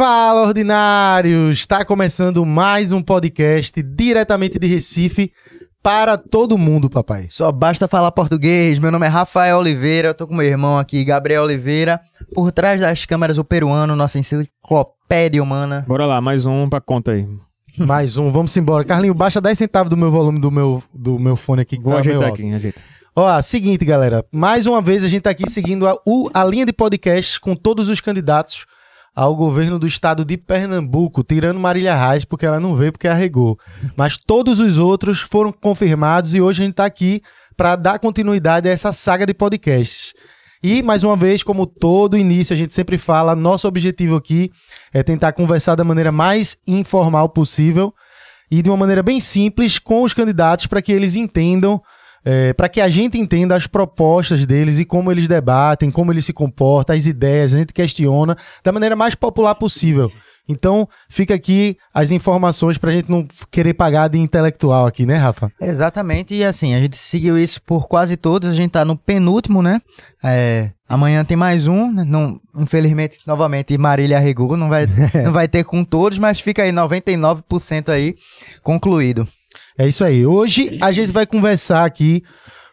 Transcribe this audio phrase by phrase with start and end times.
[0.00, 1.58] Fala, ordinários!
[1.58, 5.30] Está começando mais um podcast diretamente de Recife
[5.82, 7.26] para todo mundo, papai.
[7.28, 8.78] Só basta falar português.
[8.78, 12.00] Meu nome é Rafael Oliveira, eu tô com meu irmão aqui, Gabriel Oliveira.
[12.34, 15.84] Por trás das câmeras, o peruano, nossa enciclopédia humana.
[15.86, 17.28] Bora lá, mais um pra conta aí.
[17.76, 18.82] Mais um, vamos embora.
[18.84, 21.76] Carlinho, baixa 10 centavos do meu volume do meu, do meu fone aqui.
[21.76, 22.82] que Vou tá ajeitar aqui, ajeita.
[23.14, 24.24] Ó, seguinte, galera.
[24.32, 27.54] Mais uma vez a gente tá aqui seguindo a, o- a linha de podcasts com
[27.54, 28.64] todos os candidatos
[29.14, 33.58] ao governo do estado de Pernambuco, tirando Marília Reis, porque ela não veio porque arregou.
[33.96, 37.22] Mas todos os outros foram confirmados e hoje a gente tá aqui
[37.56, 40.14] para dar continuidade a essa saga de podcasts.
[40.62, 44.50] E, mais uma vez, como todo início a gente sempre fala, nosso objetivo aqui
[44.92, 47.94] é tentar conversar da maneira mais informal possível
[48.50, 51.80] e de uma maneira bem simples com os candidatos para que eles entendam,
[52.56, 56.32] para que a gente entenda as propostas deles e como eles debatem, como eles se
[56.32, 60.10] comportam, as ideias, a gente questiona da maneira mais popular possível.
[60.50, 65.16] Então, fica aqui as informações para a gente não querer pagar de intelectual aqui, né,
[65.16, 65.50] Rafa?
[65.60, 69.62] Exatamente, e assim, a gente seguiu isso por quase todos, a gente tá no penúltimo,
[69.62, 69.80] né?
[70.22, 72.02] É, amanhã tem mais um, né?
[72.04, 74.88] não, infelizmente, novamente, Marília arregou, não vai,
[75.24, 78.16] não vai ter com todos, mas fica aí 99% aí
[78.60, 79.28] concluído.
[79.80, 80.26] É isso aí.
[80.26, 82.22] Hoje a gente vai conversar aqui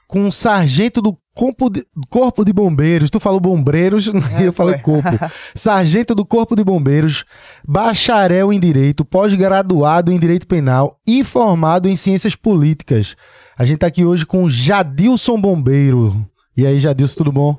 [0.09, 3.09] com um sargento do Corpo de, Corpo de Bombeiros.
[3.09, 4.07] Tu falou bombeiros,
[4.43, 4.83] eu falei foi.
[4.83, 5.17] corpo.
[5.55, 7.23] Sargento do Corpo de Bombeiros,
[7.65, 13.15] bacharel em Direito, pós-graduado em Direito Penal e formado em Ciências Políticas.
[13.57, 16.29] A gente tá aqui hoje com o Jadilson Bombeiro.
[16.57, 17.55] E aí, Jadilson, tudo bom?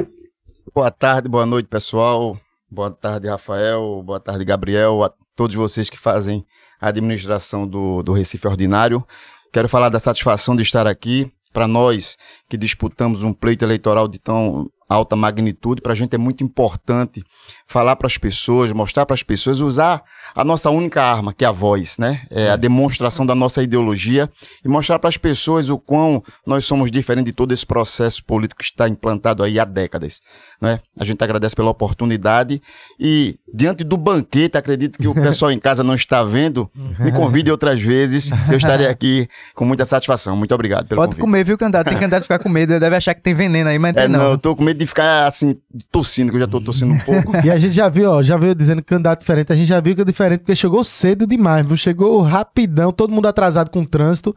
[0.75, 2.37] Boa tarde, boa noite, pessoal.
[2.70, 4.03] Boa tarde, Rafael.
[4.04, 5.03] Boa tarde, Gabriel.
[5.03, 6.44] A todos vocês que fazem
[6.81, 9.04] a administração do, do Recife Ordinário.
[9.53, 11.31] Quero falar da satisfação de estar aqui.
[11.53, 12.16] Para nós
[12.48, 17.25] que disputamos um pleito eleitoral de tão alta magnitude, para a gente é muito importante
[17.70, 20.02] falar para as pessoas, mostrar para as pessoas, usar
[20.34, 22.22] a nossa única arma, que é a voz, né?
[22.30, 24.28] É a demonstração da nossa ideologia
[24.64, 28.58] e mostrar para as pessoas o quão nós somos diferentes de todo esse processo político
[28.60, 30.20] que está implantado aí há décadas,
[30.62, 30.80] né?
[30.98, 32.60] A gente agradece pela oportunidade
[32.98, 37.50] e diante do banquete, acredito que o pessoal em casa não está vendo, me convide
[37.50, 40.34] outras vezes, eu estarei aqui com muita satisfação.
[40.36, 41.20] Muito obrigado pelo Pode convite.
[41.20, 41.86] comer, viu, candidato?
[41.88, 44.18] Tem candidato que ficar com medo, deve achar que tem veneno aí, mas É, não.
[44.20, 44.30] não.
[44.32, 45.54] eu tô com medo de ficar assim,
[45.92, 47.32] tossindo, que eu já tô tossindo um pouco.
[47.44, 49.52] E a gente já viu, ó, já veio dizendo que candidato diferente.
[49.52, 51.76] A gente já viu que é diferente porque chegou cedo demais, viu?
[51.76, 54.34] Chegou rapidão, todo mundo atrasado com o trânsito.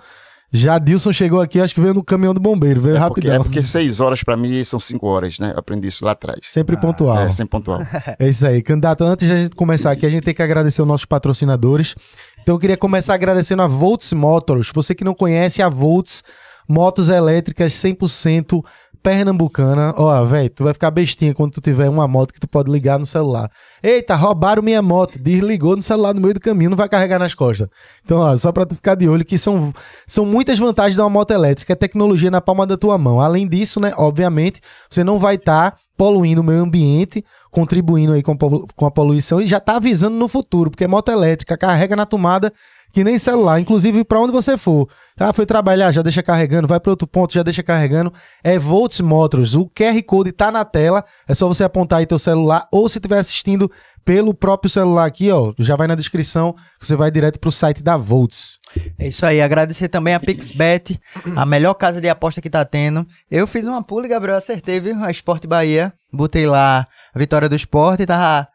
[0.54, 3.36] Jadilson chegou aqui, acho que veio no caminhão do bombeiro, veio É porque, rapidão.
[3.36, 5.52] é porque seis horas pra mim são cinco horas, né?
[5.54, 6.40] Eu aprendi isso lá atrás.
[6.44, 7.18] Sempre pontual.
[7.20, 7.82] É, sempre pontual.
[8.20, 8.62] É isso aí.
[8.62, 11.96] Candidato, antes de a gente começar aqui, a gente tem que agradecer os nossos patrocinadores.
[12.42, 14.70] Então eu queria começar agradecendo a Volts Motors.
[14.74, 16.22] Você que não conhece a Volts,
[16.68, 18.62] motos elétricas 100%
[19.02, 19.94] pernambucana.
[19.98, 23.00] Ó, velho, tu vai ficar bestinha quando tu tiver uma moto que tu pode ligar
[23.00, 23.50] no celular.
[23.82, 25.18] Eita, roubaram minha moto.
[25.20, 27.68] Desligou no celular no meio do caminho, não vai carregar nas costas.
[28.04, 29.74] Então, ó, só pra tu ficar de olho que são,
[30.08, 33.20] são muitas vantagens de uma moto elétrica, é tecnologia na palma da tua mão.
[33.20, 38.38] Além disso, né, obviamente, você não vai estar poluindo o meio ambiente, contribuindo aí com,
[38.38, 42.52] com a poluição e já tá avisando no futuro, porque moto elétrica carrega na tomada
[42.92, 44.88] que nem celular, inclusive para onde você for.
[45.20, 48.12] Ah, foi trabalhar, já deixa carregando, vai para outro ponto, já deixa carregando.
[48.44, 49.56] É Volts Motors.
[49.56, 52.98] O QR Code tá na tela, é só você apontar aí teu celular ou se
[52.98, 53.72] estiver assistindo
[54.04, 57.96] pelo próprio celular aqui, ó, já vai na descrição, você vai direto pro site da
[57.96, 58.58] Volts.
[58.98, 61.00] É isso aí, agradecer também a PixBet,
[61.36, 63.06] a melhor casa de aposta que tá tendo.
[63.30, 65.04] Eu fiz uma pula, Gabriel, acertei, viu?
[65.04, 65.94] A Sport Bahia.
[66.12, 68.48] Botei lá a vitória do esporte, tava.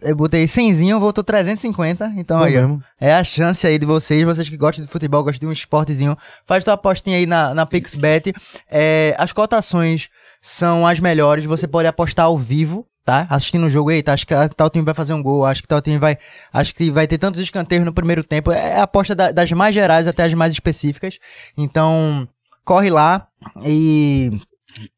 [0.00, 2.12] Eu botei 100, voltou 350.
[2.16, 2.82] Então Bom aí, mesmo.
[3.00, 6.16] é a chance aí de vocês, vocês que gostam de futebol, gostam de um esportezinho.
[6.46, 8.32] Faz tua apostinha aí na, na PixBet.
[8.70, 10.08] É, as cotações
[10.40, 12.86] são as melhores, você pode apostar ao vivo.
[13.04, 13.26] Tá?
[13.28, 15.82] Assistindo o jogo, eita, acho que tal time vai fazer um gol, acho que tal
[15.82, 16.16] time vai.
[16.52, 18.52] Acho que vai ter tantos escanteios no primeiro tempo.
[18.52, 21.18] É a aposta da- das mais gerais até as mais específicas.
[21.58, 22.28] Então,
[22.64, 23.26] corre lá
[23.66, 24.30] e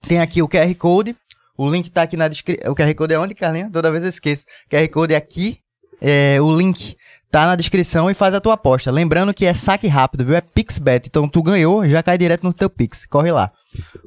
[0.06, 1.16] tem aqui o QR Code.
[1.56, 2.72] O link tá aqui na descrição.
[2.72, 3.70] O QR Code é onde, Carlinhos?
[3.72, 4.44] Toda vez eu esqueço.
[4.70, 5.58] QR Code é aqui.
[6.00, 6.96] É, o link
[7.30, 8.90] tá na descrição e faz a tua aposta.
[8.90, 10.36] Lembrando que é saque rápido, viu?
[10.36, 11.08] É PixBet.
[11.08, 13.06] Então tu ganhou, já cai direto no teu Pix.
[13.06, 13.50] Corre lá.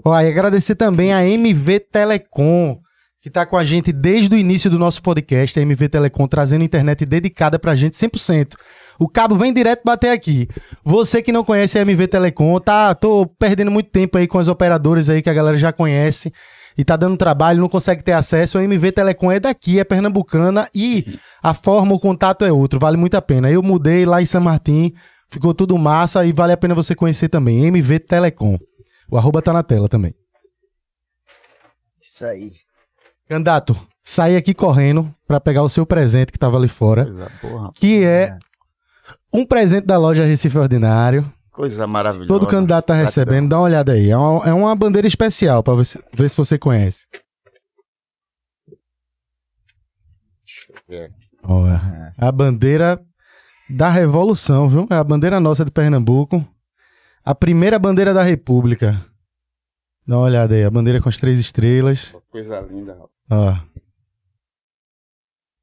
[0.03, 2.79] Ó, e agradecer também a MV Telecom,
[3.21, 6.63] que tá com a gente desde o início do nosso podcast, a MV Telecom trazendo
[6.63, 8.55] internet dedicada pra gente 100%.
[8.99, 10.47] O cabo vem direto bater aqui.
[10.83, 14.47] Você que não conhece a MV Telecom, tá, tô perdendo muito tempo aí com as
[14.47, 16.31] operadoras aí que a galera já conhece
[16.77, 18.57] e tá dando trabalho, não consegue ter acesso.
[18.57, 22.97] A MV Telecom é daqui, é pernambucana e a forma, o contato é outro, vale
[22.97, 23.49] muito a pena.
[23.49, 24.93] Eu mudei lá em São Martim,
[25.29, 27.65] ficou tudo massa e vale a pena você conhecer também.
[27.65, 28.57] MV Telecom.
[29.09, 30.13] O arroba tá na tela também.
[31.99, 32.53] Isso aí.
[33.27, 37.05] Candidato, sair aqui correndo para pegar o seu presente que tava ali fora,
[37.41, 38.37] boa, que é
[39.33, 41.29] um presente da loja Recife Ordinário.
[41.57, 42.27] Coisa maravilhosa.
[42.27, 44.11] Todo candidato tá recebendo, dá uma olhada aí.
[44.11, 47.07] É uma, é uma bandeira especial para ver se você conhece.
[50.87, 51.09] É.
[51.43, 53.03] Ó, é a bandeira
[53.67, 54.87] da Revolução, viu?
[54.91, 56.47] É a bandeira nossa de Pernambuco.
[57.25, 59.03] A primeira bandeira da República.
[60.05, 62.15] Dá uma olhada aí, a bandeira com as três estrelas.
[62.29, 62.97] Coisa linda.
[63.29, 63.57] Ó.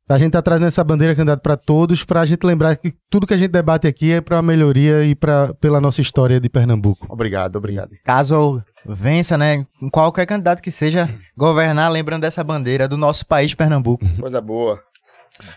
[0.06, 3.32] A gente tá trazendo essa bandeira candidato para todos, pra gente lembrar que tudo que
[3.32, 7.06] a gente debate aqui é pra melhoria e pra, pela nossa história de Pernambuco.
[7.08, 7.90] Obrigado, obrigado.
[8.04, 9.66] Caso vença, né?
[9.90, 14.04] Qualquer candidato que seja governar, lembrando dessa bandeira do nosso país, Pernambuco.
[14.20, 14.78] Coisa boa.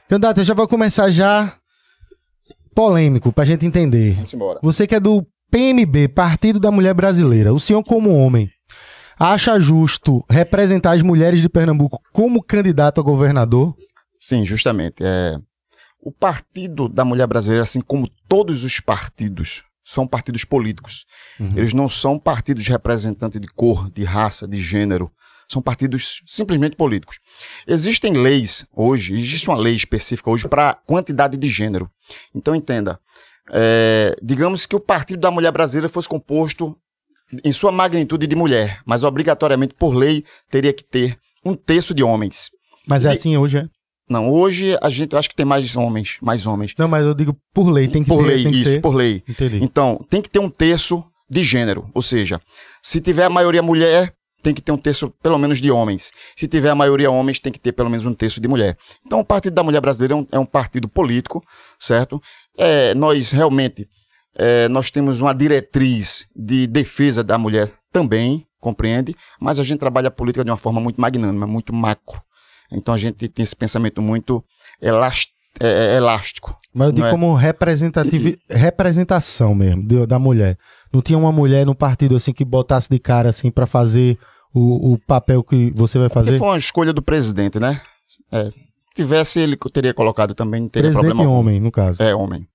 [0.08, 1.54] Candidato, eu já vou começar já
[2.74, 4.14] polêmico pra gente entender.
[4.14, 4.60] Vamos embora.
[4.64, 8.50] Você que é do PMB, Partido da Mulher Brasileira, o senhor como homem,
[9.20, 13.76] acha justo representar as mulheres de Pernambuco como candidato a governador?
[14.28, 14.96] Sim, justamente.
[15.00, 15.40] É,
[16.02, 21.06] o Partido da Mulher Brasileira, assim como todos os partidos, são partidos políticos.
[21.40, 21.54] Uhum.
[21.56, 25.10] Eles não são partidos representantes de cor, de raça, de gênero.
[25.48, 27.20] São partidos simplesmente políticos.
[27.66, 31.90] Existem leis hoje, existe uma lei específica hoje para quantidade de gênero.
[32.36, 33.00] Então entenda,
[33.50, 36.78] é, digamos que o Partido da Mulher Brasileira fosse composto
[37.46, 42.04] em sua magnitude de mulher, mas obrigatoriamente por lei teria que ter um terço de
[42.04, 42.52] homens.
[42.86, 43.77] Mas é assim hoje, é?
[44.10, 46.74] Não, hoje a gente eu acho que tem mais homens, mais homens.
[46.78, 48.82] Não, mas eu digo por lei, tem que por ter, lei, isso, ser.
[48.82, 49.24] por lei.
[49.28, 49.60] Entendi.
[49.62, 52.40] Então, tem que ter um terço de gênero, ou seja,
[52.82, 56.12] se tiver a maioria mulher, tem que ter um terço pelo menos de homens.
[56.36, 58.78] Se tiver a maioria homens, tem que ter pelo menos um terço de mulher.
[59.06, 61.42] Então, o Partido da Mulher Brasileira é um, é um partido político,
[61.78, 62.22] certo?
[62.58, 63.88] É, nós realmente
[64.38, 69.16] é, nós temos uma diretriz de defesa da mulher também, compreende?
[69.40, 72.22] Mas a gente trabalha a política de uma forma muito magnânima, muito macro.
[72.72, 74.44] Então a gente tem esse pensamento muito
[74.82, 74.90] é,
[75.60, 76.56] é, elástico.
[76.74, 77.10] Mas eu digo é?
[77.12, 78.40] como representativi...
[78.50, 80.58] representação mesmo da mulher.
[80.94, 84.18] Não tinha uma mulher no partido assim que botasse de cara assim pra fazer
[84.54, 86.38] o, o papel que você vai Porque fazer?
[86.38, 87.82] foi uma escolha do presidente, né?
[88.32, 88.52] É,
[88.98, 92.02] tivesse, ele teria colocado também, não teria Presidente problema homem, no caso.
[92.04, 92.48] É, homem.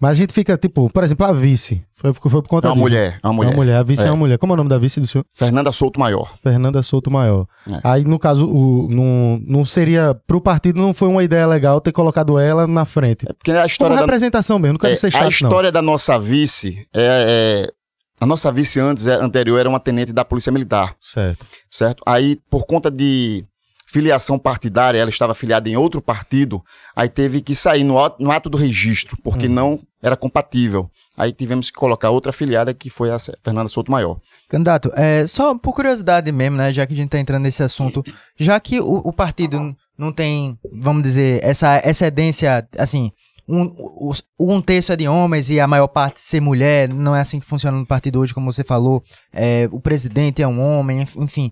[0.00, 1.84] Mas a gente fica, tipo, por exemplo, a vice.
[1.94, 2.80] Foi, foi por É conta uma disso.
[2.82, 3.48] mulher, é uma É mulher.
[3.50, 3.76] uma mulher.
[3.76, 4.06] A vice é.
[4.06, 4.10] É.
[4.10, 4.38] uma mulher.
[4.38, 5.24] Como é o nome da vice do senhor?
[5.32, 6.34] Fernanda Souto Maior.
[6.42, 7.46] Fernanda Souto Maior.
[7.70, 7.78] É.
[7.84, 10.16] Aí, no caso, o, não, não seria.
[10.26, 13.24] Pro partido não foi uma ideia legal ter colocado ela na frente.
[13.28, 15.28] É porque a Como história da, representação mesmo, não quero é, ser a chato, não.
[15.28, 17.72] história da nossa vice é, é-
[18.20, 21.46] a nossa vice antes, é- anterior, era uma tenente da Polícia Militar, Certo.
[21.70, 22.02] certo?
[22.04, 23.44] Aí, por conta de
[23.90, 26.62] filiação partidária, ela estava afiliada em outro partido,
[26.94, 29.52] aí teve que sair no, ato- no ato do registro, porque Hum.
[29.52, 30.88] não era compatível.
[31.16, 34.18] Aí tivemos que colocar outra afiliada, que foi a Fernanda Souto Maior.
[34.48, 38.02] Candidato, é, só por curiosidade mesmo, né, já que a gente tá entrando nesse assunto,
[38.38, 43.12] já que o, o partido não tem, vamos dizer, essa excedência, assim,
[43.48, 47.38] um, um terço é de homens e a maior parte ser mulher, não é assim
[47.40, 51.16] que funciona no partido hoje, como você falou, é, o presidente é um homem, enf-
[51.16, 51.50] enfim.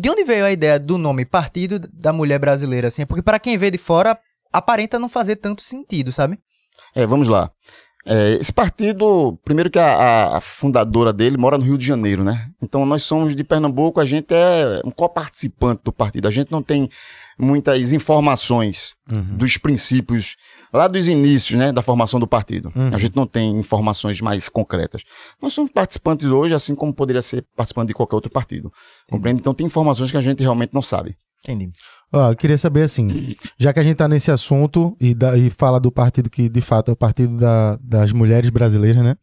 [0.00, 3.06] De onde veio a ideia do nome Partido da Mulher Brasileira, assim?
[3.06, 4.18] Porque para quem vê de fora,
[4.52, 6.38] aparenta não fazer tanto sentido, sabe?
[6.94, 7.50] É, vamos lá.
[8.08, 12.22] É, esse partido, primeiro que a, a- a fundadora dele mora no Rio de Janeiro,
[12.22, 12.48] né?
[12.62, 16.28] Então nós somos de Pernambuco, a gente é um coparticipante do partido.
[16.28, 16.88] A gente não tem
[17.38, 19.36] muitas informações Uhum.
[19.36, 20.36] dos princípios
[20.76, 22.72] lá dos inícios, né, da formação do partido.
[22.76, 22.94] Uhum.
[22.94, 25.02] A gente não tem informações mais concretas.
[25.42, 28.70] Nós somos participantes hoje, assim como poderia ser participante de qualquer outro partido.
[29.10, 29.40] Compreende?
[29.40, 31.16] Então tem informações que a gente realmente não sabe.
[31.44, 31.70] Entendi.
[32.12, 35.50] Ó, eu queria saber assim, já que a gente tá nesse assunto e, da- e
[35.50, 39.16] fala do partido que de fato é o partido da- das mulheres brasileiras, né?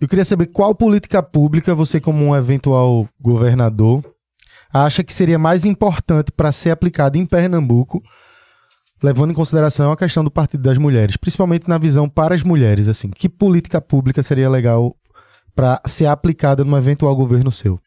[0.00, 4.02] Eu queria saber qual política pública você, como um eventual governador,
[4.72, 8.02] acha que seria mais importante para ser aplicada em Pernambuco,
[9.02, 12.88] levando em consideração a questão do Partido das Mulheres, principalmente na visão para as mulheres,
[12.88, 13.10] assim.
[13.10, 14.96] Que política pública seria legal
[15.54, 17.80] para ser aplicada num eventual governo seu?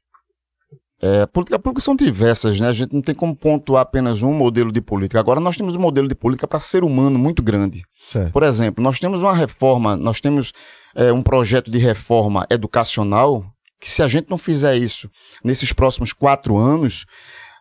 [1.01, 2.67] É, política pública são diversas, né?
[2.67, 5.19] A gente não tem como pontuar apenas um modelo de política.
[5.19, 7.83] Agora nós temos um modelo de política para ser humano muito grande.
[8.05, 8.31] Certo.
[8.31, 10.53] Por exemplo, nós temos uma reforma, nós temos
[10.95, 13.45] é, um projeto de reforma educacional
[13.79, 15.09] que se a gente não fizer isso
[15.43, 17.05] nesses próximos quatro anos,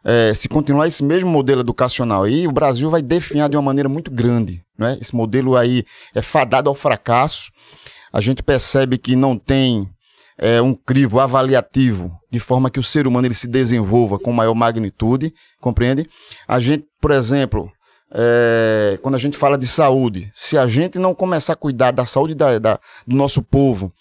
[0.04, 3.88] é, se continuar esse mesmo modelo educacional aí, o Brasil vai definhar de uma maneira
[3.88, 4.62] muito grande.
[4.78, 4.98] Né?
[5.00, 5.84] Esse modelo aí
[6.14, 7.50] é fadado ao fracasso.
[8.12, 9.88] A gente percebe que não tem
[10.38, 14.54] é, um crivo avaliativo de forma que o ser humano ele se desenvolva com maior
[14.54, 16.08] magnitude, compreende?
[16.46, 17.70] A gente, por exemplo,
[18.12, 22.04] é, quando a gente fala de saúde, se a gente não começar a cuidar da
[22.04, 23.92] saúde da- da- do nosso povo,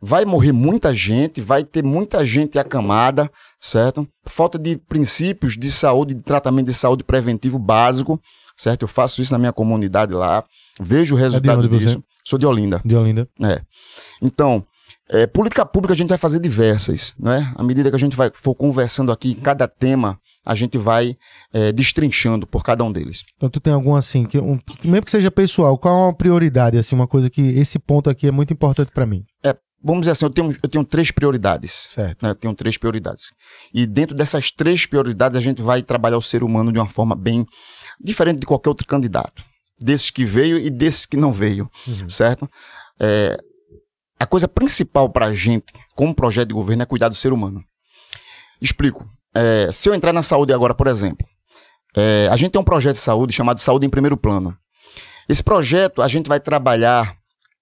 [0.00, 4.08] vai morrer muita gente, vai ter muita gente acamada, certo?
[4.24, 8.20] Falta de princípios de saúde, de tratamento de saúde preventivo básico,
[8.56, 8.82] certo?
[8.82, 10.44] Eu faço isso na minha comunidade lá,
[10.80, 11.86] vejo o resultado onde você?
[11.86, 12.04] disso.
[12.24, 12.80] Sou de Olinda.
[12.84, 13.26] De Olinda.
[13.42, 13.62] É.
[14.20, 14.64] Então,
[15.08, 17.52] é, política pública a gente vai fazer diversas, né?
[17.56, 21.16] À medida que a gente vai for conversando aqui, cada tema a gente vai
[21.52, 23.24] é, destrinchando por cada um deles.
[23.36, 26.78] Então tu tem algum assim, que um, mesmo que seja pessoal, qual é uma prioridade,
[26.78, 29.24] assim, uma coisa que esse ponto aqui é muito importante pra mim?
[29.82, 31.70] Vamos dizer assim, eu tenho, eu tenho três prioridades.
[31.94, 32.22] Certo.
[32.22, 32.30] né?
[32.30, 33.32] Eu tenho três prioridades.
[33.72, 37.14] E dentro dessas três prioridades, a gente vai trabalhar o ser humano de uma forma
[37.14, 37.46] bem
[38.02, 39.44] diferente de qualquer outro candidato.
[39.80, 42.08] Desses que veio e desses que não veio, Uhum.
[42.08, 42.50] certo?
[42.98, 43.38] É,
[44.18, 47.62] a coisa principal para a gente, como projeto de governo, é cuidar do ser humano.
[48.60, 49.08] Explico.
[49.34, 51.24] É, se eu entrar na saúde agora, por exemplo,
[51.96, 54.56] é, a gente tem um projeto de saúde chamado Saúde em Primeiro Plano.
[55.28, 57.16] Esse projeto a gente vai trabalhar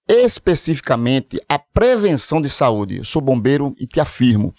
[0.09, 2.99] especificamente a prevenção de saúde.
[2.99, 4.55] Eu sou bombeiro e te afirmo,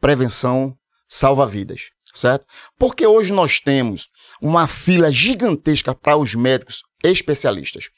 [0.00, 0.76] prevenção
[1.08, 2.46] salva vidas, certo?
[2.78, 4.08] Porque hoje nós temos
[4.40, 7.90] uma fila gigantesca para os médicos especialistas.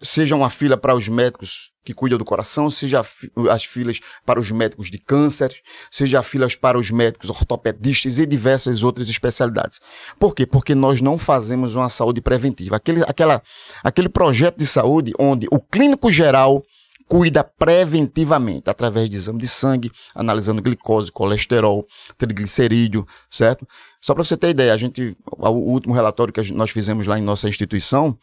[0.00, 3.02] Seja uma fila para os médicos que cuidam do coração, seja
[3.50, 5.52] as filas para os médicos de câncer,
[5.90, 9.80] seja filas para os médicos ortopedistas e diversas outras especialidades.
[10.18, 10.46] Por quê?
[10.46, 12.76] Porque nós não fazemos uma saúde preventiva.
[12.76, 13.42] Aquele, aquela,
[13.82, 16.62] aquele projeto de saúde onde o clínico geral
[17.08, 23.68] cuida preventivamente, através de exame de sangue, analisando glicose, colesterol, triglicerídeo, certo?
[24.00, 27.22] Só para você ter ideia, a gente, o último relatório que nós fizemos lá em
[27.22, 28.16] nossa instituição,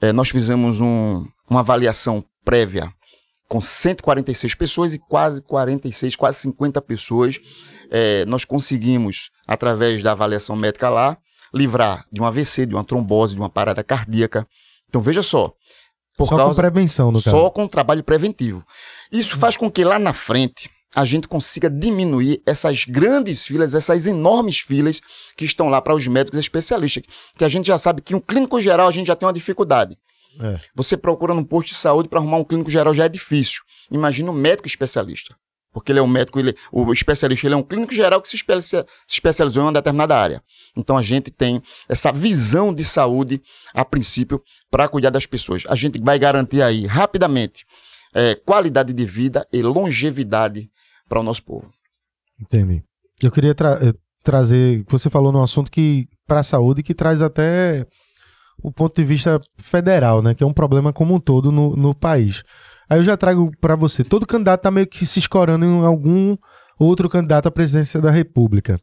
[0.00, 2.90] eh, nós fizemos um- uma avaliação prévia
[3.48, 7.38] com 146 pessoas e quase 46, quase 50 pessoas.
[7.90, 11.16] eh, nós conseguimos, através da avaliação médica lá,
[11.54, 14.44] livrar de um AVC, de uma trombose, de uma parada cardíaca.
[14.88, 15.52] Então veja só,
[16.16, 17.50] por Só com causa prevenção, no só caso.
[17.52, 18.64] com trabalho preventivo.
[19.12, 24.06] Isso faz com que lá na frente a gente consiga diminuir essas grandes filas, essas
[24.06, 25.00] enormes filas
[25.36, 27.04] que estão lá para os médicos especialistas.
[27.36, 29.96] Que a gente já sabe que um clínico geral a gente já tem uma dificuldade.
[30.40, 30.58] É.
[30.74, 33.62] Você procura num posto de saúde para arrumar um clínico geral já é difícil.
[33.90, 35.34] Imagina um médico especialista.
[35.72, 38.36] Porque ele é um médico, ele, o especialista ele é um clínico geral que se,
[38.36, 40.42] espe- se especializou em uma determinada área.
[40.74, 43.42] Então a gente tem essa visão de saúde,
[43.74, 45.64] a princípio, para cuidar das pessoas.
[45.68, 47.66] A gente vai garantir aí, rapidamente,
[48.16, 50.70] eh, qualidade de vida e longevidade
[51.08, 51.70] para o nosso povo.
[52.40, 52.82] Entendi.
[53.22, 53.92] Eu queria tra- eh,
[54.24, 57.86] trazer, você falou num assunto que para a saúde que traz até
[58.62, 61.94] o ponto de vista federal, né, que é um problema como um todo no, no
[61.94, 62.42] país.
[62.88, 66.36] Aí eu já trago para você, todo candidato tá meio que se escorando em algum
[66.78, 68.78] outro candidato à presidência da República.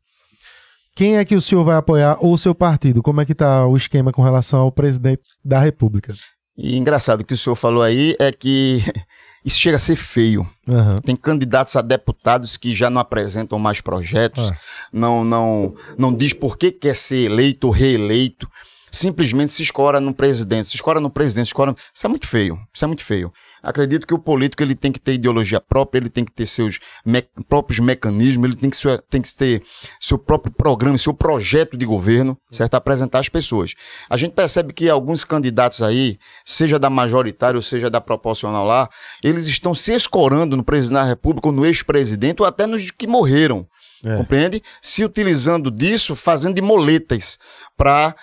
[0.96, 3.02] Quem é que o senhor vai apoiar ou o seu partido?
[3.02, 6.14] Como é que tá o esquema com relação ao presidente da República?
[6.58, 8.82] E engraçado o que o senhor falou aí é que
[9.44, 10.48] isso chega a ser feio.
[10.68, 10.98] Aham.
[10.98, 14.58] Tem candidatos a deputados que já não apresentam mais projetos, Ah.
[14.92, 18.48] não, não, não diz por que quer ser eleito ou reeleito,
[18.92, 21.76] simplesmente se escora no presidente, se escora no presidente, se escora...
[21.94, 23.34] Isso é muito feio, isso é muito feio.
[23.64, 26.80] Acredito que o político ele tem que ter ideologia própria, ele tem que ter seus
[27.06, 29.64] me- próprios mecanismos, ele tem que, ser- tem que ter
[30.02, 32.76] seu próprio programa, seu projeto de governo, certo?
[32.76, 33.74] Apresentar às pessoas.
[34.10, 38.90] A gente percebe que alguns candidatos aí, seja da majoritária ou seja da proporcional lá,
[39.24, 43.08] eles estão se escorando no presidente da República ou no ex-presidente ou até nos que
[43.08, 43.66] morreram.
[44.06, 44.18] É.
[44.18, 44.62] Compreende?
[44.82, 47.38] Se utilizando disso, fazendo de moletas
[47.78, 48.14] para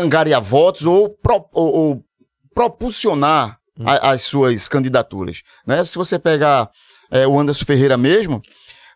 [0.00, 2.04] angariar votos ou, pro- ou- ou
[2.54, 5.42] propulsionar a- as suas candidaturas.
[5.66, 5.82] Né?
[5.84, 6.70] Se você pegar
[7.10, 8.42] é, o Anderson Ferreira mesmo,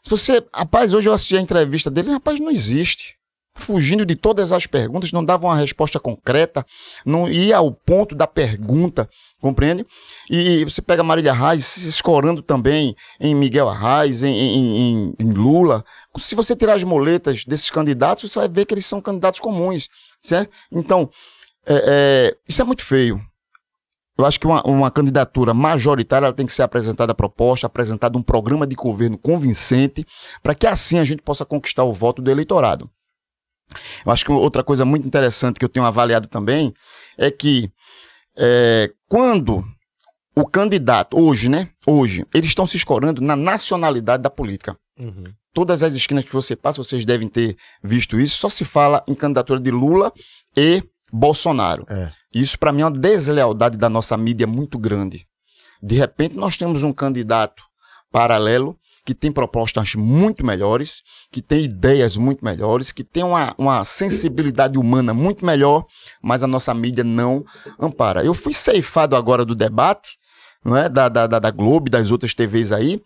[0.02, 0.42] se você.
[0.54, 3.16] Rapaz, hoje eu assisti a entrevista dele, rapaz, não existe.
[3.60, 6.64] Fugindo de todas as perguntas, não dava uma resposta concreta,
[7.04, 9.84] não ia ao ponto da pergunta, compreende?
[10.30, 15.84] E você pega Marília Reis escorando também em Miguel Arraes, em, em- em- em Lula.
[16.20, 19.88] Se você tirar as moletas desses candidatos, você vai ver que eles são candidatos comuns,
[20.20, 20.52] certo?
[20.70, 21.10] Então,
[21.66, 21.82] é,
[22.30, 23.20] é, isso é muito feio.
[24.18, 28.22] Eu acho que uma, uma candidatura majoritária tem que ser apresentada a proposta, apresentado um
[28.22, 30.04] programa de governo convincente,
[30.42, 32.90] para que assim a gente possa conquistar o voto do eleitorado.
[34.04, 36.74] Eu acho que outra coisa muito interessante que eu tenho avaliado também
[37.16, 37.70] é que
[38.36, 39.64] é, quando
[40.34, 41.70] o candidato, hoje, né?
[41.86, 44.76] Hoje, eles estão se escorando na nacionalidade da política.
[45.52, 49.14] Todas as esquinas que você passa, vocês devem ter visto isso, só se fala em
[49.14, 50.12] candidatura de Lula
[50.56, 50.82] e
[51.12, 51.84] Bolsonaro.
[51.88, 52.08] É.
[52.34, 55.26] Isso, para mim, é uma deslealdade da nossa mídia muito grande.
[55.82, 57.62] De repente, nós temos um candidato
[58.10, 63.82] paralelo que tem propostas muito melhores, que tem ideias muito melhores, que tem uma, uma
[63.82, 65.86] sensibilidade humana muito melhor,
[66.22, 67.42] mas a nossa mídia não
[67.80, 68.22] ampara.
[68.22, 70.18] Eu fui ceifado agora do debate,
[70.62, 70.90] não é?
[70.90, 73.00] Da, da, da, Globo das outras TVs aí,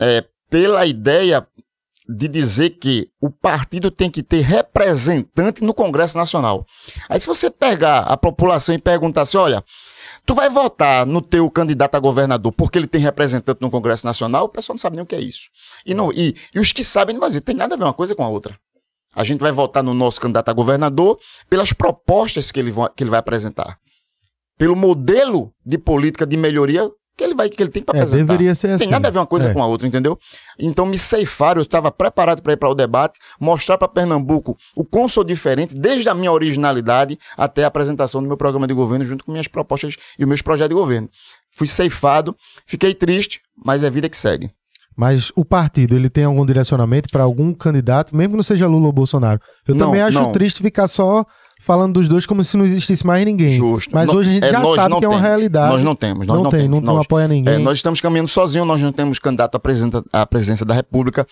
[0.00, 1.46] é, pela ideia
[2.08, 6.66] de dizer que o partido tem que ter representante no Congresso Nacional.
[7.08, 9.64] Aí se você pegar a população e perguntar assim, olha,
[10.26, 14.46] tu vai votar no teu candidato a governador porque ele tem representante no Congresso Nacional,
[14.46, 15.48] o pessoal não sabe nem o que é isso.
[15.86, 17.94] E, não, e, e os que sabem não vão dizer, tem nada a ver uma
[17.94, 18.58] coisa com a outra.
[19.14, 21.18] A gente vai votar no nosso candidato a governador
[21.48, 23.78] pelas propostas que ele, que ele vai apresentar.
[24.58, 26.90] Pelo modelo de política de melhoria
[27.22, 28.24] que ele vai que ele tem para É, apresentar.
[28.32, 28.84] deveria ser Não assim.
[28.84, 29.52] tem nada a ver uma coisa É.
[29.54, 30.18] com a outra, entendeu?
[30.58, 34.84] Então me ceifaram, eu estava preparado para ir para o debate, mostrar para Pernambuco o
[34.84, 39.04] quão sou diferente, desde a minha originalidade até a apresentação do meu programa de governo,
[39.04, 41.08] junto com minhas propostas e os meus projetos de governo.
[41.50, 42.34] Fui ceifado,
[42.66, 44.50] fiquei triste, mas é vida que segue.
[44.96, 48.86] Mas o partido, ele tem algum direcionamento para algum candidato, mesmo que não seja Lula
[48.86, 49.40] ou Bolsonaro?
[49.66, 50.32] Eu Não, também acho não.
[50.32, 51.24] triste ficar só
[51.62, 53.52] falando dos dois como se não existisse mais ninguém.
[53.52, 53.90] Justo.
[53.94, 55.20] Mas Nó- hoje a gente é, já sabe não que é uma temos.
[55.28, 55.72] realidade.
[55.72, 56.80] Nós não temos, nós não, não, tem, temos.
[56.80, 57.54] não, não Nós- apoia ninguém.
[57.54, 61.26] É, nós estamos caminhando sozinhos, nós não temos candidato à presidenta- à presidência da República.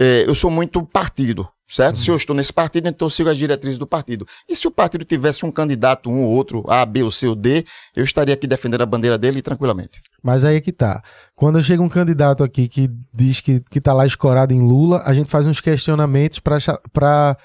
[0.00, 1.96] É, eu sou muito partido, certo?
[1.96, 2.02] Uhum.
[2.02, 4.24] Se eu estou nesse partido, então eu sigo as diretrizes do partido.
[4.48, 7.34] E se o partido tivesse um candidato, um ou outro, A, B, ou C ou
[7.34, 7.64] D,
[7.96, 10.00] eu estaria aqui defendendo a bandeira dele tranquilamente.
[10.22, 11.02] Mas aí é que tá.
[11.34, 15.12] Quando chega um candidato aqui que diz que, que tá lá escorado em Lula, a
[15.12, 17.36] gente faz uns questionamentos pra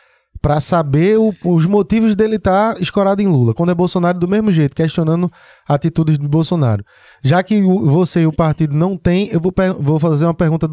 [0.43, 3.53] pra saber o- os motivos dele estar escorado em Lula.
[3.53, 5.31] Quando é Bolsonaro, do mesmo jeito, questionando
[5.65, 6.83] atitudes de Bolsonaro.
[7.23, 10.69] Já que o- você e o partido não tem, eu vou, vou fazer uma pergunta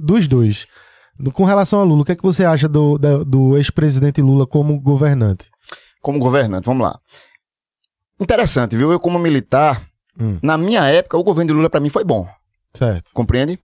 [0.00, 0.66] dos dois.
[1.18, 4.22] Do- Com relação a Lula, o que é que você acha do, da- do ex-presidente
[4.22, 5.50] Lula como governante?
[6.00, 6.98] Como governante, vamos lá.
[8.18, 8.90] Interessante, viu?
[8.90, 9.82] Eu, como militar,
[10.18, 10.38] Hum.
[10.42, 12.26] na minha época, o governo de Lula para mim foi bom.
[12.72, 13.58] Certo, Compreende?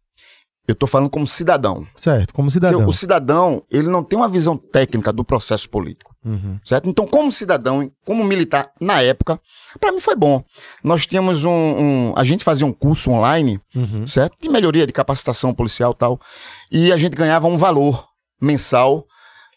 [0.69, 1.87] Eu tô falando como cidadão.
[1.97, 2.81] certo, como cidadão.
[2.81, 6.15] Eu- o cidadão, ele não tem uma visão técnica do processo político.
[6.25, 6.59] Uhum.
[6.65, 6.89] certo?
[6.89, 9.41] Então, como cidadão, como militar na época,
[9.79, 10.43] para mim foi bom.
[10.83, 14.05] Nós tínhamos um, um- a gente fazia um curso online, Uhum.
[14.05, 14.37] certo?
[14.43, 16.21] De melhoria de capacitação policial e tal,
[16.69, 18.09] e a gente ganhava um valor
[18.43, 19.07] mensal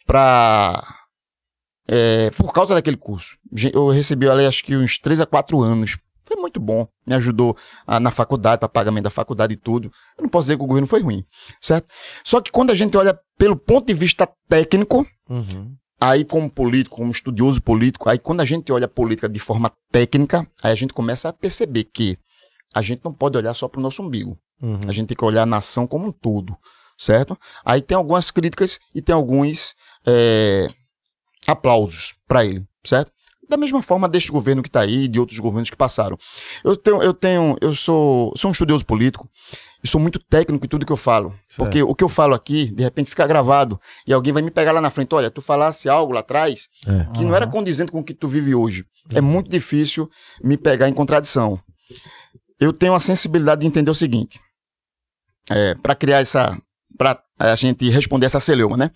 [0.05, 0.83] para
[2.37, 3.35] por causa daquele curso.
[3.73, 5.97] Eu recebi ali acho que uns 3 a 4 anos.
[6.29, 9.91] Foi muito bom, me ajudou ah, na faculdade, para pagamento da faculdade e tudo.
[10.17, 11.25] Eu não posso dizer que o governo foi ruim,
[11.59, 11.91] certo?
[12.23, 15.75] Só que quando a gente olha pelo ponto de vista técnico, Uhum.
[16.01, 19.69] Aí, como político, como estudioso político, aí quando a gente olha a política de forma
[19.91, 22.17] técnica, aí a gente começa a perceber que
[22.73, 24.37] a gente não pode olhar só para o nosso umbigo.
[24.61, 24.79] Uhum.
[24.87, 26.55] A gente tem que olhar a nação como um todo,
[26.97, 27.37] certo?
[27.65, 29.75] Aí tem algumas críticas e tem alguns
[30.07, 30.67] é,
[31.45, 33.11] aplausos para ele, certo?
[33.49, 36.17] Da mesma forma deste governo que está aí e de outros governos que passaram.
[36.63, 39.27] Eu tenho, eu tenho, eu sou, sou um estudioso político
[39.83, 41.31] e sou muito técnico em tudo que eu falo.
[41.47, 41.57] Certo.
[41.57, 44.71] Porque o que eu falo aqui, de repente fica gravado e alguém vai me pegar
[44.71, 45.15] lá na frente.
[45.15, 47.11] Olha, tu falasse algo lá atrás É.
[47.15, 48.85] que não era condizente com o que tu vive hoje.
[49.11, 50.07] É muito difícil
[50.43, 51.59] me pegar em contradição.
[52.59, 54.39] Eu tenho a sensibilidade de entender o seguinte:
[55.81, 56.55] para criar essa.
[56.97, 58.91] para a gente responder essa celeuma, né?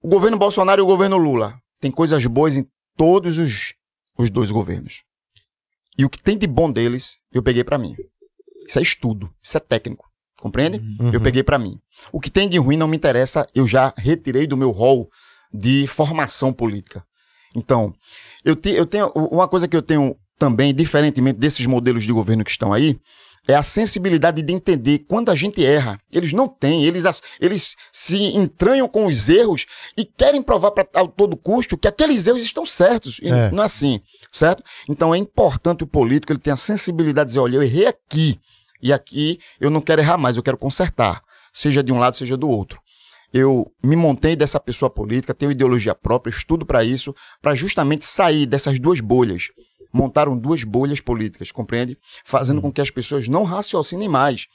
[0.00, 3.74] O governo Bolsonaro e o governo Lula tem coisas boas em todos os,
[4.18, 5.02] os dois governos.
[5.96, 7.94] E o que tem de bom deles, eu peguei para mim.
[8.66, 10.08] Isso é estudo, isso é técnico.
[10.38, 10.78] Compreende?
[11.00, 11.10] Uhum.
[11.12, 11.78] Eu peguei para mim.
[12.12, 15.08] O que tem de ruim não me interessa, eu já retirei do meu rol
[15.52, 17.04] de formação política.
[17.54, 17.94] Então,
[18.44, 22.44] eu, te- eu tenho uma coisa que eu tenho também, diferentemente desses modelos de governo
[22.44, 22.98] que estão aí,
[23.46, 26.00] é a sensibilidade de entender quando a gente erra.
[26.12, 27.04] Eles não têm, eles,
[27.40, 32.26] eles se entranham com os erros e querem provar pra, a todo custo que aqueles
[32.26, 33.20] erros estão certos.
[33.22, 33.50] É.
[33.50, 34.00] Não é assim,
[34.32, 34.62] certo?
[34.88, 38.40] Então é importante o político ele ter a sensibilidade de dizer, olha, eu errei aqui,
[38.82, 42.36] e aqui eu não quero errar mais, eu quero consertar, seja de um lado, seja
[42.36, 42.80] do outro.
[43.32, 48.46] Eu me montei dessa pessoa política, tenho ideologia própria, estudo para isso, para justamente sair
[48.46, 49.48] dessas duas bolhas.
[49.94, 51.96] Montaram duas bolhas políticas, compreende?
[52.24, 54.46] Fazendo com que as pessoas não raciocinem mais.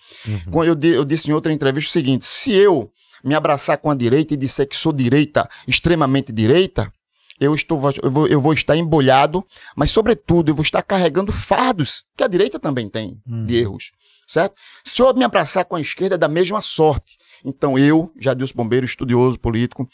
[0.52, 2.92] Quando eu, eu disse em outra entrevista o seguinte: se eu
[3.24, 6.92] me abraçar com a direita e disser que sou direita, extremamente direita,
[7.40, 12.04] eu, estou, eu, vou, eu vou estar embolhado, mas, sobretudo, eu vou estar carregando fardos
[12.18, 13.92] que a direita também tem de erros,
[14.28, 14.56] certo?
[14.84, 17.18] Se eu me abraçar com a esquerda, é da mesma sorte.
[17.46, 19.88] Então, eu, Jadilson Bombeiro, estudioso, político,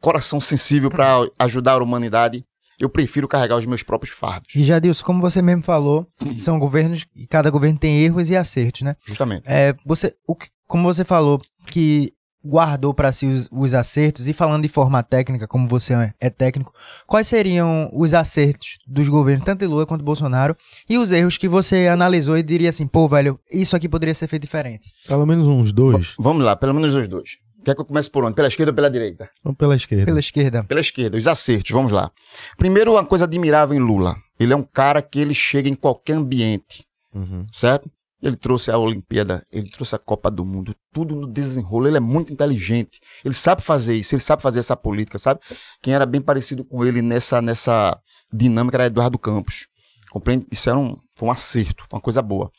[0.00, 2.44] coração sensível para ajudar a humanidade,
[2.82, 6.06] eu prefiro carregar os meus próprios fardos, E Jadilson, como você mesmo falou,
[6.38, 8.96] são governos e cada governo tem erros e acertos, né?
[9.06, 9.44] justamente.
[9.46, 12.12] É, você, o que- como você falou que
[12.44, 16.28] guardou para si os, os acertos e falando de forma técnica, como você é, é
[16.28, 16.72] técnico,
[17.06, 20.56] quais seriam os acertos dos governos tanto de Lula quanto Bolsonaro
[20.90, 24.26] e os erros que você analisou e diria assim, pô, velho, isso aqui poderia ser
[24.26, 24.90] feito diferente?
[25.06, 26.14] Pelo menos uns dois.
[26.18, 27.36] Vamos lá, pelo menos os dois.
[27.64, 28.34] Quer que eu comece por onde?
[28.34, 29.30] Pela esquerda ou pela direita?
[29.42, 30.04] Vamos pela esquerda.
[30.06, 30.64] Pela esquerda.
[30.64, 32.10] Pela esquerda, os acertos, vamos lá.
[32.56, 34.16] Primeiro, uma coisa admirável em Lula.
[34.38, 37.46] Ele é um cara que ele chega em qualquer ambiente, Uhum.
[37.52, 37.90] certo?
[38.22, 41.88] Ele trouxe a Olimpíada, ele trouxe a Copa do Mundo, tudo no desenrolo.
[41.88, 43.00] Ele é muito inteligente.
[43.24, 45.40] Ele sabe fazer isso, ele sabe fazer essa política, sabe?
[45.82, 47.98] Quem era bem parecido com ele nessa, nessa
[48.32, 49.66] dinâmica era Eduardo Campos.
[50.10, 50.46] Compreende?
[50.52, 52.50] Isso era um, foi um acerto, foi uma coisa boa.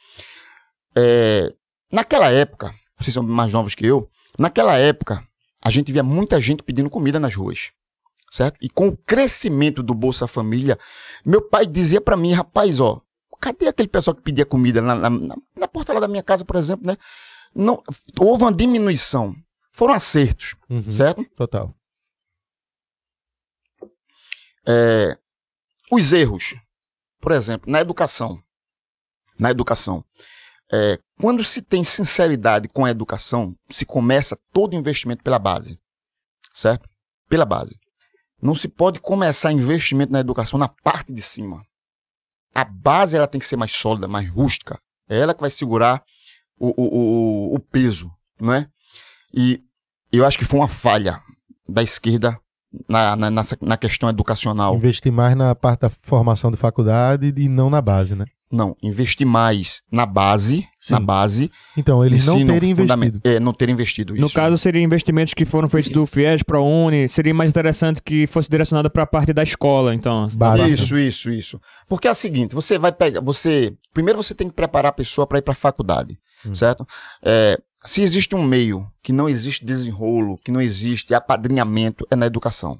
[0.95, 1.51] É,
[1.91, 5.25] naquela época, vocês são mais novos que eu, naquela época,
[5.61, 7.71] a gente via muita gente pedindo comida nas ruas.
[8.31, 8.57] Certo?
[8.61, 10.77] E com o crescimento do Bolsa Família,
[11.23, 12.99] meu pai dizia para mim, rapaz, ó,
[13.39, 15.09] cadê aquele pessoal que pedia comida na, na,
[15.55, 16.97] na, porta lá da minha casa, por exemplo, né?
[17.53, 17.83] Não,
[18.19, 19.35] houve uma diminuição.
[19.71, 20.89] Foram acertos, Uhum.
[20.89, 21.23] certo?
[21.35, 21.75] Total.
[24.65, 25.17] É,
[25.91, 26.55] os erros,
[27.19, 28.41] por exemplo, na educação.
[29.37, 30.03] Na educação.
[30.75, 35.77] É, quando se tem sinceridade com a educação, se começa todo investimento pela base.
[36.51, 36.89] Certo?
[37.29, 37.77] Pela base.
[38.41, 41.61] Não se pode começar investimento na educação na parte de cima.
[42.55, 44.79] A base ela tem que ser mais sólida, mais rústica.
[45.07, 46.03] É ela que vai segurar
[46.59, 48.67] o, o, o, o peso, não é?
[49.31, 49.61] E
[50.11, 51.21] eu acho que foi uma falha
[51.69, 52.39] da esquerda
[52.89, 53.29] na, na,
[53.61, 54.75] na questão educacional.
[54.75, 58.25] Investir mais na parte da formação de faculdade e não na base, né?
[58.55, 60.93] Não, investir mais na base, Sim.
[60.93, 61.51] na base.
[61.75, 63.21] Então, eles não terem investido.
[63.23, 64.13] É, não terem investido.
[64.15, 64.35] No isso.
[64.35, 68.91] caso, seriam investimentos que foram feitos do FIES, ProUni, seria mais interessante que fosse direcionado
[68.91, 70.27] para a parte da escola, então.
[70.69, 71.59] Isso, isso, isso.
[71.89, 75.25] Porque é o seguinte, você vai pegar, você, primeiro você tem que preparar a pessoa
[75.25, 76.53] para ir para a faculdade, Hum.
[76.53, 76.85] certo?
[77.23, 82.27] É, se existe um meio que não existe desenrolo, que não existe apadrinhamento, é na
[82.27, 82.77] educação.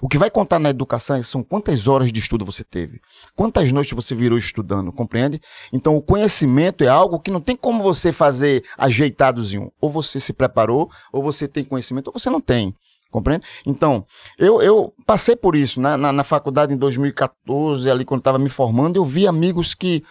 [0.00, 3.00] O que vai contar na educação são quantas horas de estudo você teve,
[3.34, 5.40] quantas noites você virou estudando, compreende?
[5.72, 9.72] Então o conhecimento é algo que não tem como você fazer ajeitadozinho.
[9.80, 12.74] Ou você se preparou, ou você tem conhecimento, ou você não tem.
[13.10, 13.46] Compreende?
[13.64, 14.04] Então,
[14.38, 18.50] eu, eu passei por isso na, na, na faculdade em 2014, ali quando estava me
[18.50, 20.04] formando, eu vi amigos que,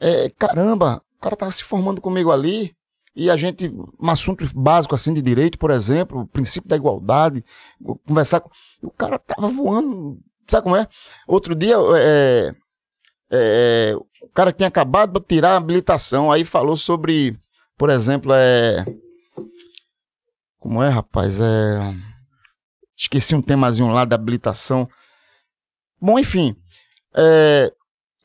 [0.00, 2.74] é, caramba, o cara estava se formando comigo ali,
[3.20, 7.44] e a gente, um assunto básico assim de direito, por exemplo, o princípio da igualdade,
[8.08, 8.48] conversar com.
[8.82, 10.88] O cara tava voando, sabe como é?
[11.26, 12.54] Outro dia, é,
[13.30, 17.38] é, o cara tinha acabado de tirar a habilitação, aí falou sobre,
[17.76, 18.86] por exemplo, é.
[20.58, 21.42] Como é, rapaz?
[21.42, 21.94] É.
[22.96, 24.88] Esqueci um temazinho lá da habilitação.
[26.00, 26.56] Bom, enfim.
[27.14, 27.70] é,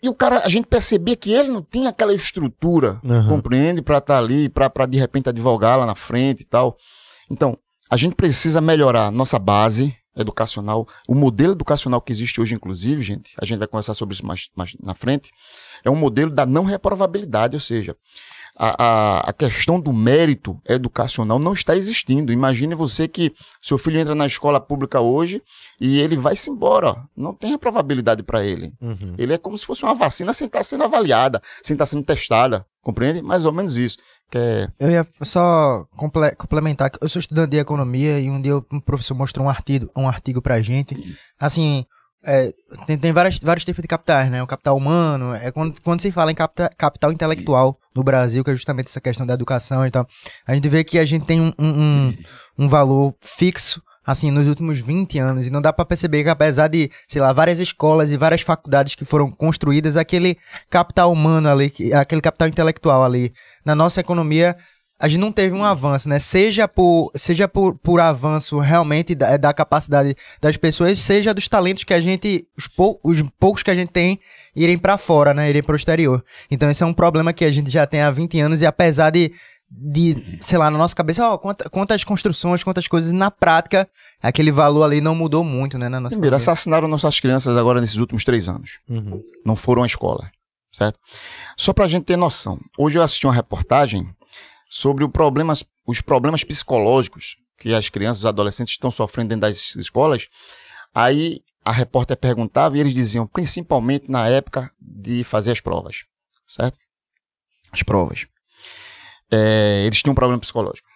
[0.01, 3.27] e o cara, a gente percebia que ele não tinha aquela estrutura, Aham.
[3.27, 3.81] compreende?
[3.81, 6.77] Pra estar ali, pra, pra de repente advogar lá na frente e tal.
[7.29, 7.58] Então,
[7.89, 10.88] a gente precisa melhorar nossa base educacional.
[11.08, 14.47] O modelo educacional que existe hoje, inclusive, gente, a gente vai conversar sobre isso mais,
[14.55, 15.31] mais na frente,
[15.84, 17.95] é um modelo da não reprovabilidade, ou seja,
[18.58, 22.32] a, a, a questão do mérito educacional não está existindo.
[22.32, 25.41] Imagine você que seu filho entra na escola pública hoje
[25.80, 26.96] e ele vai se embora.
[27.15, 28.74] Não tem reprovabilidade para ele.
[28.82, 29.15] Uhum.
[29.18, 32.65] Ele é como se fosse uma vacina sem estar sendo avaliada, sem estar sendo testada.
[32.82, 33.22] Compreende?
[33.22, 33.98] Mais ou menos isso.
[34.32, 34.68] Que é...
[34.80, 39.15] Eu ia só comple- complementar eu sou estudante de economia e um dia um professor
[39.15, 40.96] mostrou um artigo, um artigo pra gente.
[41.39, 41.86] Assim,
[42.26, 42.54] é,
[42.86, 44.42] tem, tem várias, vários tipos de capitais, né?
[44.42, 48.52] O capital humano, é quando, quando se fala em capta- capital intelectual no Brasil, que
[48.52, 50.08] é justamente essa questão da educação e tal,
[50.46, 52.18] a gente vê que a gente tem um, um,
[52.58, 56.68] um, valor fixo assim, nos últimos 20 anos, e não dá pra perceber que apesar
[56.68, 60.38] de, sei lá, várias escolas e várias faculdades que foram construídas, aquele
[60.70, 63.34] capital humano ali, que- aquele capital intelectual ali,
[63.66, 64.56] na nossa economia,
[64.99, 66.19] a gente não teve um avanço, né?
[66.19, 71.84] Seja por, seja por, por avanço realmente da, da capacidade das pessoas, seja dos talentos
[71.84, 74.19] que a gente, os, pou, os poucos que a gente tem,
[74.55, 75.49] irem pra fora, né?
[75.49, 76.23] Irem pro exterior.
[76.49, 79.10] Então esse é um problema que a gente já tem há 20 anos e apesar
[79.10, 79.34] de,
[79.69, 83.86] de sei lá, na nossa cabeça, ó, quanta- quantas construções, quantas coisas, na prática,
[84.23, 85.89] aquele valor ali não mudou muito, né?
[85.89, 88.79] Na nossa Primeiro, assassinaram nossas crianças agora nesses últimos três anos.
[88.89, 89.21] Uhum.
[89.45, 90.31] Não foram à escola,
[90.71, 90.97] certo?
[91.58, 92.58] Só pra gente ter noção.
[92.77, 94.08] Hoje eu assisti uma reportagem
[94.69, 100.28] sobre problemas, os problemas psicológicos que as crianças os adolescentes estão sofrendo dentro das escolas.
[100.93, 106.04] Aí a repórter perguntava e eles diziam, principalmente na época de fazer as provas,
[106.45, 106.78] certo?
[107.71, 108.28] As provas.
[109.32, 110.88] É, eles tinham um problema psicológico.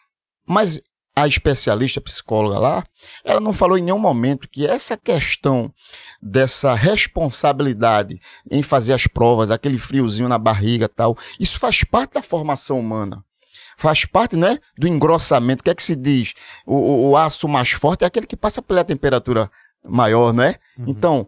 [0.46, 0.80] Mas
[1.16, 2.84] a especialista psicóloga lá,
[3.26, 5.74] ela não falou em nenhum momento que essa questão
[6.22, 12.22] dessa responsabilidade em fazer as provas, aquele friozinho na barriga tal, isso faz parte da
[12.22, 13.24] formação humana.
[13.80, 15.62] Faz parte, né, do engrossamento.
[15.62, 16.34] O que é que se diz?
[16.66, 19.50] O, o- aço mais forte é aquele que passa pela temperatura
[19.88, 20.56] maior, né?
[20.86, 21.26] Então,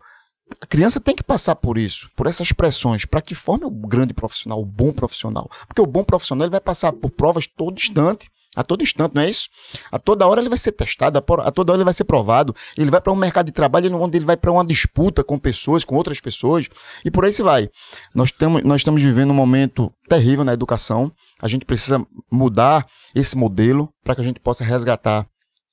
[0.61, 4.13] a criança tem que passar por isso, por essas pressões, para que forme o grande
[4.13, 5.49] profissional, o bom profissional.
[5.65, 8.29] Porque o bom profissional ele vai passar por provas todo instante.
[8.53, 9.47] A todo instante, não é isso?
[9.89, 12.53] A toda hora ele vai ser testado, a toda hora ele vai ser provado.
[12.77, 15.85] Ele vai para um mercado de trabalho onde ele vai para uma disputa com pessoas,
[15.85, 16.67] com outras pessoas,
[17.05, 17.69] e por aí se vai.
[18.13, 21.13] Nós, tamo, nós estamos vivendo um momento terrível na educação.
[21.41, 25.25] A gente precisa mudar esse modelo para que a gente possa resgatar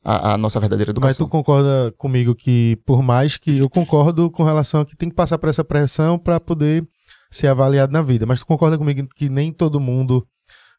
[0.05, 1.29] a, a nossa verdadeira Mas tu educação.
[1.29, 5.39] concorda comigo que, por mais que eu concordo com relação a que tem que passar
[5.39, 6.87] por essa pressão para poder
[7.31, 10.27] ser avaliado na vida, mas tu concorda comigo que nem todo mundo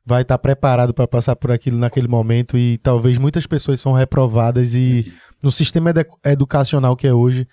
[0.05, 4.73] vai estar preparado para passar por aquilo naquele momento e talvez muitas pessoas são reprovadas
[4.73, 7.45] e no sistema edu- educacional que é hoje,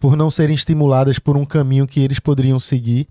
[0.00, 3.06] por não serem estimuladas por um caminho que eles poderiam seguir.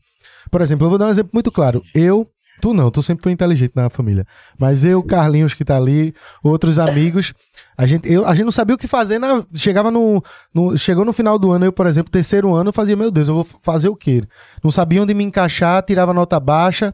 [0.49, 1.83] Por exemplo, eu vou dar um exemplo muito claro.
[1.93, 2.27] Eu,
[2.61, 4.25] tu não, tu sempre foi inteligente na família,
[4.57, 7.33] mas eu, Carlinhos que tá ali, outros amigos,
[7.77, 11.05] a gente, eu, a gente não sabia o que fazer, na, chegava no, no- Chegou
[11.05, 13.47] no final do ano, eu, por exemplo, terceiro ano, eu fazia, meu Deus, eu vou
[13.61, 14.23] fazer o quê?
[14.63, 16.93] Não sabia onde me encaixar, tirava nota baixa.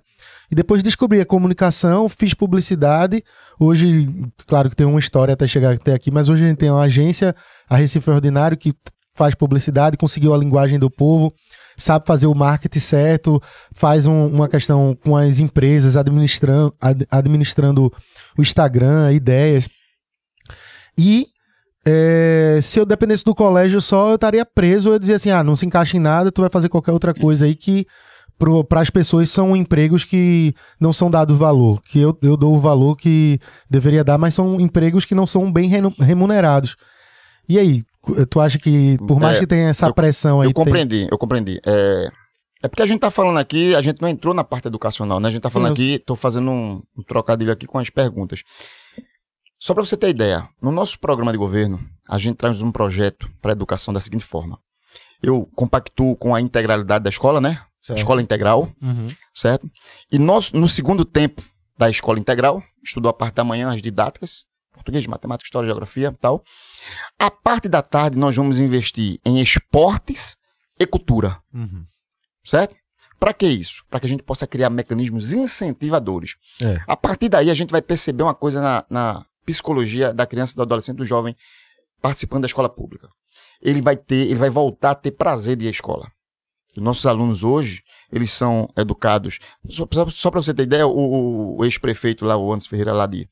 [0.51, 3.23] E depois descobri a comunicação, fiz publicidade.
[3.59, 4.07] Hoje,
[4.45, 6.81] claro que tem uma história até chegar até aqui, mas hoje a gente tem uma
[6.83, 7.35] agência,
[7.67, 8.71] a Recife Ordinário, que
[9.15, 11.33] faz publicidade, conseguiu a linguagem do povo,
[11.77, 13.41] sabe fazer o marketing certo,
[13.73, 17.91] faz um- uma questão com as empresas, administrando, ad- administrando
[18.37, 19.67] o Instagram, ideias.
[20.97, 21.27] E
[21.85, 24.89] é, se eu dependesse do colégio só, eu estaria preso.
[24.89, 27.45] Eu dizia assim: ah, não se encaixa em nada, tu vai fazer qualquer outra coisa
[27.45, 27.85] aí que
[28.67, 32.59] para as pessoas são empregos que não são dados valor, que eu, eu dou o
[32.59, 36.75] valor que deveria dar, mas são empregos que não são bem remunerados.
[37.47, 37.83] E aí,
[38.29, 40.49] tu acha que, por mais É, que tenha essa eu- pressão aí.
[40.49, 41.59] Eu tem- compreendi, eu compreendi.
[41.65, 42.09] É,
[42.63, 45.29] é porque a gente tá falando aqui, a gente não entrou na parte educacional, né?
[45.29, 48.41] A gente tá falando Sim, aqui, tô fazendo um, um trocadilho aqui com as perguntas.
[49.59, 53.29] Só para você ter ideia, no nosso programa de governo, a gente traz um projeto
[53.41, 54.59] para a educação da seguinte forma.
[55.21, 57.61] Eu compactuo com a integralidade da escola, né?
[57.81, 57.99] Certo.
[57.99, 59.09] Escola integral, Uhum.
[59.33, 59.69] certo?
[60.11, 61.41] E nós, no segundo tempo
[61.77, 64.45] da escola integral, estudou a parte da manhã, as didáticas,
[64.83, 66.43] português, matemática, história, geografia e tal.
[67.17, 70.37] A parte da tarde, nós vamos investir em esportes
[70.79, 71.83] e cultura, Uhum.
[72.43, 72.75] certo?
[73.19, 73.83] Para que isso?
[73.89, 76.35] Para que a gente possa criar mecanismos incentivadores.
[76.61, 76.81] É.
[76.85, 80.61] A partir daí, a gente vai perceber uma coisa na, na psicologia da criança, do
[80.61, 81.35] adolescente, do jovem
[82.01, 83.07] participando da escola pública.
[83.61, 86.11] Ele vai ter, ele vai voltar a ter prazer de ir à escola.
[86.75, 89.39] Os nossos alunos hoje, eles são educados.
[89.69, 93.05] Só, só, para você ter ideia, o, o- o ex-prefeito lá, o Anderson Ferreira, lá
[93.05, 93.29] de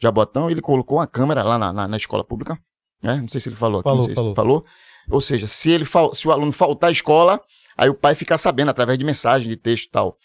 [0.00, 2.58] Jabotão, ele colocou uma câmera lá na, na- na escola pública.
[3.02, 3.16] Né?
[3.20, 4.28] Não sei se ele falou aqui, Falou, não sei falou.
[4.34, 4.64] se ele falou.
[5.10, 7.40] Ou seja, se, ele fal- se o aluno faltar à escola,
[7.76, 10.16] aí o pai fica sabendo através de mensagem, de texto e tal.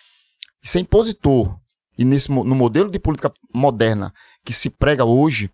[0.64, 1.58] Isso é impositor.
[1.98, 4.14] E nesse, no modelo de política moderna
[4.46, 5.52] que se prega hoje,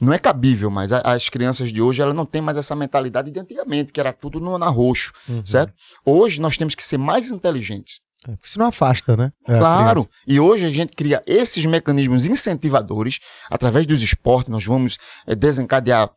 [0.00, 3.30] não é cabível, mas a- as crianças de hoje elas não têm mais essa mentalidade
[3.30, 5.44] de antigamente, que era tudo no, na roxo, Uhum.
[5.44, 5.72] certo?
[6.04, 8.00] Hoje nós temos que ser mais inteligentes.
[8.26, 9.32] É, porque senão afasta, né?
[9.46, 10.06] É, Claro.
[10.26, 14.50] E hoje a gente cria esses mecanismos incentivadores através dos esportes.
[14.50, 16.10] Nós vamos eh, desencadear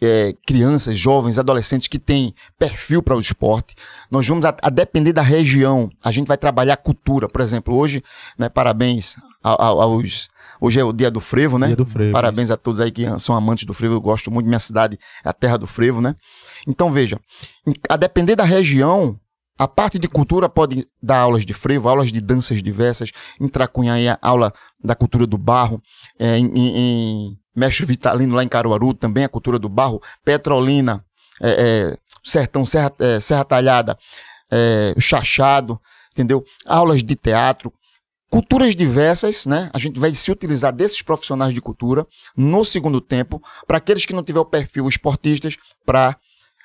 [0.00, 3.74] eh, crianças, jovens, adolescentes que têm perfil para o esporte.
[4.10, 7.28] Nós vamos, a, a depender da região, a gente vai trabalhar cultura.
[7.28, 8.02] Por exemplo, hoje,
[8.38, 10.28] né, parabéns a- a- aos.
[10.60, 11.66] Hoje é o dia do frevo, né?
[11.68, 13.94] Dia do frevo, Parabéns a todos aí que são amantes do frevo.
[13.94, 16.14] Eu gosto muito, minha cidade é a terra do frevo, né?
[16.66, 17.20] Então, veja,
[17.88, 19.18] a depender da região,
[19.58, 23.10] a parte de cultura pode dar aulas de frevo, aulas de danças diversas,
[23.40, 25.80] em Tracunhaí, a aula da cultura do barro,
[26.18, 31.04] é, em, em, em Mestre Vitalino, lá em Caruaru, também a cultura do barro, Petrolina,
[31.40, 33.98] é, é, Sertão, Serra, é, Serra Talhada,
[34.50, 35.80] é, o Chachado,
[36.12, 36.44] entendeu?
[36.66, 37.72] Aulas de teatro,
[38.30, 39.70] culturas diversas, né?
[39.74, 44.14] A gente vai se utilizar desses profissionais de cultura no segundo tempo, para aqueles que
[44.14, 46.16] não tiver o perfil esportistas, para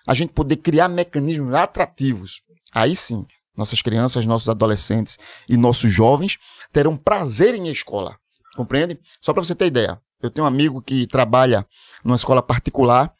[0.07, 2.41] a gente poder criar mecanismos atrativos.
[2.73, 3.25] Aí sim,
[3.55, 5.17] nossas crianças, nossos adolescentes
[5.49, 6.37] e nossos jovens
[6.71, 8.17] terão prazer em escola.
[8.55, 8.97] Compreende?
[9.21, 11.65] Só para você ter ideia, eu tenho um amigo que trabalha
[12.03, 13.11] numa escola particular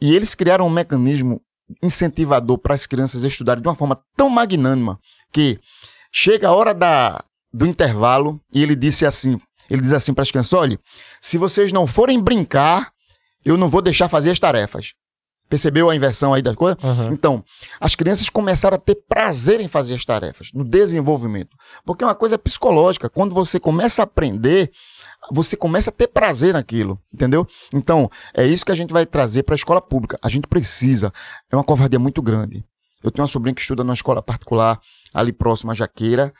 [0.00, 1.40] e eles criaram um mecanismo
[1.82, 4.98] incentivador para as crianças estudarem de uma forma tão magnânima
[5.32, 5.58] que
[6.10, 10.30] chega a hora da, do intervalo e ele disse assim, ele diz assim para as
[10.30, 10.78] crianças, olha,
[11.20, 12.92] se vocês não forem brincar,
[13.44, 14.92] eu não vou deixar fazer as tarefas.
[15.52, 16.82] Percebeu a inversão aí das coisas?
[16.82, 17.10] Aham.
[17.12, 17.44] Então,
[17.78, 21.54] as crianças começaram a ter prazer em fazer as tarefas, no desenvolvimento.
[21.84, 23.10] Porque é uma coisa psicológica.
[23.10, 24.70] Quando você começa a aprender,
[25.30, 27.46] você começa a ter prazer naquilo, entendeu?
[27.74, 30.18] Então, é isso que a gente vai trazer para a escola pública.
[30.22, 31.12] A gente precisa.
[31.50, 32.64] É uma covardia muito grande.
[33.04, 34.80] Eu tenho uma sobrinha que estuda numa escola particular,
[35.12, 36.32] ali próximo à Jaqueira.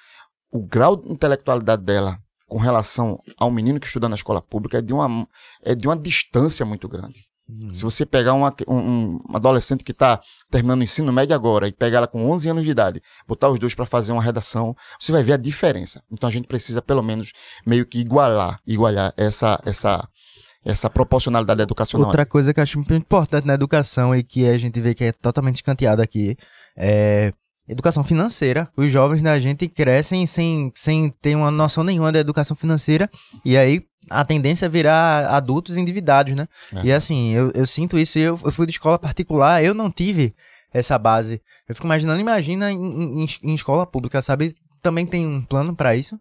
[0.50, 4.80] O grau de intelectualidade dela com relação ao menino que estuda na escola pública é
[4.80, 5.28] de uma,
[5.62, 7.30] é de uma distância muito grande.
[7.72, 11.72] Se você pegar uma, um, um adolescente que está terminando o ensino médio agora e
[11.72, 15.12] pegar ela com 11 anos de idade, botar os dois para fazer uma redação, você
[15.12, 16.02] vai ver a diferença.
[16.10, 17.32] Então a gente precisa pelo menos
[17.66, 20.08] meio que igualar, igualar essa essa
[20.64, 22.06] essa proporcionalidade educacional.
[22.06, 25.04] Outra coisa que eu acho muito importante na educação e que a gente vê que
[25.04, 26.36] é totalmente escanteada aqui
[26.76, 27.32] é
[27.68, 28.68] educação financeira.
[28.76, 33.10] Os jovens da gente crescem sem, sem ter uma noção nenhuma da educação financeira
[33.44, 36.48] e aí a tendência é virar adultos endividados, né?
[36.74, 36.86] É.
[36.86, 38.18] E assim, eu, eu sinto isso.
[38.18, 40.34] Eu, eu fui de escola particular, eu não tive
[40.72, 41.40] essa base.
[41.68, 44.54] Eu fico imaginando, imagina em, em, em escola pública, sabe?
[44.80, 46.18] Também tem um plano pra isso?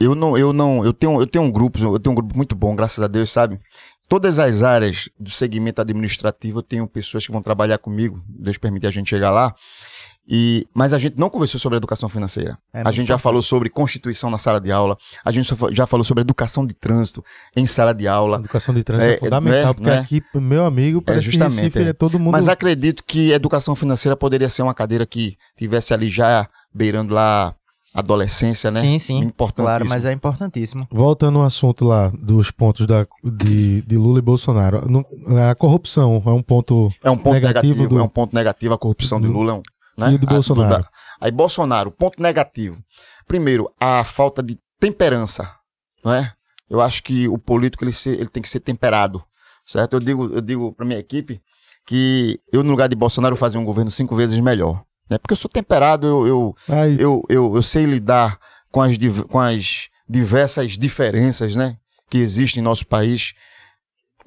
[0.00, 2.56] Eu não, eu não, eu tenho, eu tenho um grupo, eu tenho um grupo muito
[2.56, 3.60] bom, graças a Deus, sabe?
[4.08, 8.86] Todas as áreas do segmento administrativo, eu tenho pessoas que vão trabalhar comigo, Deus permite
[8.86, 9.54] a gente chegar lá.
[10.26, 12.56] E, mas a gente não conversou sobre educação financeira.
[12.72, 14.96] É a gente já falou sobre constituição na sala de aula.
[15.24, 17.22] A gente já falou sobre educação de trânsito
[17.54, 18.38] em sala de A aula.
[18.38, 19.98] educação de trânsito é, É, fundamental, né, porque né?
[19.98, 21.88] aqui, meu amigo, parece justamente, que Recife é.
[21.88, 21.92] é.
[21.92, 22.32] todo mundo...
[22.32, 27.54] Mas acredito que educação financeira poderia ser uma cadeira que tivesse ali já beirando lá
[27.94, 28.80] a adolescência, né?
[28.80, 29.18] Sim, sim.
[29.18, 30.84] Importante Claro, mas é importantíssimo.
[30.90, 35.04] Voltando ao assunto lá dos pontos da, de, de Lula e Bolsonaro, não-
[35.48, 38.74] a corrupção é um ponto É um ponto negativo negativo, do- é um ponto negativo
[38.74, 39.52] a corrupção de do- Lula.
[39.52, 39.62] é um,
[39.96, 40.12] Né?
[40.14, 40.82] e do Bolsonaro.
[40.82, 40.88] da-
[41.20, 42.82] aí Bolsonaro, ponto negativo.
[43.28, 45.50] Primeiro, a falta de temperança,
[46.04, 46.32] não é?
[46.68, 49.22] Eu acho que o político ele, ser- ele tem que ser temperado,
[49.64, 49.94] certo?
[49.94, 51.40] Eu digo, eu digo para minha equipe
[51.86, 55.18] que eu no lugar de Bolsonaro fazia um governo cinco vezes melhor, né?
[55.18, 56.56] Porque eu sou temperado, eu, eu,
[56.98, 58.38] eu, eu, eu sei lidar
[58.72, 58.96] com as,
[59.28, 61.76] com as diversas diferenças, né?
[62.10, 63.32] Que existem em nosso país.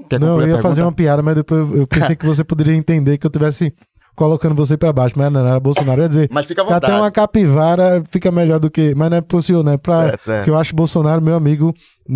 [0.10, 3.18] Quer não, eu ia fazer uma piada, mas depois eu pensei que você poderia entender
[3.18, 3.74] que eu tivesse
[4.18, 6.02] colocando você pra baixo, mas não, era Bolsonaro.
[6.02, 6.86] Ia dizer, Mas fica à vontade.
[6.88, 8.94] até uma capivara fica melhor do que...
[8.96, 9.78] Mas não é possível, né?
[9.78, 10.38] Pra, Certo, certo.
[10.40, 11.74] Porque eu acho Bolsonaro, meu amigo,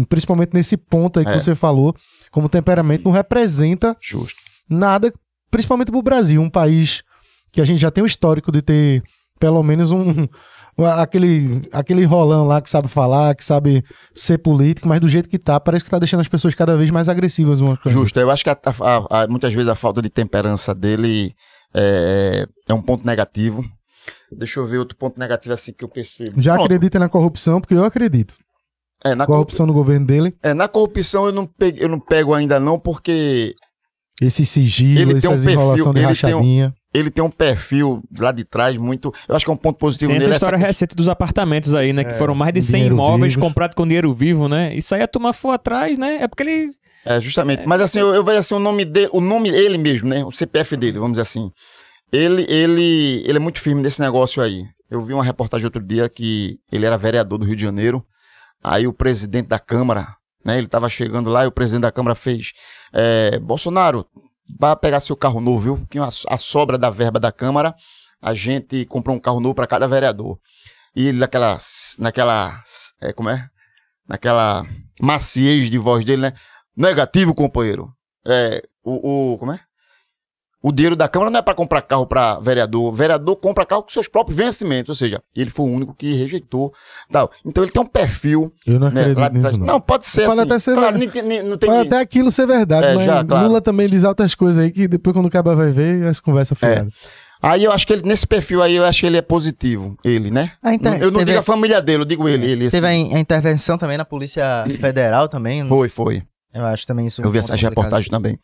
[0.10, 1.40] principalmente nesse ponto aí que É.
[1.40, 1.96] você falou,
[2.32, 4.36] como temperamento, não representa Justo.
[4.70, 5.14] nada,
[5.52, 7.04] principalmente pro Brasil, um país
[7.54, 9.04] que a gente já tem o histórico de ter
[9.40, 10.28] pelo menos um
[10.98, 13.84] aquele aquele rolão lá que sabe falar, que sabe
[14.16, 16.90] ser político, mas do jeito que tá, parece que tá deixando as pessoas cada vez
[16.90, 19.76] mais agressivas umas com as Justo, eu acho que a- a- a- muitas vezes a
[19.76, 21.34] falta de temperança dele
[21.74, 23.64] é, é um ponto negativo.
[24.32, 26.40] Deixa eu ver outro ponto negativo assim que eu percebo.
[26.42, 26.66] Já Pronto.
[26.66, 28.34] acredita na corrupção, porque eu acredito.
[29.04, 29.36] É, na, corrupção.
[29.36, 32.80] Corrupção no governo dele, é, na corrupção eu não, peguei- eu não pego ainda não,
[32.80, 33.56] porque
[34.22, 36.74] esse sigilo, Ele tem um essas perfil, de ele tem um- rachadinha.
[36.94, 39.12] ele tem um perfil lá de trás muito.
[39.28, 40.36] Eu acho que é um ponto positivo Tem essa nele.
[40.38, 42.04] história recente dos apartamentos aí, né?
[42.04, 43.48] Que foram mais de 100 dinheiro imóveis vivos.
[43.48, 44.72] comprados com dinheiro vivo, né?
[44.76, 46.18] Isso aí a turma for atrás, né?
[46.22, 46.72] É porque ele.
[47.06, 47.66] É, justamente.
[47.66, 50.24] Mas assim, eu, eu vejo assim o nome dele, o nome ele mesmo, né?
[50.24, 51.52] O CPF dele, vamos dizer assim.
[52.12, 54.66] Ele, ele, ele é muito firme nesse negócio aí.
[54.90, 58.06] Eu vi uma reportagem outro dia que ele era vereador do Rio de Janeiro.
[58.64, 60.58] Aí o presidente da Câmara, né?
[60.58, 62.52] Ele tava chegando lá e o presidente da Câmara fez:
[62.94, 64.06] é, Bolsonaro,
[64.60, 66.04] vá pegar seu carro novo, viu?
[66.04, 67.74] A, a sobra da verba da Câmara,
[68.22, 70.38] a gente comprou um carro novo para cada vereador.
[70.96, 71.58] E ele naquela,
[71.98, 72.62] naquela,
[73.02, 73.48] é, como é?
[74.08, 74.66] Naquela
[75.02, 76.34] maciez de voz dele, né?
[76.76, 77.90] Negativo, companheiro.
[78.28, 79.60] É, o, o como é?
[80.64, 82.84] O dinheiro da Câmara não é para comprar carro para vereador.
[82.90, 84.90] O vereador compra carro com seus próprios vencimentos.
[84.90, 86.72] Ou seja, ele foi o único que rejeitou.
[87.12, 87.32] Tal.
[87.44, 88.54] Então ele tem um perfil.
[88.64, 89.66] Eu não Né, acredito lá de nisso, não.
[89.66, 89.82] não.
[89.82, 90.50] pode ser Pode assim.
[90.52, 91.68] até ser claro, não tem.
[91.70, 93.48] Pode até aquilo ser verdade, É, mas já, claro.
[93.48, 96.56] Lula também diz altas coisas aí que depois quando o cara vai ver, as conversas
[96.56, 96.90] ficaram.
[97.42, 99.98] Aí eu acho que ele, nesse perfil aí, eu acho que ele é positivo.
[100.06, 100.52] Ele, né?
[100.62, 102.46] Ah, então, eu não teve- digo a família dele, eu digo ele.
[102.46, 103.12] ele Teve assim.
[103.12, 105.66] a, a intervenção também na Polícia Federal também.
[105.66, 106.22] Foi, foi.
[106.54, 107.22] Eu acho também isso.
[107.22, 107.62] Eu vi complicado.
[107.62, 108.40] reportagens também.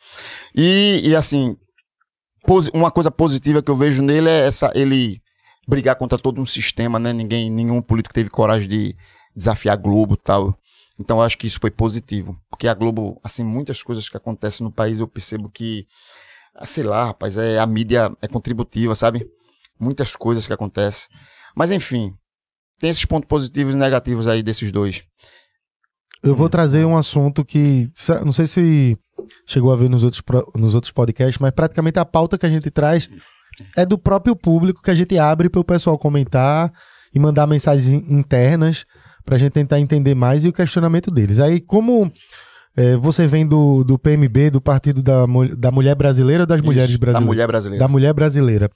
[0.55, 1.57] E, e assim,
[2.73, 5.21] uma coisa positiva que eu vejo nele é essa, ele
[5.67, 7.11] brigar contra todo um sistema, né?
[7.11, 8.95] Ninguém, nenhum político teve coragem de
[9.35, 10.57] desafiar a Globo e tal.
[10.99, 12.39] Então eu acho que isso foi positivo.
[12.49, 15.85] Porque a Globo, assim, muitas coisas que acontecem no país eu percebo que,
[16.55, 19.27] ah, sei lá, rapaz, é, a mídia é contributiva, sabe?
[19.79, 21.09] Muitas coisas que acontecem.
[21.55, 22.13] Mas enfim,
[22.79, 25.03] tem esses pontos positivos e negativos aí desses dois.
[26.23, 27.87] Eu vou trazer um assunto que
[28.25, 28.97] não sei se
[29.45, 30.21] chegou a ver nos outros,
[30.55, 33.09] nos outros podcasts, mas praticamente a pauta que a gente traz
[33.75, 36.71] é do próprio público que a gente abre para o pessoal comentar
[37.13, 38.85] e mandar mensagens in- internas
[39.25, 41.39] para a gente tentar entender mais e o questionamento deles.
[41.39, 42.09] Aí, como
[42.75, 45.25] é, você vem do, do PMB, do Partido da,
[45.57, 47.21] da Mulher Brasileira ou das Mulheres Isso, Brasileiras?
[47.23, 47.83] Da mulher brasileira.
[47.83, 48.71] da mulher brasileira.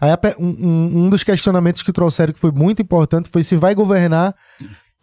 [0.00, 4.34] Aí um- um dos questionamentos que trouxeram que foi muito importante foi se vai governar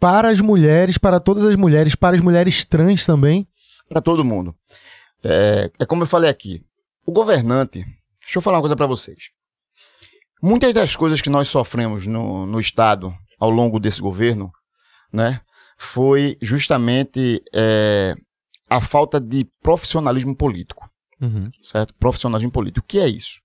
[0.02, 3.46] para as mulheres, para todas as mulheres, para as mulheres trans também.
[3.88, 4.52] para todo mundo.
[5.22, 6.60] É, é como eu falei aqui.
[7.06, 7.84] O governante.
[8.20, 9.30] Deixa eu falar uma coisa para vocês.
[10.42, 14.50] Muitas das coisas que nós sofremos no, no Estado ao longo desse governo,
[15.12, 15.40] né,
[15.78, 18.16] foi justamente é,
[18.68, 20.90] a falta de profissionalismo político,
[21.62, 21.94] certo?
[21.94, 22.84] Profissionalismo político.
[22.84, 23.40] O que é isso?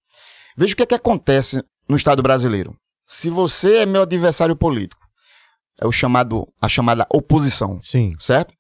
[0.57, 2.75] Veja o que é que acontece no Estado brasileiro.
[3.05, 5.06] Se você é meu adversário político,
[5.79, 8.11] é o chamado, a chamada oposição Sim.
[8.19, 8.53] certo?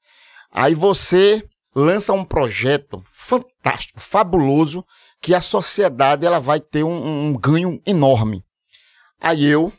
[0.51, 4.83] Aí você lança um projeto fantástico, fabuloso,
[5.21, 8.43] que a sociedade ela vai ter um, um ganho enorme.
[9.19, 9.71] Aí eu,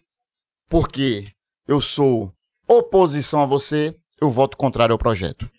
[0.68, 1.28] porque
[1.66, 2.32] eu sou
[2.66, 5.50] oposição a você, eu voto contrário ao projeto.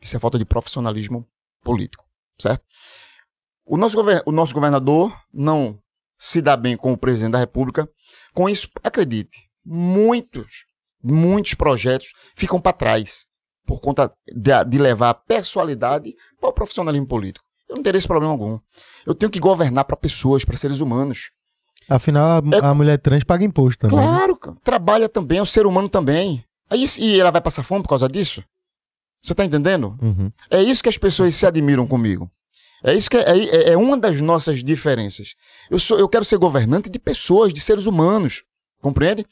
[0.00, 1.26] Isso é falta de profissionalismo
[1.62, 2.04] político,
[2.38, 2.64] certo?
[3.64, 5.78] O nosso, o nosso governador não
[6.18, 7.88] se dá bem com o presidente da República.
[8.34, 10.64] Com isso, acredite, muitos,
[11.02, 13.26] muitos projetos ficam para trás
[13.66, 17.44] por conta de, de levar a pessoalidade para o profissionalismo político.
[17.68, 18.58] Eu não teria esse problema algum.
[19.06, 21.30] Eu tenho que governar para pessoas, para seres humanos.
[21.88, 23.98] Afinal, a, é, a, mulher trans paga imposto também.
[23.98, 24.02] Né?
[24.02, 24.54] Claro, né?
[24.62, 26.44] trabalha também, é o ser humano também.
[26.68, 28.42] Aí, e ela vai passar fome por causa disso?
[29.22, 29.96] Você está entendendo?
[30.02, 30.30] Uhum.
[30.50, 32.30] É isso que as pessoas se admiram comigo.
[32.84, 35.34] É isso que é, é, é, uma das nossas diferenças.
[35.70, 38.42] Eu, sou, eu quero ser governante de pessoas, de seres humanos.
[38.80, 39.24] Compreende?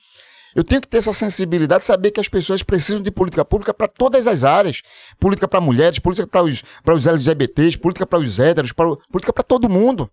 [0.54, 3.72] Eu tenho que ter essa sensibilidade de saber que as pessoas precisam de política pública
[3.72, 4.82] para todas as áreas.
[5.18, 9.68] Política para mulheres, política para os, os LGBTs, política para os héteros, política para todo
[9.68, 10.10] mundo.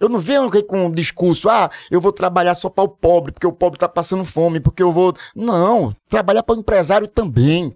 [0.00, 3.46] Eu não venho com um discurso, ah, eu vou trabalhar só para o pobre, porque
[3.46, 5.14] o pobre está passando fome, porque eu vou.
[5.34, 7.72] Não, trabalhar para o empresário também.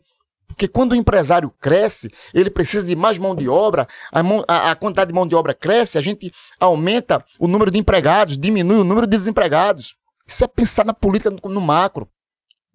[0.49, 4.71] Porque quando o empresário cresce, ele precisa de mais mão de obra, a, mão, a,
[4.71, 8.79] a, quantidade de mão de obra cresce, a gente aumenta o número de empregados, diminui
[8.79, 9.95] o número de desempregados.
[10.27, 12.09] Isso é pensar na política no, no macro.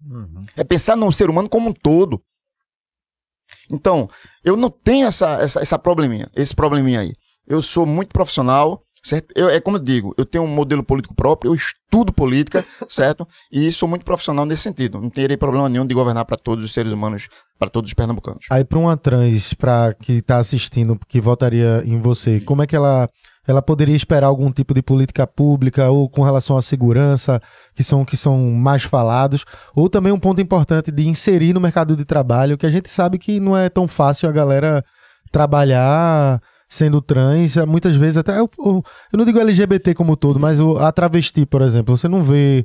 [0.04, 0.46] Uhum.
[0.56, 2.22] É pensar no ser humano como um todo.
[3.70, 4.08] Então,
[4.42, 7.14] eu não tenho essa, essa, essa probleminha, esse probleminha aí.
[7.46, 9.32] Eu sou muito profissional, certo?
[9.34, 13.26] Eu, é como eu digo, eu tenho um modelo político próprio, eu estudo política, certo?
[13.50, 15.00] E sou muito profissional nesse sentido.
[15.00, 17.28] Não terei problema nenhum de governar para todos os seres humanos,
[17.58, 18.46] para todos os pernambucanos.
[18.50, 22.76] Aí, para uma trans, para que está assistindo, que votaria em você, como é que
[22.76, 23.08] ela
[23.46, 27.42] ela poderia esperar algum tipo de política pública ou com relação à segurança,
[27.74, 29.44] que são, que são mais falados,
[29.74, 33.18] ou também um ponto importante de inserir no mercado de trabalho, que a gente sabe
[33.18, 34.84] que não é tão fácil a galera
[35.32, 36.40] trabalhar
[36.72, 41.44] sendo trans, muitas vezes até eu, eu não digo LGBT como todo, mas a travesti,
[41.44, 42.64] por exemplo, você não vê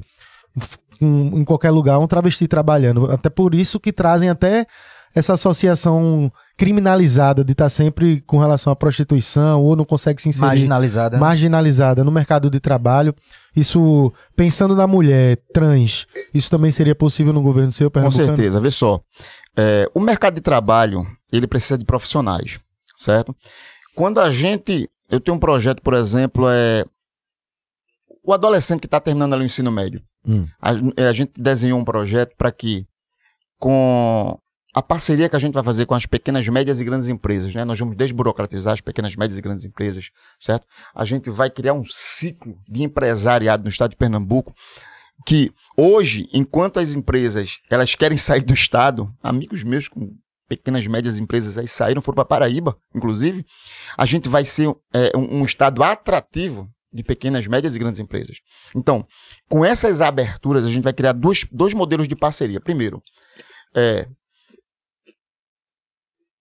[1.02, 4.66] em qualquer lugar um travesti trabalhando, até por isso que trazem até
[5.14, 10.30] essa associação criminalizada de estar tá sempre com relação à prostituição ou não consegue se
[10.30, 11.18] inserir marginalizada.
[11.18, 13.14] marginalizada no mercado de trabalho.
[13.56, 18.62] Isso pensando na mulher trans isso também seria possível no governo seu com certeza.
[18.62, 19.02] Vê só
[19.58, 22.60] é, o mercado de trabalho ele precisa de profissionais
[22.96, 23.36] certo
[23.98, 26.86] quando a gente eu tenho um projeto por exemplo é
[28.24, 30.46] o adolescente que está terminando ali o ensino médio hum.
[30.62, 30.72] a,
[31.10, 32.86] a gente desenhou um projeto para que
[33.58, 34.40] com
[34.76, 37.66] a parceria que a gente vai fazer com as pequenas, médias e grandes empresas, né?
[37.66, 40.68] Nós vamos desburocratizar as pequenas, médias e grandes empresas, certo?
[40.94, 44.54] A gente vai criar um ciclo de empresariado no estado de Pernambuco
[45.26, 50.16] que hoje, enquanto as empresas elas querem sair do estado, amigos meus com
[50.48, 53.46] pequenas, médias empresas aí saíram, foram para Paraíba, inclusive,
[53.98, 58.40] a gente vai ser é, um, um estado atrativo de pequenas, médias e grandes empresas.
[58.76, 59.06] Então,
[59.50, 62.60] com essas aberturas, a gente vai criar dois, dois modelos de parceria.
[62.60, 63.02] Primeiro,
[63.76, 64.08] é,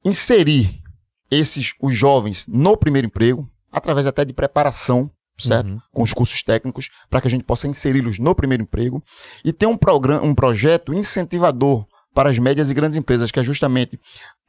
[0.05, 0.83] inserir
[1.31, 5.69] esses os jovens no primeiro emprego, através até de preparação, certo?
[5.69, 5.81] Uhum.
[5.93, 9.03] Com os cursos técnicos, para que a gente possa inseri-los no primeiro emprego
[9.45, 11.87] e ter um programa, um projeto incentivador
[12.17, 14.01] para as médias e grandes empresas, que é justamente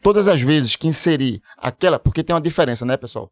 [0.01, 3.29] todas as vezes que inserir aquela, porque tem uma diferença, né, pessoal?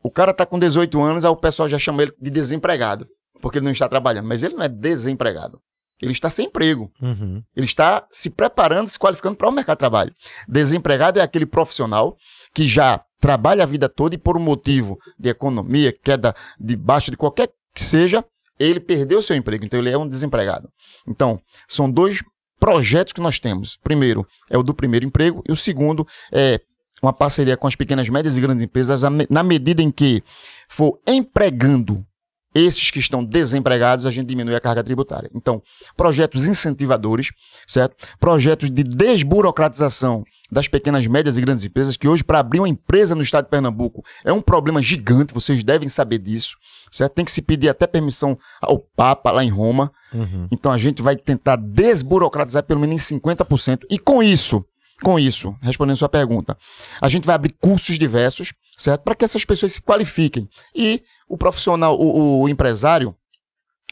[0.00, 3.08] O cara tá com 18 anos, aí o pessoal já chama ele de desempregado,
[3.42, 5.60] porque ele não está trabalhando, mas ele não é desempregado.
[6.00, 6.92] Ele está sem emprego.
[7.02, 7.42] Uhum.
[7.56, 10.14] Ele está se preparando, se qualificando para o mercado de trabalho.
[10.48, 12.16] Desempregado é aquele profissional
[12.54, 17.10] que já trabalha a vida toda e por um motivo de economia, queda de baixo
[17.10, 18.24] de qualquer que seja,
[18.60, 19.64] ele perdeu seu emprego.
[19.64, 20.70] Então ele é um desempregado.
[21.06, 22.22] Então, são dois
[22.70, 23.76] projetos que nós temos.
[23.82, 26.60] Primeiro é o do primeiro emprego e o segundo é
[27.02, 30.22] uma parceria com as pequenas, médias e grandes empresas na medida em que
[30.68, 32.04] for empregando
[32.54, 35.30] esses que estão desempregados, a gente diminui a carga tributária.
[35.34, 35.62] Então,
[35.96, 37.30] projetos incentivadores,
[37.66, 37.96] certo?
[38.18, 43.14] Projetos de desburocratização das pequenas, médias e grandes empresas, que hoje, para abrir uma empresa
[43.14, 46.56] no estado de Pernambuco, é um problema gigante, vocês devem saber disso,
[46.90, 47.14] certo?
[47.14, 49.92] Tem que se pedir até permissão ao Papa lá em Roma.
[50.12, 50.48] Uhum.
[50.50, 53.82] Então, a gente vai tentar desburocratizar pelo menos em 50%.
[53.88, 54.64] E com isso,
[55.02, 56.56] com isso, respondendo sua pergunta,
[57.00, 59.02] a gente vai abrir cursos diversos, certo?
[59.02, 60.48] Para que essas pessoas se qualifiquem.
[60.74, 63.14] E o profissional, o, o empresário,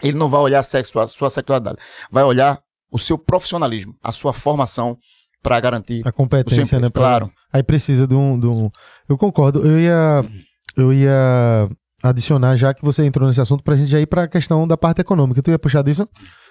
[0.02, 1.78] ele não vai olhar a, sexo, a sua sexualidade,
[2.10, 2.60] vai olhar
[2.90, 4.96] o seu profissionalismo, a sua formação
[5.42, 6.90] para garantir a competência, né?
[6.90, 7.30] Claro.
[7.52, 8.70] Aí precisa de um, de um.
[9.08, 9.64] Eu concordo.
[9.64, 10.24] Eu ia,
[10.76, 11.68] eu ia
[12.02, 14.66] adicionar já que você entrou nesse assunto para a gente já ir para a questão
[14.66, 15.42] da parte econômica.
[15.42, 16.08] Tu ia puxar disso?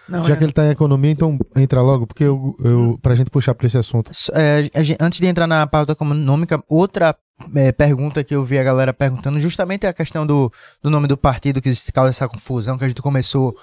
[0.07, 3.13] Não, Já é- que ele tá em economia, então entra logo, porque eu, eu, pra
[3.13, 4.09] gente puxar pra esse assunto.
[4.31, 7.13] É, a antes de entrar na pauta econômica, outra
[7.55, 11.07] é, pergunta que eu vi a galera perguntando, justamente é a questão do, do nome
[11.07, 13.55] do partido que se causa essa confusão, que a gente começou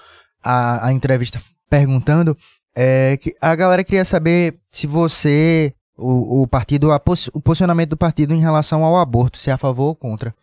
[0.43, 2.37] a, a entrevista perguntando,
[2.73, 7.89] é que a galera queria saber se você, o, o partido, a pos- o posicionamento
[7.91, 10.33] do partido em relação ao aborto, se é a favor ou contra.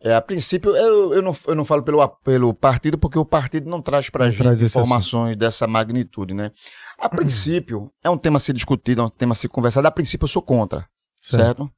[0.00, 3.70] É, a princípio, eu, eu, não, eu não falo pelo, pelo partido, porque o partido
[3.70, 6.50] não traz para a gente informações dessa magnitude, né?
[6.98, 9.88] A princípio, é um tema a ser discutido, é um tema a ser conversado.
[9.88, 11.70] A princípio, eu sou contra, certo?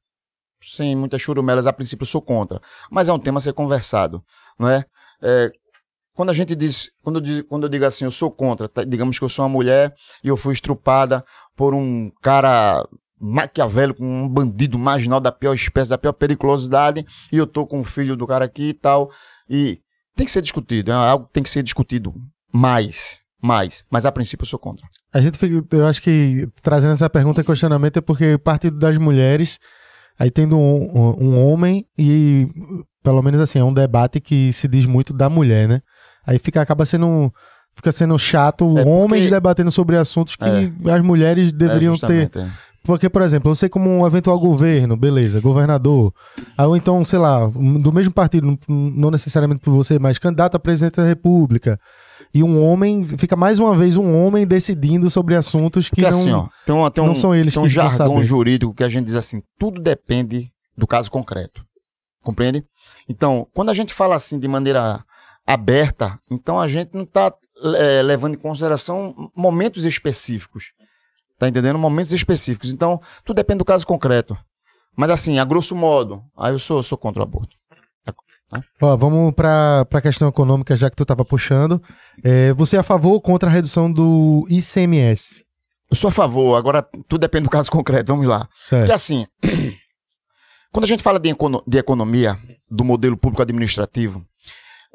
[0.61, 2.59] Sem muitas churumelas, a princípio, sou contra.
[2.89, 4.23] Mas é um tema a ser conversado,
[4.59, 4.85] não é?
[5.21, 5.51] É,
[6.17, 8.83] quando a gente diz, quando eu, diz, quando eu digo assim, eu sou contra, tá?
[8.83, 9.93] digamos que eu sou uma mulher
[10.23, 11.23] e eu fui estrupada
[11.55, 12.83] por um cara
[13.19, 17.83] maquiavélico, um bandido marginal da pior espécie, da pior periculosidade, e eu tô com o
[17.83, 19.11] filho do cara aqui e tal,
[19.49, 19.79] e
[20.15, 22.13] tem que ser discutido, é algo que tem que ser discutido
[22.51, 24.87] mais, mais, mas a princípio eu sou contra.
[25.13, 28.97] A gente fica, eu acho que trazendo essa pergunta e questionamento é porque Partido das
[28.97, 29.59] Mulheres,
[30.19, 32.47] aí tendo um, um- homem e
[33.03, 35.81] pelo menos assim, é um debate que se diz muito da mulher, né?
[36.25, 37.31] Aí fica, acaba sendo,
[37.75, 40.43] fica sendo chato É porque- homens debatendo sobre assuntos que
[40.89, 42.31] as mulheres deveriam É, ter.
[42.37, 42.49] é.
[42.83, 46.13] Porque, por exemplo, você como um eventual governo, beleza, governador,
[46.57, 50.95] ou então, sei lá, do mesmo partido, não necessariamente por você, mas candidato a presidente
[50.95, 51.77] da república,
[52.33, 56.09] e um homem, fica mais uma vez um homem decidindo sobre assuntos que Porque não...
[56.09, 58.23] assim, ó, tem, uma, tem não um, são eles tem um que jargão saber.
[58.23, 61.65] jurídico que a gente diz assim, tudo depende do caso concreto.
[62.21, 62.63] Compreende?
[63.07, 65.03] Então, quando a gente fala assim de maneira
[65.45, 67.33] aberta, então a gente não está
[68.03, 70.65] levando em consideração momentos específicos.
[71.39, 71.77] Tá entendendo?
[71.79, 72.73] Momentos específicos.
[72.73, 74.37] Então, tudo depende do caso concreto.
[74.95, 77.55] Mas assim, a grosso modo, aí eu sou, sou contra o aborto.
[78.81, 81.81] Ó, vamos pra, pra questão econômica, já que tu tava puxando.
[82.23, 85.43] É, você é a favor ou contra a redução do ICMS?
[85.89, 88.11] Eu sou a favor, agora tudo depende do caso concreto.
[88.13, 88.39] Vamos lá.
[88.45, 88.91] Porque Certo.
[88.91, 89.25] assim,
[90.71, 92.37] quando a gente fala de, econo- de economia,
[92.69, 94.25] do modelo público administrativo,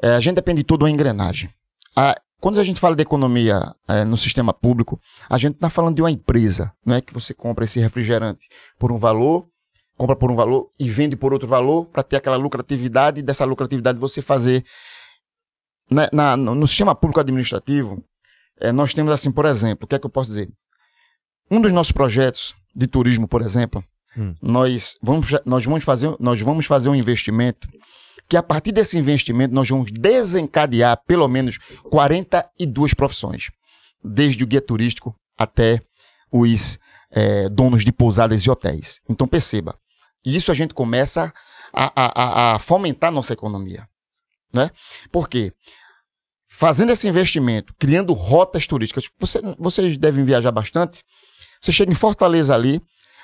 [0.01, 1.49] eh, a gente depende de toda uma engrenagem.
[1.95, 4.99] A- quando a gente fala de economia eh, no sistema público,
[5.29, 8.47] a gente está falando de uma empresa, não é que você compra esse refrigerante
[8.77, 9.47] por um valor,
[9.97, 13.45] compra por um valor e vende por outro valor para ter aquela lucratividade e dessa
[13.45, 14.63] lucratividade você fazer.
[15.89, 18.03] Na- na- no sistema público administrativo,
[18.59, 20.49] eh, nós temos assim, por exemplo, o que é que eu posso dizer?
[21.51, 23.83] Um dos nossos projetos de turismo, por exemplo,
[24.17, 24.33] Hum.
[24.41, 27.67] nós, vamos, nós, vamos fazer, nós vamos fazer um investimento
[28.29, 31.57] que a partir desse investimento nós vamos desencadear pelo menos
[31.89, 33.51] 42 profissões,
[34.03, 35.81] desde o guia turístico até
[36.31, 36.79] os
[37.15, 38.99] eh, donos de pousadas e hotéis.
[39.07, 39.75] Então perceba,
[40.25, 41.33] isso a gente começa
[41.73, 42.11] a, a-
[42.51, 43.87] a- a fomentar a nossa economia.
[44.53, 44.69] Né?
[45.11, 45.51] Por quê?
[46.47, 51.03] Fazendo esse investimento, criando rotas turísticas, você- vocês devem viajar bastante.
[51.59, 52.79] Você chega em Fortaleza ali,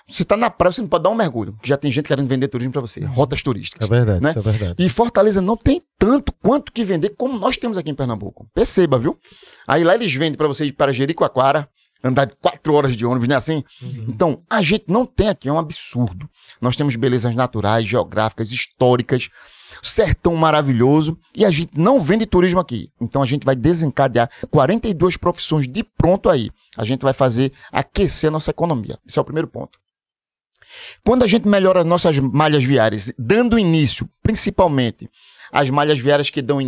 [0.07, 2.27] você está na praia, você não pode dar um mergulho, que já tem gente querendo
[2.27, 3.87] vender turismo para você, rotas É turísticas.
[3.87, 4.29] verdade, né?
[4.31, 4.75] isso é verdade.
[4.83, 8.49] E Fortaleza não tem tanto quanto que vender como nós temos aqui em Pernambuco.
[8.51, 9.19] Perceba, viu?
[9.67, 11.69] Aí lá eles vendem para você ir para Jericoacoara,
[12.03, 13.63] andar de quatro horas de ônibus, não é assim?
[14.07, 16.29] Então, a gente não tem aqui, é um absurdo.
[16.61, 19.29] Nós temos belezas naturais, geográficas, históricas,
[19.83, 22.91] sertão maravilhoso, e a gente não vende turismo aqui.
[22.99, 26.49] Então a gente vai desencadear 42 profissões de pronto aí.
[26.77, 28.97] A gente vai fazer aquecer a nossa economia.
[29.07, 29.77] Esse é o primeiro ponto.
[31.03, 35.09] Quando a gente melhora as nossas malhas viárias, dando início, principalmente,
[35.51, 36.59] às malhas viárias que dão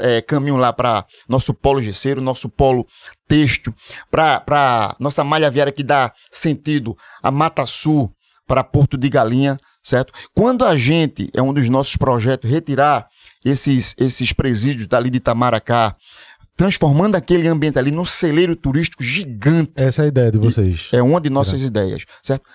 [0.00, 2.86] eh, caminho lá para nosso polo gesseiro, nosso polo
[3.26, 3.74] têxtil,
[4.10, 8.12] para nossa malha viária que dá sentido a Mata Sul
[8.46, 10.12] para Porto de Galinha, certo?
[10.34, 13.06] Quando a gente, é um dos nossos projetos, retirar
[13.44, 15.94] esses, esses presídios dali de Itamaracá,
[16.56, 20.88] transformando aquele ambiente ali num celeiro turístico gigante, Essa é a ideia de vocês.
[20.92, 22.48] é uma de nossas ideias, certo?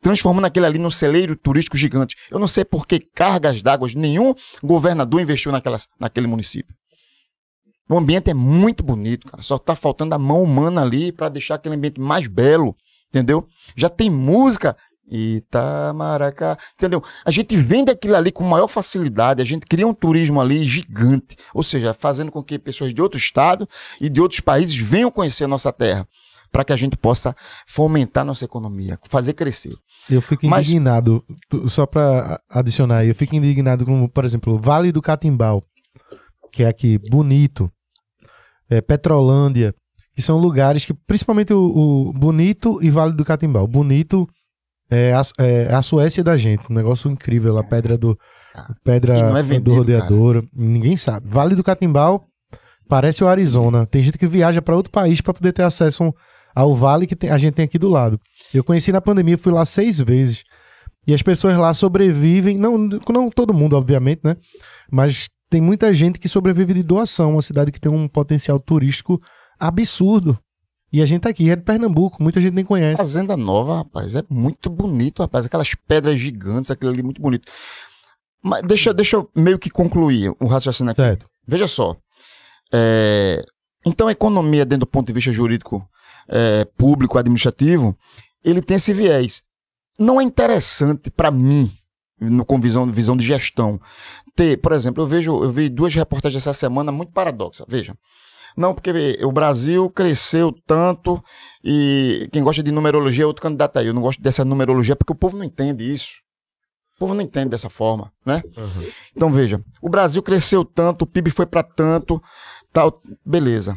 [0.00, 2.16] Transformando aquele ali num celeiro turístico gigante.
[2.30, 6.74] Eu não sei por que cargas d'água, nenhum governador investiu naquela, naquele município.
[7.88, 9.42] O ambiente é muito bonito, cara.
[9.42, 12.76] Só tá faltando a mão humana ali para deixar aquele ambiente mais belo,
[13.08, 13.46] entendeu?
[13.76, 14.76] Já tem música.
[15.10, 17.02] Itamaracá, entendeu?
[17.24, 21.34] A gente vende aquilo ali com maior facilidade, a gente cria um turismo ali gigante,
[21.54, 23.66] ou seja, fazendo com que pessoas de outro estado
[23.98, 26.06] e de outros países venham conhecer a nossa terra
[26.50, 27.34] para que a gente possa
[27.66, 29.74] fomentar nossa economia, fazer crescer.
[30.10, 31.24] Eu fico Mas- indignado,
[31.66, 35.62] só pra adicionar eu fico indignado com, por exemplo, Vale do Catimbau,
[36.52, 37.70] que é aqui, bonito,
[38.70, 39.74] é, Petrolândia,
[40.14, 43.66] que são lugares que, principalmente o, o Bonito e Vale do Catimbau.
[43.66, 44.28] Bonito
[44.90, 48.18] é a, é a Suécia da gente, um negócio incrível, a pedra do
[48.82, 51.28] pedra é do vendido, rodeador, ninguém sabe.
[51.28, 52.26] Vale do Catimbau
[52.88, 53.84] Parece o Arizona.
[53.84, 56.12] Tem gente que viaja para outro país para poder ter acesso
[56.58, 58.20] ao vale que tem- a gente tem aqui do lado.
[58.52, 60.42] Eu conheci na pandemia, fui lá seis vezes.
[61.06, 64.36] E as pessoas lá sobrevivem, não, não todo mundo, obviamente, né?
[64.90, 67.32] Mas tem muita gente que sobrevive de doação.
[67.32, 69.20] Uma cidade que tem um potencial turístico
[69.58, 70.36] absurdo.
[70.92, 72.96] E a gente tá aqui, é de Pernambuco, muita gente nem conhece.
[72.96, 75.46] Fazenda Nova, rapaz, é muito bonito, rapaz.
[75.46, 77.50] Aquelas pedras gigantes, aquilo ali, muito bonito.
[78.42, 81.00] Mas deixa, deixa eu meio que concluir o raciocínio aqui.
[81.02, 81.26] Certo.
[81.46, 81.96] Veja só.
[82.72, 83.44] é,
[83.86, 85.86] então, a economia, dentro do ponto de vista jurídico,
[86.28, 87.96] é, público, administrativo,
[88.44, 89.42] ele tem esse viés.
[89.98, 91.72] Não é interessante para mim,
[92.20, 93.80] no- com visão, visão de gestão,
[94.36, 97.66] ter, por exemplo, eu vejo, eu vi duas reportagens essa semana muito paradoxas.
[97.68, 97.96] Veja.
[98.56, 98.90] Não, porque
[99.22, 101.22] o Brasil cresceu tanto
[101.62, 103.86] e quem gosta de numerologia é outro candidato aí.
[103.86, 106.14] Eu não gosto dessa numerologia porque o povo não entende isso.
[106.96, 108.42] O povo não entende dessa forma, né?
[109.14, 112.20] Então veja, o Brasil cresceu tanto, o PIB foi para tanto,
[112.72, 113.76] tal, beleza.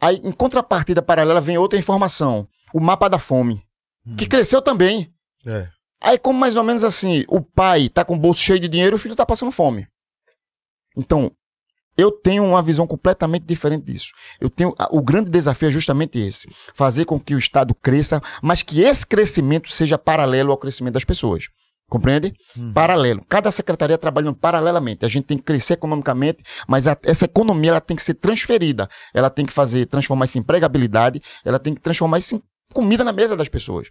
[0.00, 3.62] Aí em contrapartida paralela vem outra informação, o mapa da fome,
[4.16, 5.12] que cresceu também.
[5.46, 5.68] É.
[6.00, 8.96] Aí como mais ou menos assim, o pai tá com o bolso cheio de dinheiro,
[8.96, 9.86] o filho tá passando fome.
[10.96, 11.32] Então,
[11.96, 14.12] eu tenho uma visão completamente diferente disso.
[14.40, 18.62] Eu tenho o grande desafio é justamente esse, fazer com que o Estado cresça, mas
[18.62, 21.48] que esse crescimento seja paralelo ao crescimento das pessoas.
[21.88, 22.32] Compreende?
[22.72, 23.22] Paralelo.
[23.28, 25.04] Cada secretaria trabalhando paralelamente.
[25.04, 28.88] A gente tem que crescer economicamente, mas a- essa economia ela tem que ser transferida.
[29.12, 33.04] Ela tem que fazer, transformar isso em empregabilidade, ela tem que transformar isso em comida
[33.04, 33.88] na mesa das pessoas.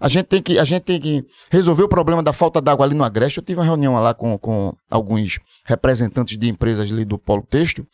[0.00, 2.94] A gente tem que, a gente tem que resolver o problema da falta d'água ali
[2.94, 3.38] no Agreste.
[3.38, 7.86] Eu tive uma reunião lá com, com alguns representantes de empresas ali do Polo Têxtil.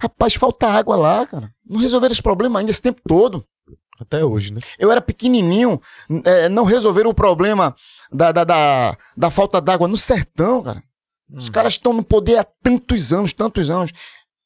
[0.00, 1.50] Rapaz, falta água lá, cara.
[1.68, 3.44] Não resolveram esse problema ainda esse tempo todo.
[4.00, 4.60] Até hoje, né?
[4.78, 5.80] Eu era pequenininho,
[6.24, 7.74] é, não resolveram o problema
[8.12, 10.82] da, da, da, da falta d'água no sertão, cara.
[11.32, 13.90] Os caras estão no poder há tantos anos, tantos anos.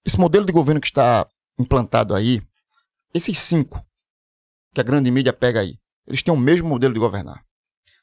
[0.05, 1.27] Esse modelo de governo que está
[1.59, 2.43] implantado aí,
[3.13, 3.85] esses cinco
[4.73, 5.77] que a grande mídia pega aí,
[6.07, 7.43] eles têm o mesmo modelo de governar.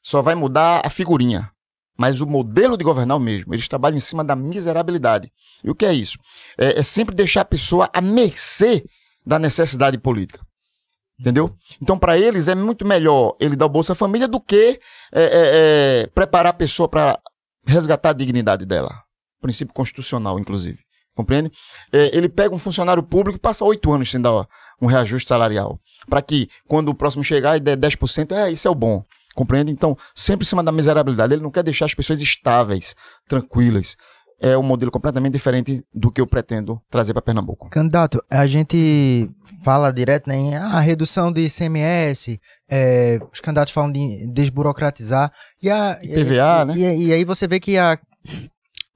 [0.02, 1.50] Só vai mudar a figurinha.
[1.98, 3.54] Mas o modelo de governar é o mesmo.
[3.54, 5.32] Eles trabalham em cima da miserabilidade.
[5.64, 6.18] E o que é isso?
[6.58, 8.84] É, é sempre deixar a pessoa à mercê
[9.24, 10.45] da necessidade política.
[11.18, 11.54] Entendeu?
[11.80, 14.78] Então, para eles, é muito melhor ele dar o Bolsa Família do que
[15.12, 17.18] é, é, é, preparar a pessoa para
[17.66, 19.02] resgatar a dignidade dela.
[19.40, 20.78] Princípio constitucional, inclusive.
[21.14, 21.50] Compreende?
[21.90, 24.46] É, ele pega um funcionário público e passa oito anos sem dar
[24.80, 25.80] um reajuste salarial.
[26.08, 29.02] Para que, quando o próximo chegar e der 10%, é, isso é o bom.
[29.34, 29.72] Compreende?
[29.72, 31.32] Então, sempre em cima da miserabilidade.
[31.32, 32.94] Ele não quer deixar as pessoas estáveis,
[33.26, 33.96] tranquilas.
[34.40, 37.70] É um modelo completamente diferente do que eu pretendo trazer para Pernambuco.
[37.70, 39.30] Candidato, a gente
[39.64, 42.38] fala direto né, em ah, redução do ICMS,
[42.70, 45.32] é, os candidatos falam de desburocratizar.
[45.62, 46.76] E, a, PVA, e, né?
[46.76, 47.98] E, e aí você vê que a,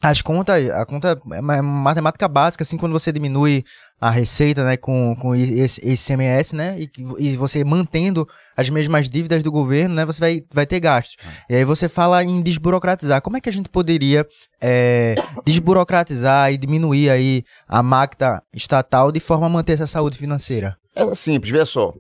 [0.03, 3.65] as contas, a conta é uma matemática básica, assim, quando você diminui
[4.01, 6.81] a receita né, com, com esse ICMS, né?
[6.81, 8.27] E, e você mantendo
[8.57, 10.07] as mesmas dívidas do governo, né?
[10.07, 11.17] Você vai, vai ter gastos.
[11.51, 13.21] E aí você fala em desburocratizar.
[13.21, 14.27] Como é que a gente poderia
[14.59, 20.79] é, desburocratizar e diminuir aí a máquina estatal de forma a manter essa saúde financeira?
[20.97, 21.93] É simples, veja só.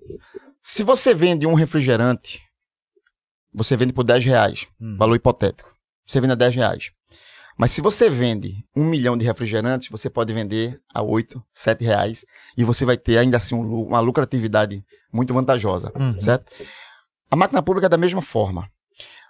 [0.62, 2.40] Se você vende um refrigerante,
[3.52, 5.70] você vende por 10 reais, valor hipotético.
[6.06, 6.90] Você vende a 10 reais.
[7.60, 12.24] Mas se você vende um milhão de refrigerantes, você pode vender a 8, 7 reais
[12.56, 14.82] e você vai ter ainda assim um uma lucratividade
[15.12, 16.18] muito vantajosa, Uhum.
[16.18, 16.50] certo?
[17.30, 18.66] A máquina pública é da mesma forma.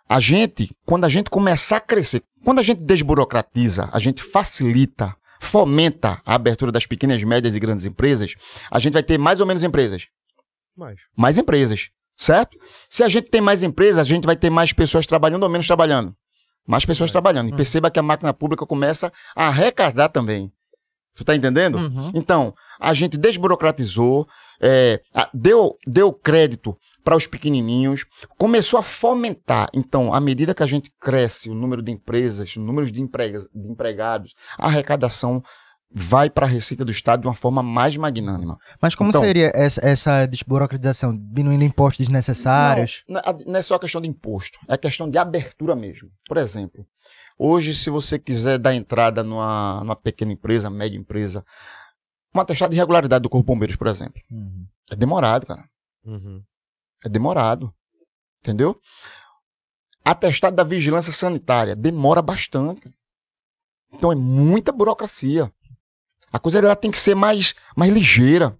[0.08, 5.12] A gente, quando a gente começar a crescer, quando a gente desburocratiza, a gente facilita,
[5.40, 8.34] fomenta a abertura das pequenas, médias e grandes empresas,
[8.70, 10.06] a gente vai ter mais ou menos empresas
[10.76, 10.96] Mas.
[11.16, 12.56] mais empresas, certo?
[12.88, 15.66] Se a gente tem mais empresas, a gente vai ter mais pessoas trabalhando ou menos
[15.66, 16.14] trabalhando.
[16.70, 17.48] Mais pessoas trabalhando.
[17.48, 20.52] E perceba que a máquina pública começa a arrecadar também.
[21.12, 21.76] Você está entendendo?
[21.76, 22.12] Uhum.
[22.14, 24.28] Então, a gente desburocratizou,
[24.60, 25.00] é,
[25.34, 28.04] deu, deu crédito para os pequenininhos,
[28.38, 29.68] começou a fomentar.
[29.74, 33.44] Então, à medida que a gente cresce o número de empresas, o número de, emprega-
[33.52, 35.42] de empregados, a arrecadação
[35.92, 38.58] vai para a receita do Estado de uma forma mais magnânima.
[38.80, 41.16] Mas como Então- seria essa, essa desburocratização?
[41.16, 43.02] Diminuindo impostos desnecessários?
[43.08, 46.08] Não, não é- é só a questão de imposto, é a questão de abertura mesmo.
[46.28, 46.86] Por exemplo,
[47.36, 51.44] hoje, se você quiser dar entrada numa, numa pequena empresa, média empresa,
[52.32, 54.64] um atestado de regularidade do Corpo Bombeiros, por exemplo, Uhum.
[54.92, 55.64] é demorado, cara.
[57.04, 57.74] É demorado.
[58.42, 58.78] Entendeu?
[60.04, 62.80] Atestado da vigilância sanitária demora bastante.
[62.82, 62.94] cara.
[63.92, 65.52] Então é muita burocracia.
[66.32, 68.56] A coisa ela tem que ser mais, mais ligeira.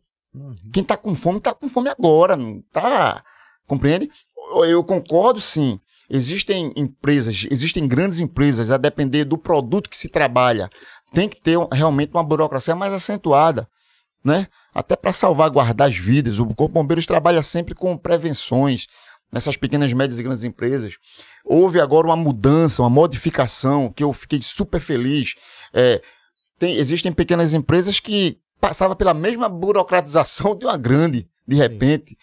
[0.73, 2.37] Quem tá com fome, tá com fome agora.
[2.37, 3.23] Não tá.
[3.67, 4.11] Compreende?
[4.67, 5.79] Eu concordo, sim.
[6.09, 10.69] Existem empresas, existem grandes empresas, a depender do produto que se trabalha.
[11.15, 13.69] Tem que ter realmente uma burocracia mais acentuada.
[14.25, 14.49] né?
[14.75, 16.39] Até para salvaguardar as vidas.
[16.39, 18.87] O Corpo Bombeiros trabalha sempre com prevenções
[19.33, 20.95] nessas pequenas, médias e grandes empresas.
[21.45, 25.35] Houve agora uma mudança, uma modificação que eu fiquei super feliz.
[25.73, 26.03] É,
[26.61, 32.17] tem, existem pequenas empresas que passavam pela mesma burocratização de uma grande, de repente.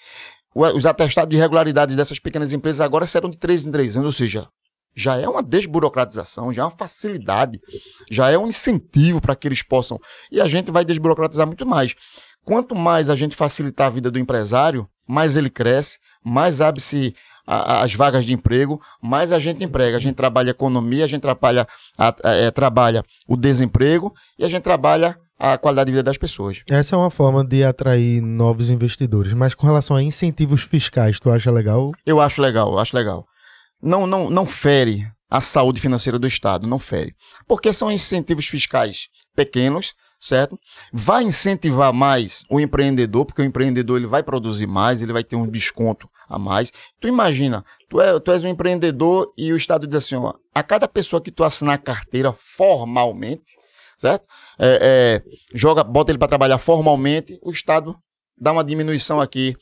[0.54, 4.12] Os atestados de irregularidades dessas pequenas empresas agora serão de três em três anos, ou
[4.12, 4.48] seja,
[4.96, 7.60] já é uma desburocratização, já é uma facilidade,
[8.10, 10.00] já é um incentivo para que eles possam.
[10.32, 11.96] E a gente vai desburocratizar muito mais.
[12.46, 17.16] Quanto mais a gente facilitar a vida do empresário, mais ele cresce, mais abre-se
[17.48, 19.96] a- as vagas de emprego, mais a gente emprega.
[19.96, 21.66] A gente trabalha a economia, a gente trabalha,
[21.98, 26.18] a- a- é, trabalha o desemprego e a gente trabalha a qualidade de vida das
[26.18, 26.62] pessoas.
[26.70, 29.34] Essa é uma forma de atrair novos investidores.
[29.34, 31.92] Mas com relação a incentivos fiscais, tu acha legal?
[32.06, 33.26] Eu acho legal, eu acho legal.
[33.82, 37.14] Não, não, não fere a saúde financeira do Estado, não fere.
[37.48, 40.58] Porque são incentivos fiscais pequenos, certo?
[40.92, 45.36] Vai incentivar mais o empreendedor, porque o empreendedor ele vai produzir mais, ele vai ter
[45.36, 46.72] um desconto a mais.
[47.00, 50.64] Tu imagina, tu, é, tu és um empreendedor e o Estado diz assim, ó, a
[50.64, 53.54] cada pessoa que tu assinar a carteira formalmente,
[53.98, 54.28] certo?
[54.60, 57.96] É, é, joga, bota ele para trabalhar formalmente, o Estado
[58.38, 59.56] dá uma diminuição aqui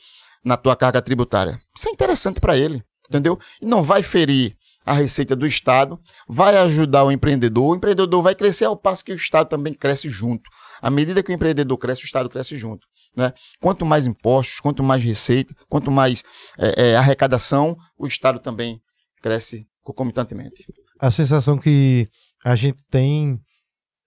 [0.43, 1.59] na tua carga tributária.
[1.75, 3.39] Isso é interessante para ele, entendeu?
[3.61, 4.55] E não vai ferir
[4.85, 9.11] a receita do Estado, vai ajudar o empreendedor, o empreendedor vai crescer ao passo que
[9.11, 10.47] o Estado também cresce junto.
[10.79, 12.85] À medida que o empreendedor cresce, o Estado cresce junto.
[13.15, 13.33] Né?
[13.61, 16.23] Quanto mais impostos, quanto mais receita, quanto mais
[16.57, 18.81] é, é, arrecadação, o Estado também
[19.21, 20.65] cresce concomitantemente.
[20.99, 22.09] A sensação que
[22.43, 23.39] a gente tem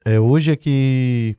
[0.04, 1.36] é, hoje é que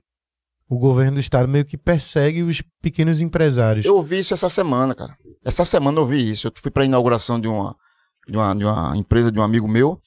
[0.69, 3.85] o governo do estado meio que persegue os pequenos empresários.
[3.85, 5.17] Eu ouvi isso essa semana, cara.
[5.43, 6.47] Essa semana eu ouvi isso.
[6.47, 7.75] Eu fui para a inauguração de uma,
[8.27, 9.99] de, uma, de uma empresa de um amigo meu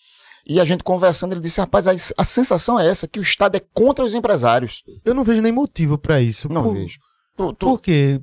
[0.46, 3.56] e a gente conversando, ele disse: rapaz, a, a sensação é essa, que o Estado
[3.56, 4.82] é contra os empresários.
[5.04, 6.48] Eu não vejo nem motivo para isso.
[6.48, 6.98] Não Por- vejo.
[7.36, 8.20] Tu- tu- Por quê?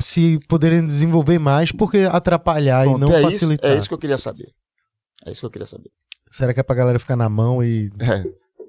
[0.00, 3.70] Se poderem desenvolver mais, por que atrapalhar e não é, isso, facilitar?
[3.70, 4.48] é isso que eu queria saber.
[5.24, 5.90] É isso que eu queria saber.
[6.30, 7.90] Será que é pra galera ficar na mão e.
[8.00, 8.24] É,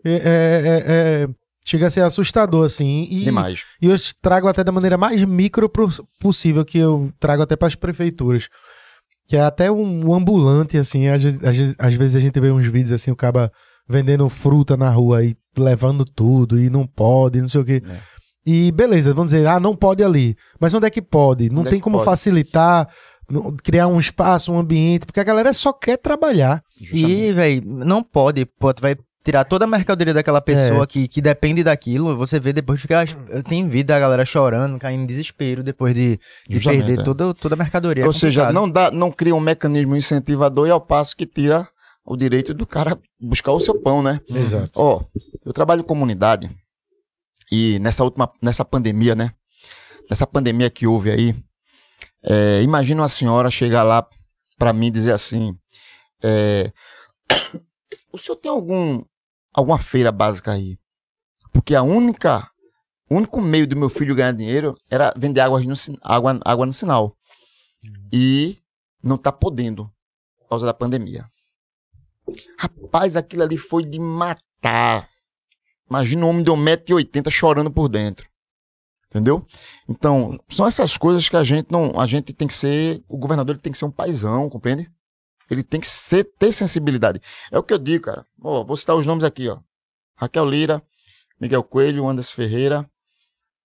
[0.05, 1.27] É, é- é- é-
[1.65, 3.07] Chega a ser assustador, assim.
[3.09, 3.63] E, demais.
[3.81, 5.71] e eu trago até da maneira mais micro
[6.19, 8.49] possível, que eu trago até para as prefeituras.
[9.29, 11.07] Que é até um, um ambulante, assim.
[11.07, 13.49] Às, vezes- às às vezes a gente vê uns vídeos assim, o cara
[13.87, 17.81] vendendo fruta na rua e levando tudo, e não pode, não sei o quê.
[17.85, 17.99] É.
[18.45, 20.35] E beleza, vamos dizer, ah, não pode ali.
[20.59, 21.49] Mas onde é que pode?
[21.49, 22.05] Não Onde é tem que como pode?
[22.05, 22.89] facilitar,
[23.63, 26.61] criar um espaço, um ambiente, porque a galera só quer trabalhar.
[26.79, 27.11] Justamente.
[27.11, 30.85] E, velho, não pode, pô, tu vai tirar toda a mercadoria daquela pessoa É.
[30.87, 33.05] que, que depende daquilo, você vê depois fica.
[33.47, 36.19] Tem vida a galera chorando, caindo em desespero depois de,
[36.49, 37.03] de perder é.
[37.03, 38.03] toda, toda a mercadoria.
[38.03, 38.61] É Ou seja, complicado.
[38.61, 41.65] não, dá, não cria um mecanismo incentivador e ao passo que tira
[42.05, 44.19] o direito do cara buscar o seu pão, né?
[44.29, 44.71] Exato.
[44.75, 45.01] Ó,
[45.45, 46.51] eu trabalho em comunidade
[47.51, 49.33] e nessa última, nessa pandemia, né?
[50.09, 51.35] Nessa pandemia que houve aí,
[52.23, 54.07] é, imagina uma senhora chegar lá
[54.57, 55.57] pra mim e dizer assim,
[56.23, 56.71] é,
[58.11, 59.03] o senhor tem algum,
[59.53, 60.77] alguma feira básica aí?
[61.51, 62.49] Porque a única,
[63.09, 66.73] o único meio do meu filho ganhar dinheiro era vender água no, água, água no
[66.73, 67.15] sinal.
[68.11, 68.57] E
[69.03, 69.91] não tá podendo
[70.39, 71.29] por causa da pandemia.
[72.57, 75.09] Rapaz, aquilo ali foi de matar.
[75.93, 78.27] Imagina um homem de 1,80m chorando por dentro.
[79.11, 79.45] Entendeu?
[79.87, 81.99] Então, são essas coisas que a gente não.
[81.99, 83.03] A gente tem que ser.
[83.07, 84.91] O governador tem que ser um paizão, compreende?
[85.51, 87.21] Ele tem que ser, ter sensibilidade.
[87.51, 88.25] É o que eu digo, cara.
[88.35, 89.59] Vou citar os nomes aqui, ó.
[90.15, 90.81] Raquel Lira,
[91.39, 92.89] Miguel Coelho, Anderson Ferreira,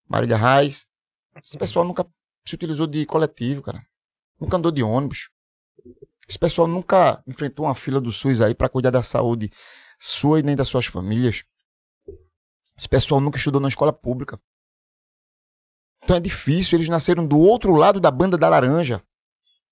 [0.06, 0.86] Marília Reis.
[1.42, 2.06] Esse pessoal nunca
[2.46, 3.82] se utilizou de coletivo, cara.
[4.38, 5.30] Nunca andou de ônibus.
[6.28, 9.48] Esse pessoal nunca enfrentou uma fila do SUS aí para cuidar da saúde
[9.98, 11.42] sua e nem das suas famílias.
[12.78, 14.40] Esse pessoal nunca estudou na escola pública.
[16.04, 19.02] Então é difícil, eles nasceram do outro lado da banda da laranja.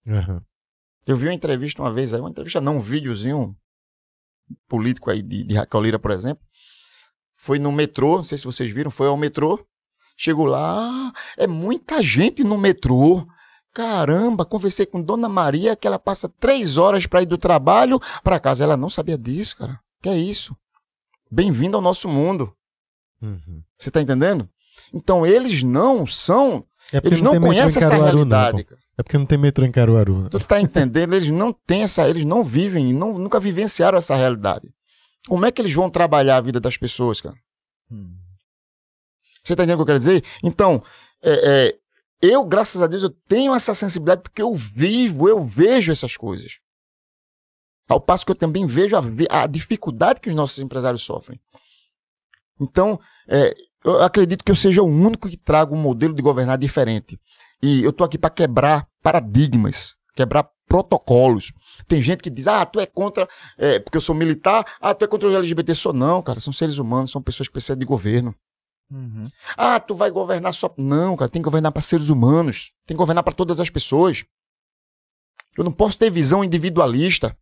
[0.04, 0.40] Uhum.
[1.06, 3.56] Eu vi uma entrevista uma vez aí, uma entrevista não, um videozinho
[4.68, 6.44] político aí de, de Raquel Lira, por exemplo.
[7.36, 9.64] Foi no metrô, não sei se vocês viram, foi ao metrô.
[10.16, 13.26] Chegou lá, "Ah, é muita gente no metrô.
[13.72, 18.40] Caramba, conversei com Dona Maria que ela passa três horas para ir do trabalho para
[18.40, 18.64] casa.
[18.64, 19.78] Ela não sabia disso, cara.
[20.02, 20.56] Que é isso?
[21.30, 22.55] Bem-vindo ao nosso mundo.
[23.22, 23.62] Uhum.
[23.78, 24.48] Você tá entendendo?
[24.92, 28.64] Então eles não são, É eles não, em conhecem essa Caruaru, não, realidade.
[28.64, 28.80] cara.
[28.98, 30.28] é porque não tem metrô em Caruaru.
[30.28, 31.14] Tu tá entendendo?
[31.14, 34.72] Eles não têm essa, eles não vivem, não, nunca vivenciaram essa realidade.
[35.28, 37.36] Como é que eles vão trabalhar a vida das pessoas, cara?
[39.42, 40.24] Você tá entendendo o que eu quero dizer?
[40.42, 40.82] Então,
[41.22, 41.78] é, é,
[42.22, 46.58] eu, graças a Deus, eu tenho essa sensibilidade porque eu vivo, eu vejo essas coisas.
[47.88, 49.02] Ao passo que eu também vejo a,
[49.42, 51.40] a dificuldade que os nossos empresários sofrem.
[52.60, 52.98] Então,
[53.28, 53.54] é,
[53.84, 57.18] eu acredito que eu seja o único que traga um modelo de governar diferente.
[57.62, 61.52] E eu tô aqui para quebrar paradigmas, quebrar protocolos.
[61.86, 65.04] Tem gente que diz, ah, tu é contra, é, porque eu sou militar, ah, tu
[65.04, 65.74] é contra os LGBT.
[65.74, 68.34] Sou não, cara, são seres humanos, são pessoas que precisam de governo.
[68.90, 69.28] Uhum.
[69.56, 70.72] Ah, tu vai governar só.
[70.76, 72.72] Não, cara, tem que governar para seres humanos.
[72.86, 74.24] Tem que governar para todas as pessoas.
[75.56, 77.36] Eu não posso ter visão individualista.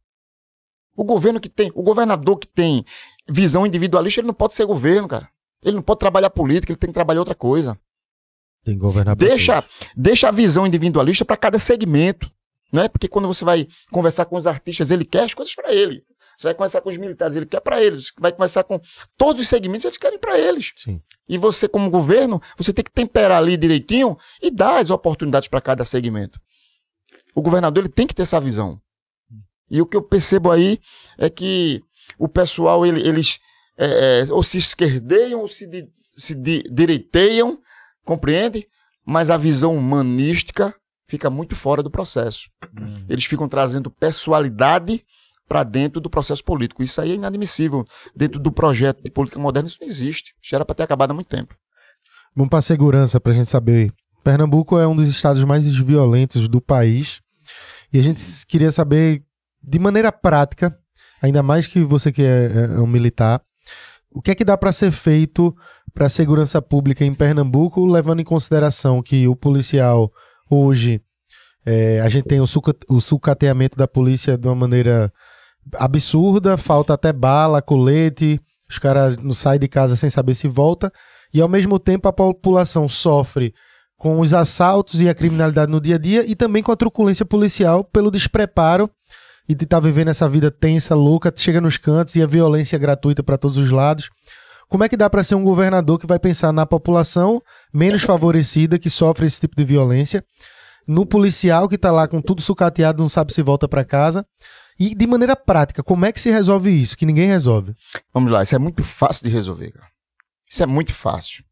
[0.97, 2.85] O governo que tem, o governador que tem
[3.29, 5.29] visão individualista, ele não pode ser governo, cara.
[5.63, 7.79] Ele não pode trabalhar política, ele tem que trabalhar outra coisa.
[8.65, 9.65] Tem que governar Deixa,
[9.97, 12.31] deixa a visão individualista para cada segmento.
[12.73, 15.73] Não é porque quando você vai conversar com os artistas, ele quer as coisas para
[15.73, 16.03] ele.
[16.37, 18.13] Você vai conversar com os militares, ele quer para eles.
[18.19, 18.81] Vai conversar com
[19.17, 20.73] todos os segmentos, eles querem para eles.
[20.75, 21.01] Sim.
[21.29, 25.61] E você, como governo, você tem que temperar ali direitinho e dar as oportunidades para
[25.61, 26.41] cada segmento.
[27.35, 28.81] O governador ele tem que ter essa visão.
[29.71, 30.79] E o que eu percebo aí
[31.17, 31.83] é que
[32.19, 33.39] o pessoal, ele- eles
[33.77, 37.59] é, é, ou se esquerdeiam ou se, di- se di- direiteiam,
[38.05, 38.67] compreende?
[39.05, 40.75] Mas a visão humanística
[41.07, 42.49] fica muito fora do processo.
[43.09, 45.05] Eles ficam trazendo pessoalidade
[45.49, 46.83] para dentro do processo político.
[46.83, 47.85] Isso aí é inadmissível.
[48.17, 50.35] Dentro do projeto de política moderna, isso não existe.
[50.43, 51.55] Isso era para ter acabado há muito tempo.
[52.35, 53.93] Vamos para segurança para a gente saber.
[54.23, 57.21] Pernambuco é um dos estados mais violentos do país
[57.93, 59.23] e a gente queria saber
[59.63, 60.77] de maneira prática,
[61.23, 63.41] ainda mais que você que é, é um militar,
[64.11, 65.55] o que é que dá para ser feito
[65.93, 70.11] para a segurança pública em Pernambuco, levando em consideração que o policial
[70.51, 71.01] hoje
[71.67, 75.13] é, a gente tem o, suca- o sucateamento da polícia de uma maneira
[75.77, 80.93] absurda, falta até bala, colete, os caras não saem de casa sem saber se volta
[81.33, 83.55] e ao mesmo tempo a população sofre
[83.97, 87.25] com os assaltos e a criminalidade no dia a dia e também com a truculência
[87.25, 88.91] policial pelo despreparo
[89.49, 93.23] e de estar vivendo essa vida tensa, louca, chega nos cantos e a violência gratuita
[93.23, 94.11] para todos os lados.
[94.69, 97.43] Como é que dá para ser um governador que vai pensar na população
[97.73, 100.25] menos favorecida que sofre esse tipo de violência,
[100.87, 104.27] no policial que tá lá com tudo sucateado, não sabe se volta para casa?
[104.79, 106.97] E de maneira prática, como é que se resolve isso?
[106.97, 107.75] Que ninguém resolve.
[108.13, 109.87] Vamos lá, isso é muito fácil de resolver, cara.
[110.51, 111.45] Isso é muito fácil.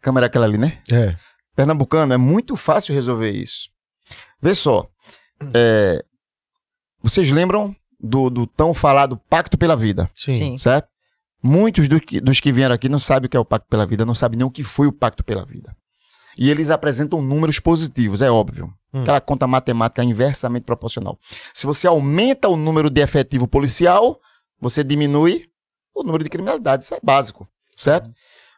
[0.00, 0.78] Câmera é aquela ali, né?
[0.90, 1.14] É.
[1.54, 3.68] Pernambucano, é muito fácil resolver isso.
[4.40, 4.88] Vê só.
[5.54, 6.04] é,
[7.02, 10.38] vocês lembram do, do tão falado Pacto pela Vida, Sim.
[10.38, 10.58] Sim.
[10.58, 10.88] certo?
[11.42, 13.86] Muitos do que- dos que vieram aqui não sabem o que é o Pacto pela
[13.86, 15.74] Vida, não sabem nem o que foi o Pacto pela Vida.
[16.38, 18.72] E eles apresentam números positivos, é óbvio.
[18.92, 19.02] Hum.
[19.02, 21.18] Aquela conta matemática inversamente proporcional.
[21.54, 24.20] Se você aumenta o número de efetivo policial,
[24.60, 25.46] você diminui
[25.94, 26.82] o número de criminalidade.
[26.82, 28.10] Isso é básico, certo?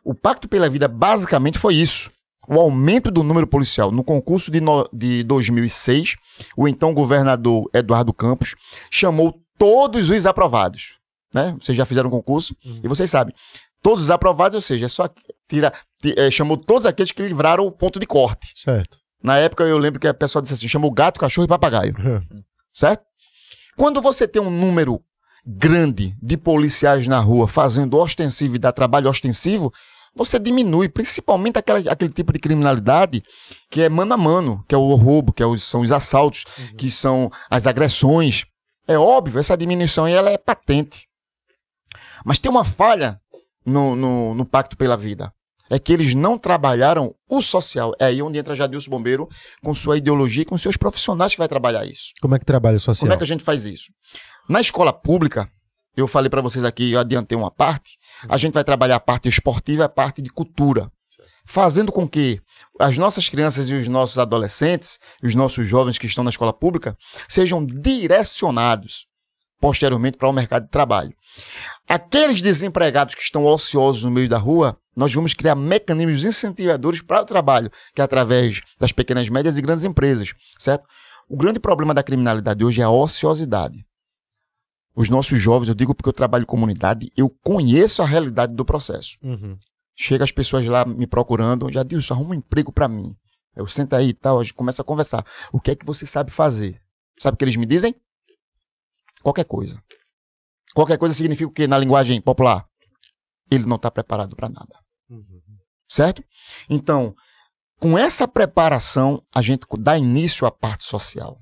[0.04, 2.10] O Pacto pela Vida basicamente foi isso.
[2.48, 3.90] O aumento do número policial.
[3.92, 6.16] No concurso de, no- de 2006,
[6.56, 8.54] o então governador Eduardo Campos
[8.90, 10.94] chamou todos os aprovados.
[11.34, 11.54] Né?
[11.60, 13.34] Vocês já fizeram concurso e vocês sabem.
[13.82, 15.08] Todos os aprovados, ou seja, é só
[15.48, 15.72] tira,
[16.02, 18.52] ti- é, chamou todos aqueles que livraram o ponto de corte.
[18.56, 18.98] Certo.
[19.22, 21.94] Na época eu lembro que a pessoa disse assim: chamou gato, cachorro e papagaio
[22.72, 23.04] certo?
[23.76, 25.00] Quando você tem um número
[25.46, 29.72] grande de policiais na rua fazendo ostensivo e dá trabalho ostensivo,
[30.24, 33.22] você diminui, principalmente aquela, aquele tipo de criminalidade
[33.70, 36.44] que é mano a mano, que é o roubo, que é os- são os assaltos,
[36.76, 38.44] que são as agressões.
[38.86, 41.06] É óbvio, essa diminuição aí, ela é patente.
[42.24, 43.20] Mas tem uma falha
[43.64, 45.32] no, no, no Pacto pela Vida.
[45.70, 47.94] É que eles não trabalharam o social.
[48.00, 49.28] É aí onde entra Jadilson Bombeiro
[49.62, 52.12] com sua ideologia e com seus profissionais que vai trabalhar isso.
[52.22, 53.00] Como é que trabalha o social?
[53.06, 53.92] Como é que a gente faz isso?
[54.48, 55.46] Na escola pública,
[55.94, 57.97] eu falei para vocês aqui, eu adiantei uma parte,
[58.28, 60.90] a gente vai trabalhar a parte esportiva e a parte de cultura.
[61.44, 62.40] Fazendo com que
[62.78, 66.96] as nossas crianças e os nossos adolescentes, os nossos jovens que estão na escola pública,
[67.28, 69.08] sejam direcionados
[69.60, 71.12] posteriormente para o mercado de trabalho.
[71.88, 77.22] Aqueles desempregados que estão ociosos no meio da rua, nós vamos criar mecanismos incentivadores para
[77.22, 80.86] o trabalho, que é através das pequenas, médias e grandes empresas, certo?
[81.28, 83.84] O grande problema da criminalidade hoje é a ociosidade.
[84.98, 88.64] Os nossos jovens, eu digo porque eu trabalho em comunidade, eu conheço a realidade do
[88.64, 89.16] processo.
[89.22, 89.56] Uhum.
[89.96, 93.14] Chega as pessoas lá me procurando, já disse, arruma um emprego para mim.
[93.54, 95.24] Eu sento aí e tal, a gente começa a conversar.
[95.52, 96.82] O que é que você sabe fazer?
[97.16, 97.94] Sabe o que eles me dizem?
[99.22, 99.80] Qualquer coisa.
[100.74, 102.66] Qualquer coisa significa o quê na linguagem popular?
[103.48, 104.80] Ele não está preparado para nada.
[105.88, 106.24] Certo?
[106.68, 107.14] Então,
[107.78, 111.40] com essa preparação, a gente dá início à parte social.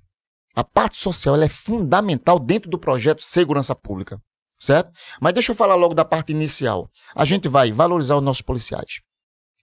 [0.56, 4.18] A parte social é fundamental dentro do projeto Segurança Pública.
[4.58, 4.90] Certo?
[5.20, 6.90] Mas deixa eu falar logo da parte inicial.
[7.14, 9.00] A gente vai valorizar os nossos policiais.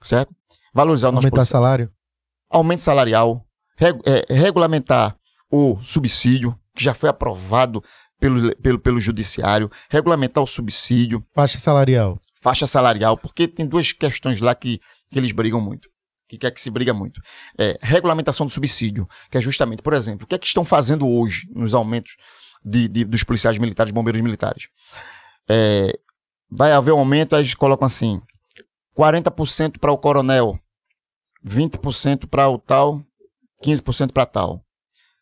[0.04, 0.32] Certo?
[0.72, 1.92] Valorizar os nossos Aumentar policiais salário?
[2.50, 3.44] aumento salarial,
[3.76, 5.18] regu- é, regulamentar
[5.52, 7.82] o subsídio, que já foi aprovado
[8.20, 12.20] pelo, pelo, pelo judiciário, regulamentar o subsídio, Faixa salarial.
[12.42, 14.80] faixa salarial, porque tem duas questões lá que,
[15.10, 15.90] que eles brigam muito.
[16.38, 17.22] Que é que se briga muito?
[17.58, 21.08] É, regulamentação do subsídio, que é justamente, por exemplo, o que é que estão fazendo
[21.08, 22.16] hoje nos aumentos
[22.64, 24.68] de, de- dos policiais militares, bombeiros militares?
[25.50, 25.92] É,
[26.50, 28.22] vai haver um aumento, aí eles colocam assim:
[28.98, 30.58] 40% para o coronel,
[31.46, 33.02] 20% para o tal,
[33.64, 34.64] 15% para tal.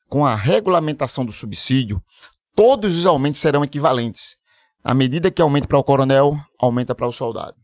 [0.07, 2.03] Com a regulamentação do subsídio,
[2.55, 4.38] todos os aumentos serão equivalentes.
[4.84, 7.55] À medida que aumenta para o coronel, aumenta para o soldado.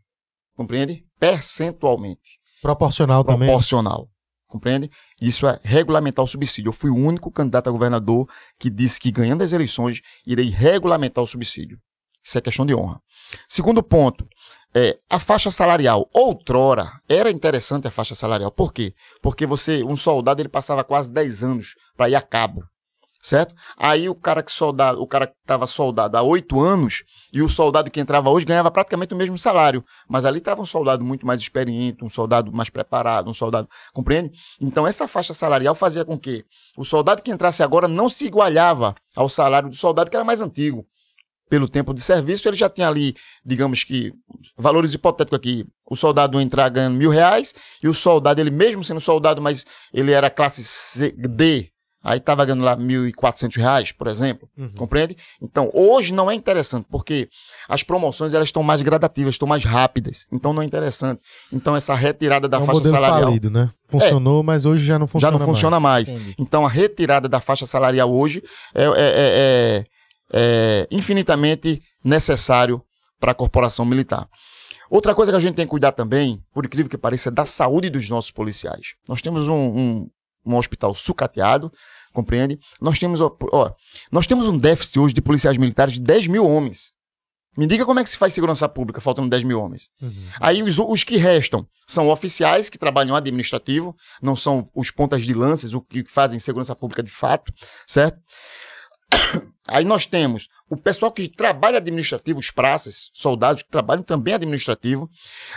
[0.56, 1.04] Compreende?
[1.20, 2.40] Percentualmente.
[2.62, 3.48] Proporcional também.
[3.48, 4.10] Proporcional.
[4.48, 4.90] Compreende?
[5.22, 6.70] Isso é regulamentar o subsídio.
[6.70, 8.28] Eu fui o único candidato a governador
[8.58, 11.78] que disse que, ganhando as eleições, irei regulamentar o subsídio.
[12.24, 13.02] Isso é questão de honra.
[13.48, 14.28] Segundo ponto,
[14.74, 16.10] é, a faixa salarial.
[16.14, 18.52] Outrora, era interessante a faixa salarial.
[18.52, 18.94] Por quê?
[19.22, 22.64] Porque você, um soldado, ele passava quase 10 anos para ir a cabo.
[23.28, 23.54] Certo?
[23.76, 27.04] Aí o cara que soldado, o cara que estava soldado há oito anos
[27.34, 29.84] e o soldado que entrava hoje ganhava praticamente o mesmo salário.
[30.08, 33.68] Mas ali estava um soldado muito mais experiente, um soldado mais preparado, um soldado.
[33.92, 34.32] Compreende?
[34.62, 36.46] Então essa faixa salarial fazia com que
[36.78, 40.42] o soldado que entrasse agora não se igualava ao salário do soldado que era mais
[40.42, 40.88] antigo.
[41.50, 43.14] Pelo tempo de serviço, ele já tinha ali,
[43.46, 44.14] digamos que,
[44.58, 45.66] valores hipotéticos aqui.
[45.86, 47.54] O soldado entrar ganhando mil reais
[47.84, 51.74] e o soldado, ele mesmo sendo soldado, mas ele era classe C, D,
[52.10, 54.48] aí estava ganhando lá e quatrocentos reais, por exemplo.
[54.58, 54.72] Uhum.
[54.78, 55.18] Compreende?
[55.42, 57.28] Então, hoje não é interessante, porque
[57.68, 60.26] as promoções elas estão mais gradativas, estão mais rápidas.
[60.32, 61.22] Então, não é interessante.
[61.52, 63.70] Então, essa retirada da é um faixa salarial falido, né?
[63.90, 66.10] Funcionou, mas hoje já não já funciona não funciona mais.
[66.10, 66.36] Entendi.
[66.40, 68.42] Então, a retirada da faixa salarial hoje
[68.74, 68.96] é, é- é-
[69.36, 69.86] é-
[70.34, 72.82] é infinitamente necessário
[73.20, 74.28] para a corporação militar.
[74.90, 77.46] Outra coisa que a gente tem que cuidar também, por incrível que pareça, é da
[77.46, 78.94] saúde dos nossos policiais.
[79.10, 80.08] Nós temos um, um-
[80.46, 81.70] um hospital sucateado,
[82.18, 82.60] compreende?
[82.82, 83.72] Nós temos, ó, ó,
[84.12, 86.92] nós temos um déficit hoje de policiais militares de 10 mil homens.
[87.56, 89.90] Me diga como é que se faz segurança pública faltando 10 mil homens.
[90.02, 90.12] Uhum.
[90.40, 95.34] Aí os, os que restam são oficiais que trabalham administrativo, não são os pontas de
[95.34, 97.52] lanças, o que fazem segurança pública de fato,
[97.88, 98.20] certo?
[99.68, 105.10] Aí nós temos o pessoal que trabalha administrativo, os praças, soldados que trabalham também administrativo.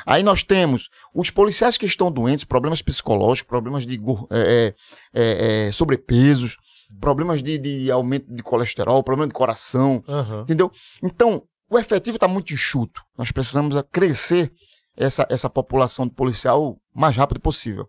[0.04, 4.00] Aí nós temos os policiais que estão doentes, problemas psicológicos, problemas de
[4.30, 4.74] é,
[5.14, 6.56] é, é, sobrepesos,
[7.00, 10.42] problemas de, de aumento de colesterol, problema de coração, Aham.
[10.42, 10.70] Entendeu?
[11.02, 13.00] Então, o efetivo está muito enxuto.
[13.16, 14.52] Nós precisamos crescer
[14.96, 17.88] essa, essa população de policial o mais rápido possível.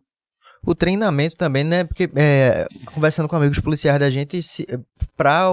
[0.64, 1.84] O treinamento também, né?
[1.84, 4.40] Porque é, conversando com amigos policiais da gente,
[5.18, 5.50] para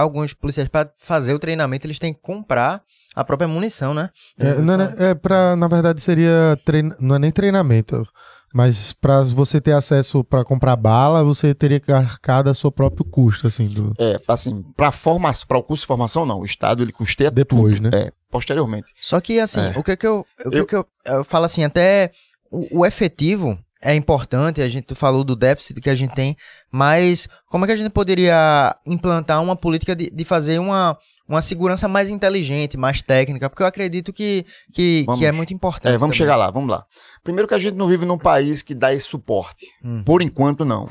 [0.00, 2.82] alguns policiais, para fazer o treinamento, eles têm que comprar
[3.14, 4.10] a própria munição, né?
[4.38, 6.58] É, não, é, é pra, na verdade, seria.
[6.64, 6.92] Trein...
[7.00, 8.06] Não é nem treinamento.
[8.54, 13.02] Mas para você ter acesso para comprar bala, você teria que arcar da seu próprio
[13.02, 13.94] custo, assim, do...
[13.98, 16.40] É, assim, para formação, para o curso de formação, não.
[16.40, 17.90] O Estado ele custeia depois, tudo.
[17.90, 17.98] né?
[18.08, 18.92] É, posteriormente.
[19.00, 19.72] Só que, assim, É.
[19.74, 22.10] o que que eu, o que Eu- que eu, eu falo assim, até
[22.50, 26.36] o, o efetivo é importante, a gente falou do déficit que a gente tem,
[26.70, 30.96] mas como é que a gente poderia implantar uma política de, de fazer uma,
[31.28, 33.50] uma segurança mais inteligente, mais técnica?
[33.50, 35.18] Porque eu acredito que, que, Vamos.
[35.18, 35.92] que é muito importante.
[35.92, 36.18] É, vamos também.
[36.18, 36.84] chegar lá, vamos lá.
[37.24, 39.66] Primeiro que a gente não vive num país que dá esse suporte.
[39.84, 40.02] Hum.
[40.04, 40.86] Por enquanto, não.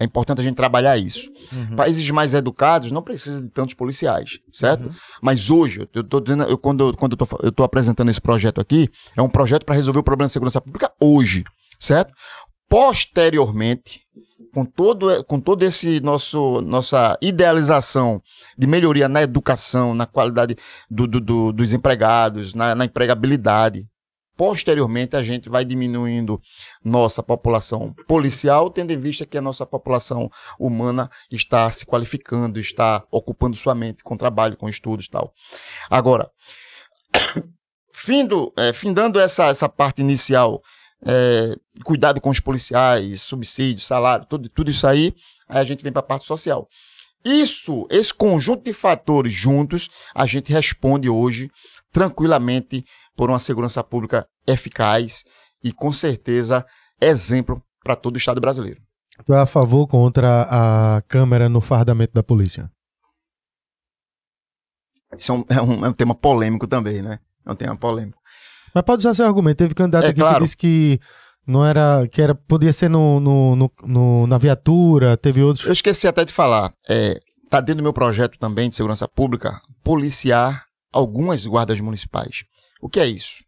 [0.00, 1.30] É importante a gente trabalhar isso.
[1.52, 1.76] Uhum.
[1.76, 4.86] Países mais educados não precisam de tantos policiais, certo?
[4.86, 4.94] Uhum.
[5.22, 8.20] Mas hoje, eu tô dizendo, eu, quando, eu, quando eu, tô, eu tô apresentando esse
[8.20, 11.44] projeto aqui, é um projeto para resolver o problema de segurança pública hoje,
[11.82, 12.12] certo?
[12.68, 14.02] Posteriormente,
[14.54, 18.22] com todo, com todo esse nosso nossa idealização
[18.56, 20.56] de melhoria na educação, na qualidade
[20.90, 23.86] do- do- do- dos empregados, na, na empregabilidade,
[24.36, 26.40] posteriormente a gente vai diminuindo
[26.84, 33.04] nossa população policial, tendo em vista que a nossa população humana está se qualificando, está
[33.10, 35.32] ocupando sua mente com trabalho, com estudos e tal.
[35.90, 36.30] Agora,
[37.92, 40.62] findo, é, findando essa, essa parte inicial,
[41.06, 45.14] é, cuidado com os policiais, subsídio, salário, tudo, tudo isso aí,
[45.48, 46.68] aí a gente vem para a parte social.
[47.24, 51.50] Isso, esse conjunto de fatores juntos, a gente responde hoje
[51.92, 52.84] tranquilamente
[53.16, 55.24] por uma segurança pública eficaz
[55.62, 56.64] e com certeza
[57.00, 58.80] exemplo para todo o Estado brasileiro.
[59.24, 60.48] Tu é a favor ou contra
[60.96, 62.70] a câmera no fardamento da polícia?
[65.16, 67.18] Isso é um, é um- é um tema polêmico também, né?
[67.44, 68.20] É um tema polêmico.
[68.74, 69.58] Mas pode usar seu argumento.
[69.58, 70.36] Teve candidato É, aqui claro.
[70.38, 71.00] que disse que
[71.46, 72.06] não era.
[72.10, 72.34] que era.
[72.34, 75.66] podia ser no, no, no- no- na viatura, teve outros.
[75.66, 77.20] Eu esqueci até de falar, é,
[77.50, 82.44] tá dentro do meu projeto também de segurança pública, policiar algumas guardas municipais.
[82.80, 83.42] O que é isso?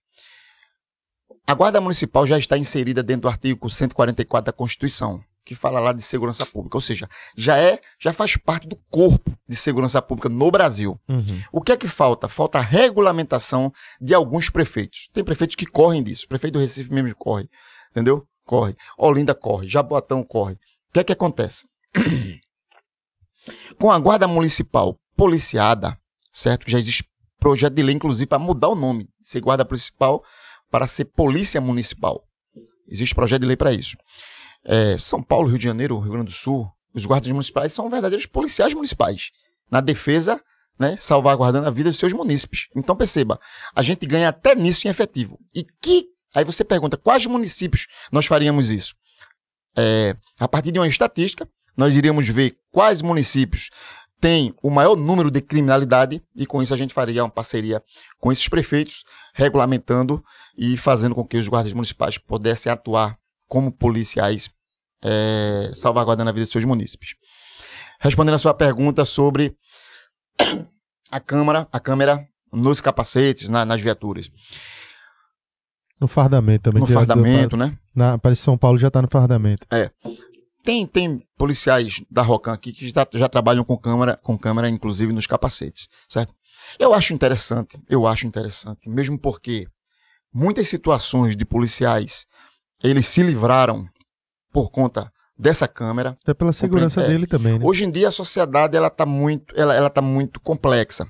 [1.46, 5.20] A guarda municipal já está inserida dentro do artigo 144 da Constituição.
[5.44, 9.36] Que fala lá de segurança pública, ou seja, já é, já faz parte do corpo
[9.46, 10.98] de segurança pública no Brasil.
[11.08, 11.42] Uhum.
[11.52, 12.28] O que é que falta?
[12.28, 15.10] Falta a regulamentação de alguns prefeitos.
[15.12, 16.24] Tem prefeitos que correm disso.
[16.24, 17.48] O prefeito do Recife mesmo corre.
[17.90, 18.26] Entendeu?
[18.44, 18.74] Corre.
[18.96, 19.68] Olinda corre.
[19.68, 20.54] Jaboatão corre.
[20.54, 21.66] O que é que acontece?
[23.78, 25.98] Com a guarda municipal policiada,
[26.32, 26.70] certo?
[26.70, 27.04] Já existe
[27.38, 29.04] projeto de lei, inclusive, para mudar o nome.
[29.20, 30.24] de Ser guarda municipal
[30.70, 32.24] para ser polícia municipal.
[32.88, 33.96] Existe projeto de lei para isso.
[34.64, 38.26] É, São Paulo, Rio de Janeiro, Rio Grande do Sul, os guardas municipais são verdadeiros
[38.26, 39.30] policiais municipais.
[39.70, 40.40] Na defesa,
[40.78, 42.68] né, salvaguardando a vida dos seus munícipes.
[42.74, 43.38] Então perceba,
[43.74, 45.38] a gente ganha até nisso em efetivo.
[45.54, 46.06] E que.
[46.34, 48.94] Aí você pergunta, quais municípios nós faríamos isso?
[49.76, 53.70] É, a partir de uma estatística, nós iríamos ver quais municípios
[54.20, 57.82] têm o maior número de criminalidade e com isso a gente faria uma parceria
[58.18, 60.24] com esses prefeitos, regulamentando
[60.56, 63.18] e fazendo com que os guardas municipais pudessem atuar
[63.48, 64.50] como policiais,
[65.02, 67.10] é, salvaguardando a vida de seus munícipes.
[68.00, 69.56] Respondendo a sua pergunta sobre
[71.10, 74.30] a câmara, a câmera nos capacetes, na- nas viaturas,
[76.00, 76.80] No fardamento também.
[76.80, 77.78] no fardamento, né?
[77.94, 79.66] Na, parece que São Paulo já tá no fardamento.
[80.62, 85.12] Tem, tem policiais da Rocan aqui que já, já trabalham com câmera, com câmera, inclusive
[85.12, 86.34] nos capacetes, certo?
[86.78, 89.66] Eu acho interessante, eu acho interessante, mesmo porque
[90.32, 92.26] muitas situações de policiais
[92.84, 93.88] eles se livraram
[94.52, 96.14] por conta dessa câmera.
[96.22, 97.08] Até pela segurança é.
[97.08, 97.64] dele também, né?
[97.64, 101.06] Hoje em dia a sociedade ela tá muito, ela, ela tá muito complexa.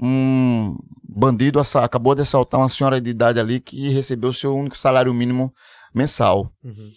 [0.00, 5.12] Um bandido acabou de assaltar uma senhora de idade ali que recebeu seu único salário
[5.12, 5.52] mínimo
[5.94, 6.52] mensal.
[6.62, 6.92] Uhum.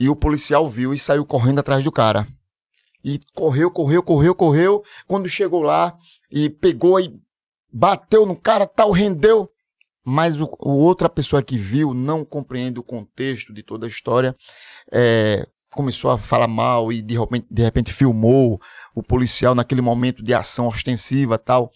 [0.00, 2.26] E o policial viu e saiu correndo atrás do cara.
[3.04, 4.82] E correu, correu, correu, correu.
[5.06, 5.96] Quando chegou lá
[6.30, 7.14] e pegou e
[7.72, 9.48] bateu no cara, tal, rendeu.
[10.10, 14.34] Mas o, o outra pessoa que viu não compreende o contexto de toda a história.
[14.90, 18.58] é, começou a falar mal e de repente, de repente filmou
[18.94, 21.70] o policial naquele momento de ação ostensiva tal.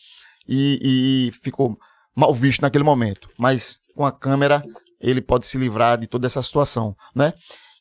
[0.49, 1.77] E, e ficou
[2.17, 3.29] mal visto naquele momento.
[3.39, 4.65] Mas com a câmera
[4.99, 7.35] ele pode se livrar de toda essa situação, né?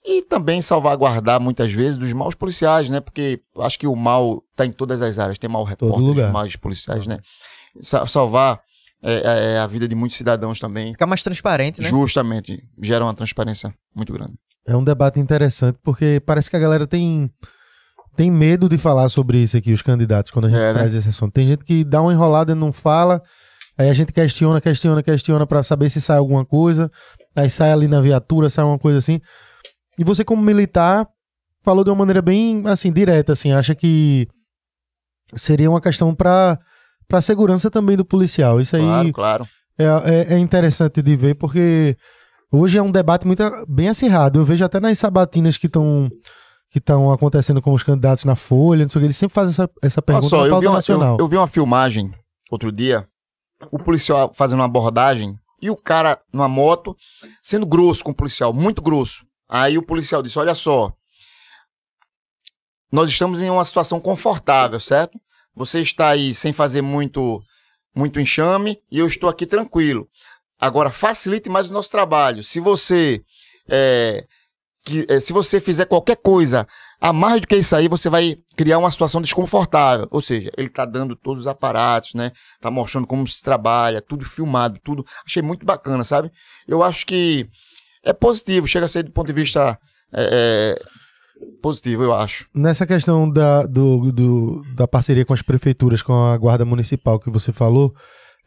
[0.06, 2.99] E também salvaguardar muitas vezes dos maus policiais, né?
[2.99, 5.38] Porque acho que o mal está em todas as áreas.
[5.38, 6.32] Tem mau repórter, lugar.
[6.32, 7.20] maus policiais, né?
[7.80, 8.60] Sa- salvar
[9.04, 10.91] é, é, a vida de muitos cidadãos também.
[10.93, 11.88] Fica mais transparente, né?
[11.89, 14.34] Justamente, gera uma transparência muito grande.
[14.66, 17.30] É um debate interessante, porque parece que a galera tem,
[18.16, 20.80] tem medo de falar sobre isso aqui, os candidatos, quando a gente É, né?
[20.80, 21.34] traz esse assunto.
[21.34, 23.24] Tem gente que dá uma enrolada e não fala,
[23.78, 26.91] aí a gente questiona, questiona, questiona pra saber se sai alguma coisa,
[27.36, 29.20] aí sai ali na viatura, sai uma coisa assim.
[29.97, 31.08] E você, como militar,
[31.64, 34.28] falou de uma maneira bem, assim, direta, assim, acha que
[35.36, 36.14] seria uma questão
[37.12, 38.59] pra, pra segurança também do policial.
[38.59, 39.47] Isso aí Claro, claro.
[39.78, 41.97] é, é, é interessante de ver, porque
[42.51, 44.39] hoje é um debate muito bem acirrado.
[44.39, 46.09] Eu vejo até nas sabatinas que estão
[46.72, 49.49] que estão acontecendo com os candidatos na Folha, não sei o que, eles sempre fazem
[49.49, 51.18] essa, essa pergunta só, eu vi, uma, nacional.
[51.20, 52.14] eu, eu vi uma filmagem
[52.49, 53.05] outro dia,
[53.70, 56.95] o policial fazendo uma abordagem e o cara numa moto
[57.43, 59.26] sendo grosso com o policial, muito grosso.
[59.49, 60.93] Aí o policial disse: Olha só,
[62.89, 65.20] nós estamos em uma situação confortável, certo?
[65.56, 67.41] Você está aí sem fazer muito,
[67.95, 70.08] muito enxame e eu estou aqui tranquilo.
[70.60, 72.43] Agora, facilite mais o nosso trabalho.
[72.43, 73.22] Se você.
[73.70, 74.26] é,
[74.84, 76.68] que, é, se você fizer qualquer coisa
[76.99, 80.07] a mais do que isso aí, você vai criar uma situação desconfortável.
[80.11, 82.32] Ou seja, ele tá dando todos os aparatos, né?
[82.60, 85.06] Tá mostrando como se trabalha, tudo filmado, tudo.
[85.26, 86.32] Achei muito bacana, sabe?
[86.68, 87.48] Eu acho que
[88.03, 89.80] é positivo, chega a ser do ponto de vista
[90.14, 91.01] é, é,
[91.61, 92.47] positivo, eu acho.
[92.53, 97.30] Nessa questão da, do, do- da parceria com as prefeituras, com a Guarda Municipal que
[97.30, 97.93] você falou,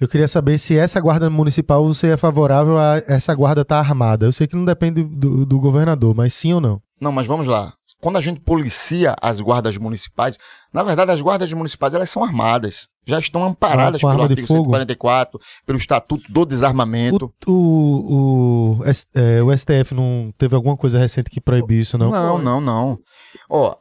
[0.01, 4.27] eu queria saber se essa Guarda Municipal você é favorável a essa guarda estar armada.
[4.27, 6.81] Eu sei que não depende do, do governador, mas sim ou não?
[7.01, 7.73] Não, mas vamos lá.
[8.01, 10.39] Quando a gente policia as guardas municipais,
[10.73, 14.65] na verdade as guardas municipais elas são armadas, já estão amparadas Com pelo artigo fogo?
[14.65, 17.33] 144, pelo Estatuto do Desarmamento.
[17.47, 18.85] O, o, o,
[19.15, 22.11] é, o STF não teve alguma coisa recente que proibiu isso, não?
[22.11, 22.99] Não, não, não.
[23.49, 23.75] Ó,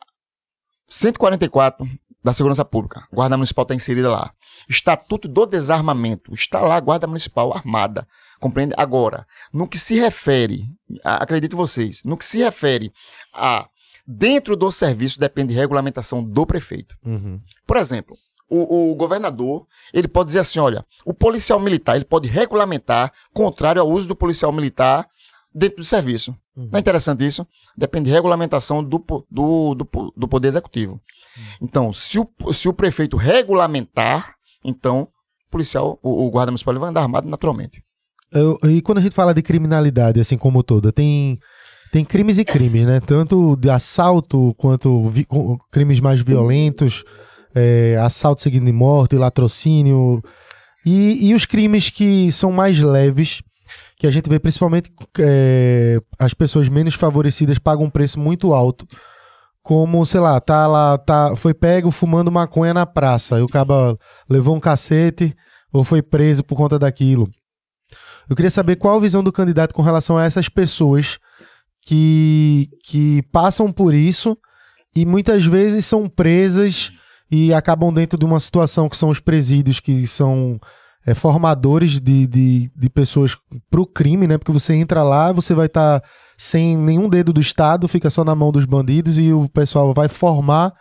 [0.89, 1.85] 144
[2.23, 4.31] da Segurança Pública, Guarda Municipal está inserida lá.
[4.69, 8.07] Estatuto do Desarmamento, está lá a Guarda Municipal armada.
[8.39, 8.73] Compreende?
[8.77, 10.65] Agora, no que se refere,
[11.03, 12.91] acredito vocês, no que se refere
[13.33, 13.67] a
[14.05, 16.95] dentro do serviço depende de regulamentação do prefeito.
[17.05, 17.39] Uhum.
[17.65, 18.15] Por exemplo,
[18.49, 23.81] o, o governador, ele pode dizer assim, olha, o policial militar, ele pode regulamentar contrário
[23.81, 25.07] ao uso do policial militar
[25.53, 26.31] dentro do serviço.
[26.55, 26.69] Uhum.
[26.71, 27.47] Não é interessante isso?
[27.75, 31.01] Depende de regulamentação do, do, do, do Poder Executivo.
[31.61, 35.03] Então, se o, se o prefeito regulamentar, então
[35.47, 37.83] o policial, o, o guarda municipal ele vai andar armado naturalmente.
[38.31, 41.39] Eu- e quando a gente fala de criminalidade, assim como toda, tem,
[41.93, 42.99] tem crimes e crimes, né?
[42.99, 45.27] Tanto de assalto quanto vi-
[45.69, 47.03] crimes mais violentos,
[47.53, 50.19] é, assalto seguido de morte, latrocínio.
[50.83, 53.43] E, e os crimes que são mais leves,
[53.95, 58.87] que a gente vê principalmente é, as pessoas menos favorecidas pagam um preço muito alto.
[59.61, 63.35] Como, sei lá, tá lá, tá, foi pego fumando maconha na praça.
[63.35, 63.95] Aí o cara
[64.27, 65.35] levou um cacete
[65.71, 67.29] ou foi preso por conta daquilo.
[68.27, 71.19] Eu queria saber qual a visão do candidato com relação a essas pessoas
[71.85, 74.37] que, que passam por isso
[74.95, 76.91] e muitas vezes são presas
[77.29, 80.59] e acabam dentro de uma situação que são os presídios, que são
[81.05, 83.35] é, formadores de, de, de pessoas
[83.69, 84.37] para o crime, né?
[84.37, 86.01] Porque você entra lá, você vai estar
[86.37, 90.07] sem nenhum dedo do Estado, fica só na mão dos bandidos e o pessoal vai
[90.07, 90.73] formar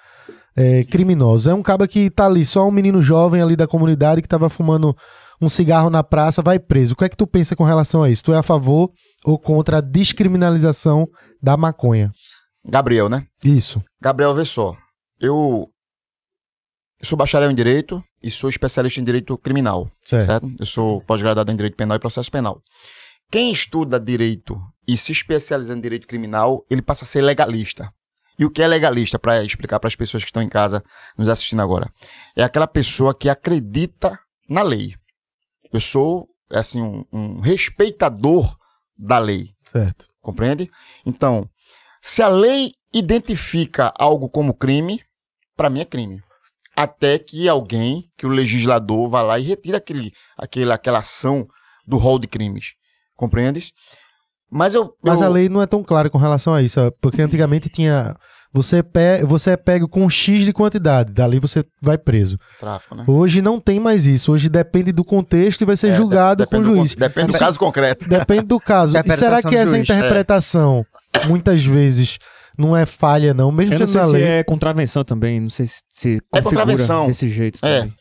[0.55, 1.47] é, criminosos.
[1.47, 4.49] É um cara que tá ali, só um menino jovem ali da comunidade que tava
[4.49, 4.95] fumando
[5.41, 6.95] um cigarro na praça, vai preso.
[6.95, 8.25] O que é que tu pensa com relação a isso?
[8.25, 8.91] Tu é a favor
[9.25, 11.09] ou contra a descriminalização
[11.43, 12.13] da maconha?
[12.65, 13.27] Gabriel, né?
[13.45, 13.83] Isso.
[14.01, 14.77] Gabriel, vê só.
[15.21, 15.69] Eu,
[17.01, 20.27] eu sou bacharel em Direito e sou especialista em Direito Criminal, Certo.
[20.27, 20.53] certo?
[20.59, 22.63] Eu sou pós-graduado em Direito Penal e Processo Penal.
[23.31, 27.93] Quem estuda Direito e se especializa em Direito Criminal, ele passa a ser legalista.
[28.39, 30.83] E o que é legalista, para explicar para as pessoas que estão em casa
[31.17, 31.91] nos assistindo agora?
[32.37, 34.19] É aquela pessoa que acredita
[34.49, 34.95] na lei.
[35.73, 38.57] Eu sou, assim, um, um respeitador
[38.97, 39.51] da lei.
[39.71, 40.07] Certo.
[40.21, 40.71] Compreende?
[41.07, 41.49] Então,
[42.01, 45.01] se a lei identifica algo como crime,
[45.57, 46.21] para mim é crime.
[46.77, 51.47] Até que alguém, que o legislador vá lá e retire aquele, aquele, aquela ação
[51.87, 52.75] do rol de crimes.
[53.17, 53.73] Compreendes?
[54.51, 54.95] Mas eu.
[55.03, 58.15] Mas eu- a lei não é tão clara com relação a isso, porque antigamente tinha.
[58.55, 62.37] Você, pe você é pego com um X de quantidade, dali você vai preso.
[62.61, 63.05] Tráfico, né?
[63.07, 64.31] Hoje não tem mais isso.
[64.31, 66.95] Hoje depende do contexto e vai ser É, julgado com o depende do juiz.
[66.95, 68.07] Depende do caso concreto.
[68.09, 68.95] Depende do caso.
[68.97, 70.85] E será que essa juiz, interpretação,
[71.27, 72.19] muitas vezes,
[72.59, 73.51] não é falha, não?
[73.51, 74.25] Mesmo Eu não sendo sei na se lei.
[74.25, 77.07] é contravenção também, não sei se, se É configura contravenção.
[77.07, 77.79] desse jeito É.
[77.81, 77.95] também.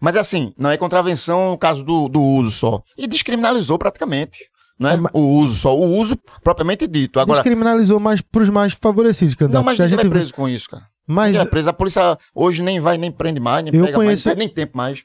[0.00, 2.80] Mas assim, não é contravenção no caso do, do uso só.
[2.96, 4.38] E descriminalizou praticamente.
[4.78, 4.94] Né?
[4.94, 5.76] É, O uso só.
[5.76, 7.18] O uso propriamente dito.
[7.18, 7.38] Agora.
[7.38, 9.58] Descriminalizou mais pros mais favorecidos, candidato.
[9.60, 10.84] Não, mas a gente vai preso com isso, cara.
[11.08, 11.70] Mas vai preso.
[11.70, 14.76] A polícia hoje nem vai, nem prende mais, nem Eu pega conheço- mais, nem tempo
[14.76, 15.02] mais.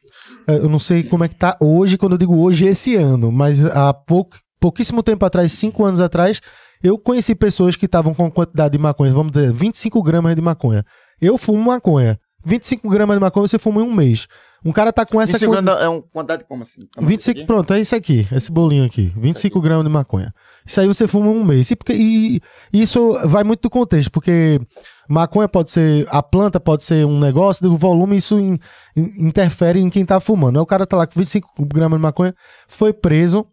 [0.48, 3.32] é, eu não sei como é que tá hoje, quando eu digo hoje, esse ano,
[3.32, 6.42] mas há pouco, pouquíssimo tempo atrás, cinco anos atrás,
[6.84, 10.84] eu conheci pessoas que estavam com quantidade de maconha, vamos dizer, 25 gramas de maconha.
[11.22, 12.20] Eu fumo maconha.
[12.44, 14.28] 25 gramas de maconha você fuma em um mês.
[14.64, 15.36] Um cara tá com essa...
[15.38, 16.82] Isso quan- é uma quantidade como assim?
[16.96, 17.48] Como 25, aqui?
[17.48, 20.34] pronto, é isso aqui, esse bolinho aqui, 25 gramas de maconha.
[20.66, 21.72] Isso aí você fuma um mês.
[21.72, 22.40] E, porque, e
[22.72, 24.62] isso vai muito do contexto, porque
[25.10, 28.60] maconha pode ser, a planta pode ser um negócio, o volume, isso in-
[28.96, 30.58] in- interfere em quem tá fumando.
[30.58, 32.36] Aí o cara tá lá com 25 gramas de maconha,
[32.68, 33.48] foi preso,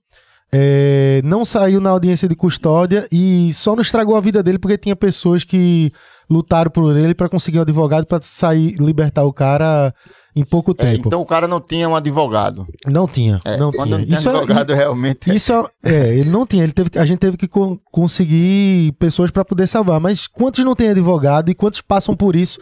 [0.52, 4.78] é, não saiu na audiência de custódia e só não estragou a vida dele porque
[4.78, 5.93] tinha pessoas que
[6.30, 9.94] lutaram por ele para conseguir um advogado para sair, libertar o cara
[10.36, 11.09] em pouco É, tempo.
[11.09, 12.66] então o cara não tinha um advogado.
[12.86, 13.86] Não tinha, É, não tinha.
[13.86, 15.34] não Isso é- advogado, realmente.
[15.34, 19.30] isso é, é, ele não tinha, ele teve, a gente teve que con- conseguir pessoas
[19.30, 20.00] para poder salvar.
[20.00, 22.59] Mas quantos não têm advogado e quantos passam por isso?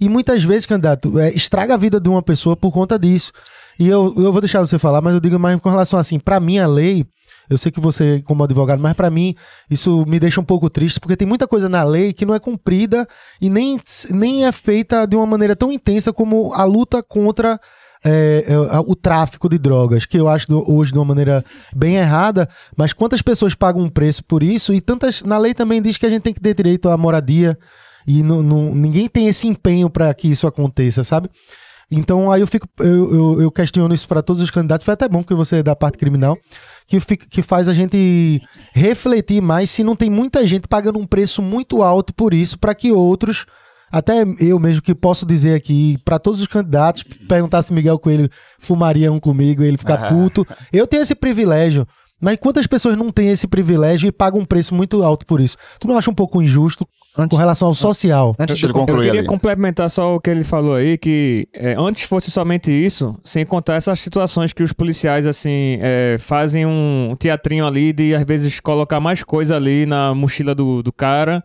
[0.00, 3.32] E muitas vezes, candidato, é, estraga a vida de uma pessoa por conta disso.
[3.78, 6.38] E eu, eu vou deixar você falar, mas eu digo mais com relação assim, para
[6.40, 7.04] mim a lei,
[7.48, 9.34] eu sei que você como advogado, mas para mim
[9.70, 12.38] isso me deixa um pouco triste, porque tem muita coisa na lei que não é
[12.38, 13.06] cumprida
[13.40, 13.78] e nem,
[14.10, 17.60] nem é feita de uma maneira tão intensa como a luta contra
[18.04, 21.44] é, é, o tráfico de drogas, que eu acho hoje de uma maneira
[21.74, 24.72] bem errada, mas quantas pessoas pagam um preço por isso?
[24.72, 25.22] E tantas.
[25.22, 27.58] Na lei também diz que a gente tem que ter direito à moradia
[28.06, 31.28] e ninguém tem esse empenho para que isso aconteça, sabe?
[31.90, 34.84] Então aí eu fico, eu, eu, eu questiono isso para todos os candidatos.
[34.84, 36.36] Foi até bom que você é da parte criminal,
[36.86, 38.40] que, fica, que faz a gente
[38.72, 42.74] refletir mais se não tem muita gente pagando um preço muito alto por isso, para
[42.74, 43.46] que outros
[43.90, 48.28] até eu mesmo que posso dizer aqui, para todos os candidatos, perguntar se Miguel Coelho
[48.58, 50.46] fumaria um comigo e ele ficar puto.
[50.72, 51.86] Eu tenho esse privilégio.
[52.20, 55.56] Mas quantas pessoas não têm esse privilégio e pagam um preço muito alto por isso?
[55.78, 58.36] Tu não acha um pouco injusto com Antes, relação ao social?
[58.38, 59.26] antes de ele Eu concluir queria ali.
[59.28, 63.74] complementar só o que ele falou aí, que é, antes fosse somente isso, sem contar
[63.74, 69.00] essas situações que os policiais, assim, é, fazem um teatrinho ali de, às vezes, colocar
[69.00, 71.42] mais coisa ali na mochila do, do cara,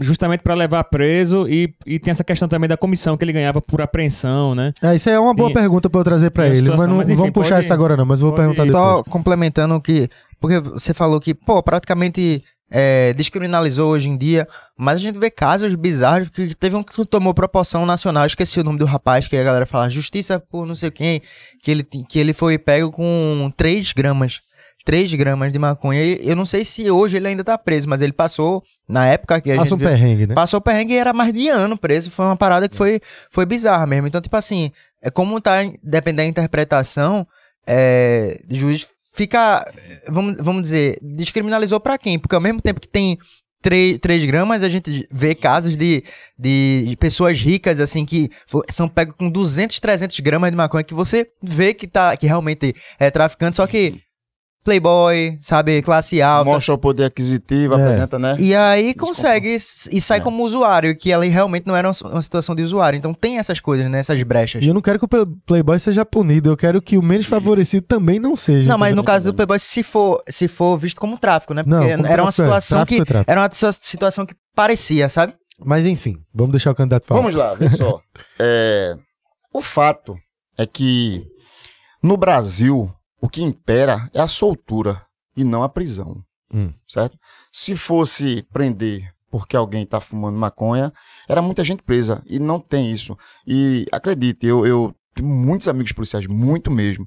[0.00, 3.60] justamente pra levar preso, e, e tem essa questão também da comissão que ele ganhava
[3.60, 4.72] por apreensão, né?
[4.82, 6.88] É, isso é uma boa pergunta pra eu trazer pra Tem a ele, situação, mas
[6.88, 8.82] não mas enfim, vamos puxar pode- isso agora não, mas eu vou perguntar depois.
[8.82, 10.08] Só complementando que.
[10.40, 12.42] Porque você falou que, pô, praticamente
[12.74, 17.04] é, descriminalizou hoje em dia, mas a gente vê casos bizarros que teve um que
[17.04, 20.74] tomou proporção nacional, esqueci o nome do rapaz, que a galera fala justiça por não
[20.74, 21.20] sei quem,
[21.62, 24.40] que ele, que ele foi pego com 3 gramas.
[24.84, 26.02] 3 gramas de maconha.
[26.02, 29.40] E eu não sei se hoje ele ainda tá preso, mas ele passou, na época
[29.40, 29.86] que a Passa um gente.
[29.86, 30.34] viu- perrengue, né?
[30.34, 32.10] Passou o perrengue e era mais de ano preso.
[32.10, 33.00] Foi uma parada que foi,
[33.30, 34.08] foi bizarra mesmo.
[34.08, 37.24] Então, tipo assim, é como tá, dependendo da interpretação,
[37.64, 39.64] é, o juiz fica,
[40.08, 42.18] vamos, vamos dizer, descriminalizou pra quem?
[42.18, 43.18] Porque ao mesmo tempo que tem
[43.62, 46.02] 3, 3 gramas, a gente vê casos de,
[46.38, 48.30] de, pessoas ricas, assim, que
[48.68, 52.74] são pegos com 200, 300 gramas de maconha, que você vê que, tá, que realmente
[52.98, 54.00] é traficante, só que
[54.64, 56.50] playboy, sabe, classe alta.
[56.50, 57.76] Mostra o poder aquisitivo, É.
[57.76, 58.36] apresenta, né?
[58.38, 60.20] E aí consegue s- e sai É.
[60.20, 62.96] como usuário, que ali realmente não era uma, uma situação de usuário.
[62.96, 63.98] Então tem essas coisas, né?
[64.00, 64.62] Essas brechas.
[64.62, 67.26] E eu não quero que o Play- Playboy seja punido, eu quero que o menos
[67.26, 68.68] favorecido também não seja.
[68.68, 71.62] Não, mas no caso do Playboy, se for, se for visto como tráfico, né?
[71.66, 73.00] Não, Porque como era uma tráfico é, situação que.
[73.00, 73.30] é tráfico.
[73.30, 75.34] Era uma situa- situação que parecia, sabe?
[75.64, 77.20] Mas enfim, vamos deixar o candidato falar.
[77.20, 78.00] Vamos lá, vê só.
[78.40, 78.96] É,
[79.54, 80.16] o fato
[80.58, 81.24] é que
[82.02, 82.90] no Brasil
[83.22, 85.00] o que impera é a soltura
[85.34, 86.22] e não a prisão,
[86.52, 86.70] Hum.
[86.86, 87.16] certo?
[87.50, 90.92] Se fosse prender porque alguém está fumando maconha,
[91.26, 93.16] era muita gente presa e não tem isso.
[93.46, 97.06] E acredite, eu, eu tenho muitos amigos policiais, muito mesmo.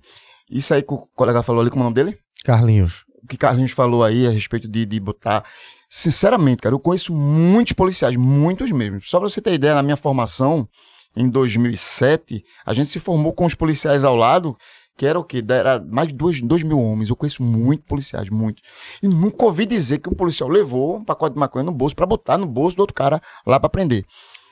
[0.50, 2.18] Isso aí que o colega falou ali, como é o nome dele?
[2.44, 3.04] Carlinhos.
[3.24, 5.44] o que Carlinhos falou aí a respeito de, de botar.
[5.88, 9.00] Sinceramente, cara, eu conheço muitos policiais, muitos mesmo.
[9.02, 10.68] Só pra você ter ideia, na minha formação,
[11.16, 14.58] em 2007, a gente se formou com os policiais ao lado,
[14.98, 15.44] que era o quê?
[15.48, 17.10] Era mais de 2 mil homens.
[17.10, 18.62] Eu conheço muito policiais, muito.
[19.02, 22.06] E nunca ouvi dizer que um policial levou um pacote de maconha no bolso pra
[22.06, 24.06] botar no bolso do outro cara lá pra prender.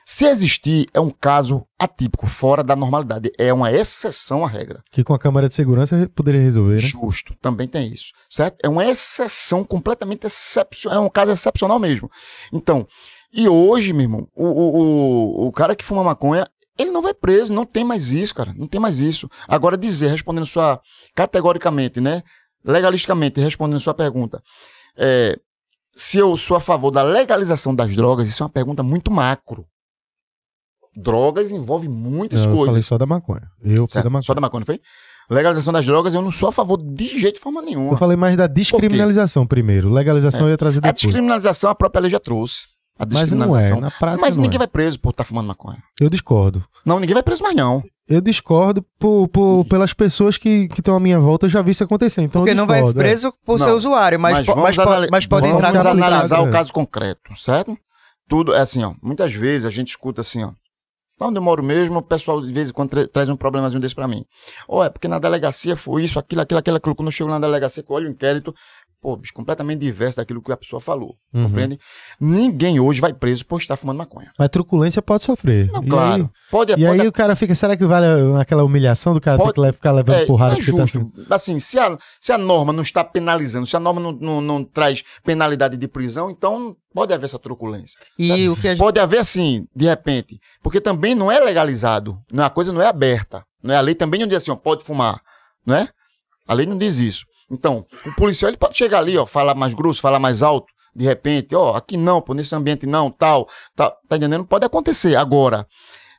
[0.05, 3.31] Se existir, é um caso atípico, fora da normalidade.
[3.37, 4.81] É uma exceção à regra.
[4.91, 6.81] Que com a câmera de segurança poderia resolver, né?
[6.81, 8.57] Justo, também tem isso, certo?
[8.61, 12.09] É uma exceção completamente excepcional, é um caso excepcional mesmo.
[12.51, 12.85] Então,
[13.33, 16.45] e hoje, meu irmão, o, o, o, o cara que fuma maconha,
[16.77, 19.29] ele não vai preso, não tem mais isso, cara, não tem mais isso.
[19.47, 20.79] Agora, dizer, respondendo sua,
[21.15, 22.23] categoricamente, né,
[22.65, 24.41] legalisticamente, respondendo sua pergunta,
[24.97, 25.37] é,
[25.95, 29.65] se eu sou a favor da legalização das drogas, isso é uma pergunta muito macro.
[30.95, 32.73] Drogas envolve muitas Não, eu coisas.
[32.73, 33.49] falei só da maconha.
[33.61, 34.03] Eu falei Certo?
[34.03, 34.23] da maconha.
[34.23, 34.79] Só da maconha, foi?
[35.29, 37.93] Legalização das drogas, eu não sou a favor de jeito de forma nenhuma.
[37.93, 39.89] Eu falei mais da descriminalização primeiro.
[39.91, 41.01] Legalização eu ia trazer A depois.
[41.01, 42.67] descriminalização a própria lei já trouxe.
[42.97, 44.59] A Mas não é, na prática Mas não ninguém é.
[44.59, 45.81] vai preso por estar fumando maconha.
[45.99, 46.63] Eu discordo.
[46.85, 47.83] Não, ninguém vai preso mais não.
[48.07, 51.71] Eu discordo por, por- pelas pessoas que que estão à minha volta, eu já vi
[51.71, 52.21] isso acontecer.
[52.21, 52.93] Então Porque eu não vai é.
[52.93, 53.65] preso por Não.
[53.67, 56.51] ser usuário, mas, po- mas, po- mas pode vamos entrar vamos analisar o é.
[56.51, 57.75] caso concreto, certo?
[58.29, 58.93] Tudo é assim, ó.
[59.01, 60.51] Muitas vezes a gente escuta assim, ó.
[61.19, 63.79] Lá onde eu moro mesmo, o pessoal de vez em quando tra- traz um problemazinho
[63.79, 64.25] desse pra mim.
[64.67, 66.95] Ou é porque na delegacia foi isso, aquilo, aquilo, aquilo, aquilo.
[66.95, 68.53] Quando eu chego na delegacia, que eu olho o inquérito,
[69.03, 71.15] pô, bicho, completamente diverso daquilo que a pessoa falou.
[71.33, 71.43] Uhum.
[71.43, 71.77] Compreende?
[72.19, 74.31] Ninguém hoje vai preso por estar fumando maconha.
[74.39, 75.69] Mas truculência pode sofrer.
[75.71, 76.31] Não, E claro.
[76.49, 78.05] pode, Aí, e pode aí o cara fica, será que vale
[78.39, 80.81] aquela humilhação do cara ter Pode- que le- ficar levando É, porrada é tá justo.
[80.81, 81.11] assim?
[81.29, 84.63] Assim, se a, se a norma não está penalizando, se a norma não, não, não
[84.63, 87.99] traz penalidade de prisão, então pode haver essa truculência.
[88.17, 88.79] E o que a gente.
[88.79, 92.81] Pode haver assim, de repente, porque também não é legalizado, não, é- a coisa não
[92.81, 93.77] é aberta, não é?
[93.77, 95.19] a lei também não diz assim, ó, pode fumar,
[95.65, 95.89] não é?
[96.47, 97.25] A lei não diz isso.
[97.53, 101.05] Então, o policial ele pode chegar ali, ó, falar mais grosso, falar mais alto, de
[101.05, 104.45] repente, ó, aqui não, pô, nesse ambiente não, tal, tal, tá entendendo?
[104.45, 105.15] Pode acontecer.
[105.15, 105.65] Agora,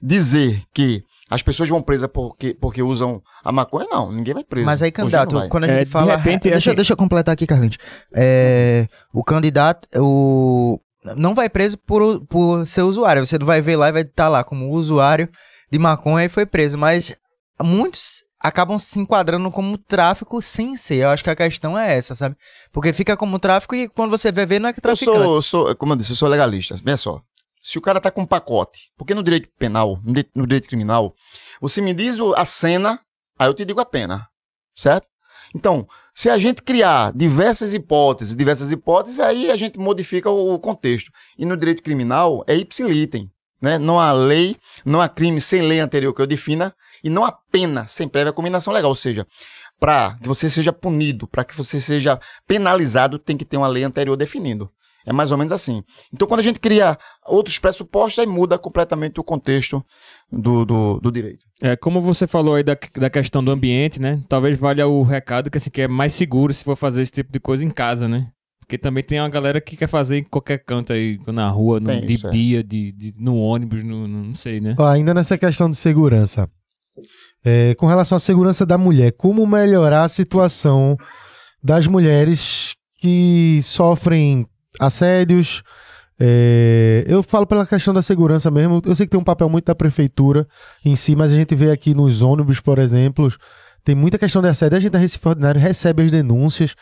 [0.02, 4.66] dizer que as pessoas vão presas porque, porque usam a maconha, não, ninguém vai preso.
[4.66, 6.16] Mas aí, candidato, quando a É, gente de fala.
[6.16, 7.78] repente, deixa, assim- deixa eu completar aqui, Carlinhos.
[8.14, 10.78] É, o candidato, o.
[11.16, 13.26] Não vai preso por, por ser usuário.
[13.26, 15.28] Você não vai ver lá e vai estar lá como usuário
[15.70, 16.78] de maconha e foi preso.
[16.78, 17.12] Mas
[17.62, 20.96] muitos acabam se enquadrando como tráfico sem ser.
[20.96, 22.36] Eu acho que a questão é essa, sabe?
[22.70, 25.16] Porque fica como tráfico e quando você vê, vê não é que Eu traficante.
[25.16, 26.76] sou, eu sou, como eu disse, eu sou legalista.
[26.84, 27.22] Veja só.
[27.62, 30.68] Se o cara tá com um pacote, porque no direito penal, no direito, no direito
[30.68, 31.14] criminal,
[31.58, 33.00] você me diz a cena,
[33.38, 34.28] aí eu te digo a pena.
[34.74, 35.06] Certo?
[35.54, 40.58] Então, se a gente criar diversas hipóteses, diversas hipóteses, aí a gente modifica o, o
[40.58, 41.10] contexto.
[41.38, 43.30] E no direito criminal é ipsilitem.
[43.62, 43.78] Né?
[43.78, 46.74] Não há lei, não há crime sem lei anterior que eu defina,
[47.04, 48.88] e não há pena sem prévia combinação legal.
[48.90, 49.26] Ou seja,
[49.78, 52.18] para que você seja punido, para que você seja
[52.48, 54.70] penalizado, tem que ter uma lei anterior definindo.
[55.06, 55.82] É mais ou menos assim.
[56.14, 59.84] Então, quando a gente cria outros pressupostos, aí muda completamente o contexto
[60.32, 61.44] do, do, do direito.
[61.60, 64.22] É, como você falou aí da, da questão do ambiente, né?
[64.30, 67.30] Talvez valha o recado que, assim, que é mais seguro se for fazer esse tipo
[67.30, 68.28] de coisa em casa, né?
[68.60, 71.88] Porque também tem uma galera que quer fazer em qualquer canto aí, na rua, no,
[71.88, 72.30] Tem de isso, é.
[72.30, 74.74] dia, de, de- no ônibus, no, no- não sei, né?
[74.78, 76.48] Ainda nessa questão de segurança,
[77.44, 80.96] é, com relação à segurança da mulher, como melhorar a situação
[81.62, 84.46] das mulheres que sofrem
[84.80, 85.62] assédios?
[86.18, 88.80] é, eu falo pela questão da segurança mesmo.
[88.84, 90.46] Eu sei que tem um papel muito da prefeitura
[90.84, 93.32] em si, mas a gente vê aqui nos ônibus, por exemplo,
[93.84, 94.76] tem muita questão de assédio.
[94.76, 96.74] A gente da Recife Ordinário recebe as denúncias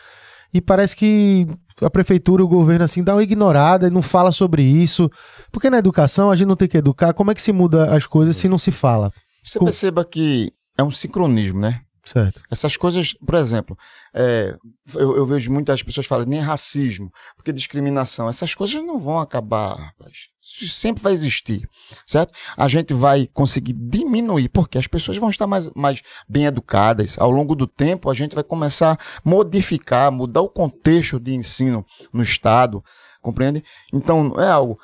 [0.53, 1.47] e parece que
[1.81, 5.09] a prefeitura, o governo, assim, dá uma ignorada e não fala sobre isso.
[5.51, 7.13] Porque na educação a gente não tem que educar.
[7.13, 9.11] Como é que se muda as coisas se não se fala?
[9.43, 11.81] Você Com- perceba que é um sincronismo, né?
[12.05, 12.41] Certo.
[12.51, 13.77] Essas coisas, por exemplo,
[14.13, 14.57] é,
[14.93, 18.27] eu, eu vejo muitas pessoas falando nem racismo, porque discriminação.
[18.27, 20.27] Essas coisas não vão acabar, rapaz.
[20.41, 21.65] Isso sempre vai existir,
[22.05, 22.33] certo?
[22.57, 27.17] A gente vai conseguir diminuir, porque as pessoas vão estar mais, mais bem educadas.
[27.17, 31.85] Ao longo do tempo, a gente vai começar a modificar, mudar o contexto de ensino
[32.11, 32.83] no Estado,
[33.21, 33.63] compreende?
[33.93, 34.77] Então, é algo.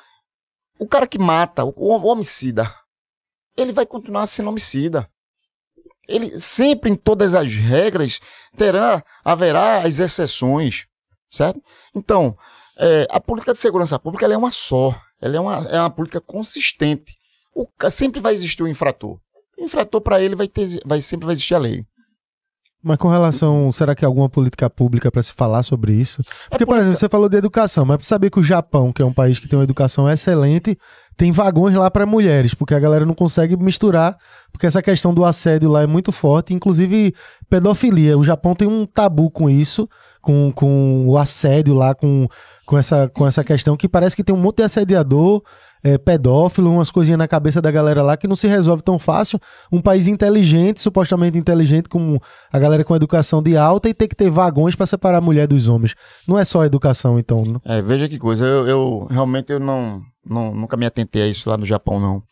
[0.78, 2.74] O cara que mata, o, o homicida,
[3.60, 5.08] ele vai continuar sendo homicida
[6.10, 8.20] ele sempre em todas as regras
[8.56, 10.86] terá haverá as exceções,
[11.30, 11.62] certo?
[11.94, 12.36] Então,
[12.76, 16.20] é, a política de segurança pública é uma só, ela é uma, é uma política
[16.20, 17.16] consistente.
[17.54, 19.20] O, sempre vai existir o infrator.
[19.56, 21.84] O infrator para ele vai ter, vai sempre vai existir a lei.
[22.82, 26.22] Mas com relação, será que há alguma política pública para se falar sobre isso?
[26.48, 29.04] Porque, por exemplo, você falou de educação, mas pra saber que o Japão, que é
[29.04, 30.78] um país que tem uma educação excelente,
[31.14, 34.16] tem vagões lá para mulheres, porque a galera não consegue misturar,
[34.50, 37.14] porque essa questão do assédio lá é muito forte, inclusive
[37.50, 38.16] pedofilia.
[38.16, 39.86] O Japão tem um tabu com isso,
[40.22, 42.26] com, com o assédio lá, com,
[42.64, 45.42] com, essa, com essa questão que parece que tem um monte de assediador,
[45.82, 49.40] é, pedófilo, umas coisinhas na cabeça da galera lá que não se resolve tão fácil.
[49.70, 52.18] Um país inteligente, supostamente inteligente, com
[52.52, 55.46] a galera com educação de alta e ter que ter vagões para separar a mulher
[55.46, 55.94] dos homens.
[56.26, 57.44] Não é só educação, então.
[57.64, 61.48] É, veja que coisa, eu, eu realmente eu não, não nunca me atentei a isso
[61.48, 62.22] lá no Japão não,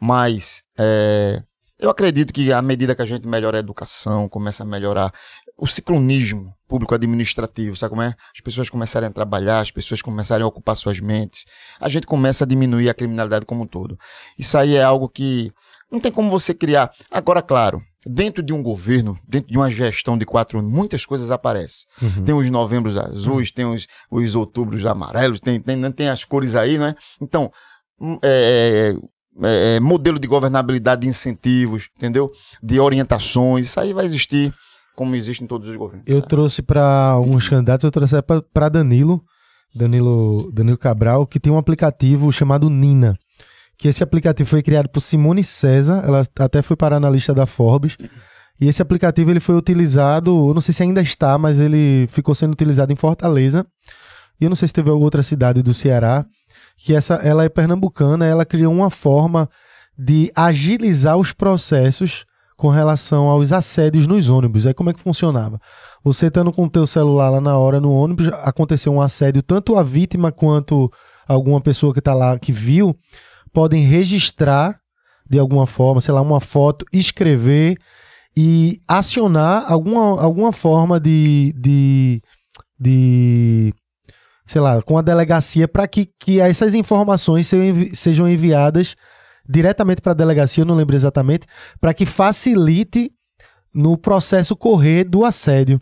[0.00, 1.42] mas é,
[1.78, 5.12] eu acredito que à medida que a gente melhora a educação, começa a melhorar
[5.56, 8.14] o ciclonismo público-administrativo, sabe como é?
[8.34, 11.44] As pessoas começarem a trabalhar, as pessoas começarem a ocupar suas mentes,
[11.80, 13.98] a gente começa a diminuir a criminalidade como um todo.
[14.38, 15.52] Isso aí é algo que
[15.90, 16.90] não tem como você criar.
[17.10, 21.30] Agora, claro, dentro de um governo, dentro de uma gestão de quatro anos, muitas coisas
[21.30, 21.86] aparecem.
[22.24, 26.76] Tem os novembros azuis, tem os, os outubros amarelos, tem, tem, tem as cores aí,
[26.78, 26.94] né?
[27.20, 27.50] Então,
[28.00, 28.94] hum, é,
[29.42, 32.30] é, é, modelo de governabilidade de incentivos, entendeu?
[32.62, 34.52] De orientações, isso aí vai existir
[34.96, 36.04] como existe em todos os governos.
[36.06, 36.28] Eu sabe?
[36.28, 38.16] trouxe para alguns candidatos, eu trouxe
[38.52, 39.22] para Danilo,
[39.74, 43.16] Danilo, Danilo Cabral, que tem um aplicativo chamado Nina.
[43.76, 47.44] Que esse aplicativo foi criado por Simone César, ela até foi parar na lista da
[47.44, 47.98] Forbes.
[48.58, 52.34] E esse aplicativo ele foi utilizado, eu não sei se ainda está, mas ele ficou
[52.34, 53.66] sendo utilizado em Fortaleza.
[54.40, 56.24] E eu não sei se teve outra cidade do Ceará,
[56.78, 59.48] que essa, ela é pernambucana, ela criou uma forma
[59.98, 62.24] de agilizar os processos
[62.56, 64.66] com relação aos assédios nos ônibus.
[64.66, 65.60] Aí como é que funcionava?
[66.02, 69.76] Você estando com o teu celular lá na hora no ônibus, aconteceu um assédio, tanto
[69.76, 70.90] a vítima quanto
[71.28, 72.96] alguma pessoa que está lá que viu,
[73.52, 74.78] podem registrar
[75.28, 77.76] de alguma forma, sei lá, uma foto, escrever
[78.36, 82.22] e acionar alguma, alguma forma de, de,
[82.78, 83.74] de
[84.46, 88.94] sei lá, com a delegacia para que, que essas informações sejam envi- sejam enviadas
[89.48, 91.46] diretamente para a delegacia, eu não lembro exatamente,
[91.80, 93.10] para que facilite
[93.74, 95.80] no processo correr do assédio.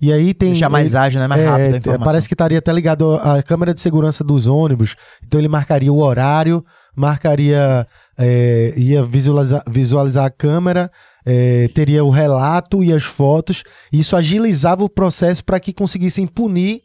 [0.00, 1.26] E aí tem Deixar mais ágil, né?
[1.26, 1.98] Mais é, rápido a é.
[1.98, 4.96] Parece que estaria até ligado à câmera de segurança dos ônibus.
[5.24, 6.64] Então ele marcaria o horário,
[6.96, 7.86] marcaria,
[8.18, 10.90] é, ia visualizar, visualizar a câmera,
[11.24, 13.62] é, teria o relato e as fotos.
[13.92, 16.82] Isso agilizava o processo para que conseguissem punir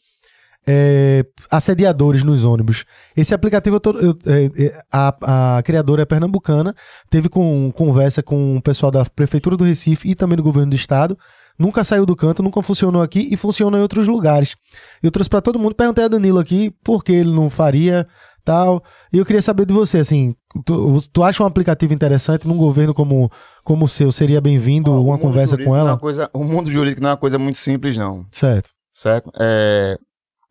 [0.68, 2.86] é, assediadores nos ônibus.
[3.16, 6.74] Esse aplicativo, eu tô- eu- é, é, a, a criadora é pernambucana,
[7.10, 10.76] teve com, conversa com o pessoal da Prefeitura do Recife e também do governo do
[10.76, 11.18] estado.
[11.60, 14.56] Nunca saiu do canto, nunca funcionou aqui e funciona em outros lugares.
[15.04, 18.08] Eu trouxe para todo mundo, perguntei a Danilo aqui por que ele não faria
[18.44, 18.84] tal.
[19.14, 20.34] E eu queria saber de você, assim,
[20.66, 23.32] tu, tu acha um aplicativo interessante num governo como,
[23.64, 24.12] como o seu?
[24.12, 25.92] Seria bem-vindo uma conversa com é ela?
[25.92, 28.26] uma coisa- o mundo jurídico não é uma coisa muito simples, não.
[28.32, 28.72] Certo.
[28.92, 29.32] Certo?
[29.40, 29.96] É,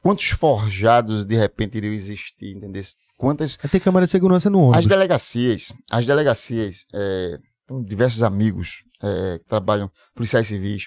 [0.03, 2.83] quantos forjados de repente iriam existir, entendeu?
[3.16, 3.57] Quantas.
[3.57, 4.87] Vai ter câmera de segurança no As ônibus.
[4.89, 7.39] delegacias, as delegacias, é,
[7.87, 10.85] diversos amigos é, que trabalham, policiais civis.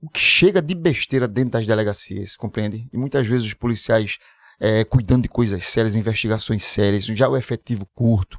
[0.00, 2.88] O que chega de besteira dentro das delegacias, compreende?
[2.92, 4.18] E muitas vezes os policiais
[4.60, 8.38] é, cuidando de coisas sérias, investigações sérias, já o efetivo curto.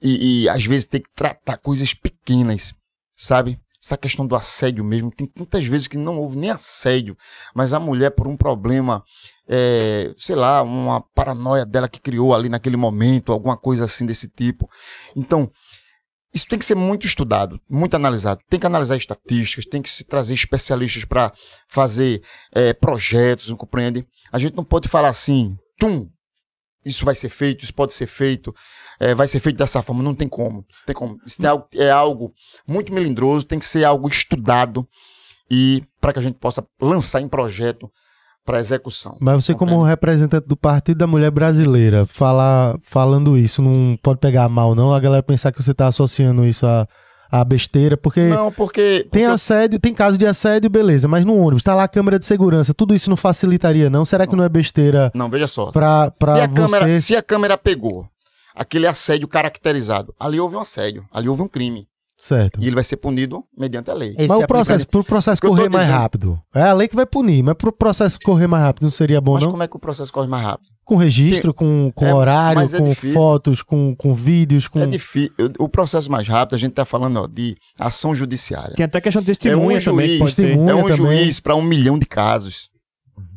[0.00, 2.74] E, e às vezes tem que tratar coisas pequenas,
[3.16, 3.58] sabe?
[3.84, 7.14] Essa questão do assédio mesmo, tem tantas vezes que não houve nem assédio,
[7.54, 9.04] mas a mulher, por um problema,
[9.46, 14.26] é, sei lá, uma paranoia dela que criou ali naquele momento, alguma coisa assim desse
[14.26, 14.70] tipo.
[15.14, 15.50] Então,
[16.32, 18.40] isso tem que ser muito estudado, muito analisado.
[18.48, 21.30] Tem que analisar estatísticas, tem que se trazer especialistas para
[21.68, 24.06] fazer é, projetos, não compreende?
[24.32, 26.08] A gente não pode falar assim, tum,
[26.84, 28.54] isso vai ser feito, isso pode ser feito,
[29.00, 30.02] é, vai ser feito dessa forma.
[30.02, 30.64] Não tem como.
[30.86, 31.18] Tem como.
[31.26, 32.32] Isso é algo, é algo
[32.66, 34.86] muito melindroso, tem que ser algo estudado
[35.50, 37.90] e para que a gente possa lançar em projeto
[38.44, 39.16] para execução.
[39.20, 39.90] Mas você, como Compreende?
[39.90, 44.92] representante do Partido da Mulher Brasileira, falar, falando isso, não pode pegar mal, não?
[44.92, 46.86] A galera pensar que você está associando isso a,
[47.40, 51.36] a besteira, porque Não, porque, tem porque assédio, tem caso de assédio, beleza, mas no
[51.36, 54.04] ônibus, tá lá a câmera de segurança, tudo isso não facilitaria, não?
[54.04, 55.72] Será que não é besteira não, veja só.
[55.72, 57.00] pra, se, pra a câmera, você...
[57.00, 58.06] se a câmera pegou
[58.54, 61.88] aquele assédio caracterizado, ali houve um assédio, ali houve um crime.
[62.16, 62.58] Certo.
[62.62, 64.14] E ele vai ser punido mediante a lei.
[64.16, 66.00] Esse Mas é o processo, pro processo eu correr mais dizendo.
[66.00, 69.20] rápido, é a lei que vai punir, mas pro processo correr mais rápido não seria
[69.20, 69.50] bom, Mas não?
[69.50, 70.73] como é que o processo corre mais rápido?
[70.84, 73.14] Com registro, com, com É, horário, é com difícil.
[73.14, 74.80] fotos, com, com vídeos, com...
[74.80, 75.32] É difícil.
[75.58, 78.74] O processo mais rápido, a gente está falando ó, de ação judiciária.
[78.74, 80.42] Tem até questão de testemunha É um também, juiz, pode ser.
[80.42, 80.70] testemunha.
[80.70, 80.96] É um também.
[80.96, 82.68] juiz para um milhão de casos.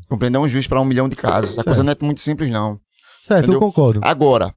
[0.09, 0.41] Compreendeu?
[0.41, 1.51] É um juiz para um milhão de casos.
[1.51, 1.65] A Certo.
[1.65, 2.79] coisa não é muito simples, não.
[3.23, 3.59] Certo, eu entendeu?
[3.59, 3.99] concordo.
[4.03, 4.53] Agora,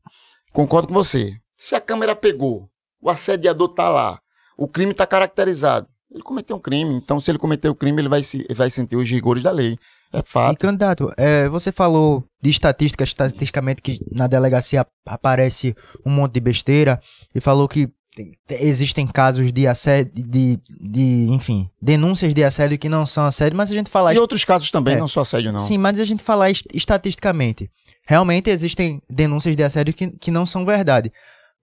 [0.52, 1.34] concordo com você.
[1.56, 2.68] Se a câmera pegou,
[3.00, 4.18] o assediador tá lá,
[4.56, 5.86] o crime está caracterizado.
[6.12, 6.94] Ele cometeu um crime.
[6.94, 9.50] Então, se ele cometeu o crime, ele vai, se, ele vai sentir os rigores da
[9.52, 9.78] lei.
[10.12, 10.58] É E, fato.
[10.58, 15.74] candidato, é, você falou de estatística, estatisticamente que na delegacia ap- aparece
[16.04, 17.00] um monte de besteira
[17.34, 22.76] e falou que tem- te- existem casos de assédio, de, de, enfim, denúncias de assédio
[22.78, 24.12] que não são assédio, mas a gente fala...
[24.12, 24.98] E outros casos também, É.
[24.98, 25.60] não só assédio, não.
[25.60, 27.70] Sim, mas a gente falar est- estatisticamente.
[28.06, 31.12] Realmente existem denúncias de assédio que, que não são verdade.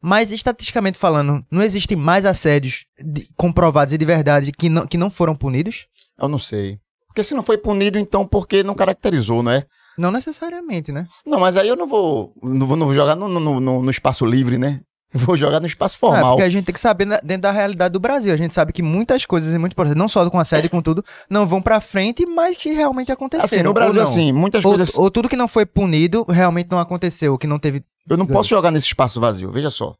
[0.01, 4.97] Mas, estatisticamente falando, não existem mais assédios de- comprovados e de verdade que não, que
[4.97, 5.87] não foram punidos?
[6.17, 6.79] Eu não sei.
[7.17, 9.63] Porque se não foi punido, então porque não caracterizou, né?
[9.97, 11.07] Não necessariamente, né?
[11.25, 13.89] Não, mas aí eu não vou, não vou, não vou jogar no, no, no- no
[13.89, 14.81] espaço livre, né?
[15.11, 16.35] Vou jogar no espaço É, formal.
[16.35, 18.31] porque a gente tem que saber na- dentro da realidade do Brasil.
[18.31, 20.79] A gente sabe que muitas coisas e muitos processos, não só com assédio e com
[20.79, 23.45] tudo, não vão pra frente, mas que realmente aconteceram.
[23.45, 24.95] assim, no Brasil, assim, muitas Ou, coisas.
[24.95, 27.81] ou tudo que não foi punido realmente não aconteceu, que não teve.
[28.07, 29.51] Eu não posso jogar nesse espaço vazio.
[29.51, 29.95] Veja só.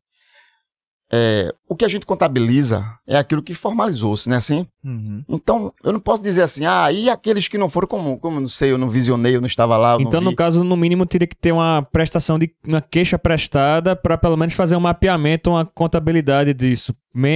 [1.12, 4.36] É, o que a gente contabiliza é aquilo que formalizou-se, né?
[4.36, 4.68] Assim?
[4.84, 5.24] Uhum.
[5.30, 8.50] Então, eu não posso dizer assim, ah, e aqueles que não foram, como, como não
[8.50, 9.98] sei, eu não visionei, eu não estava lá.
[10.00, 14.18] Então, no caso, no mínimo, teria que ter uma prestação de uma queixa prestada para
[14.18, 16.94] pelo menos fazer um mapeamento, uma contabilidade disso,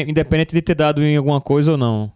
[0.08, 2.12] independente de ter dado em alguma coisa ou não.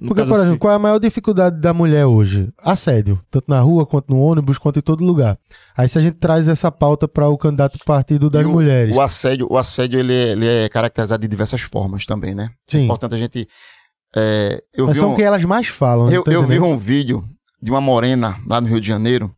[0.00, 2.52] No Porque, caso, por se- exemplo, qual é a maior dificuldade da mulher hoje?
[2.58, 3.20] Assédio.
[3.30, 5.36] Tanto na rua, quanto no ônibus, quanto em todo lugar.
[5.76, 8.94] Aí se a gente traz essa pauta para o candidato do partido das o- mulheres.
[8.96, 12.44] O assédio, o assédio ele, é, ele é caracterizado de diversas formas também, né?
[12.68, 12.84] É Sim.
[12.84, 13.48] importante a gente.
[14.16, 16.10] é, eu Mas vi são um- o que elas mais falam.
[16.10, 17.22] Eu, tá eu vi um vídeo
[17.60, 19.34] de uma morena lá no Rio de Janeiro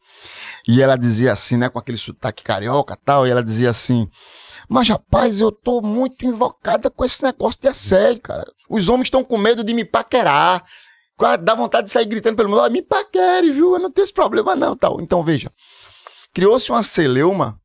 [0.68, 4.06] e ela dizia assim, né, com aquele sotaque carioca e tal, e ela dizia assim:
[4.70, 8.44] Mas rapaz, eu tô muito invocada com esse negócio de assédio, cara.
[8.68, 10.64] Os homens estão com medo de me paquerar.
[11.42, 13.74] Dá vontade de sair gritando pelo mundo: "Ó, Me paquere, viu?
[13.74, 14.76] Eu não tenho esse problema, não.
[14.76, 15.00] tal.
[15.00, 15.50] Então, veja,
[16.32, 17.60] criou-se uma celeuma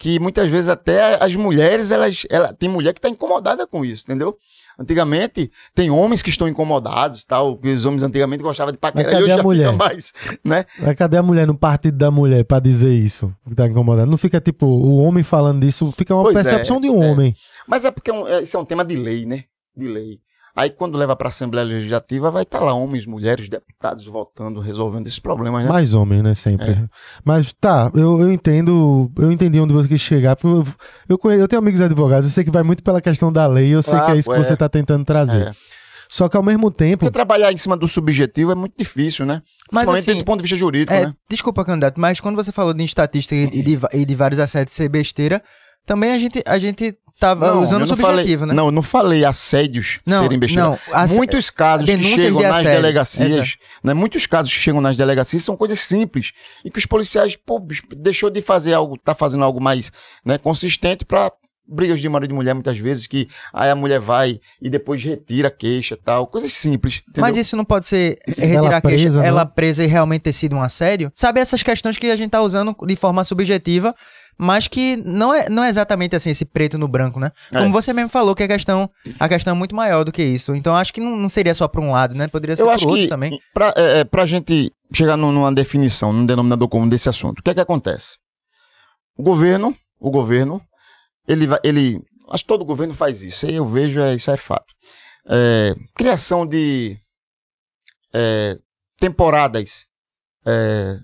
[0.00, 4.04] que muitas vezes até as mulheres, elas, ela, tem mulher que está incomodada com isso,
[4.06, 4.34] entendeu?
[4.78, 9.16] Antigamente, tem homens que estão incomodados, tal, porque os homens antigamente gostavam de paquerar, e
[9.24, 9.66] hoje a já mulher?
[9.66, 10.12] fica mais,
[10.42, 10.64] né?
[10.78, 13.30] Mas cadê a mulher no partido da mulher pra dizer isso?
[13.46, 14.10] Que tá incomodando.
[14.10, 17.06] Não fica tipo, o homem falando disso, fica uma Pois é, percepção de um é.
[17.10, 17.36] homem.
[17.68, 19.44] Mas é porque é um- é- isso é um tema de lei, né?
[19.76, 20.18] De lei.
[20.54, 25.06] Aí quando leva para a Assembleia Legislativa, vai estar lá homens, mulheres, deputados votando, resolvendo
[25.06, 25.70] esses problemas, né?
[25.70, 26.34] Mais homem, né?
[26.34, 26.70] Sempre.
[26.70, 26.84] É.
[27.24, 30.36] Mas tá, eu, eu entendo, eu entendi onde você quis chegar.
[30.36, 30.72] porque
[31.08, 33.68] Eu, eu, eu tenho amigos advogados, eu sei que vai muito pela questão da lei,
[33.74, 34.44] eu sei Claro, que é isso que é.
[34.44, 35.48] você tá tentando trazer.
[35.48, 35.52] É.
[36.08, 39.42] Só que ao mesmo tempo, Porque trabalhar em cima do subjetivo é muito difícil, né?
[39.70, 41.14] Mas Principalmente assim, do ponto de vista jurídico, É, né?
[41.28, 44.74] desculpa, candidato, mas quando você falou de estatística e e de, e de vários assédios
[44.74, 45.40] ser besteira,
[45.86, 48.54] também a gente, a gente tava usando eu o não subjetivo, falei, né?
[48.54, 50.68] Não, eu não falei assédios Não, serem besteira.
[50.70, 53.94] não, ass- Muitos casos que chegam de nas assédio, delegacias, né?
[53.94, 56.32] Muitos casos que chegam nas delegacias são coisas simples
[56.64, 57.62] e que os policiais, pô,
[57.96, 59.92] deixou de fazer algo, tá fazendo algo mais,
[60.24, 61.30] né, consistente para
[61.72, 65.46] brigas de marido e mulher muitas vezes que aí a mulher vai e depois retira
[65.46, 67.20] a queixa, tal, coisas simples, entendeu?
[67.22, 69.50] Mas isso não pode ser retirar Ela a queixa, presa, ela não?
[69.52, 71.12] presa e realmente ter sido um assédio?
[71.14, 73.94] Sabe essas questões que a gente tá usando de forma subjetiva,
[74.40, 77.30] mas que não é, não é exatamente assim, esse preto no branco, né?
[77.54, 77.58] É.
[77.58, 80.54] Como você mesmo falou, que a questão, a questão é muito maior do que isso.
[80.54, 82.26] Então acho que não, não seria só para um lado, né?
[82.28, 83.38] Poderia ser para outro também.
[83.52, 87.42] pra, é, é, pra gente chegar num- numa definição, num denominador comum desse assunto, o
[87.42, 88.16] que é que acontece?
[89.16, 90.62] O governo, o governo,
[91.28, 92.00] ele vai, ele,
[92.30, 94.72] acho que todo governo faz isso, aí eu vejo, é, isso é fato.
[95.28, 96.96] É, criação de
[98.14, 98.56] é,
[98.98, 99.84] temporadas
[100.46, 100.98] é,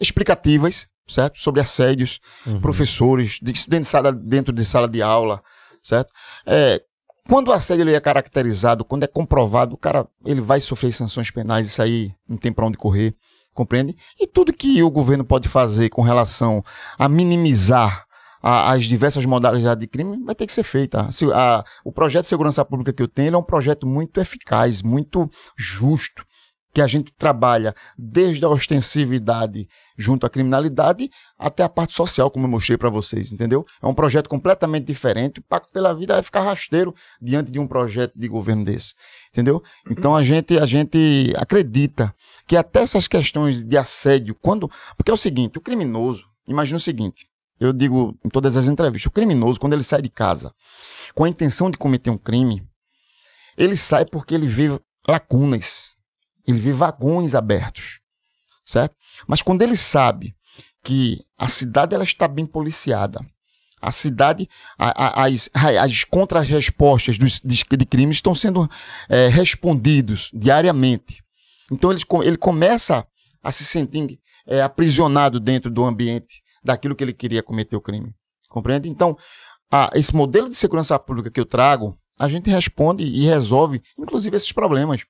[0.00, 1.38] explicativas, certo?
[1.40, 2.60] Sobre assédios, Uhum.
[2.60, 5.42] professores, de- dentro de, sala, dentro de sala de aula,
[5.82, 6.12] certo?
[6.46, 6.82] É,
[7.28, 11.30] quando o assédio ele é caracterizado, quando é comprovado, o cara ele vai sofrer sanções
[11.30, 13.14] penais, isso aí não tem para onde correr.
[13.54, 13.94] compreende?
[14.18, 16.64] E tudo que o governo pode fazer com relação
[16.98, 18.06] a minimizar
[18.42, 21.12] a- as diversas modalidades de crime vai ter que ser feita.
[21.12, 24.80] Se- a- o projeto de segurança pública que eu tenho é um projeto muito eficaz,
[24.80, 26.24] muito justo,
[26.72, 32.46] que a gente trabalha desde a ostensividade junto à criminalidade até a parte social, como
[32.46, 33.64] eu mostrei para vocês, entendeu?
[33.82, 35.40] É um projeto completamente diferente.
[35.40, 38.94] O Pacto pela Vida vai ficar rasteiro diante de um projeto de governo desse,
[39.30, 39.62] entendeu?
[39.90, 42.14] Então a gente, a gente acredita
[42.46, 44.70] que até essas questões de assédio, quando.
[44.96, 47.26] Porque é o seguinte: o criminoso, imagina o seguinte.
[47.60, 50.52] Eu digo em todas as entrevistas, o criminoso, quando ele sai de casa
[51.14, 52.66] com a intenção de cometer um crime,
[53.56, 54.68] ele sai porque ele vê
[55.06, 55.91] lacunas,
[56.46, 58.00] ele vê vagões abertos,
[58.64, 58.94] certo?
[59.26, 60.34] Mas quando ele sabe
[60.84, 63.20] que a cidade ela está bem policiada,
[63.80, 64.48] a cidade,
[64.78, 65.48] a- a- as,
[65.80, 68.68] as contra-respostas de, de crimes estão sendo
[69.08, 71.22] eh, respondidos diariamente.
[71.70, 73.06] Então ele, ele começa
[73.42, 78.12] a se sentir eh, aprisionado dentro do ambiente daquilo que ele queria cometer o crime.
[78.48, 78.88] Compreende?
[78.88, 79.16] Então,
[79.70, 84.36] a- esse modelo de segurança pública que eu trago, a gente responde e resolve, inclusive,
[84.36, 85.02] esses problemas.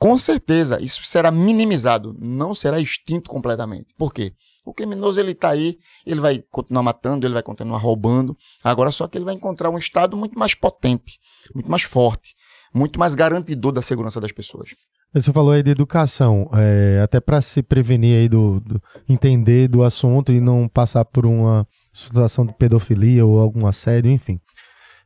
[0.00, 3.88] Com certeza, isso será minimizado, não será extinto completamente.
[3.98, 4.32] Por quê?
[4.64, 8.34] O criminoso ele está aí, ele vai continuar matando, ele vai continuar roubando.
[8.64, 11.18] Agora só que ele vai encontrar um estado muito mais potente,
[11.54, 12.34] muito mais forte,
[12.74, 14.70] muito mais garantidor da segurança das pessoas.
[15.12, 19.82] Você falou aí de educação, é, até para se prevenir aí do, do- entender do
[19.82, 24.40] assunto e não passar por uma situação de pedofilia ou algum assédio, enfim.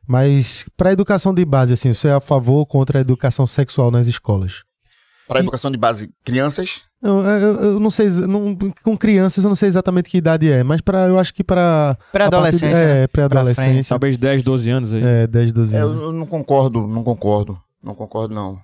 [0.07, 3.89] Mas para educação de base, assim, você é a favor ou contra a educação sexual
[3.91, 4.63] nas escolas?
[5.27, 9.47] Para a educação de base, crianças, Eu, eu- eu não sei, não- com crianças eu
[9.47, 13.03] não sei exatamente que idade é, mas para eu acho que para Pré-adolescência, né?
[13.03, 13.89] É, pré-adolescência.
[13.89, 15.03] Talvez 10, 12 anos aí.
[15.03, 16.01] É, 10, 12 É, eu, anos.
[16.01, 18.59] eu não concordo, não concordo, não concordo não.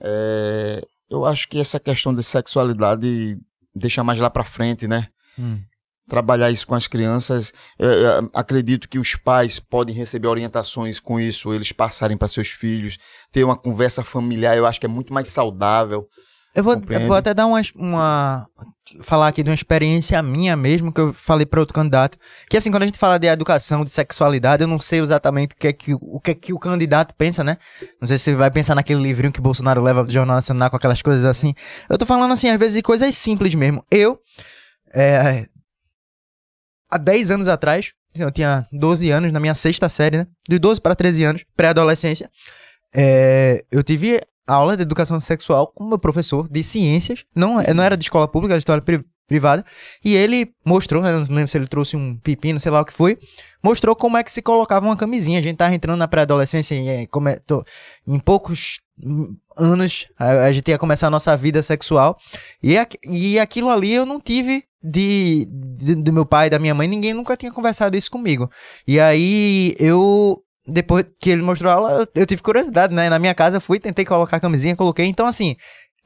[0.00, 0.80] É,
[1.10, 3.38] eu acho que essa questão de sexualidade
[3.74, 5.08] deixa mais lá pra frente, né?
[5.38, 5.58] Hum.
[6.10, 11.18] Trabalhar isso com as crianças, é, é, acredito que os pais podem receber orientações com
[11.18, 12.98] isso, eles passarem para seus filhos,
[13.32, 16.08] ter uma conversa familiar, eu acho que é muito mais saudável.
[16.54, 18.46] Eu vou, eu vou até dar uma, uma.
[19.02, 22.18] falar aqui de uma experiência minha mesmo, que eu falei para outro candidato.
[22.48, 25.56] Que assim, quando a gente fala de educação, de sexualidade, eu não sei exatamente o
[25.56, 27.56] que é que o, que é que o candidato pensa, né?
[28.00, 31.00] Não sei se vai pensar naquele livrinho que Bolsonaro leva do Jornal Nacional com aquelas
[31.00, 31.54] coisas assim.
[31.88, 33.84] Eu tô falando assim, às vezes, de coisas simples mesmo.
[33.88, 34.18] Eu,
[34.92, 35.46] é,
[36.90, 40.26] há 10 anos atrás, eu tinha 12 anos, na minha sexta série, né?
[40.48, 42.28] De 12 para 13 anos, pré-adolescência.
[42.94, 47.24] É, eu tive aula de educação sexual com meu professor de ciências.
[47.34, 49.64] Não, não era de escola pública, era de escola pri- privada.
[50.04, 52.92] E ele mostrou, né, não lembro se ele trouxe um pepino, sei lá o que
[52.92, 53.16] foi.
[53.62, 55.38] Mostrou como é que se colocava uma camisinha.
[55.38, 57.06] A gente tava entrando na pré-adolescência e é,
[57.46, 57.64] tô-
[58.08, 58.80] em poucos
[59.56, 62.16] anos a, a gente ia começar a nossa vida sexual.
[62.60, 66.74] E, aqu- e aquilo ali eu não tive de, de- do meu pai, da minha
[66.74, 68.50] mãe, ninguém nunca tinha conversado isso comigo.
[68.86, 73.08] E aí eu depois que ele mostrou a aula, eu, tive curiosidade, né?
[73.08, 75.06] Na minha casa eu fui, tentei colocar a camisinha, coloquei.
[75.06, 75.56] Então, assim,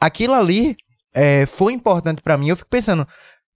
[0.01, 0.75] aquilo ali
[1.15, 2.49] é, foi importante pra mim.
[2.49, 3.07] Eu fico pensando,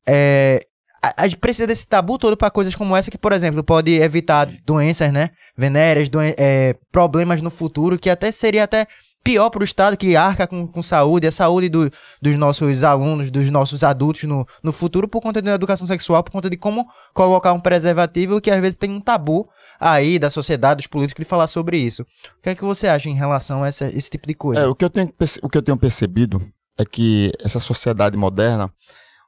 [0.07, 0.61] é,
[1.03, 3.93] a, a gente precisa desse tabu todo pra coisas como essa, que, por exemplo, pode
[3.93, 5.31] evitar doenças, né?
[5.57, 8.87] Venéreas, doen- é, problemas no futuro, que até seria até
[9.25, 11.91] pior pro Estado que arca com, com saúde, a saúde do-
[12.23, 16.31] dos nossos alunos, dos nossos adultos no, no futuro, por conta da educação sexual, por
[16.33, 20.79] conta de como colocar um preservativo que às vezes tem um tabu aí da sociedade,
[20.79, 22.03] dos políticos, de falar sobre isso.
[22.39, 24.63] O que é que você acha em relação a essa- esse tipo de coisa?
[24.63, 25.13] É, o, que eu tenho,
[25.43, 26.41] o que eu tenho percebido
[26.79, 28.73] é que essa sociedade moderna,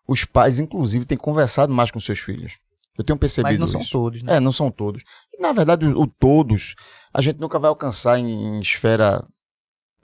[0.08, 2.54] os pais, inclusive, têm conversado mais com seus filhos.
[2.98, 3.92] Eu tenho percebido Mas não são isso.
[3.92, 4.36] todos, né?
[4.36, 5.02] É, não são todos.
[5.32, 6.74] E, na verdade, o, o todos,
[7.14, 9.24] a gente nunca vai alcançar em, em esfera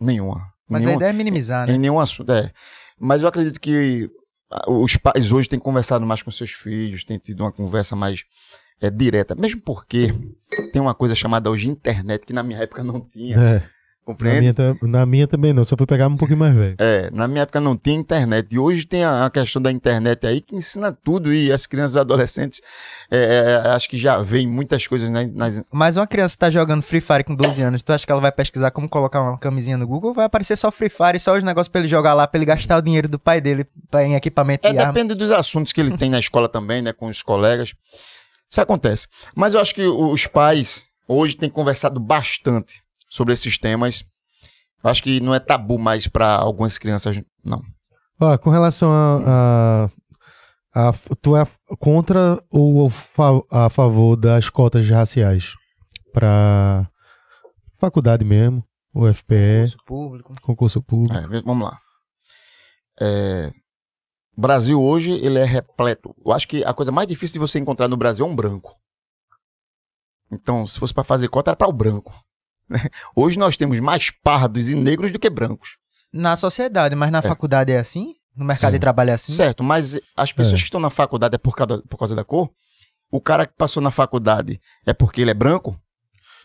[0.00, 0.52] nenhuma.
[0.68, 1.74] Mas a Nenhuma- ideia é minimizar, né?
[1.74, 2.50] Em nenhum assunto, é.
[2.98, 4.10] Mas eu acredito que
[4.50, 8.24] ah, os pais hoje têm conversado mais com seus filhos, têm tido uma conversa mais
[8.80, 9.34] é, direta.
[9.34, 10.12] Mesmo porque
[10.72, 13.36] tem uma coisa chamada hoje internet, que na minha época não tinha.
[13.38, 13.62] É,
[14.06, 14.40] na, Compreende?
[14.40, 16.76] minha, ta- na minha também não, só fui pegar um pouquinho mais velho.
[16.78, 18.46] É, na minha época não tinha internet.
[18.52, 21.34] E hoje tem a, a questão da internet aí que ensina tudo.
[21.34, 22.60] E as crianças e adolescentes,
[23.10, 26.50] é, é, acho que já veem muitas coisas nas, nas- Mas uma criança que tá
[26.50, 29.38] jogando Free Fire com 12 anos, tu acha que ela vai pesquisar como colocar uma
[29.38, 30.14] camisinha no Google?
[30.14, 32.78] Vai aparecer só Free Fire, só os negócios pra ele jogar lá, pra ele gastar
[32.78, 36.10] o dinheiro do pai dele pra, em equipamento É, depende dos assuntos que ele tem
[36.10, 37.74] na escola também, né, com os colegas.
[38.48, 39.08] Isso acontece.
[39.34, 42.85] Mas eu acho que os pais hoje têm conversado bastante
[43.16, 44.04] sobre esses temas.
[44.84, 47.62] Acho que não é tabu mais para algumas crianças, não.
[48.20, 49.86] Ó, com relação a,
[50.74, 51.46] a, a- Tu é
[51.78, 52.90] contra ou
[53.50, 55.54] a favor das cotas raciais?
[56.12, 56.88] Pra
[57.78, 58.64] faculdade mesmo,
[58.94, 60.34] UFPE, Concurso público.
[60.42, 61.14] concurso público.
[61.14, 61.78] É, vamos lá.
[63.00, 63.52] É,
[64.36, 66.14] O Brasil hoje, ele é repleto.
[66.24, 68.74] Eu acho que a coisa mais difícil de você encontrar no Brasil é um branco.
[70.30, 72.12] Então, se fosse para fazer cota, era para o branco.
[73.14, 75.76] Hoje nós temos mais pardos e negros do que brancos.
[76.12, 78.14] Na sociedade, mas na faculdade é assim?
[78.36, 79.32] No mercado de trabalho é assim?
[79.32, 80.62] Certo, mas as pessoas É.
[80.62, 82.50] que estão na faculdade é por causa, por causa da cor?
[83.10, 85.78] O cara que passou na faculdade é porque ele é branco?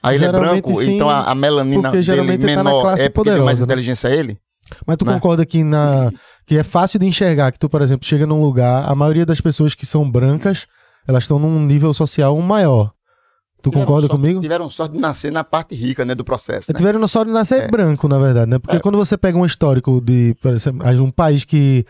[0.04, 3.30] Aí ele é branco, sim, então a, a melanina dele tá menor classe é porque
[3.30, 3.74] tem mais poderosa, né?
[3.74, 4.40] inteligência a ele?
[4.88, 5.14] Mas tu Né?
[5.14, 6.12] concorda que, na,
[6.46, 9.42] que é fácil de enxergar que tu, por exemplo, chega num lugar, a maioria das
[9.42, 10.66] pessoas que são brancas,
[11.08, 12.92] elas estão num nível social maior.
[13.62, 14.40] Tu Tiveram concorda sorte- comigo?
[14.40, 16.72] Tiveram sorte de nascer na parte rica, né, do processo.
[16.74, 16.78] Né?
[16.78, 18.58] Tiveram só de nascer branco, na verdade, né?
[18.60, 21.86] Porque quando você pega um histórico de, por exemplo, um país que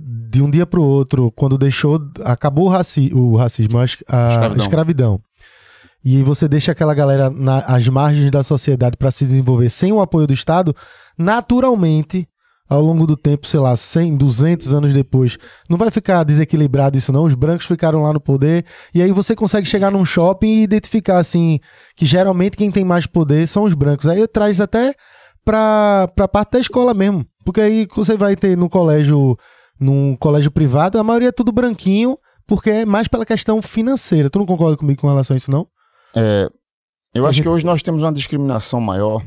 [0.00, 4.28] de um dia pro outro, quando deixou, acabou o, raci o racismo, a, es- a
[4.28, 4.64] Escravidão.
[4.64, 5.20] escravidão.
[6.04, 10.00] E você deixa aquela galera na- às margens da sociedade para se desenvolver sem o
[10.00, 10.74] apoio do Estado,
[11.16, 12.28] naturalmente,
[12.72, 15.36] ao longo do tempo, sei lá, 100, 200 anos depois,
[15.68, 17.24] não vai ficar desequilibrado isso não.
[17.24, 21.18] Os brancos ficaram lá no poder e aí você consegue chegar num shopping e identificar
[21.18, 21.58] assim
[21.96, 24.06] que geralmente quem tem mais poder são os brancos.
[24.06, 24.94] Aí traz até
[25.44, 27.26] pra, pra parte da escola mesmo.
[27.44, 29.36] Porque aí você vai ter no colégio,
[29.78, 32.16] num colégio privado, a maioria é tudo branquinho,
[32.46, 34.30] porque é mais pela questão financeira.
[34.30, 35.66] Tu não concorda comigo com relação a isso, não?
[37.14, 39.22] Eu A acho gente- que hoje nós temos uma discriminação maior,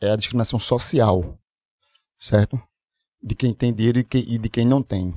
[0.00, 1.36] é a discriminação social,
[2.18, 2.60] certo?
[3.26, 5.12] De quem tem dinheiro e, que- e de quem não tem.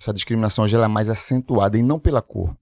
[0.00, 2.54] Essa discriminação hoje ela é mais acentuada e não pela cor.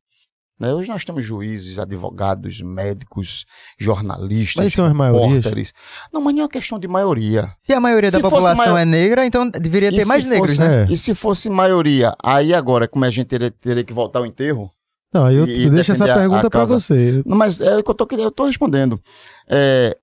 [0.58, 0.72] Né?
[0.72, 3.44] Hoje nós temos juízes, advogados, médicos,
[3.78, 5.72] jornalistas, Mas são as repórteres.
[6.12, 7.52] Não, mas não é uma questão de maioria.
[7.60, 10.24] Se a maioria Se da população maior- é negra, então deveria E ter se mais
[10.24, 10.82] negros, fosse- né?
[10.82, 10.92] É.
[10.92, 14.72] E se fosse maioria, aí agora, como a gente teria, teria que voltar ao enterro?
[15.14, 16.80] Não, aí eu E- e deixo essa pergunta a pra causa.
[16.80, 17.22] você.
[17.24, 19.00] Não, mas é o que eu tô, eu tô respondendo.
[19.48, 19.96] É,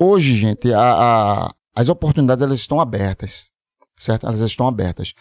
[0.00, 0.80] hoje, gente, a-
[1.46, 3.46] a- as oportunidades elas estão abertas,
[3.96, 4.26] certo?
[4.26, 5.14] Elas estão abertas.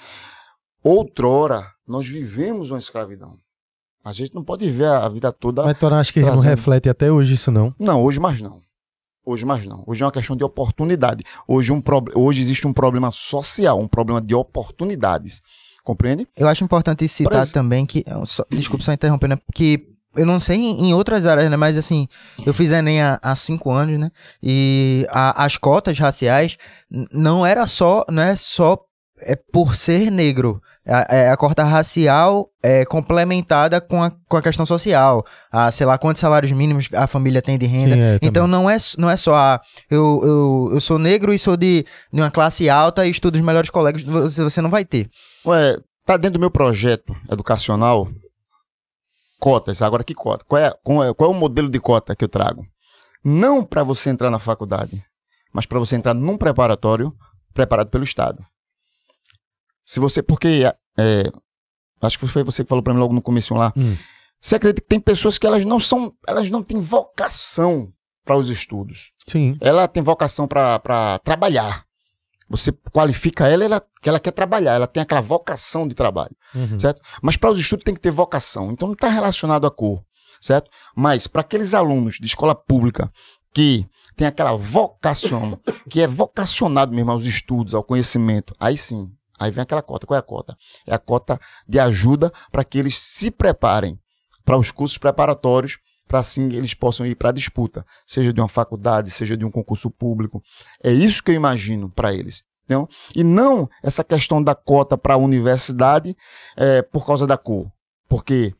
[0.83, 3.37] Outrora, nós vivemos uma escravidão.
[4.03, 5.63] A gente não pode ver a, vida toda.
[5.63, 6.49] Mas tu não acha que não Trazendo.
[6.49, 7.73] reflete até hoje isso, não?
[7.77, 8.59] Não, hoje mais não.
[9.23, 9.83] Hoje mais não.
[9.85, 11.23] Hoje é uma questão de oportunidade.
[11.47, 15.41] Hoje, um prob- hoje existe um problema social, um problema de oportunidades.
[15.83, 16.27] Compreende?
[16.35, 18.03] Eu acho importante citar Por ex- também que.
[18.49, 19.41] desculpa só interrompendo, né?
[19.53, 21.55] Que eu não sei em, outras áreas, né?
[21.57, 22.07] Mas assim,
[22.45, 24.09] eu fiz Enem há, há cinco anos, né?
[24.41, 26.57] E a- as cotas raciais
[27.11, 28.03] não era só.
[28.09, 28.77] Não é só
[29.21, 30.61] é, por ser negro.
[30.85, 35.23] A, é a cota racial é complementada com a, com a questão social.
[35.51, 37.95] A, sei lá, quantos salários mínimos a família tem de renda.
[37.95, 39.61] Sim, é, Então não é, não é só, ah,
[39.91, 43.41] eu, eu, eu sou negro e sou de, de uma classe alta e estudo os
[43.41, 45.07] melhores colegas, você, você não vai ter.
[45.45, 48.07] Ué, tá dentro do meu projeto educacional
[49.41, 49.81] cotas.
[49.81, 50.45] Agora que cota?
[50.47, 52.63] Qual é, qual é, qual é o modelo de cota que eu trago?
[53.23, 55.03] Não para você entrar na faculdade,
[55.51, 57.11] mas para você entrar num preparatório
[57.53, 58.45] preparado pelo Estado.
[59.83, 60.63] Se você, porque
[60.97, 61.31] é,
[62.01, 63.73] acho que foi você que falou para mim logo no começo lá.
[63.75, 63.97] Hum.
[64.39, 67.91] Você acredita que tem pessoas que elas não são, elas não têm vocação
[68.23, 69.57] para os estudos Sim.
[69.61, 71.85] ela tem vocação para trabalhar.
[72.51, 76.79] Você qualifica ela, ela, que ela quer trabalhar, ela tem aquela vocação de trabalho, Uhum.
[76.79, 77.01] certo?
[77.21, 78.71] Mas para os estudos tem que ter vocação.
[78.71, 80.03] Então não está relacionado à cor,
[80.39, 80.69] certo?
[80.95, 83.11] Mas para aqueles alunos de escola pública
[83.53, 85.59] que tem aquela vocação,
[85.89, 89.07] que é vocacionado mesmo aos estudos, ao conhecimento, aí sim,
[89.39, 90.05] aí vem aquela cota.
[90.05, 90.55] Qual é a cota?
[90.85, 93.97] É a cota de ajuda para que eles se preparem
[94.45, 95.77] para os cursos preparatórios,
[96.11, 99.49] para assim eles possam ir para a disputa, seja de uma faculdade, seja de um
[99.49, 100.43] concurso público.
[100.83, 102.43] É isso que eu imagino para eles.
[102.65, 102.89] Entendeu?
[103.15, 106.13] E não essa questão da cota para a universidade
[106.57, 107.71] é, por causa da cor.
[108.09, 108.53] Porque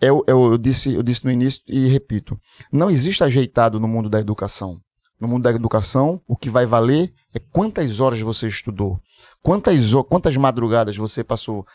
[0.00, 2.38] eu, eu, eu, disse, eu disse no início e repito:
[2.70, 4.80] não existe ajeitado no mundo da educação.
[5.20, 9.00] No mundo da educação, o que vai valer é quantas horas você estudou,
[9.42, 11.66] quantas, quantas madrugadas você passou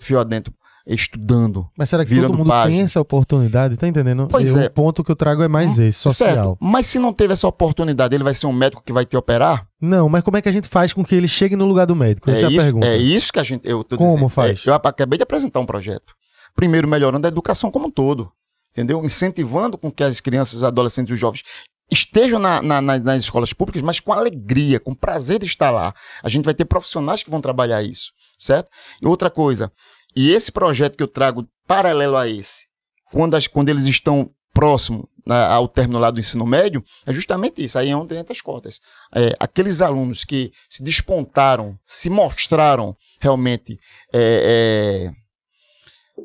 [0.00, 0.54] fio adentro
[0.94, 1.66] estudando.
[1.76, 2.76] Mas será que todo mundo página.
[2.76, 3.76] tem essa oportunidade?
[3.76, 4.28] Tá entendendo?
[4.30, 4.66] Pois Eu- é.
[4.66, 6.34] O ponto que eu trago é mais esse, social.
[6.34, 6.58] Certo.
[6.60, 9.66] Mas se não teve essa oportunidade, ele vai ser um médico que vai te operar?
[9.80, 11.96] Não, mas como é que a gente faz com que ele chegue no lugar do
[11.96, 12.30] médico?
[12.30, 12.86] Essa é, a isso, pergunta.
[12.86, 13.68] é isso que a gente.
[13.68, 14.28] Eu tô Como dizendo.
[14.28, 14.64] faz?
[14.66, 16.14] É, eu acabei de apresentar um projeto.
[16.54, 18.30] Primeiro, melhorando a educação como um todo.
[18.72, 19.02] Entendeu?
[19.04, 21.42] Incentivando com que as crianças, os adolescentes e os jovens
[21.90, 25.94] estejam na- na- na- nas escolas públicas, mas com alegria, com prazer de estar lá.
[26.22, 28.68] A gente vai ter profissionais que vão trabalhar isso, certo?
[29.00, 29.70] E outra coisa,
[30.16, 32.64] e esse projeto que eu trago paralelo a esse,
[33.12, 37.62] quando, as- quando eles estão próximo né, ao término lá do ensino médio, é justamente
[37.62, 38.80] isso, aí é onde entra as cotas.
[39.14, 43.76] É, aqueles alunos que se despontaram, se mostraram realmente
[44.14, 45.12] é,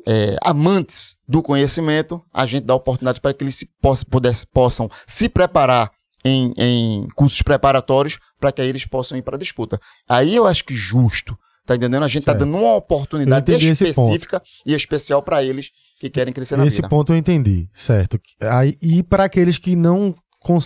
[0.06, 4.46] é, é, amantes do conhecimento, a gente dá oportunidade para que eles se poss- pudesse-
[4.46, 5.90] possam se preparar
[6.24, 9.80] em, em cursos preparatórios para que aí eles possam ir para a disputa.
[10.08, 12.02] Aí eu acho que justo Tá entendendo?
[12.02, 12.44] A gente tá Certo.
[12.44, 15.70] dando uma oportunidade esse específica e especial para eles
[16.00, 16.88] que querem crescer na Esse vida.
[16.88, 18.20] ponto eu entendi, certo.
[18.40, 20.12] Aí, e para aqueles que não,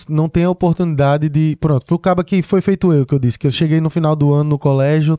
[0.08, 1.54] não têm a oportunidade de.
[1.60, 4.16] Pronto, pro cabo que foi feito eu, que eu disse, que eu cheguei no final
[4.16, 5.18] do ano no colégio,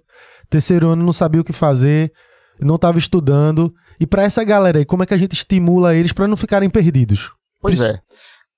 [0.50, 2.12] terceiro ano não sabia o que fazer,
[2.60, 3.72] não estava estudando.
[4.00, 6.70] E para essa galera aí, como é que a gente estimula eles para não ficarem
[6.70, 7.32] perdidos?
[7.62, 8.00] Pois é.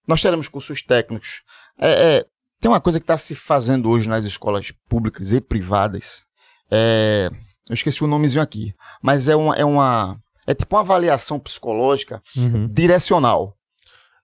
[0.07, 1.41] Nós teremos cursos técnicos.
[1.77, 2.25] É, é,
[2.61, 6.23] tem uma coisa que está se fazendo hoje nas escolas públicas e privadas.
[6.71, 7.29] É,
[7.69, 8.73] eu esqueci o nomezinho aqui.
[9.01, 9.55] Mas é uma.
[9.55, 10.17] É, uma,
[10.47, 12.21] é tipo uma avaliação psicológica
[12.71, 13.55] direcional.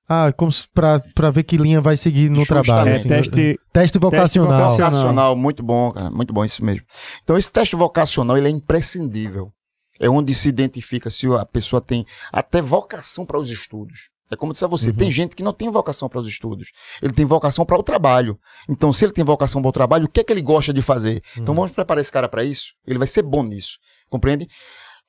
[0.08, 2.66] Ah, como se pra, pra ver que linha vai seguir no Justamente.
[2.66, 2.90] trabalho.
[2.90, 3.08] É, assim.
[3.08, 4.52] teste, Teste vocacional.
[4.52, 4.92] vocacional.
[4.92, 6.12] Vocacional, muito bom, cara.
[6.12, 6.86] Muito bom, isso mesmo.
[7.24, 9.52] Então, esse teste vocacional ele é imprescindível.
[10.00, 14.10] É onde se identifica se a pessoa tem até vocação para os estudos.
[14.32, 14.96] É como eu disse a você, Uhum.
[14.96, 16.70] tem gente que não tem vocação para os estudos.
[17.02, 18.40] Ele tem vocação para o trabalho.
[18.68, 20.82] Então, se ele tem vocação para o trabalho, o que é que ele gosta de
[20.82, 21.22] fazer?
[21.34, 21.56] Então, Uhum.
[21.58, 22.74] vamos preparar esse cara para isso?
[22.88, 23.78] Ele vai ser bom nisso.
[24.10, 24.48] Compreende?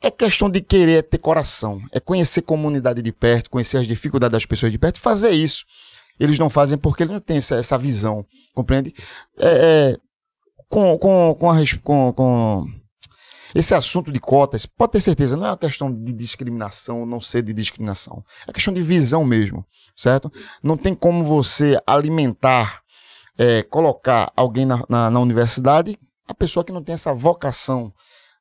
[0.02, 1.80] É questão de querer, é ter coração.
[1.90, 5.64] É conhecer comunidade de perto, conhecer as dificuldades das pessoas de perto e fazer isso.
[6.20, 8.24] Eles não fazem porque eles não têm essa, essa visão.
[8.54, 8.94] Compreende?
[9.38, 9.96] É, é,
[10.68, 12.64] com, com, com, a, com, com
[13.54, 17.42] esse assunto de cotas, pode ter certeza, não é uma questão de discriminação, não ser
[17.42, 18.24] de discriminação.
[18.46, 19.64] É questão de visão mesmo,
[19.94, 20.32] certo?
[20.62, 22.82] Não tem como você alimentar,
[23.38, 27.92] é, colocar alguém na, na, na universidade, a pessoa que não tem essa vocação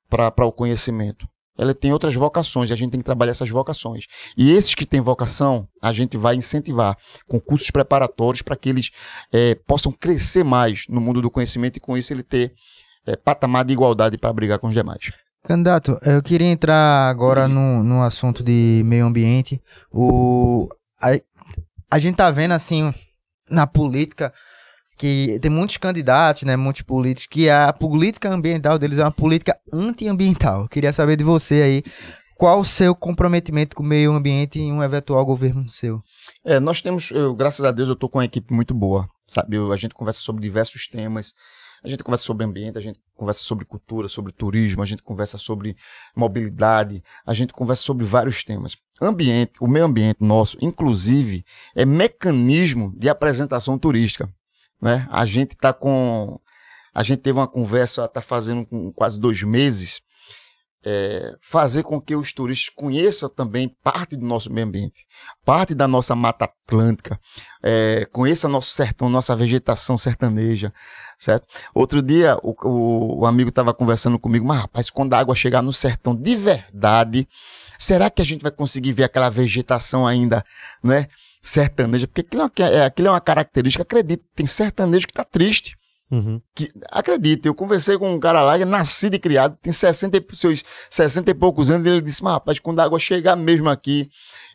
[0.10, 1.27] para o conhecimento.
[1.57, 4.07] Ela tem outras vocações e a gente tem que trabalhar essas vocações.
[4.38, 8.91] E esses que têm vocação, a gente vai incentivar com cursos preparatórios para que eles
[9.32, 12.53] é, possam crescer mais no mundo do conhecimento e com isso ele ter
[13.06, 15.11] é, patamar de igualdade para brigar com os demais.
[15.48, 19.61] Candidato, eu queria entrar agora no, no assunto de meio ambiente.
[19.91, 20.68] O,
[21.02, 21.10] a,
[21.91, 22.91] a gente tá vendo, assim,
[23.49, 24.34] na política,
[24.98, 29.56] que tem muitos candidatos, né, muitos políticos, que a política ambiental deles é uma política
[29.72, 30.64] antiambiental.
[30.64, 31.84] Eu queria saber de você aí,
[32.38, 36.02] qual o seu comprometimento com o meio ambiente em um eventual governo seu?
[36.44, 39.57] É, nós temos, eu, graças a Deus, eu tô com uma equipe muito boa, sabe?
[39.57, 41.34] Eu- a gente conversa sobre diversos temas.
[41.86, 45.38] A gente conversa sobre ambiente, a gente conversa sobre cultura, sobre turismo, a gente conversa
[45.38, 45.78] sobre
[46.16, 48.76] mobilidade, a gente conversa sobre vários temas.
[48.99, 51.45] Ambiente, o meio ambiente nosso, inclusive,
[51.76, 54.28] é mecanismo de apresentação turística,
[54.82, 55.07] né?
[55.12, 56.40] A gente tá com,
[56.91, 60.02] a gente teve uma conversa, tá fazendo com quase dois meses,
[60.86, 65.06] é, fazer com que os turistas conheçam também parte do nosso meio ambiente,
[65.44, 67.20] parte da nossa Mata Atlântica,
[67.64, 70.72] é, conheça nosso sertão, nossa vegetação sertaneja,
[71.18, 71.48] certo?
[71.74, 75.62] Outro dia o, o, o amigo estava conversando comigo, mas rapaz, quando a água chegar
[75.62, 77.28] no sertão de verdade,
[77.78, 80.44] será que a gente vai conseguir ver aquela vegetação ainda,
[80.84, 81.08] né?
[81.42, 85.24] Sertaneja, porque aquilo é, uma- é, aquilo é uma característica, acredito, tem sertanejo que está
[85.24, 85.76] triste.
[86.12, 86.40] Uhum.
[86.54, 90.18] Que, acredita, eu conversei com um cara lá que é nascido e criado, tem 60,
[90.18, 93.36] e- seus 60 e poucos anos, e ele disse, mas rapaz, quando a água chegar
[93.36, 94.08] mesmo aqui,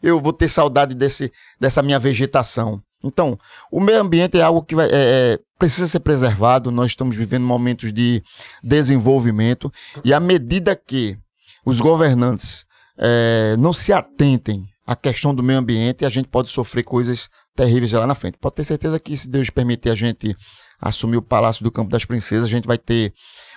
[0.03, 2.81] eu vou ter saudade desse, dessa minha vegetação.
[3.03, 3.39] Então,
[3.71, 7.45] o meio ambiente é algo que vai, é, é, precisa ser preservado, nós estamos vivendo
[7.45, 8.23] momentos de
[8.65, 9.71] desenvolvimento,
[10.03, 11.19] e à medida que
[11.67, 12.65] os governantes
[12.99, 17.93] é, não se atentem à questão do meio ambiente, a gente pode sofrer coisas terríveis
[17.93, 18.39] lá na frente.
[18.41, 20.35] Pode ter certeza que, se Deus permitir a gente
[20.81, 23.13] assumir o Palácio do Campo das Princesas, a gente vai ter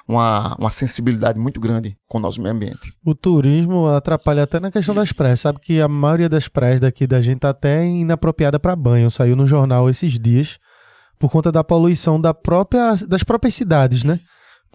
[0.06, 2.94] uma, uma sensibilidade muito grande com o nosso meio ambiente.
[3.04, 5.40] O turismo atrapalha até na questão das praias.
[5.40, 9.10] Sabe que a maioria das praias daqui da gente tá até inapropriada para banho.
[9.10, 10.60] Saiu no jornal esses dias
[11.24, 14.20] por conta da poluição da própria, das próprias cidades, né?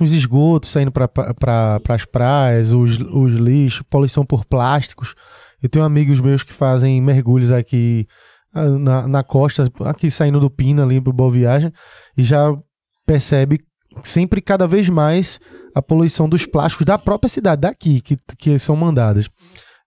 [0.00, 5.14] Os esgotos saindo para pra, as praias, os, os lixos, poluição por plásticos.
[5.62, 8.06] Eu tenho amigos meus que fazem mergulhos aqui
[8.54, 11.70] ah, na, na costa, aqui saindo do Pina ali pro Boa Viagem,
[12.16, 12.56] e já
[13.04, 13.60] percebe
[14.02, 15.38] sempre cada vez mais
[15.74, 19.26] a poluição dos plásticos da própria cidade, daqui, que, que são mandadas.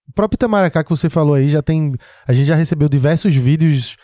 [0.07, 1.95] O próprio Itamaracá que você falou aí, já tem.
[2.27, 3.97] A gente já recebeu diversos vídeos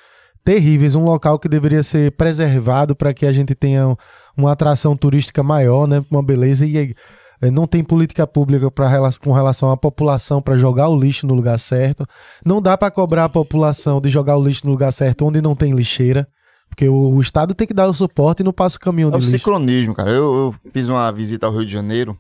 [0.51, 3.97] terríveis, um local que deveria ser preservado para que a gente tenha
[4.37, 6.05] uma atração turística maior, né?
[6.09, 6.95] Uma beleza e
[7.41, 11.27] eh, não tem política pública pra, rela- com relação à população para jogar o lixo
[11.27, 12.07] no lugar certo.
[12.45, 15.53] Não dá para cobrar a população de jogar o lixo no lugar certo onde não
[15.53, 16.25] tem lixeira.
[16.69, 19.11] Porque o, o Estado tem que dar o suporte e não passa o caminhão É
[19.11, 19.31] de o lixo.
[19.31, 20.11] ciclonismo, cara.
[20.11, 20.33] Eu,
[20.63, 22.15] eu fiz uma visita ao Rio de Janeiro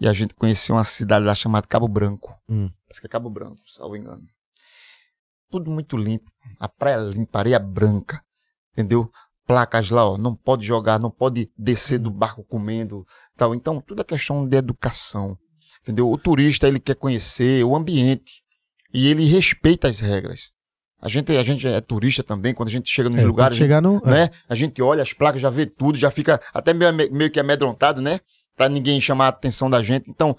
[0.00, 2.34] e a gente conheceu uma cidade lá chamada Cabo Branco.
[2.48, 2.70] Hum.
[2.90, 4.22] Acho que é Cabo Branco, salvo engano.
[5.50, 6.30] Tudo muito limpo.
[6.58, 8.22] A praia limpa, areia branca.
[8.72, 9.10] Entendeu?
[9.46, 10.16] Placas lá, ó.
[10.16, 13.04] Não pode jogar, não pode descer do barco comendo.
[13.36, 13.54] tal.
[13.54, 15.36] Então, tudo é questão de educação.
[15.82, 16.10] Entendeu?
[16.10, 18.42] O turista, ele quer conhecer o ambiente.
[18.92, 20.52] E ele respeita as regras.
[21.00, 23.80] A gente, a gente é turista também, quando a gente chega nos É, lugares, chegar
[23.80, 23.96] no.
[24.04, 24.10] é.
[24.10, 24.30] né?
[24.48, 28.02] A gente olha as placas, já vê tudo, já fica até meio, meio que amedrontado,
[28.02, 28.20] né?
[28.56, 30.10] para ninguém chamar a atenção da gente.
[30.10, 30.36] Então,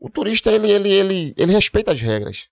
[0.00, 2.48] o turista, ele, ele, ele, ele respeita as regras.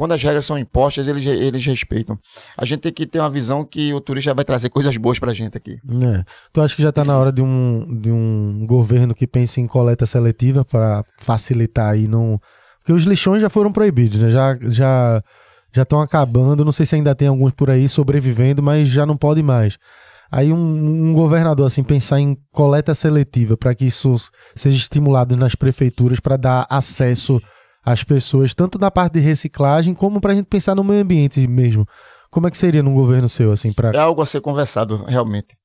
[0.00, 2.18] Quando as regras são impostas, eles, eles respeitam.
[2.56, 5.34] A gente tem que ter uma visão que o turista vai trazer coisas boas pra
[5.34, 5.72] gente aqui.
[5.74, 6.24] É.
[6.50, 9.66] Tu acha que já tá na hora de um, de um governo que pense em
[9.66, 12.40] coleta seletiva para facilitar aí não.
[12.78, 14.30] Porque os lixões já foram proibidos, né?
[14.30, 15.22] Já já
[15.70, 16.64] já estão acabando.
[16.64, 19.76] Não sei se ainda tem alguns por aí sobrevivendo, mas já não pode mais.
[20.32, 24.16] Aí um, um governador assim pensar em coleta seletiva para que isso
[24.56, 27.38] seja estimulado nas prefeituras para dar acesso
[27.84, 31.46] às pessoas, tanto na parte de reciclagem como para a gente pensar no meio ambiente
[31.46, 31.86] mesmo.
[32.30, 33.90] Como é que seria num governo seu assim para?
[33.90, 35.56] É algo a ser conversado realmente.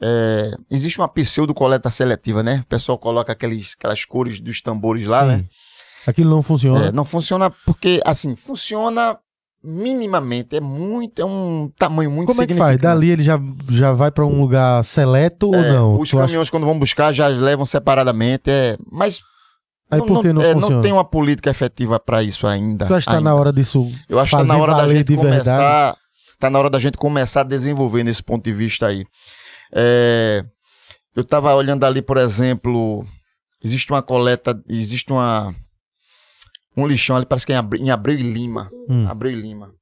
[0.00, 2.60] É, existe uma pseudo coleta seletiva, né?
[2.64, 5.26] O pessoal coloca aqueles, aquelas cores dos tambores lá, Sim.
[5.28, 5.44] né?
[6.06, 6.86] Aquilo não funciona.
[6.86, 9.18] É, não funciona porque, assim, funciona
[9.62, 10.56] minimamente.
[10.56, 12.80] É muito, é um tamanho muito Como é que faz?
[12.80, 13.38] Dali ele já,
[13.70, 15.98] já vai para um lugar seleto ou É, não?
[15.98, 18.48] Os Tu acha- caminhões, quando vão buscar, já levam separadamente.
[18.50, 19.20] É, mas
[19.90, 20.74] Aí por que não é, funciona?
[20.74, 22.86] não tem uma política efetiva para isso ainda.
[22.86, 23.30] Tu acha que tá ainda.
[23.30, 25.96] na hora disso Eu acho que tá fazer na hora da gente começar.
[26.38, 29.06] Tá na hora da gente começar a desenvolver nesse ponto de vista aí.
[29.72, 30.44] É,
[31.14, 33.06] eu tava olhando ali, por exemplo,
[33.62, 35.54] existe uma coleta, existe uma
[36.76, 38.70] um lixão ali, parece que é em Abreu, e Lima.
[38.88, 39.08] Hum.
[39.08, 39.72] Abreu e Lima.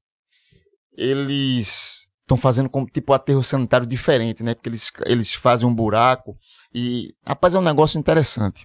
[0.96, 4.54] Eles estão fazendo como tipo aterro sanitário diferente, né?
[4.54, 6.36] Porque eles, eles fazem um buraco
[6.72, 8.64] e, rapaz, é um negócio interessante.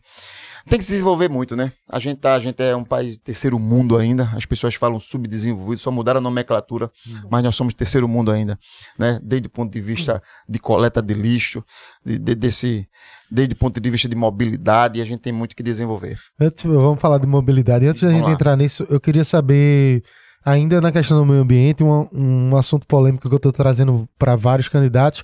[0.68, 1.72] Tem que se desenvolver muito, né?
[1.90, 4.30] A gente, tá, a gente é um país de terceiro mundo ainda.
[4.36, 6.90] As pessoas falam subdesenvolvido, só mudaram a nomenclatura,
[7.30, 8.58] mas nós somos terceiro mundo ainda,
[8.98, 9.20] né?
[9.24, 11.64] Desde o ponto de vista de coleta de lixo,
[12.06, 12.88] de, de- desse,
[13.32, 16.18] desde o ponto de vista de mobilidade, a gente tem muito que desenvolver.
[16.40, 17.86] Antes, vamos falar de mobilidade.
[17.88, 18.32] Antes da gente lá.
[18.32, 20.04] entrar nisso, eu queria saber,
[20.44, 24.36] ainda na questão do meio ambiente, um, um assunto polêmico que eu estou trazendo para
[24.36, 25.24] vários candidatos,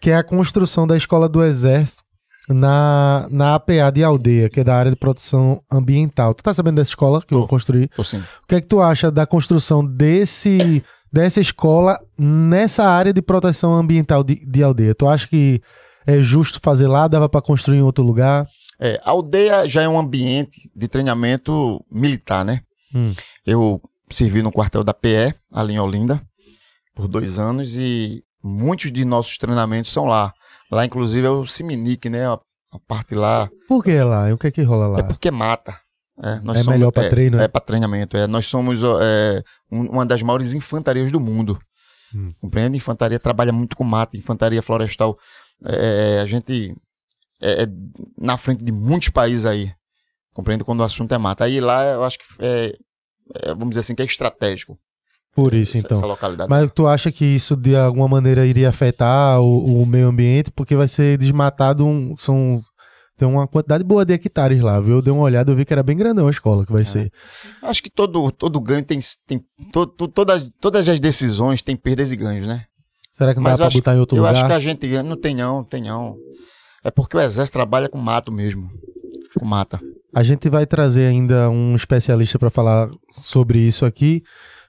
[0.00, 2.04] que é a construção da escola do Exército
[2.48, 6.34] na, na APA de Aldeia, que é da área de proteção ambiental.
[6.34, 7.48] Tu tá sabendo dessa escola que eu Tô.
[7.48, 7.88] construí?
[7.88, 8.18] Tô sim.
[8.18, 10.82] O que é que tu acha da construção desse
[11.12, 14.94] dessa escola nessa área de proteção ambiental de, de aldeia?
[14.94, 15.60] Tu acha que
[16.06, 17.08] é justo fazer lá?
[17.08, 18.46] Dava para construir em outro lugar?
[18.78, 22.60] É, a aldeia já é um ambiente de treinamento militar, né?
[22.94, 23.14] Hum.
[23.44, 26.22] Eu servi no quartel da PE, ali em Olinda,
[26.94, 30.32] por dois anos, e muitos de nossos treinamentos são lá.
[30.70, 32.26] Lá, inclusive, é o Siminique, né?
[32.26, 32.32] A,
[32.72, 33.48] a parte lá.
[33.68, 34.28] Por que lá?
[34.28, 34.98] E o que é que rola lá?
[35.00, 35.78] É porque mata.
[36.22, 37.44] É, É somos- melhor pra é, treino, é?
[37.44, 38.16] É, para treinamento.
[38.16, 41.58] É, nós somos é, um- uma das maiores infantarias do mundo.
[42.14, 42.32] Hum.
[42.40, 42.76] Compreende?
[42.76, 45.18] Infantaria trabalha muito com mata, infantaria florestal.
[45.64, 46.74] É, a gente
[47.40, 47.66] é, é
[48.18, 49.70] na frente de muitos países aí.
[50.32, 50.64] Compreende?
[50.64, 51.44] Quando o assunto é mata.
[51.44, 52.76] Aí lá eu acho que é,
[53.42, 54.78] é, vamos dizer assim, que é estratégico.
[55.36, 55.96] Por isso, essa, então.
[55.98, 56.50] essa localidade.
[56.50, 60.50] Mas tu acha que isso de alguma maneira iria afetar o, o meio ambiente?
[60.50, 62.62] Porque vai ser desmatado um, são
[63.18, 64.96] tem uma quantidade boa de hectares lá, viu?
[64.96, 67.10] Eu dei uma olhada, eu vi que era bem grandão a escola que vai ser.
[67.62, 68.98] Acho que todo, todo ganho tem.
[69.26, 69.42] tem
[69.72, 72.64] to- to- todas, todas as decisões têm perdas e ganhos, né?
[73.12, 74.34] Será que não Mas dá eu pra botar em outro eu lugar?
[74.34, 75.02] acho que a gente ganha.
[75.02, 76.14] Não tem não, tem não.
[76.84, 78.68] É porque o exército trabalha com mato mesmo.
[79.38, 79.80] Com mata.
[80.14, 82.90] A gente vai trazer ainda um especialista para falar
[83.22, 84.22] sobre isso aqui,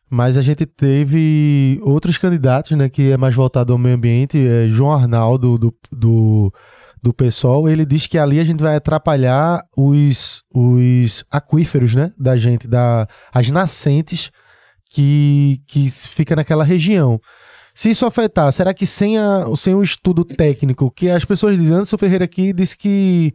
[0.09, 4.67] mas a gente teve outros candidatos, né, que é mais voltado ao meio ambiente, é
[4.69, 6.53] João Arnaldo do, do,
[7.01, 12.37] do PSOL, ele diz que ali a gente vai atrapalhar os, os aquíferos, né, da
[12.37, 14.31] gente, da, as nascentes
[14.89, 17.19] que, que fica naquela região.
[17.73, 21.75] Se isso afetar, será que sem, a, sem o estudo técnico, que as pessoas dizem,
[21.75, 23.33] Anderson Ferreira aqui disse que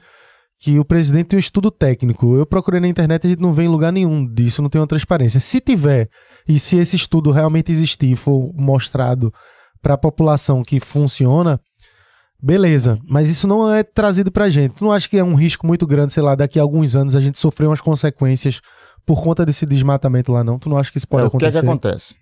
[0.62, 2.36] que o presidente tem um estudo técnico.
[2.36, 4.80] Eu procurei na internet e a gente não vê em lugar nenhum disso, não tem
[4.80, 5.40] uma transparência.
[5.40, 6.08] Se tiver,
[6.48, 9.32] e se esse estudo realmente existir e for mostrado
[9.82, 11.58] para a população que funciona,
[12.40, 12.98] beleza.
[13.08, 14.74] Mas isso não é trazido pra gente.
[14.76, 17.16] Tu não acha que é um risco muito grande, sei lá, daqui a alguns anos
[17.16, 18.60] a gente sofrer umas consequências
[19.04, 20.58] por conta desse desmatamento lá, não?
[20.58, 21.66] Tu não acha que isso pode É, o que é que acontecer?
[21.66, 22.14] acontece?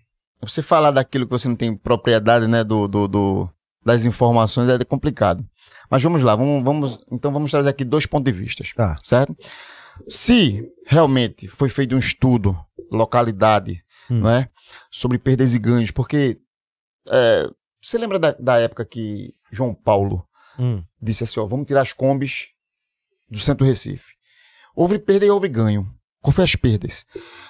[0.42, 3.50] Você falar daquilo que você não tem propriedade, né, do, do, do-
[3.84, 5.44] das informações é complicado.
[5.90, 8.96] Mas vamos lá, vamos, vamos, então vamos trazer aqui dois pontos de vista, Tá.
[9.02, 9.36] certo?
[10.08, 12.56] Se realmente foi feito um estudo,
[12.90, 14.20] localidade, Hum.
[14.20, 14.48] não é,
[14.90, 16.38] sobre perdas e ganhos, porque
[17.08, 17.48] é,
[17.82, 20.24] você lembra da, da época que João Paulo
[20.58, 20.82] Hum.
[21.00, 22.48] disse assim, ó, vamos tirar as combis
[23.30, 24.12] do centro do Recife.
[24.74, 25.88] Houve perda e houve ganho.
[26.20, 27.06] Qual foi as perdas?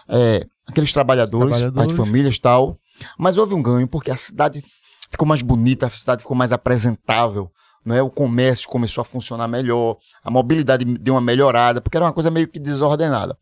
[0.08, 1.74] É, aqueles trabalhadores, Trabalhadores.
[1.74, 2.78] pai de famílias e tal,
[3.18, 4.62] mas houve um ganho porque a cidade
[5.10, 7.50] ficou mais bonita, a cidade ficou mais apresentável,
[7.84, 8.02] não é?
[8.02, 12.30] O comércio começou a funcionar melhor, a mobilidade deu uma melhorada, porque era uma coisa
[12.30, 13.36] meio que desordenada.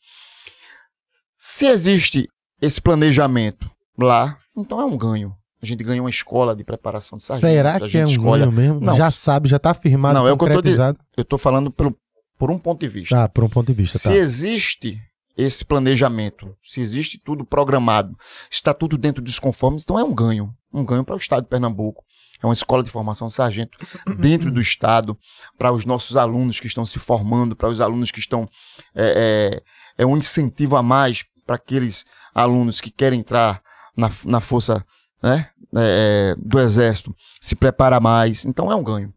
[1.36, 2.28] Se existe
[2.60, 5.34] esse planejamento lá, então é um ganho.
[5.60, 7.50] A gente ganha uma escola de preparação de sargentos.
[7.50, 8.80] Será a que gente é um escolhe ganho mesmo?
[8.80, 8.96] Não.
[8.96, 11.96] Já sabe, já tá firmado, Não, é o que eu estou falando pelo,
[12.38, 13.24] por um ponto de vista.
[13.24, 14.14] Ah, por um ponto de vista, se tá.
[14.14, 15.00] existe
[15.38, 18.18] esse planejamento, se existe tudo programado,
[18.50, 20.52] está tudo dentro dos conformes, então é um ganho.
[20.74, 22.04] Um ganho para o Estado de Pernambuco.
[22.42, 23.78] É uma escola de formação sargento
[24.18, 25.16] dentro do Estado,
[25.56, 28.48] para os nossos alunos que estão se formando, para os alunos que estão.
[28.96, 29.60] É,
[29.96, 32.04] é, é um incentivo a mais para aqueles
[32.34, 33.62] alunos que querem entrar
[33.96, 34.84] na, na força
[35.22, 38.44] né, é, do Exército, se preparar mais.
[38.44, 39.14] Então é um ganho.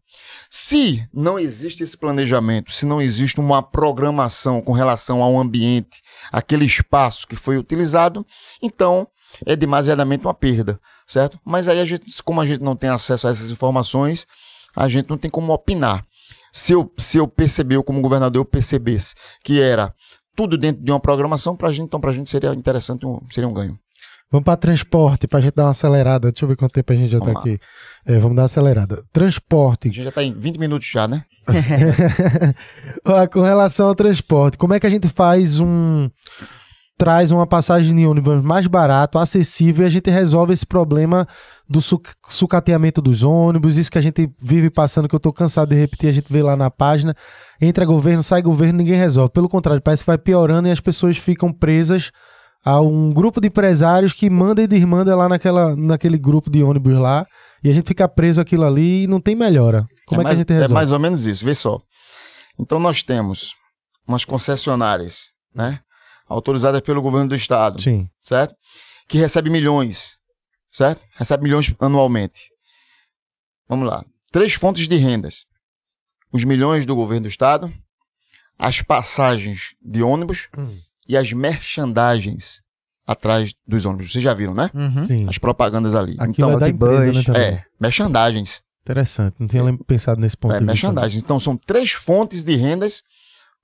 [0.50, 6.64] Se não existe esse planejamento, se não existe uma programação com relação ao ambiente, aquele
[6.64, 8.26] espaço que foi utilizado,
[8.60, 9.08] então
[9.46, 11.38] é demasiadamente uma perda, certo?
[11.44, 14.26] Mas aí a gente, como a gente não tem acesso a essas informações,
[14.76, 16.04] a gente não tem como opinar.
[16.52, 19.94] Se eu, se eu perceber, como governador, eu percebesse que era
[20.36, 23.48] tudo dentro de uma programação, para gente, então para a gente seria interessante, um, seria
[23.48, 23.78] um ganho.
[24.32, 26.32] Vamos para transporte, para a gente dar uma acelerada.
[26.32, 27.58] Deixa eu ver quanto tempo a gente já está aqui.
[28.06, 29.04] É, vamos dar uma acelerada.
[29.12, 29.88] Transporte.
[29.88, 31.22] A gente já está em 20 minutos já, né?
[33.30, 36.08] Com relação ao transporte, como é que a gente faz um.
[36.96, 41.26] Traz uma passagem de ônibus mais barato, acessível, e a gente resolve esse problema
[41.68, 41.80] do
[42.28, 46.08] sucateamento dos ônibus, isso que a gente vive passando, que eu estou cansado de repetir,
[46.08, 47.14] a gente vê lá na página.
[47.60, 49.32] Entra governo, sai governo, ninguém resolve.
[49.32, 52.12] Pelo contrário, parece que vai piorando e as pessoas ficam presas
[52.64, 56.94] a um grupo de empresários que manda e desmanda lá naquela, naquele grupo de ônibus
[56.94, 57.26] lá,
[57.62, 59.86] e a gente fica preso aquilo ali e não tem melhora.
[60.06, 60.72] Como é, é mais, que a gente resolve?
[60.72, 61.80] É mais ou menos isso, vê só.
[62.58, 63.52] Então nós temos
[64.06, 65.80] umas concessionárias, né?
[66.28, 67.80] Autorizadas pelo governo do estado.
[67.80, 68.08] Sim.
[68.20, 68.54] Certo?
[69.08, 70.16] Que recebe milhões,
[70.70, 71.02] certo?
[71.16, 72.48] Recebe milhões anualmente.
[73.68, 74.04] Vamos lá.
[74.30, 75.44] Três fontes de rendas.
[76.32, 77.72] Os milhões do governo do estado,
[78.58, 80.78] as passagens de ônibus hum
[81.08, 82.62] e as merchandagens
[83.06, 84.12] atrás dos ônibus.
[84.12, 84.70] Vocês já viram, né?
[84.74, 85.28] Uhum.
[85.28, 86.16] As propagandas ali.
[86.18, 87.42] Aquilo então, é da empresa, né, também.
[87.42, 88.62] É, merchandagens.
[88.82, 89.76] Interessante, não tinha é.
[89.86, 90.54] pensado nesse ponto.
[90.54, 91.18] É, merchandising.
[91.18, 93.02] Então, são três fontes de rendas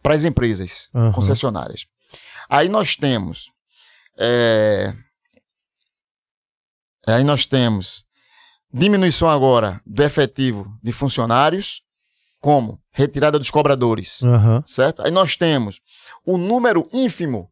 [0.03, 1.13] para as empresas uhum.
[1.13, 1.87] concessionárias.
[2.49, 3.51] Aí nós temos.
[4.17, 4.95] É...
[7.07, 8.05] Aí nós temos
[8.73, 11.83] diminuição agora do efetivo de funcionários,
[12.41, 12.81] como?
[12.91, 14.23] Retirada dos cobradores.
[14.23, 14.63] Uhum.
[14.67, 15.03] Certo?
[15.03, 15.81] Aí nós temos
[16.25, 17.51] o número ínfimo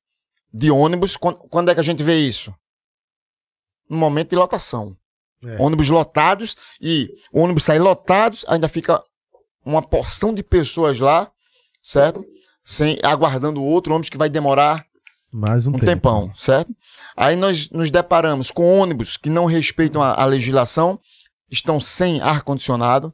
[0.53, 1.17] de ônibus.
[1.17, 2.55] Quando é que a gente vê isso?
[3.89, 4.97] No momento de lotação.
[5.45, 5.61] É.
[5.61, 9.03] Ônibus lotados e o ônibus sai lotados, ainda fica
[9.65, 11.31] uma porção de pessoas lá,
[11.83, 12.25] certo?
[12.65, 14.87] Sem, aguardando outro ônibus que vai demorar
[15.33, 15.85] mais um, um tempo.
[15.85, 16.75] tempão, certo?
[17.17, 20.99] Aí nós nos deparamos com ônibus que não respeitam a, a legislação,
[21.51, 23.13] estão sem ar-condicionado,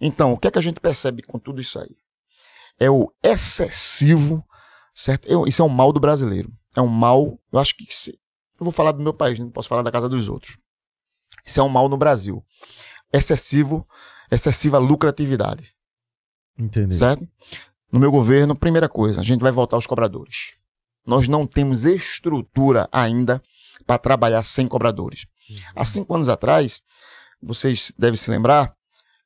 [0.00, 1.96] então, o que é que a gente percebe com tudo isso aí?
[2.78, 4.44] É o excessivo,
[4.94, 5.26] certo?
[5.26, 6.52] Eu, isso é um mal do brasileiro.
[6.76, 7.86] É um mal, eu acho que.
[7.92, 10.58] Se, eu vou falar do meu país, não posso falar da casa dos outros.
[11.44, 12.44] Isso é um mal no Brasil.
[13.12, 13.86] Excessivo,
[14.30, 15.74] excessiva lucratividade.
[16.58, 16.94] Entendi.
[16.94, 17.26] Certo?
[17.90, 20.54] No meu governo, primeira coisa, a gente vai voltar aos cobradores.
[21.04, 23.42] Nós não temos estrutura ainda
[23.86, 25.26] para trabalhar sem cobradores.
[25.50, 25.56] Uhum.
[25.74, 26.80] Há cinco anos atrás,
[27.42, 28.74] vocês devem se lembrar,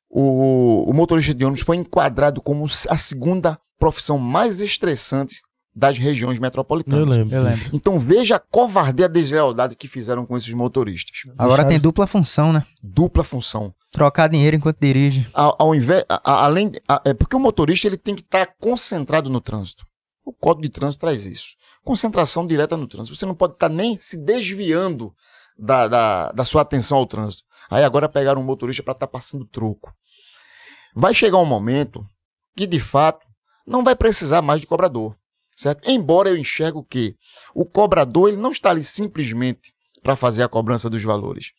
[0.09, 5.41] o, o motorista de ônibus foi enquadrado como a segunda profissão mais estressante
[5.75, 6.99] das regiões metropolitanas.
[6.99, 7.35] Eu lembro.
[7.35, 7.69] Eu lembro.
[7.71, 11.19] Então veja a covardia e a deslealdade que fizeram com esses motoristas.
[11.37, 12.65] Agora tem dupla função, né?
[12.81, 13.71] Dupla função.
[13.91, 15.27] Trocar dinheiro enquanto dirige.
[15.33, 18.47] Ao, ao invés, a, a, além, a, é porque o motorista ele tem que estar
[18.47, 19.85] tá concentrado no trânsito.
[20.25, 21.49] O Código de Trânsito traz isso.
[21.83, 23.15] Concentração direta no trânsito.
[23.15, 25.13] Você não pode estar tá nem se desviando
[25.57, 27.43] da, da, da sua atenção ao trânsito.
[27.69, 29.93] Aí agora pegaram um motorista para estar tá passando troco.
[30.95, 32.05] Vai chegar um momento
[32.55, 33.25] que, de fato,
[33.65, 35.15] não vai precisar mais de cobrador.
[35.55, 35.89] Certo?
[35.89, 37.15] Embora eu enxergo que
[37.53, 39.73] o cobrador ele não está ali simplesmente
[40.03, 41.51] para fazer a cobrança dos valores.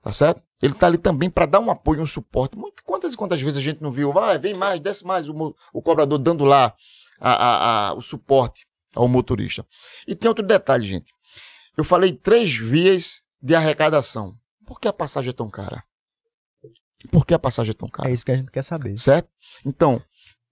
[0.00, 0.42] Tá certo?
[0.62, 2.56] Ele está ali também para dar um apoio, um suporte.
[2.84, 4.12] Quantas e quantas vezes a gente não viu?
[4.12, 6.72] Vai, vem mais, desce mais o, o cobrador dando lá
[7.20, 9.66] a, a, a, o suporte ao motorista.
[10.06, 11.12] E tem outro detalhe, gente.
[11.76, 14.36] Eu falei três vias de arrecadação.
[14.66, 15.84] Por que a passagem é tão cara?
[17.10, 18.10] Por que a passagem é tão cara?
[18.10, 18.98] É isso que a gente quer saber.
[18.98, 19.28] Certo?
[19.64, 20.02] Então,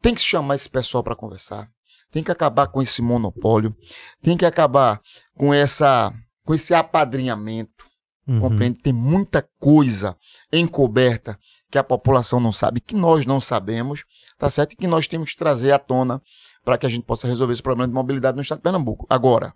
[0.01, 1.69] tem que chamar esse pessoal para conversar.
[2.11, 3.77] Tem que acabar com esse monopólio.
[4.23, 5.01] Tem que acabar
[5.35, 6.13] com essa
[6.45, 7.85] com esse apadrinhamento.
[8.27, 8.39] Uhum.
[8.39, 8.79] Compreende?
[8.79, 10.17] Tem muita coisa
[10.53, 11.39] encoberta
[11.71, 14.05] que a população não sabe, que nós não sabemos,
[14.39, 14.75] tá certo?
[14.75, 16.23] E que nós temos que trazer à tona
[16.65, 19.07] para que a gente possa resolver esse problema de mobilidade no estado de Pernambuco.
[19.11, 19.53] Agora,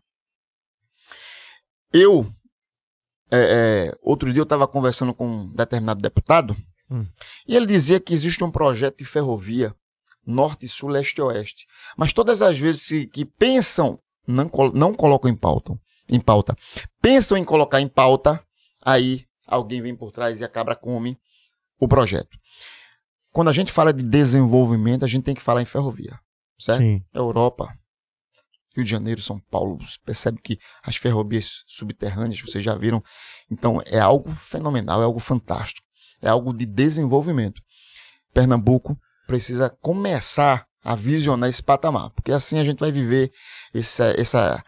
[1.93, 2.27] eu
[3.31, 6.57] é, é, outro dia eu estava conversando com um determinado deputado
[6.91, 7.07] hum.
[7.47, 9.75] e ele dizia que existe um projeto de ferrovia
[10.27, 11.67] norte, sul, leste e oeste.
[11.97, 15.79] Mas todas as vezes que, que pensam, não, não colocam em pauta,
[16.09, 16.55] em pauta.
[17.01, 18.43] Pensam em colocar em pauta,
[18.83, 21.19] aí alguém vem por trás e a cabra come
[21.81, 22.39] o projeto.
[23.33, 26.19] Quando a gente fala de desenvolvimento, a gente tem que falar em ferrovia.
[26.59, 26.81] certo?
[26.81, 27.03] Sim.
[27.15, 27.73] Europa,
[28.79, 33.03] Rio de Janeiro, São Paulo, você percebe que as ferrovias subterrâneas, vocês já viram.
[33.51, 35.87] Então, é algo fenomenal, é algo fantástico,
[36.23, 37.61] é algo de desenvolvimento.
[38.33, 38.97] Pernambuco
[39.27, 43.33] precisa começar a visionar esse patamar, porque assim a gente vai viver
[43.75, 44.65] essa, essa,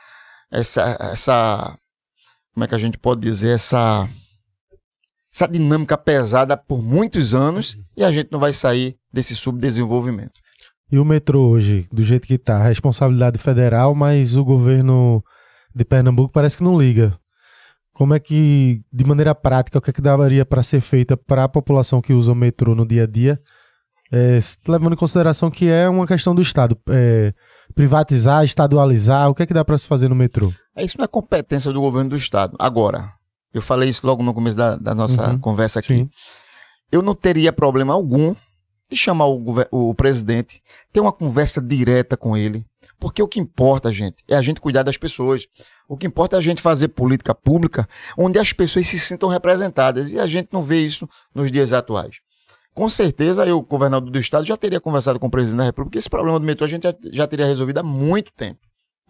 [0.50, 1.78] essa, essa
[2.52, 4.08] como é que a gente pode dizer, essa,
[5.32, 10.40] essa dinâmica pesada por muitos anos e a gente não vai sair desse subdesenvolvimento.
[10.92, 15.22] E o metrô hoje, do jeito que tá, responsabilidade federal, mas o governo
[15.74, 17.16] de Pernambuco parece que não liga.
[17.92, 21.44] Como é que, de maneira prática, o que é que daria para ser feita para
[21.44, 23.38] a população que usa o metrô no dia a dia,
[24.10, 27.32] é, levando em consideração que é uma questão do Estado, é,
[27.74, 30.52] privatizar, estadualizar, o que é que dá para se fazer no metrô?
[30.74, 32.56] É, Isso não é competência do governo do estado.
[32.58, 33.12] Agora,
[33.54, 35.38] eu falei isso logo no começo da, da nossa Uhum.
[35.38, 35.94] conversa aqui.
[35.94, 36.08] Sim.
[36.90, 38.34] Eu não teria problema algum
[38.90, 40.62] de chamar o, o presidente,
[40.92, 42.64] ter uma conversa direta com ele.
[42.98, 45.46] Porque o que importa, gente, é a gente cuidar das pessoas.
[45.88, 50.12] O que importa é a gente fazer política pública onde as pessoas se sintam representadas.
[50.12, 52.16] E a gente não vê isso nos dias atuais.
[52.74, 55.98] Com certeza, eu, governador do estado, já teria conversado com o presidente da República.
[55.98, 58.60] Esse problema do metrô a gente já, já teria resolvido há muito tempo.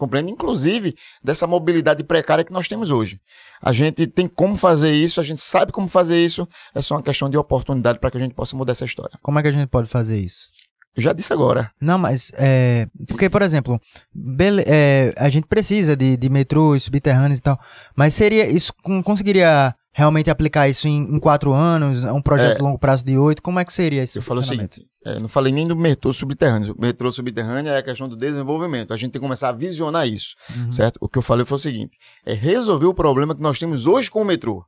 [0.01, 0.32] Compreende?
[0.32, 3.20] Inclusive, dessa mobilidade precária que nós temos hoje.
[3.60, 7.02] A gente tem como fazer isso, a gente sabe como fazer isso, é só uma
[7.02, 9.18] questão de oportunidade para que a gente possa mudar essa história.
[9.22, 10.48] Como é que a gente pode fazer isso?
[10.97, 11.70] Eu já disse agora.
[11.81, 12.89] Não, mas é.
[13.06, 13.78] Porque, por exemplo,
[14.12, 17.60] bele- é, a gente precisa de, de metrôs subterrâneos e tal.
[17.94, 18.48] Mas seria.
[18.51, 22.02] Isso con- conseguiria realmente aplicar isso em, em quatro anos?
[22.04, 22.54] Um projeto É.
[22.56, 23.42] de longo prazo de oito?
[23.42, 24.74] Como é que seria esse Eu falo o funcionamento?
[24.76, 26.74] seguinte: é, não falei nem do metrô subterrâneo.
[26.76, 28.92] O metrô subterrâneo é a questão do desenvolvimento.
[28.92, 30.72] A gente tem que começar a visionar isso, Uhum.
[30.72, 30.98] certo?
[31.00, 31.96] O que eu falei foi o seguinte:
[32.26, 34.64] é resolver o problema que nós temos hoje com o metrô.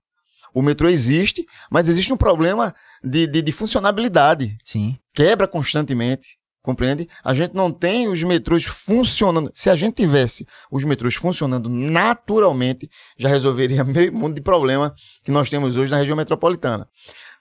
[0.55, 4.57] O metrô existe, mas existe um problema de, de, de funcionabilidade.
[4.63, 4.97] Sim.
[5.15, 7.09] quebra constantemente, compreende?
[7.25, 9.51] A gente não tem os metrôs funcionando.
[9.55, 14.95] Se a gente tivesse os metrôs funcionando naturalmente, já resolveria meio mundo de problema
[15.25, 16.89] que nós temos hoje na região metropolitana.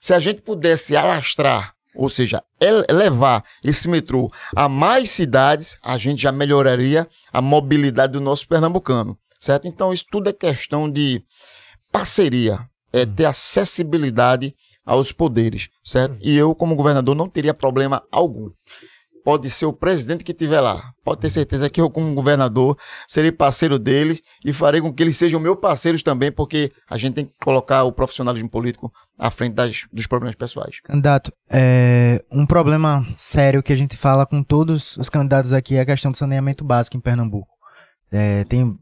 [0.00, 2.42] Se a gente pudesse alastrar, ou seja,
[2.90, 9.16] levar esse metrô a mais cidades, a gente já melhoraria a mobilidade do nosso pernambucano,
[9.38, 9.68] certo?
[9.68, 11.22] Então isso tudo é questão de
[11.92, 14.54] parceria, é ter acessibilidade
[14.84, 16.16] aos poderes, certo?
[16.20, 18.50] E eu, como governador, não teria problema algum.
[19.24, 20.92] Pode ser o presidente que estiver lá.
[21.04, 22.76] Pode ter certeza que eu, como governador,
[23.06, 27.14] serei parceiro deles e farei com que eles sejam meus parceiros também, porque a gente
[27.14, 30.80] tem que colocar o profissionalismo político à frente das- dos problemas pessoais.
[30.82, 35.80] Candidato, é, um problema sério que a gente fala com todos os candidatos aqui é
[35.80, 37.52] a questão do saneamento básico em Pernambuco.
[38.10, 38.76] É, tem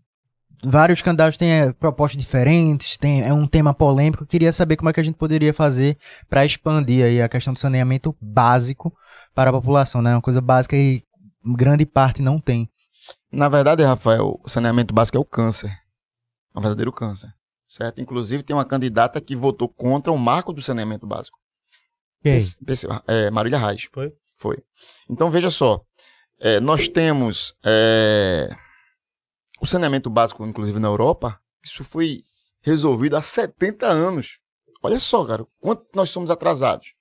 [0.65, 4.23] vários candidatos têm é, propostas diferentes, tem, é um tema polêmico.
[4.23, 7.53] Eu queria saber como é que a gente poderia fazer para expandir aí a questão
[7.53, 8.95] do saneamento básico
[9.35, 10.15] para a população, né?
[10.15, 11.03] Uma coisa básica e
[11.45, 12.69] grande parte não tem.
[13.33, 15.71] Na verdade, Rafael, o saneamento básico é o câncer.
[16.55, 17.33] É um verdadeiro câncer.
[17.67, 18.01] Certo?
[18.01, 21.39] Inclusive, tem uma candidata que votou contra o marco do saneamento básico.
[22.23, 22.39] Quem?
[23.07, 23.89] É, Marília Reis.
[23.93, 24.13] Foi?
[24.39, 24.59] Foi.
[25.09, 25.81] Então, veja só.
[26.41, 28.51] é, nós temos é,
[29.61, 32.23] o saneamento básico, inclusive na Europa, isso foi
[32.63, 34.39] resolvido há 70 anos.
[34.83, 36.95] Olha só, cara, quanto nós somos atrasados.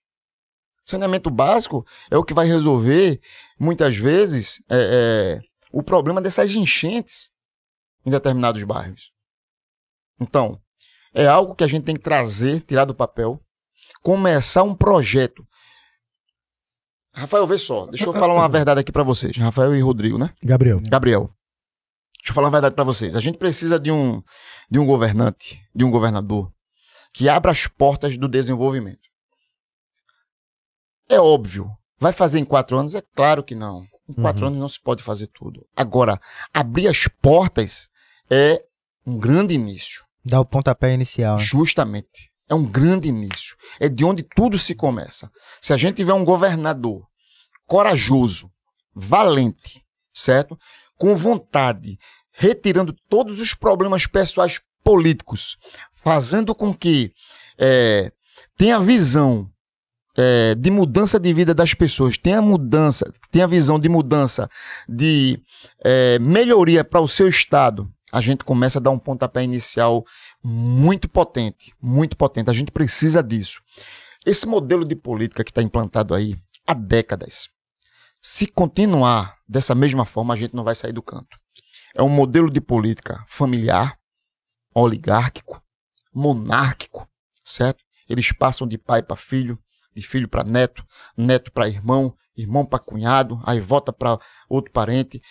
[0.86, 3.22] Saneamento básico é o que vai resolver,
[3.58, 5.42] muitas vezes, é, é,
[5.72, 7.32] o problema dessas enchentes
[8.06, 9.12] em determinados bairros.
[10.20, 10.60] Então,
[11.14, 13.40] é algo que a gente tem que trazer, tirar do papel,
[14.02, 15.48] começar um projeto.
[17.14, 19.38] Rafael, vê só, deixa eu falar uma verdade aqui pra vocês.
[19.38, 20.34] Rafael e Rodrigo, né?
[20.44, 20.82] Gabriel.
[20.88, 21.34] Gabriel,
[22.20, 23.16] deixa eu falar uma verdade pra vocês.
[23.16, 24.22] A gente precisa de um,
[24.70, 26.52] de um governante, de um governador,
[27.14, 29.08] que abra as portas do desenvolvimento.
[31.10, 31.70] É óbvio.
[31.98, 32.96] Vai fazer em quatro anos?
[32.96, 33.86] É claro que não.
[34.08, 34.48] Em quatro Uhum.
[34.48, 35.68] anos não se pode fazer tudo.
[35.76, 36.20] Agora,
[36.54, 37.90] abrir as portas
[38.30, 38.64] é
[39.06, 40.04] um grande início.
[40.24, 41.38] Dá o pontapé inicial.
[41.38, 41.44] né?
[41.44, 42.30] Justamente.
[42.48, 43.56] É um grande início.
[43.80, 45.32] É de onde tudo se começa.
[45.62, 47.08] Se a gente tiver um governador
[47.66, 48.52] corajoso,
[48.96, 50.58] valente, certo?
[51.00, 51.98] Com vontade,
[52.32, 55.58] retirando todos os problemas pessoais políticos,
[55.92, 57.12] fazendo com que
[57.58, 58.12] eh,
[58.56, 59.50] tenha visão
[60.16, 64.48] eh, de mudança de vida das pessoas, tenha mudança, tenha visão de mudança,
[64.88, 65.42] de
[65.84, 70.06] eh, melhoria para o seu estado, a gente começa a dar um pontapé inicial
[70.44, 72.50] muito potente, muito potente.
[72.50, 73.62] A gente precisa disso.
[74.26, 76.36] Esse modelo de política que está implantado aí
[76.66, 77.50] há décadas,
[78.22, 81.38] se continuar dessa mesma forma, a gente não vai sair do canto.
[81.96, 83.98] É um modelo de política familiar,
[84.74, 85.62] oligárquico,
[86.14, 87.08] monárquico,
[87.44, 87.84] certo?
[88.08, 89.58] Eles passam de pai para filho,
[89.96, 90.84] de filho para neto,
[91.18, 95.22] neto para irmão, irmão para cunhado, aí volta para outro parente.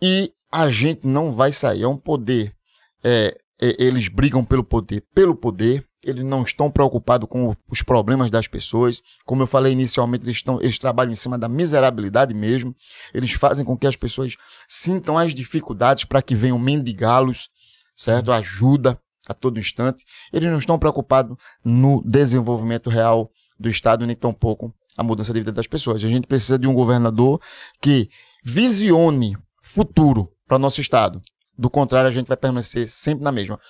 [0.00, 1.82] E a gente não vai sair.
[1.82, 2.54] É um poder.
[3.02, 5.86] É, é, eles brigam pelo poder, pelo poder.
[6.04, 9.02] Eles não estão preocupados com os problemas das pessoas.
[9.26, 12.74] Como eu falei inicialmente, eles, estão, eles trabalham em cima da miserabilidade mesmo.
[13.12, 14.36] Eles fazem com que as pessoas
[14.66, 17.50] sintam as dificuldades para que venham mendigá-los,
[17.94, 18.32] certo?
[18.32, 20.04] Ajuda a todo instante.
[20.32, 25.52] Eles não estão preocupados no desenvolvimento real do Estado, nem tampouco a mudança de vida
[25.52, 26.02] das pessoas.
[26.02, 27.40] A gente precisa de um governador
[27.80, 28.08] que
[28.42, 31.20] visione futuro para o nosso Estado.
[31.56, 33.60] Do contrário, a gente vai permanecer sempre na mesma.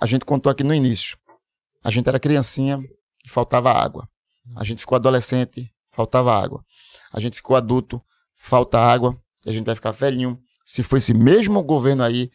[0.00, 1.16] A gente contou aqui no início.
[1.82, 2.78] A gente era criancinha
[3.24, 4.08] e faltava água.
[4.56, 6.64] A gente ficou adolescente, faltava água.
[7.12, 8.00] A gente ficou adulto,
[8.34, 9.16] falta água.
[9.44, 10.38] E a gente vai ficar velhinho.
[10.64, 12.30] Se for esse mesmo governo aí,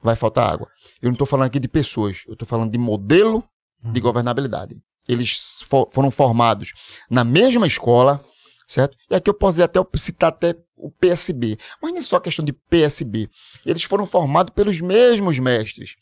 [0.00, 0.68] vai faltar água.
[1.00, 3.42] Eu não estou falando aqui de pessoas, eu estou falando de modelo
[3.82, 4.80] de governabilidade.
[5.08, 6.72] Eles fo foram formados
[7.10, 8.24] na mesma escola,
[8.66, 8.96] certo?
[9.10, 11.58] E aqui eu posso dizer até citar até o PSB.
[11.80, 13.28] Mas não é só questão de PSB.
[13.64, 15.96] Eles foram formados pelos mesmos mestres.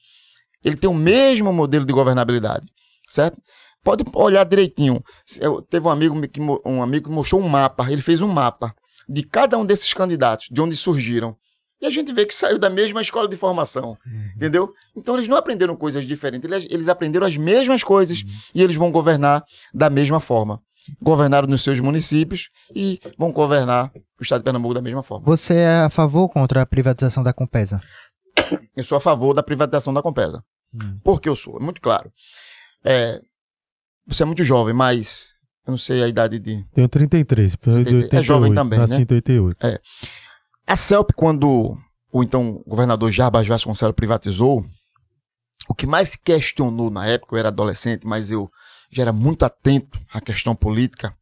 [0.65, 2.67] Ele tem o mesmo modelo de governabilidade,
[3.09, 3.41] certo?
[3.83, 5.03] Pode olhar direitinho.
[5.39, 7.93] Eu, teve um amigo que um amigo que mostrou um mapa.
[7.93, 8.75] Ele fez um mapa
[9.07, 11.37] de cada um desses candidatos, de onde surgiram.
[11.83, 14.31] E a gente vê que saiu da mesma escola de formação, uhum.
[14.37, 14.73] entendeu?
[14.97, 18.29] Então eles não aprenderam coisas diferentes, eles, eles aprenderam as mesmas coisas uhum.
[18.55, 20.63] e eles vão governar da mesma forma.
[21.03, 25.27] Governaram nos seus municípios e vão governar o estado de Pernambuco da mesma forma.
[25.27, 27.83] Você é a favor ou contra a privatização da Compesa?
[28.77, 30.43] Eu sou a favor da privatização da Compesa.
[30.75, 30.99] Hum.
[31.03, 31.59] Por que eu sou?
[31.59, 32.13] É muito claro.
[32.85, 33.21] É,
[34.07, 35.29] você é muito jovem, mas
[35.67, 36.65] eu não sei a idade de.
[36.75, 37.57] Tenho 33.
[37.57, 38.13] 33.
[38.13, 38.99] é jovem também, nasci né?
[38.99, 39.67] em 88.
[39.67, 39.81] É.
[40.67, 41.77] A CELP, quando
[42.13, 44.65] o então governador Jarbas Vasconcelos privatizou,
[45.69, 48.51] o que mais questionou na época, eu era adolescente, mas eu
[48.91, 51.15] já era muito atento à questão política,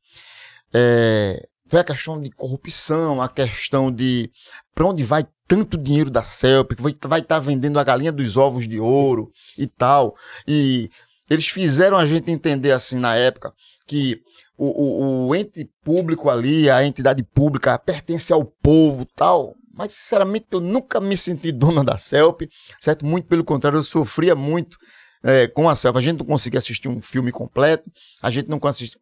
[0.75, 4.31] é, foi a questão de corrupção, a questão de
[4.75, 8.37] para onde vai tanto dinheiro da CELP, que vai estar tá vendendo a galinha dos
[8.37, 10.15] ovos de ouro e tal.
[10.47, 10.91] E
[11.31, 13.55] eles fizeram a gente entender assim na época
[13.87, 14.21] que
[14.55, 19.55] o, o, o, ente público ali, a entidade pública pertence ao povo tal.
[19.73, 23.07] Mas, sinceramente, eu nunca me senti dona da CELP, certo?
[23.07, 24.77] Muito pelo contrário, eu sofria muito
[25.23, 25.97] é, com a CELP.
[25.97, 27.91] A gente não conseguia assistir um filme completo,
[28.21, 28.61] a gente não,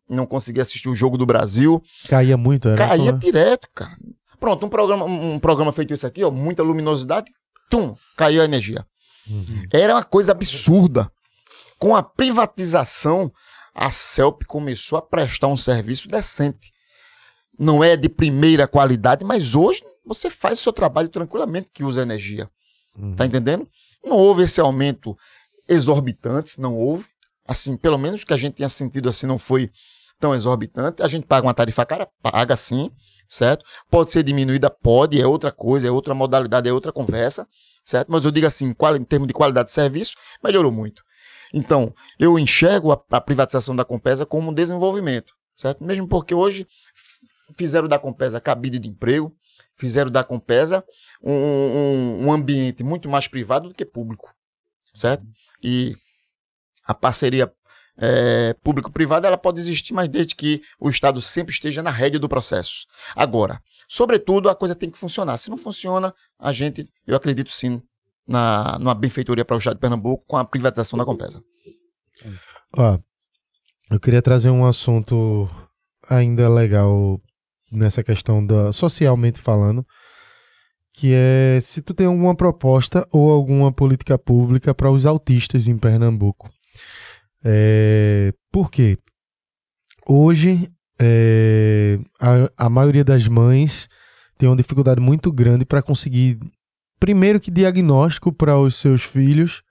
[0.08, 1.82] não conseguia assistir o Jogo do Brasil.
[2.08, 2.76] Caía muito, era?
[2.76, 3.96] Caía direto, cara.
[4.38, 7.30] Pronto, um programa, um programa feito isso aqui, ó, muita luminosidade,
[7.68, 8.86] tum, caiu a energia.
[9.28, 9.64] Uhum.
[9.72, 11.10] Era uma coisa absurda.
[11.78, 13.30] Com a privatização,
[13.74, 16.72] a CELP começou a prestar um serviço decente.
[17.58, 22.02] Não é de primeira qualidade, mas hoje você faz o seu trabalho tranquilamente que usa
[22.02, 22.50] energia.
[22.96, 23.14] Uhum.
[23.14, 23.68] Tá entendendo?
[24.02, 25.16] Não houve esse aumento
[25.70, 27.06] exorbitante, não houve.
[27.46, 29.70] Assim, pelo menos que a gente tenha sentido assim, não foi
[30.18, 31.02] tão exorbitante.
[31.02, 32.90] A gente paga uma tarifa cara, paga sim,
[33.28, 33.64] certo?
[33.90, 37.48] Pode ser diminuída, pode, é outra coisa, é outra modalidade, é outra conversa,
[37.84, 38.10] certo?
[38.10, 41.02] Mas eu digo assim, em termos de qualidade de serviço, melhorou muito.
[41.52, 45.82] Então, eu enxergo a, a privatização da Compesa como um desenvolvimento, certo?
[45.82, 46.66] Mesmo porque hoje
[47.56, 49.34] fizeram da Compesa cabide de emprego,
[49.76, 50.84] fizeram da Compesa
[51.22, 54.32] um, um, um ambiente muito mais privado do que público,
[54.94, 55.24] certo?
[55.62, 55.96] E
[56.84, 57.52] a parceria
[57.96, 62.28] é, público-privada ela pode existir, mas desde que o Estado sempre esteja na rédea do
[62.28, 62.86] processo.
[63.14, 65.36] Agora, sobretudo, a coisa tem que funcionar.
[65.38, 67.82] Se não funciona, a gente, eu acredito sim,
[68.26, 71.42] na, numa benfeitoria para o Estado de Pernambuco com a privatização da Compesa.
[72.76, 72.98] Ó,
[73.90, 75.48] eu queria trazer um assunto
[76.08, 77.20] ainda legal
[77.70, 79.86] nessa questão da socialmente falando,
[80.92, 85.78] que é se tu tem alguma proposta ou alguma política pública para os autistas em
[85.78, 86.50] Pernambuco.
[87.44, 88.98] É, por quê?
[90.06, 93.88] Hoje é, a, a maioria das mães
[94.36, 96.38] tem uma dificuldade muito grande para conseguir
[96.98, 99.62] primeiro que diagnóstico para os seus filhos,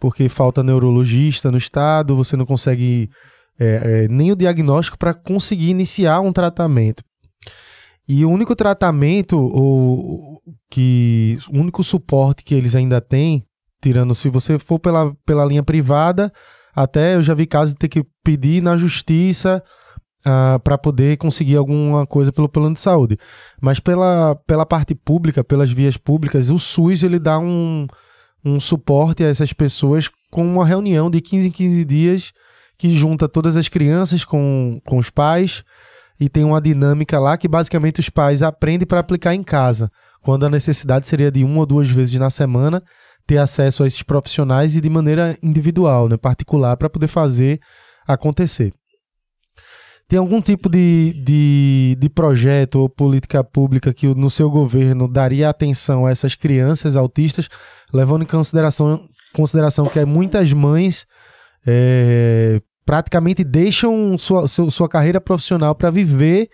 [0.00, 3.10] porque falta neurologista no estado, você não consegue
[3.58, 7.02] é, é, nem o diagnóstico para conseguir iniciar um tratamento.
[8.06, 10.40] E o único tratamento, o,
[10.70, 13.44] que, o único suporte que eles ainda têm,
[13.82, 16.32] tirando se você for pela, pela linha privada,
[16.74, 19.62] até eu já vi casos de ter que pedir na justiça
[20.26, 23.18] uh, ah, para poder conseguir alguma coisa pelo plano de saúde.
[23.60, 27.86] Mas pela, pela parte pública, pelas vias públicas, o SUS ele dá um,
[28.44, 32.32] um suporte a essas pessoas com uma reunião de 15 em 15 dias
[32.76, 35.64] que junta todas as crianças com, com os pais
[36.18, 39.90] e tem uma dinâmica lá que basicamente os pais aprendem para aplicar em casa,
[40.22, 42.82] quando a necessidade seria de uma ou duas vezes na semana
[43.26, 47.58] ter acesso a esses profissionais e de maneira individual, né, particular, para poder fazer
[48.06, 48.72] acontecer.
[50.06, 55.48] Tem algum tipo de, de, de projeto ou política pública que no seu governo daria
[55.48, 57.48] atenção a essas crianças autistas,
[57.92, 61.06] levando em consideração, consideração que muitas mães
[61.66, 66.50] é, praticamente deixam sua, sua, sua carreira profissional para viver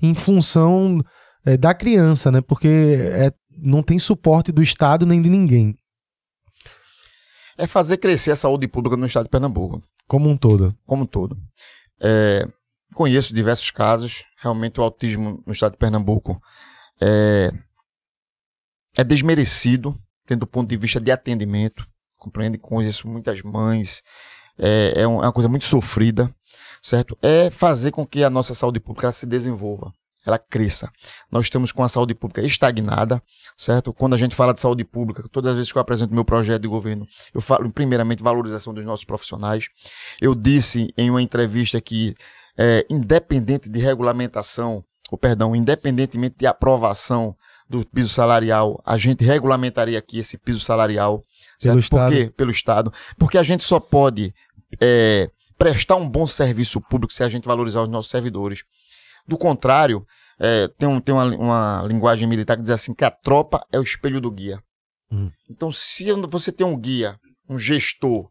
[0.00, 1.00] em função
[1.44, 2.40] é, da criança, né?
[2.40, 5.76] Porque é, não tem suporte do Estado nem de ninguém.
[7.56, 9.82] É fazer crescer a saúde pública no estado de Pernambuco.
[10.08, 10.76] Como um todo.
[10.86, 11.36] Como um todo.
[12.00, 12.46] É,
[12.94, 14.24] conheço diversos casos.
[14.40, 16.40] Realmente o autismo no estado de Pernambuco
[17.00, 17.52] é,
[18.96, 19.94] é desmerecido,
[20.26, 21.86] tendo do ponto de vista de atendimento.
[22.16, 22.58] Compreende?
[22.58, 24.02] Conheço muitas mães.
[24.58, 26.32] É, é, uma coisa muito sofrida,
[26.82, 27.16] certo?
[27.22, 29.92] É fazer com que a nossa saúde pública se desenvolva
[30.24, 30.90] ela cresça.
[31.30, 33.22] Nós estamos com a saúde pública estagnada,
[33.56, 33.92] certo?
[33.92, 36.62] Quando a gente fala de saúde pública, todas as vezes que eu apresento meu projeto
[36.62, 39.68] de governo, eu falo primeiramente valorização dos nossos profissionais.
[40.20, 42.14] Eu disse em uma entrevista que,
[42.56, 47.36] é, independente de regulamentação, ou perdão, independentemente de aprovação
[47.68, 51.22] do piso salarial, a gente regulamentaria aqui esse piso salarial.
[51.62, 51.84] Pelo certo?
[51.84, 52.10] Estado.
[52.10, 52.30] Por quê?
[52.36, 52.92] Pelo Estado.
[53.18, 54.34] Porque a gente só pode
[54.80, 58.64] é, prestar um bom serviço público se a gente valorizar os nossos servidores.
[59.26, 60.04] Do contrário,
[60.38, 63.78] é, tem, um, tem uma, uma, linguagem militar que diz assim que a tropa é
[63.78, 64.62] o espelho do guia.
[65.10, 65.30] Uhum.
[65.48, 67.18] Então, se você tem um guia,
[67.48, 68.28] um gestor,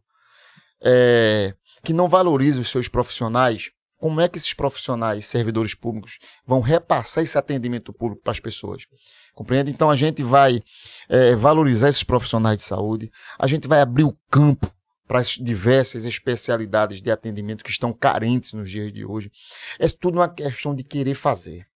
[0.83, 1.53] é,
[1.83, 3.71] que não valoriza os seus profissionais,
[4.01, 8.87] como é que esses profissionais, servidores públicos, vão repassar esse atendimento público para as pessoas?
[9.35, 9.69] Compreende?
[9.69, 10.63] Então, a gente vai
[11.07, 14.73] é, valorizar esses profissionais de saúde, a gente vai abrir o campo
[15.07, 19.31] para as diversas especialidades de atendimento que estão carentes nos dias de hoje.
[19.77, 21.67] É tudo uma questão de querer fazer.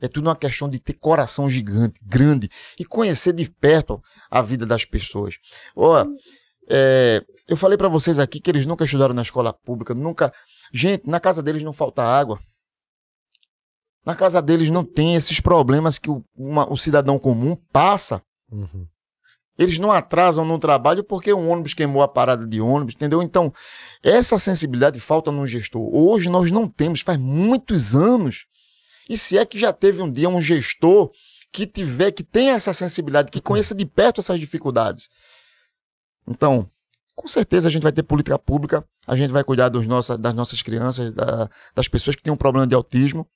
[0.00, 4.66] É tudo uma questão de ter coração gigante, grande e conhecer de perto a vida
[4.66, 5.36] das pessoas.
[6.68, 10.32] É, eu falei para vocês aqui que eles nunca estudaram na escola pública, nunca.
[10.72, 12.38] Gente, na casa deles não falta água.
[14.04, 18.22] Na casa deles não tem esses problemas que o, uma, o cidadão comum passa.
[18.50, 18.86] Uhum.
[19.58, 23.20] Eles não atrasam no trabalho porque um ônibus queimou a parada de ônibus, entendeu?
[23.20, 23.52] Então,
[24.02, 25.82] essa sensibilidade falta no gestor.
[25.92, 28.46] Hoje nós não temos, faz muitos anos.
[29.08, 31.10] E se é que já teve um dia um gestor
[31.52, 35.08] que tiver, que tenha essa sensibilidade, que conheça de perto essas dificuldades.
[36.26, 36.70] Então,
[37.18, 40.32] com certeza a gente vai ter política pública, a gente vai cuidar dos nossa, das
[40.34, 43.26] nossas crianças, da, das pessoas que têm um problema de autismo.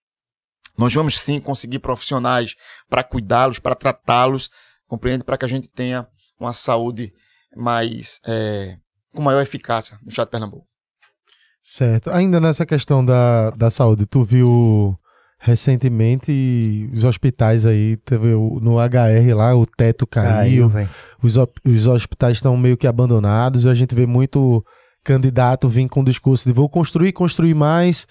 [0.78, 2.54] Nós vamos sim conseguir profissionais
[2.88, 4.50] para cuidá-los, para tratá-los,
[4.86, 5.24] compreende?
[5.24, 6.06] Para que a gente tenha
[6.38, 7.12] uma saúde
[7.56, 8.78] mais é,
[9.12, 10.66] com maior eficácia no estado de Pernambuco.
[11.60, 12.10] Certo.
[12.10, 14.96] Ainda nessa questão da, da saúde, tu viu
[15.44, 20.88] recentemente os hospitais aí, teve no HR lá, o teto caiu, Caiu,
[21.20, 24.64] os, os hospitais estão meio que abandonados e a gente vê muito
[25.02, 28.06] candidato vir com o discurso de vou construir, construir mais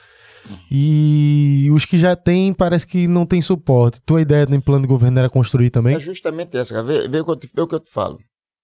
[0.69, 4.01] e os que já tem parece que não tem suporte.
[4.01, 5.95] Tua ideia no plano de governo era construir também?
[5.95, 6.85] É justamente essa, cara.
[6.85, 8.19] Vê, vê, o que eu te, vê o que eu te falo.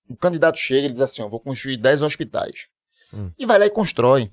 [0.10, 2.66] O candidato chega e diz assim: ó, vou construir 10 hospitais.
[3.14, 3.32] Hum.
[3.40, 4.30] E vai lá e constrói.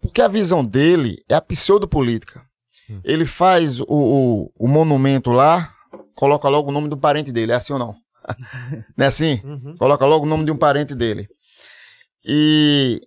[0.00, 2.45] Porque a visão dele é a pseudopolítica.
[2.90, 3.00] Hum.
[3.04, 5.74] Ele faz o, o, o monumento lá,
[6.14, 7.52] coloca logo o nome do parente dele.
[7.52, 7.94] É assim ou não?
[8.96, 9.40] não é assim?
[9.44, 9.76] Uhum.
[9.76, 11.28] Coloca logo o nome de um parente dele.
[12.24, 13.00] E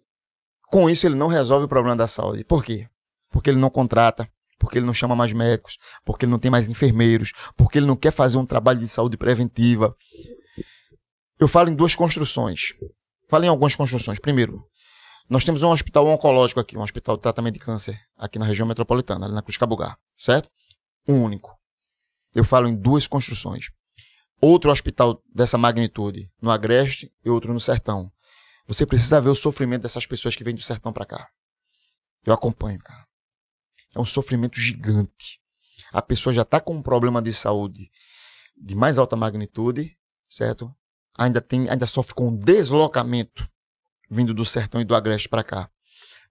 [0.67, 2.43] com isso ele não resolve o problema da saúde.
[2.43, 2.87] Por quê?
[3.31, 6.69] Porque ele não contrata, porque ele não chama mais médicos, porque ele não tem mais
[6.69, 9.95] enfermeiros, porque ele não quer fazer um trabalho de saúde preventiva.
[11.39, 12.73] Eu falo em duas construções.
[13.29, 14.19] Falo em algumas construções.
[14.19, 14.63] Primeiro,
[15.29, 18.67] nós temos um hospital oncológico aqui, um hospital de tratamento de câncer aqui na região
[18.67, 20.49] metropolitana, ali na Cruz Cabugá, certo?
[21.07, 21.55] Um único.
[22.33, 23.69] Eu falo em duas construções.
[24.41, 28.11] Outro hospital dessa magnitude no Agreste e outro no Sertão.
[28.67, 31.29] Você precisa ver o sofrimento dessas pessoas que vêm do sertão para cá.
[32.25, 33.05] Eu acompanho, cara.
[33.95, 35.39] É um sofrimento gigante.
[35.91, 37.91] A pessoa já está com um problema de saúde
[38.55, 39.97] de mais alta magnitude,
[40.27, 40.73] certo?
[41.17, 43.49] Ainda tem, ainda sofre com deslocamento
[44.09, 45.69] vindo do sertão e do agreste para cá.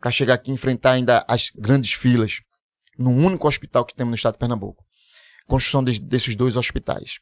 [0.01, 2.41] Para chegar aqui e enfrentar ainda as grandes filas
[2.99, 4.85] no único hospital que temos no estado de Pernambuco.
[5.47, 7.19] Construção de, desses dois hospitais.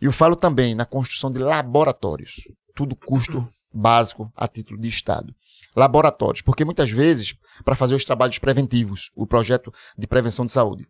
[0.00, 2.44] E eu falo também na construção de laboratórios.
[2.74, 5.34] Tudo custo básico a título de Estado.
[5.74, 7.34] Laboratórios, porque muitas vezes,
[7.64, 10.86] para fazer os trabalhos preventivos, o projeto de prevenção de saúde,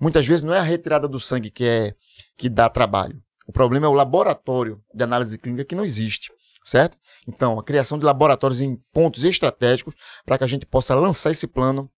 [0.00, 1.94] muitas vezes não é a retirada do sangue que, é,
[2.36, 3.22] que dá trabalho.
[3.46, 6.32] O problema é o laboratório de análise clínica que não existe,
[6.64, 6.98] certo?
[7.26, 9.94] Então, a criação de laboratórios em pontos estratégicos
[10.24, 11.90] para que a gente possa lançar esse plano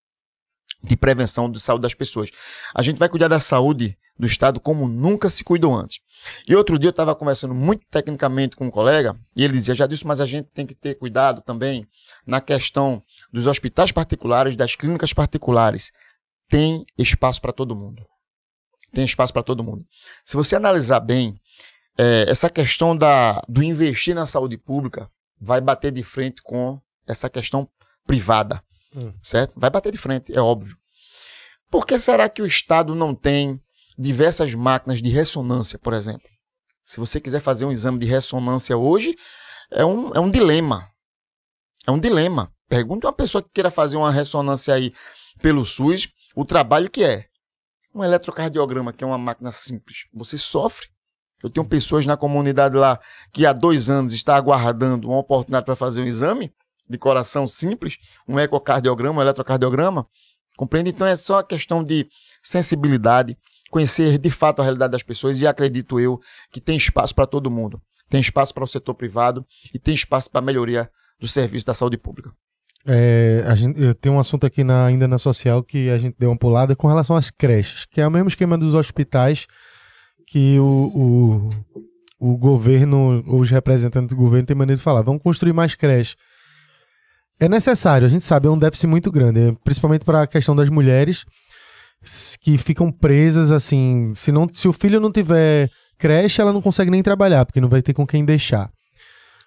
[0.85, 2.31] de prevenção de saúde das pessoas.
[2.75, 5.99] A gente vai cuidar da saúde do Estado como nunca se cuidou antes.
[6.47, 9.87] E outro dia eu estava conversando muito tecnicamente com um colega e ele dizia, já
[9.87, 11.87] disse, mas a gente tem que ter cuidado também
[12.27, 15.91] na questão dos hospitais particulares, das clínicas particulares.
[16.49, 18.07] tem espaço para todo mundo.
[18.93, 19.85] Tem espaço para todo mundo.
[20.25, 21.35] Se você analisar bem,
[21.97, 25.11] é, essa questão da, do investir na saúde pública
[25.41, 27.69] vai bater de frente com essa questão
[28.07, 28.63] privada,
[28.95, 29.13] Hum.
[29.23, 29.59] certo?
[29.59, 30.77] Vai bater de frente, é óbvio.
[31.71, 33.61] Por que será que o Estado não tem
[33.99, 36.29] diversas máquinas de ressonância, por exemplo?
[36.85, 39.17] Se você quiser fazer um exame de ressonância hoje,
[39.71, 40.89] é um, é um dilema.
[41.87, 42.53] É um dilema.
[42.69, 44.93] Pergunta uma pessoa que queira fazer uma ressonância aí
[45.43, 47.27] pelo SUS, o trabalho que é.
[47.93, 50.89] Um eletrocardiograma, que é uma máquina simples, você sofre.
[51.45, 52.99] Eu tenho pessoas na comunidade lá
[53.31, 56.51] que há dois anos está aguardando uma oportunidade para fazer um exame
[56.89, 60.07] de coração simples, um ecocardiograma, um eletrocardiograma.
[60.57, 60.89] Compreende?
[60.91, 62.09] Então é só questão de
[62.43, 63.37] sensibilidade,
[63.71, 66.19] conhecer de fato a realidade das pessoas e acredito eu
[66.51, 67.81] que tem espaço para todo mundo.
[68.09, 69.45] Tem espaço para o setor privado
[69.75, 70.89] e tem espaço para a melhoria
[71.21, 72.31] do serviço da saúde pública.
[72.87, 76.39] É, gente, tenho um assunto aqui na- ainda na social que a gente deu uma
[76.39, 79.47] pulada com relação às creches, que é o mesmo esquema dos hospitais
[80.35, 81.49] que o,
[82.19, 86.17] o, o governo, os representantes do governo têm maneira de falar, vamos construir mais creches.
[87.39, 90.57] É necessário, a gente sabe, é um déficit muito grande, é, principalmente para a questão
[90.57, 91.25] das mulheres
[92.41, 96.91] que ficam presas assim, se, não, se o filho não tiver creche, ela não consegue
[96.91, 98.69] nem trabalhar, porque não vai ter com quem deixar.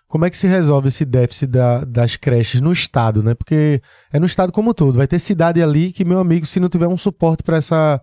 [0.07, 3.35] Como é que se resolve esse déficit da- das creches no estado, né?
[3.35, 4.95] Porque é no estado como um todo.
[4.97, 8.01] Vai ter cidade ali que, meu amigo, se não tiver um suporte para essa,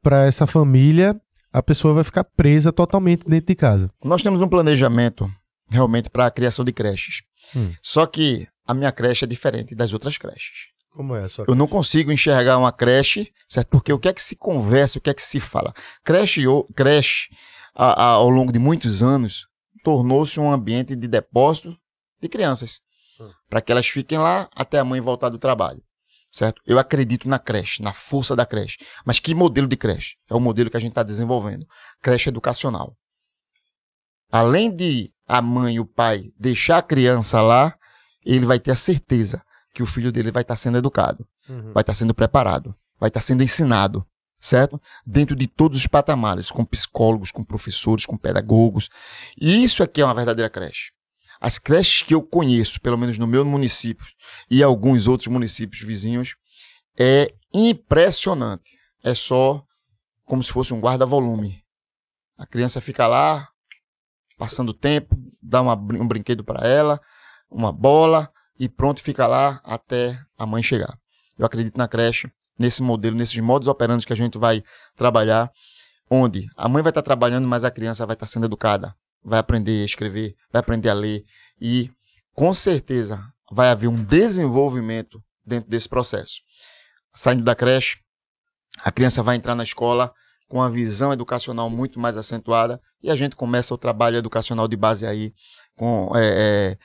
[0.00, 1.14] pra essa família,
[1.52, 3.90] a pessoa vai ficar presa totalmente dentro de casa.
[4.02, 5.30] Nós temos um planejamento
[5.70, 7.22] realmente para a criação de creches.
[7.54, 7.72] Hum.
[7.82, 10.70] Só que a minha creche é diferente das outras creches.
[10.90, 13.68] Como é a sua Eu não consigo enxergar uma creche, certo?
[13.68, 15.72] Porque o que é que se conversa, o que é que se fala?
[16.04, 17.28] Creche, o- creche
[17.74, 19.46] a- a- ao longo de muitos anos,
[19.82, 21.74] tornou-se um ambiente de depósito
[22.20, 22.80] de crianças.
[23.48, 25.82] Para que elas fiquem lá até a mãe voltar do trabalho.
[26.32, 26.62] Certo?
[26.66, 28.78] Eu acredito na creche, na força da creche.
[29.04, 30.16] Mas que modelo de creche?
[30.30, 31.66] É o modelo que a gente está desenvolvendo.
[32.00, 32.96] Creche educacional.
[34.30, 37.74] Além de a mãe e o pai deixar a criança lá,
[38.24, 39.42] ele vai ter a certeza
[39.74, 41.72] que o filho dele vai estar sendo educado, Uhum.
[41.72, 44.06] vai estar sendo preparado, vai estar sendo ensinado,
[44.38, 44.80] certo?
[45.06, 48.88] Dentro de todos os patamares, com psicólogos, com professores, com pedagogos.
[49.38, 50.91] E isso aqui é uma verdadeira creche.
[51.44, 54.06] As creches que eu conheço, pelo menos no meu município
[54.48, 56.36] e alguns outros municípios vizinhos,
[56.96, 58.78] é impressionante.
[59.02, 59.60] É só
[60.24, 61.60] como se fosse um guarda-volume.
[62.38, 63.48] A criança fica lá,
[64.38, 67.00] passando tempo, dá uma um brinquedo para ela,
[67.50, 70.96] uma bola, e pronto, fica lá até a mãe chegar.
[71.36, 74.62] Eu acredito na creche, nesse modelo, nesses modos operantes que a gente vai
[74.94, 75.50] trabalhar,
[76.08, 79.82] onde a mãe vai estar trabalhando, mas a criança vai estar sendo educada, vai aprender
[79.82, 81.24] a escrever, vai aprender a ler
[81.60, 81.90] e,
[82.34, 86.40] com certeza, vai haver um desenvolvimento dentro desse processo.
[87.14, 87.98] Saindo da creche,
[88.82, 90.12] a criança vai entrar na escola
[90.48, 94.76] com uma visão educacional muito mais acentuada e a gente começa o trabalho educacional de
[94.76, 95.32] base aí,
[95.76, 96.20] com, é,
[96.72, 96.78] é,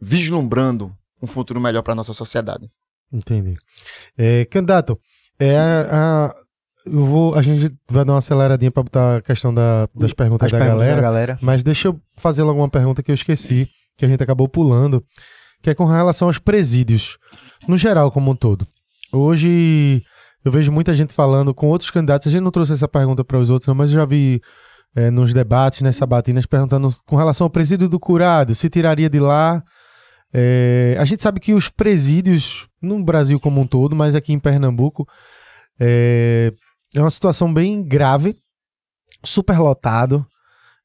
[0.00, 2.68] vislumbrando um futuro melhor para a nossa sociedade.
[3.12, 3.56] Entendi.
[4.16, 5.00] É, candidato,
[5.38, 6.34] é a, a-
[6.86, 10.46] eu vou, a gente vai dar uma aceleradinha para botar a questão da- das perguntas
[10.46, 10.96] As da perguntas galera.
[10.96, 11.38] da galera.
[11.40, 15.02] Mas deixa eu fazer logo uma pergunta que eu esqueci, que a gente acabou pulando,
[15.62, 17.16] que é com relação aos presídios,
[17.66, 18.66] no geral, como um todo.
[19.12, 20.02] Hoje
[20.44, 23.38] eu vejo muita gente falando com outros candidatos, a gente não trouxe essa pergunta para
[23.38, 24.42] os outros, não, mas eu já vi
[24.94, 29.18] é, nos debates, nas sabatinas, perguntando com relação ao presídio do curado, se tiraria de
[29.18, 29.62] lá.
[30.32, 34.38] É, a gente sabe que os presídios, no Brasil como um todo, mas aqui em
[34.38, 35.06] Pernambuco,
[35.80, 36.52] é,
[36.94, 38.36] é uma situação bem grave,
[39.24, 40.24] superlotado.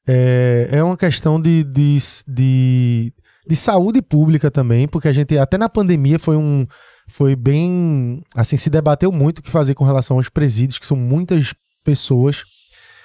[0.06, 3.12] É, é uma questão de, de, de,
[3.46, 6.66] de saúde pública também, porque a gente, até na pandemia, foi um.
[7.08, 8.22] Foi bem.
[8.34, 11.54] Assim, se debateu muito o que fazer com relação aos presídios, que são muitas
[11.84, 12.42] pessoas.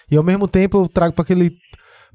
[0.09, 1.51] E ao mesmo tempo eu trago para aquele,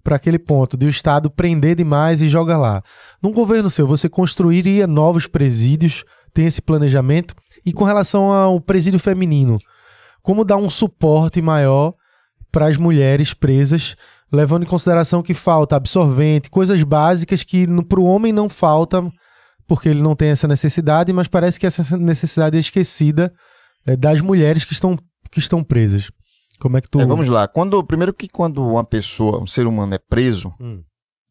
[0.03, 2.83] pra aquele ponto de o Estado prender demais e joga lá.
[3.23, 7.35] Num governo seu, você construiria novos presídios, tem esse planejamento?
[7.65, 9.59] E com relação ao presídio feminino,
[10.23, 11.95] como dar um suporte maior
[12.53, 13.97] para as mulheres presas,
[14.33, 19.13] levando em consideração que falta absorvente, coisas básicas que para o homem não faltam,
[19.67, 23.33] porque ele não tem essa necessidade, mas parece que essa necessidade é esquecida
[23.87, 24.97] é, das mulheres que estão,
[25.31, 26.11] que estão presas.
[26.59, 27.01] Como é que tu.
[27.01, 27.49] É, vamos lá.
[27.49, 30.83] Quando, primeiro que quando uma pessoa, um ser humano é preso, Hum,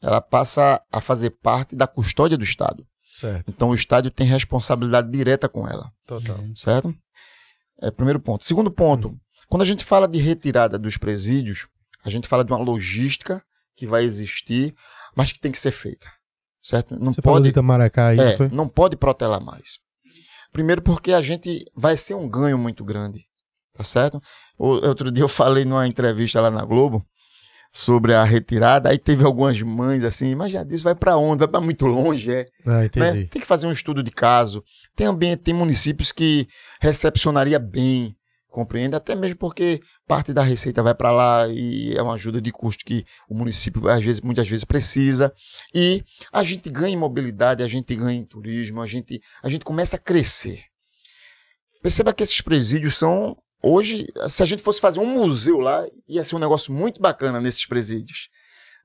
[0.02, 2.86] ela passa a fazer parte da custódia do Estado.
[3.16, 6.38] certo, Então o Estado tem responsabilidade direta com ela, total.
[6.56, 6.94] certo?
[7.82, 8.44] É primeiro ponto.
[8.44, 11.68] Segundo ponto, quando a gente fala de retirada dos presídios,
[12.04, 13.44] a gente fala de uma logística
[13.76, 14.76] que vai existir,
[15.16, 16.08] mas que tem que ser feita,
[16.62, 16.98] certo?
[17.00, 19.80] Não Você pode de Itamaracá aí, é, não não pode protelar mais.
[20.52, 23.26] Primeiro porque a gente vai ser um ganho muito grande.
[23.74, 24.22] tá certo?
[24.58, 27.06] Outro dia eu falei numa entrevista lá na Globo
[27.72, 31.40] sobre a retirada, aí teve algumas mães assim, mas já disse, vai pra onde?
[31.40, 32.48] Vai pra muito longe, é?
[32.66, 33.26] Ah, né?
[33.26, 34.64] Tem que fazer um estudo de caso.
[34.96, 36.48] Tem ambiente, tem municípios que
[36.82, 38.16] recepcionaria bem,
[38.48, 38.96] compreende?
[38.96, 42.84] Até mesmo porque parte da receita vai para lá e é uma ajuda de custo
[42.84, 45.32] que o município às vezes, muitas vezes precisa.
[45.74, 49.64] E a gente ganha em mobilidade, a gente ganha em turismo, a gente, a gente
[49.64, 50.64] começa a crescer.
[51.82, 56.24] Perceba que esses presídios são hoje, se a gente fosse fazer um museu lá, ia
[56.24, 58.30] ser um negócio muito bacana nesses presídios,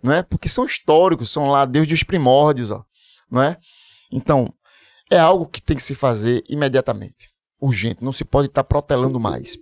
[0.02, 0.22] não é?
[0.22, 2.84] Porque são históricos, são lá desde os primórdios, ó,
[3.30, 3.56] não é?
[4.12, 4.52] Então,
[5.10, 7.30] é algo que tem que se fazer imediatamente,
[7.60, 9.56] urgente, não se pode estar protelando mais.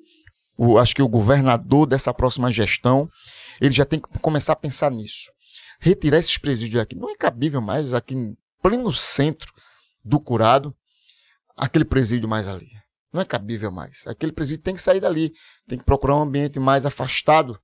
[0.57, 3.09] O, acho que o governador dessa próxima gestão,
[3.61, 5.31] ele já tem que começar a pensar nisso.
[5.81, 9.53] Retirar esses presídios daqui, não é cabível mais aqui em pleno centro
[10.05, 10.75] do curado,
[11.57, 12.69] aquele presídio mais ali.
[13.13, 14.05] Não é cabível mais.
[14.07, 15.33] Aquele presídio tem que sair dali,
[15.69, 17.59] tem que procurar um ambiente mais afastado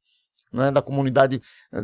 [0.53, 1.41] né, da comunidade
[1.73, 1.83] eh,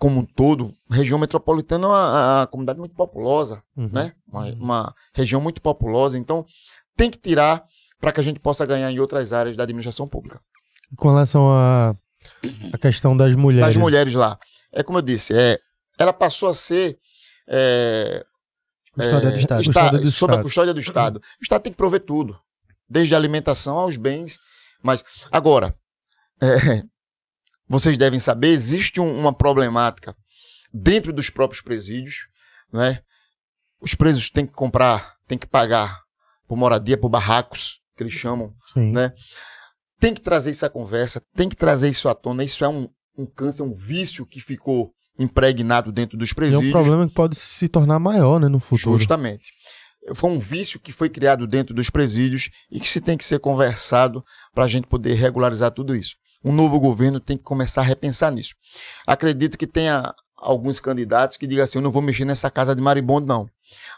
[0.00, 0.74] como um todo.
[0.90, 3.88] Região metropolitana é uma, uma comunidade muito populosa, Uhum.
[3.92, 4.12] né?
[4.28, 6.18] Uma, uma região muito populosa.
[6.18, 6.44] Então,
[6.96, 7.64] tem que tirar
[8.00, 10.40] para que a gente possa ganhar em outras áreas da administração pública.
[10.96, 11.94] Com relação à
[12.72, 13.66] a, questão das mulheres.
[13.74, 14.38] Das mulheres lá.
[14.72, 15.58] É como eu disse, é,
[15.98, 16.98] ela passou a ser.
[17.48, 18.24] é,
[18.92, 19.60] Custódia do Estado.
[19.60, 20.42] esta- Custódia do sob a Estado.
[20.44, 21.16] custódia do Estado.
[21.18, 22.38] O Estado tem que prover tudo,
[22.88, 24.38] desde a alimentação aos bens.
[24.82, 25.74] Mas, agora,
[26.40, 26.46] é,
[27.68, 30.14] vocês devem saber, existe um- uma problemática
[30.72, 32.26] dentro dos próprios presídios.
[32.72, 33.00] Né?
[33.80, 36.00] Os presos têm que comprar, têm que pagar
[36.46, 38.92] por moradia, por barracos, que eles chamam Sim.
[38.92, 39.12] né?
[40.00, 42.42] Tem que trazer isso à conversa, tem que trazer isso à tona.
[42.44, 46.68] Isso é um, um câncer, um vício que ficou impregnado dentro dos E é presídios.
[46.68, 48.98] um problema que pode se tornar maior, né, no futuro.
[48.98, 49.52] Justamente.
[50.14, 53.38] Foi um vício que foi criado dentro dos presídios e que se tem que ser
[53.38, 54.24] conversado
[54.54, 56.16] para a gente poder regularizar tudo isso.
[56.44, 58.54] Um novo governo tem que começar a repensar nisso.
[59.06, 62.82] Acredito que tenha alguns candidatos que digam assim: eu não vou mexer nessa casa de
[62.82, 63.48] maribondo, não.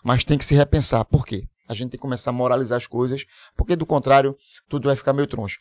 [0.04, 1.04] Mas tem que se repensar.
[1.04, 1.48] Por quê?
[1.68, 3.26] A gente tem que começar a moralizar as coisas,
[3.56, 4.36] porque do contrário,
[4.68, 5.58] tudo vai ficar meio troncho.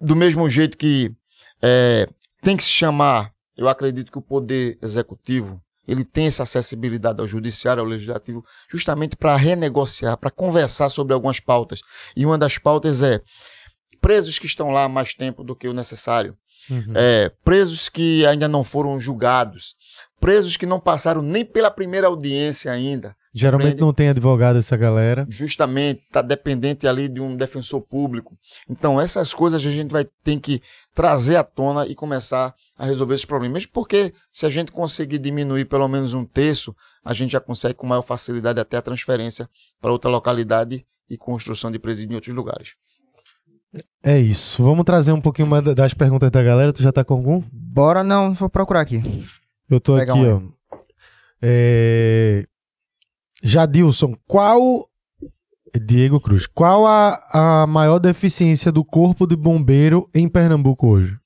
[0.00, 1.14] Do mesmo jeito que
[1.60, 2.08] é,
[2.40, 7.26] tem que se chamar, eu acredito que o poder executivo ele tem essa acessibilidade ao
[7.26, 11.80] judiciário, ao legislativo, justamente para renegociar, para conversar sobre algumas pautas.
[12.16, 13.20] E uma das pautas é
[14.00, 16.36] presos que estão lá mais tempo do que o necessário,
[16.70, 16.92] Uhum.
[16.94, 19.74] é, presos que ainda não foram julgados,
[20.18, 25.26] presos que não passaram nem pela primeira audiência ainda, Geralmente não tem advogado essa galera.
[25.28, 28.38] justamente está dependente ali de um defensor público.
[28.70, 30.62] Então essas coisas a gente vai ter que
[30.94, 35.64] trazer à tona e começar a resolver esses problemas, porque se a gente conseguir diminuir
[35.64, 39.48] pelo menos um terço, a gente já consegue com maior facilidade até a transferência
[39.80, 42.76] para outra localidade e construção de presídio em outros lugares.
[44.00, 44.62] É isso.
[44.62, 46.72] Vamos trazer um pouquinho mais da- das perguntas da galera.
[46.72, 47.42] Tu já tá com algum?
[47.52, 49.02] Bora não, vou procurar aqui.
[49.68, 50.78] Eu tô Pega aqui, um ó.
[51.42, 52.46] É...
[53.44, 54.88] Jadilson, qual.
[55.76, 61.18] Diego Cruz, qual a, a maior deficiência do corpo de bombeiro em Pernambuco hoje?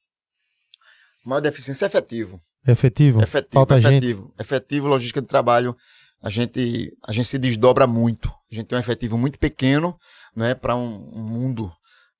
[1.22, 2.40] Maior deficiência é efetivo.
[2.66, 3.22] Efetivo?
[3.22, 4.06] Efetivo, Falta gente?
[4.06, 4.34] efetivo.
[4.40, 5.76] Efetivo, logística de trabalho.
[6.22, 8.28] A gente, a gente se desdobra muito.
[8.50, 9.94] A gente tem um efetivo muito pequeno,
[10.34, 11.70] né, para um, um mundo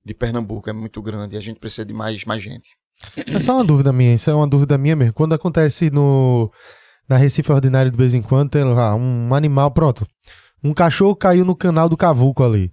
[0.05, 1.35] de Pernambuco é muito grande.
[1.35, 2.77] E a gente precisa de mais, mais gente.
[3.25, 5.13] Essa é uma dúvida minha, isso é uma dúvida minha mesmo.
[5.13, 6.51] Quando acontece no
[7.09, 10.05] na Recife Ordinário de vez em quando, tem lá um animal, pronto.
[10.63, 12.71] Um cachorro caiu no canal do Cavuco ali.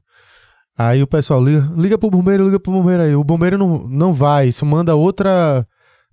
[0.79, 3.15] Aí o pessoal liga, liga pro bombeiro, liga pro bombeiro aí.
[3.15, 5.67] O bombeiro não, não vai, isso manda outra.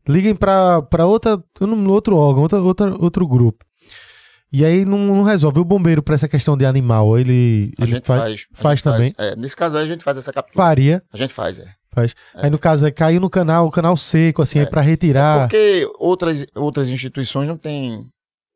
[0.07, 1.41] Liguem pra, pra outra,
[1.89, 3.65] outro órgão, outra, outra, outro grupo.
[4.51, 5.59] E aí não, não resolve.
[5.59, 8.47] O bombeiro, pra essa questão de animal, ele, A ele gente faz, faz.
[8.53, 9.13] faz também?
[9.17, 10.55] É, nesse caso aí a gente faz essa captura.
[10.55, 11.03] faria.
[11.11, 11.65] A gente faz, é.
[11.93, 12.15] Faz.
[12.33, 15.47] Aí no caso, é, caiu no canal, o canal seco, assim, é, pra retirar.
[15.47, 18.09] Porque outras, outras instituições não têm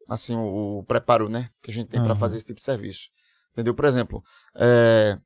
[0.09, 2.19] assim o, o preparo, né, que a gente tem para Aham.
[2.19, 3.09] fazer esse tipo de serviço.
[3.53, 3.73] Entendeu?
[3.73, 4.23] Por exemplo,
[4.55, 5.17] é,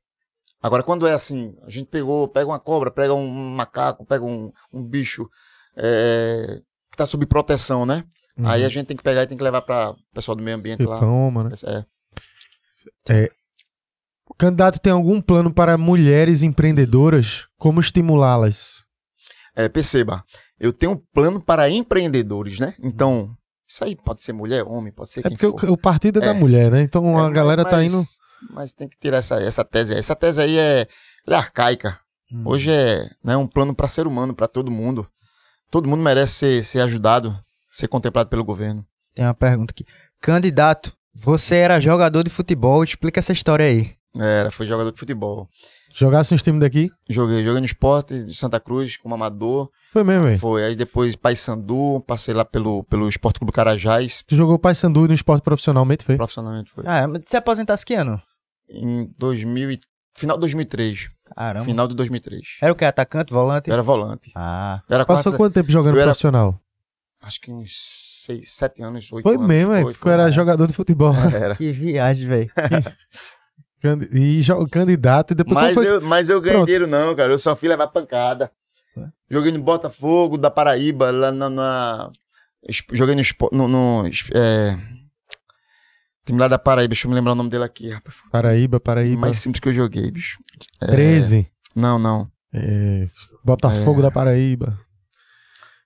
[0.62, 4.52] agora quando é assim, a gente pegou, pega uma cobra, pega um macaco, pega um,
[4.72, 5.28] um bicho
[5.76, 6.60] é,
[6.90, 8.04] que está sob proteção, né?
[8.44, 10.56] Aí a gente tem que pegar e tem que levar para o pessoal do meio
[10.56, 10.98] ambiente lá.
[10.98, 11.50] Toma, né?
[13.08, 13.28] É,
[14.32, 17.46] O candidato tem algum plano para mulheres empreendedoras?
[17.58, 18.82] Como estimulá-las?
[19.54, 20.24] É, perceba,
[20.58, 22.74] eu tenho um plano para empreendedores, né?
[22.82, 23.30] Então,
[23.68, 25.70] isso aí pode ser mulher, homem, pode ser É quem porque for.
[25.70, 26.32] o, o partido é, da É.
[26.32, 26.82] mulher, né?
[26.82, 28.02] Então a É, galera tá mas- indo.
[28.50, 29.98] Mas tem que tirar essa, essa tese aí.
[30.00, 30.86] Essa tese aí é,
[31.28, 32.00] é arcaica.
[32.32, 32.42] Hum.
[32.46, 35.06] Hoje é né, um plano para ser humano, para todo mundo.
[35.70, 37.38] Todo mundo merece ser, ser ajudado,
[37.70, 38.84] ser contemplado pelo governo.
[39.14, 39.84] Tem uma pergunta aqui.
[40.20, 43.92] Candidato, você era jogador de futebol, explica essa história aí.
[44.14, 45.48] Era, foi jogador de futebol.
[45.94, 46.90] Jogasse uns times daqui?
[47.08, 49.70] Joguei, joguei no esporte de Santa Cruz, como amador.
[49.92, 50.38] Foi mesmo, hein?
[50.38, 50.64] Foi.
[50.64, 54.22] Aí depois Paysandu, passei lá pelo, pelo Esporte Clube Carajás.
[54.26, 56.16] Tu jogou Paysandu no esporte profissionalmente, foi?
[56.16, 56.84] Profissionalmente foi.
[56.86, 58.20] Ah, mas se aposentasse que ano?
[58.68, 59.80] Em 2000 e...
[60.14, 61.10] Final de 2003.
[61.34, 61.64] Caramba.
[61.64, 62.42] Final de 2003.
[62.62, 62.84] Era o que?
[62.84, 63.68] Atacante, volante?
[63.68, 64.30] Eu era volante.
[64.34, 64.82] Ah.
[64.90, 66.58] Era Passou quase, quanto tempo jogando eu era- profissional?
[67.22, 67.72] acho que uns
[68.26, 69.46] 6, 7 anos, 8 Foi anos.
[69.46, 69.82] mesmo, é.
[69.82, 70.12] Foi, Tu foi.
[70.12, 71.14] era jogador de futebol.
[71.32, 71.54] Era.
[71.54, 72.50] Que viagem, velho.
[74.12, 75.88] E candidato, e depois Mas foi?
[75.88, 76.66] eu, mas eu ganhei Pronto.
[76.66, 77.32] dinheiro não, cara.
[77.32, 78.50] Eu só fui levar pancada.
[79.30, 81.48] Joguei no Botafogo, da Paraíba, lá na...
[81.48, 82.10] na-
[82.92, 83.22] Joguei no...
[83.50, 84.78] no, no é,
[86.24, 88.16] time lá da Paraíba, deixa eu me lembrar o nome dele aqui, rapaz.
[88.30, 89.20] Paraíba, Paraíba.
[89.22, 90.38] Mais simples que eu joguei, bicho.
[90.80, 91.46] É, 13.
[91.74, 92.30] Não, não.
[92.54, 93.08] É,
[93.44, 94.02] Botafogo É.
[94.02, 94.78] da Paraíba.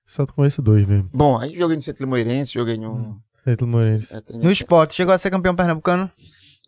[0.04, 1.08] Só conheço dois mesmo.
[1.12, 3.18] Bom, aí joguei no Centro Limoeirense, joguei no...
[3.42, 3.66] Centro
[4.12, 6.10] é, treino- No esporte, chegou a ser campeão pernambucano?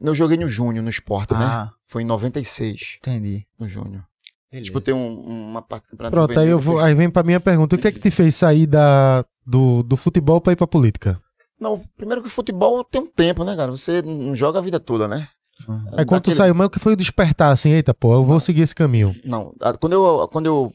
[0.00, 1.40] Eu joguei no Júnior, no esporte, né?
[1.44, 3.46] Ah, Foi em 96, entendi.
[3.58, 4.04] no Júnior.
[4.52, 5.20] Disputei um-
[5.50, 6.76] uma parte do campeonato Pronto, aí eu vou.
[6.76, 7.76] fiz- Aí vem pra minha pergunta.
[7.76, 11.20] O que é que te fez sair da, do, do futebol pra ir pra política?
[11.60, 13.70] Não, primeiro que o futebol tem um tempo, né, cara?
[13.70, 15.28] Você não joga a vida toda, né?
[15.92, 18.22] Aí quando tu Daquele- saiu, mas o que foi o despertar, assim, eita, pô, eu
[18.24, 19.14] vou seguir esse caminho.
[19.24, 20.72] Não, quando eu, quando eu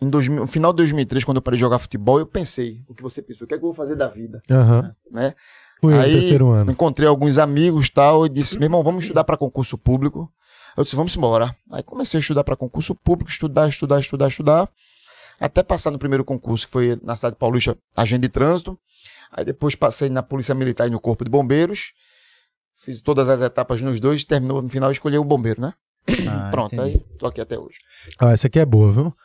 [0.00, 2.94] em 2000, no final de 2003, quando eu parei de jogar futebol, eu pensei, o
[2.94, 4.92] que você pensou, o que é que eu vou fazer da vida, Aham.
[5.12, 5.34] né?
[5.80, 6.70] Fui Aí, terceiro ano.
[6.70, 10.30] Encontrei alguns amigos tal e disse, meu irmão, vamos estudar para concurso público.
[10.76, 11.56] Eu disse, vamos embora.
[11.70, 14.68] Aí comecei a estudar para concurso público, estudar, estudar, estudar, estudar,
[15.40, 18.78] até passar no primeiro concurso, que foi na cidade de Paulista, agente de trânsito.
[19.30, 21.92] Aí depois passei na Polícia Militar e no Corpo de Bombeiros.
[22.74, 25.72] Fiz todas as etapas nos dois, terminou no final, escolhi o bombeiro, né?
[26.28, 26.90] Ah, Pronto, entendi.
[26.96, 27.78] aí tô aqui até hoje.
[28.18, 29.16] Ah, essa aqui é boa, viu?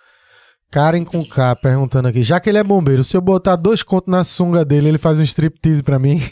[0.71, 4.09] Karen com K perguntando aqui, já que ele é bombeiro, se eu botar dois contos
[4.09, 6.19] na sunga dele, ele faz um striptease pra mim?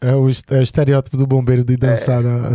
[0.00, 2.22] É o, é o estereótipo do bombeiro de dançar.
[2.22, 2.52] na-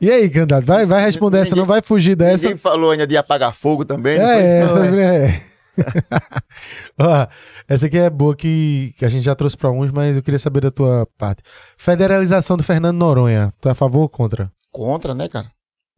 [0.00, 2.42] E aí, candidato, vai, vai responder essa, Ninguém- não vai fugir dessa.
[2.42, 4.34] Ninguém falou ainda de apagar fogo também, não foi?
[4.34, 5.42] É, essa é.
[6.98, 7.26] Ó,
[7.68, 10.38] essa aqui é boa que, que a gente já trouxe pra uns, mas eu queria
[10.40, 11.40] saber da tua parte.
[11.78, 13.52] Federalização do Fernando Noronha.
[13.60, 14.50] Tu é a favor ou contra?
[14.72, 15.46] Contra, né, cara?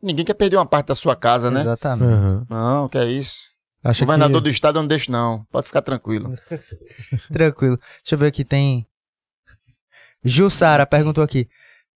[0.03, 1.61] Ninguém quer perder uma parte da sua casa, né?
[1.61, 2.13] Exatamente.
[2.13, 2.47] Aham.
[2.49, 3.39] Não, que é isso.
[3.83, 4.45] Acha Governador que...
[4.45, 5.45] do estado eu não deixo, não.
[5.51, 6.35] Pode ficar tranquilo.
[7.33, 7.79] Tranquilo.
[8.03, 8.87] Deixa eu ver aqui, tem.
[10.25, 11.49] Jussara perguntou aqui.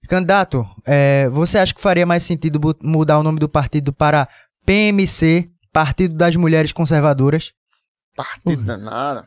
[0.09, 4.29] Candidato, é, você acha que faria mais sentido mudar o nome do partido para
[4.65, 7.53] PMC, Partido das Mulheres Conservadoras?
[8.17, 9.27] Partido danado.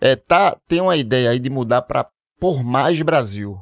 [0.00, 2.06] É, tá, tem uma ideia aí de mudar pra
[2.38, 3.58] Por Mais Brasil.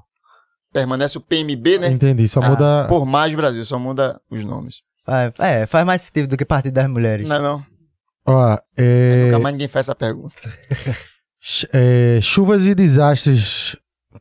[0.72, 1.88] Permanece o PMB, né?
[1.88, 2.86] Entendi, só Ah, muda...
[2.88, 4.82] Por Mais Brasil, só muda os nomes.
[5.06, 7.26] Ah, É, faz mais sentido do que Partido das Mulheres.
[7.26, 7.66] Não, não.
[8.26, 9.24] Ó, é...
[9.26, 10.34] Nunca mais ninguém faz essa pergunta.
[11.72, 13.76] É, chuvas e desastres,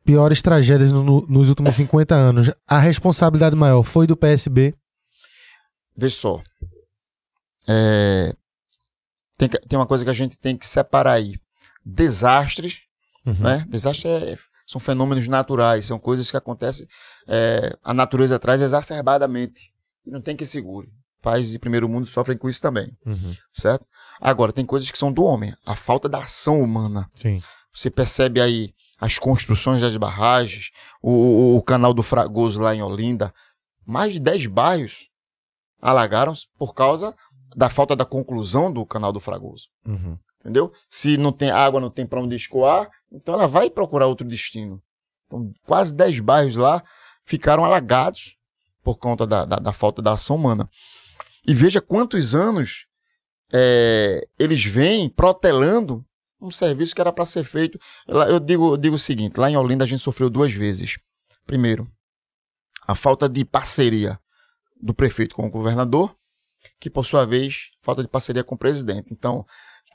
[0.05, 2.49] piores tragédias no- no- nos últimos 50 anos.
[2.65, 4.73] A responsabilidade maior foi do PSB.
[5.97, 6.41] Vê só.
[7.67, 8.33] É,
[9.37, 11.35] tem, tem uma coisa que a gente tem que separar aí.
[11.85, 12.77] Desastres
[13.25, 13.33] Uhum.
[13.39, 13.65] né?
[13.67, 14.37] Desastre é-
[14.67, 16.85] são fenômenos naturais, são coisas que acontecem,
[17.27, 19.73] é, a natureza traz exacerbadamente.
[20.05, 20.89] E não tem que segure.
[21.21, 23.33] Países de primeiro mundo sofrem com isso também, Uhum.
[23.51, 23.85] certo?
[24.21, 27.09] Agora, tem coisas que são do homem, a falta da ação humana.
[27.15, 27.41] Sim.
[27.73, 30.69] Você percebe aí as construções das barragens,
[31.01, 33.33] o, o- canal do Fragoso lá em Olinda,
[33.85, 35.07] mais de 10 bairros
[35.81, 37.15] alagaram por causa
[37.55, 40.17] da falta da conclusão do canal do Fragoso Uhum.
[40.47, 40.71] Entendeu?
[40.89, 44.81] Se não tem água, não tem para onde escoar, então ela vai procurar outro destino.
[45.25, 46.81] Então, quase 10 bairros lá
[47.25, 48.37] ficaram alagados
[48.81, 50.69] por conta da, da, da falta da ação humana.
[51.45, 52.87] E veja quantos anos
[53.51, 56.05] é, eles vêm protelando
[56.39, 57.77] um serviço que era para ser feito.
[58.07, 60.97] Eu digo, eu digo o seguinte: lá em Olinda a gente sofreu duas vezes.
[61.45, 61.91] Primeiro,
[62.87, 64.17] a falta de parceria
[64.81, 66.15] do prefeito com o governador,
[66.79, 69.11] que por sua vez, falta de parceria com o presidente.
[69.11, 69.45] Então,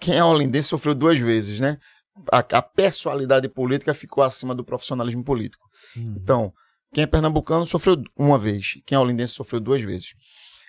[0.03, 1.79] quem é olindense sofreu duas vezes, né?
[2.31, 5.65] A, a personalidade política ficou acima do profissionalismo político.
[5.97, 6.53] Então,
[6.93, 10.15] quem é pernambucano sofreu uma vez, quem é olindense sofreu duas vezes.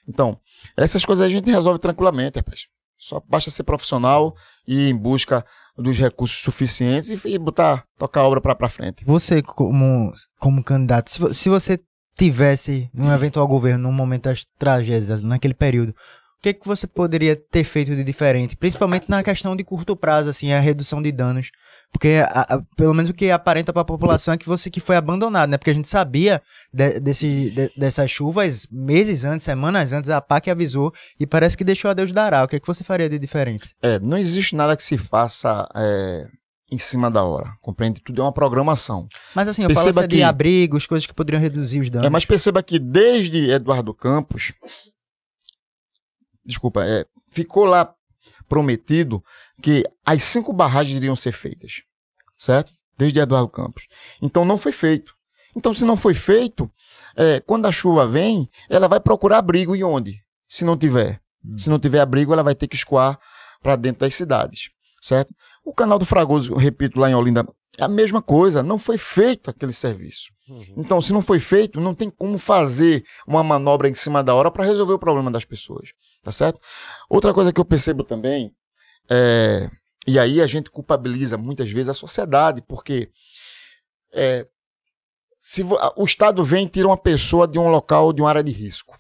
[0.08, 0.40] Então,
[0.78, 2.68] essas coisas a gente resolve tranquilamente, rapaz.
[2.96, 4.36] Só basta ser profissional
[4.68, 5.44] e ir em busca
[5.76, 9.04] dos recursos suficientes e, e botar, tocar a obra pra, pra frente.
[9.04, 11.80] Você, como, como candidato, se, se você
[12.16, 15.94] tivesse num eventual governo, num momento das tragédias, naquele período,
[16.44, 18.56] que, que você poderia ter feito de diferente?
[18.56, 21.50] Principalmente na questão de curto prazo, assim, a redução de danos.
[21.92, 24.80] Porque, a- a- pelo menos o que aparenta para a população é que você que
[24.80, 25.58] foi abandonado, né?
[25.58, 26.42] Porque a gente sabia
[26.74, 31.64] de- desse, de- dessas chuvas meses antes, semanas antes, a PAC avisou e parece que
[31.64, 32.44] deixou a Deus dará.
[32.44, 33.76] O que, que você faria de diferente?
[33.82, 36.26] É, não existe nada que se faça é,
[36.72, 38.02] em cima da hora, compreende?
[38.04, 39.08] Tudo é uma programação.
[39.36, 42.08] Mas assim, eu Perceba falo assim, de que- abrigos, coisas que poderiam reduzir os danos.
[42.08, 44.52] É, mas perceba que desde Eduardo Campos,
[46.46, 47.94] desculpa, é, ficou lá
[48.48, 49.24] prometido
[49.62, 51.82] que as cinco barragens iriam ser feitas,
[52.38, 52.72] certo?
[52.98, 53.88] Desde Eduardo Campos.
[54.22, 55.14] Então não foi feito.
[55.56, 56.70] Então se não foi feito,
[57.16, 60.24] é, quando a chuva vem, ela vai procurar abrigo e onde?
[60.48, 61.22] Se não tiver.
[61.58, 63.20] Se não tiver abrigo, ela vai ter que escoar
[63.62, 64.70] para dentro das cidades,
[65.02, 65.34] certo?
[65.64, 67.46] O canal do Fragoso, repito, lá em Olinda,
[67.78, 70.32] é a mesma coisa, não foi feito aquele serviço.
[70.78, 74.52] Então, se não foi feito, não tem como fazer uma manobra em cima da hora
[74.52, 76.60] para resolver o problema das pessoas, tá certo?
[77.10, 78.56] Outra coisa que eu percebo também
[79.10, 79.70] é,
[80.08, 83.12] e aí a gente culpabiliza muitas vezes a sociedade, porque
[84.12, 84.48] é,
[85.40, 85.64] se
[85.96, 88.98] o Estado vem e tira uma pessoa de um local, de uma área de risco,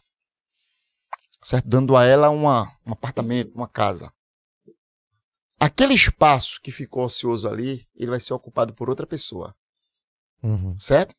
[1.41, 1.67] certo?
[1.67, 4.11] Dando a ela uma, um apartamento, uma casa.
[5.59, 9.55] Aquele espaço que ficou ocioso ali, ele vai ser ocupado por outra pessoa
[10.41, 10.77] Uhum.
[10.77, 11.15] certo?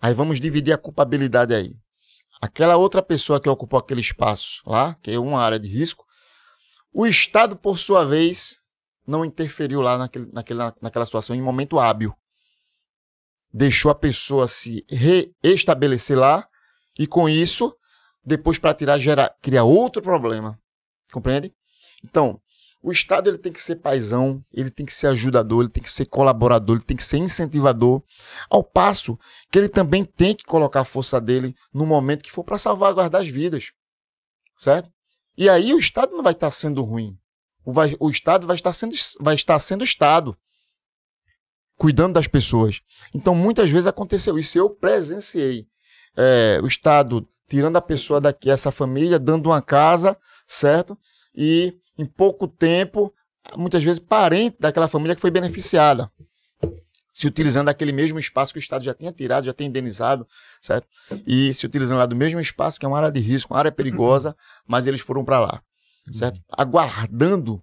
[0.00, 1.76] Aí vamos dividir a culpabilidade aí.
[2.40, 6.06] Aquela outra pessoa que ocupou aquele espaço lá, que é uma área de risco,
[6.92, 8.60] o Estado, por sua vez,
[9.06, 12.14] não interferiu lá naquele, naquela, naquela situação em momento hábil.
[13.52, 16.46] Deixou a pessoa se reestabelecer lá
[16.98, 17.74] e, com isso,
[18.24, 20.58] depois para tirar, gerar, criar outro problema.
[21.10, 21.52] Compreende?
[22.04, 22.40] Então,
[22.82, 25.90] o Estado ele tem que ser paisão, ele tem que ser ajudador, ele tem que
[25.90, 28.02] ser colaborador, ele tem que ser incentivador,
[28.48, 29.18] ao passo
[29.50, 33.20] que ele também tem que colocar a força dele no momento que for para salvaguardar
[33.22, 33.72] as vidas.
[34.56, 34.90] Certo?
[35.36, 37.16] E aí o Estado não vai estar sendo ruim.
[37.64, 40.36] O, vai- o Estado vai estar sendo, vai estar sendo Estado.
[41.76, 42.80] Cuidando das pessoas.
[43.14, 44.58] Então, muitas vezes aconteceu isso.
[44.58, 45.68] Eu presenciei
[46.16, 50.16] é, o Estado tirando a pessoa daqui, essa família, dando uma casa,
[50.46, 50.98] certo?
[51.34, 53.12] E em pouco tempo,
[53.56, 56.10] muitas vezes parente daquela família que foi beneficiada
[57.18, 60.24] se utilizando daquele mesmo espaço que o Estado já tinha tirado, já tinha indenizado,
[60.60, 60.86] certo?
[61.26, 63.72] E se utilizando lá do mesmo espaço, que é uma área de risco, uma área
[63.72, 65.60] perigosa, mas eles foram para lá,
[66.12, 66.40] certo?
[66.48, 67.60] Aguardando,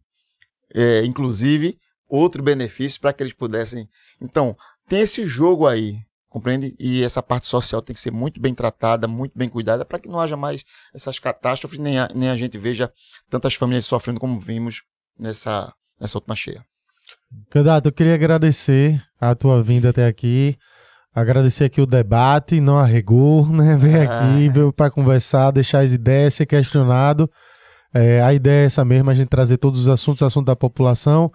[0.73, 3.87] é, inclusive, outro benefício para que eles pudessem.
[4.21, 4.57] Então,
[4.89, 5.99] tem esse jogo aí,
[6.35, 6.75] compreende?
[6.77, 10.09] E essa parte social tem que ser muito bem tratada, muito bem cuidada, para que
[10.09, 12.91] não haja mais essas catástrofes, nem a, nem a gente veja
[13.29, 14.83] tantas famílias sofrendo como vimos
[15.17, 16.65] nessa, nessa última cheia.
[17.49, 20.57] Candidato, eu queria agradecer a tua vinda até aqui.
[21.13, 23.77] Agradecer aqui o debate, não a rigor, né?
[23.77, 27.31] Vem aqui, veio para conversar, deixar as ideias, ser questionado.
[27.97, 31.31] É, a ideia é essa mesmo, a gente trazer todos os assuntos, assuntos da população.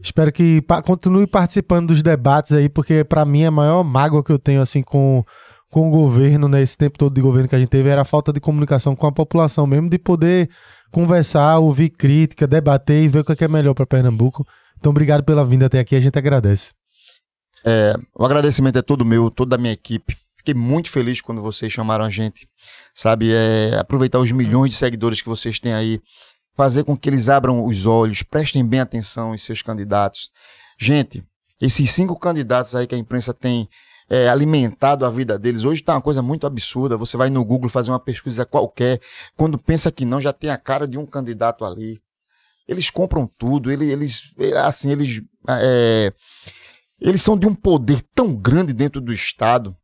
[0.00, 4.30] Espero que pa- continue participando dos debates aí, porque para mim a maior mágoa que
[4.30, 5.24] eu tenho assim com,
[5.68, 8.32] com o governo, né, tempo todo de governo que a gente teve, era a falta
[8.32, 10.48] de comunicação com a população mesmo, de poder
[10.92, 14.46] conversar, ouvir crítica, debater e ver o que é é melhor para Pernambuco.
[14.78, 16.74] Então, obrigado pela vinda até aqui, a gente agradece.
[18.14, 20.16] O agradecimento é todo meu, toda a minha equipe.
[20.36, 22.48] Fiquei muito feliz quando vocês chamaram a gente,
[22.98, 23.32] sabe?
[23.32, 26.00] É, aproveitar os milhões de seguidores que vocês têm aí,
[26.56, 30.30] fazer com que eles abram os olhos, prestem bem atenção em seus candidatos.
[30.76, 31.22] Gente,
[31.60, 33.68] esses cinco candidatos aí que a imprensa tem
[34.10, 36.96] é, alimentado a vida deles, hoje tá uma coisa muito absurda.
[36.96, 39.00] Você vai no Google fazer uma pesquisa qualquer,
[39.36, 42.00] quando pensa que não, já tem a cara de um candidato ali.
[42.66, 46.12] Eles compram tudo, ele- eles, é, assim, eles é,
[47.00, 49.76] eles são de um poder tão grande dentro do Estado,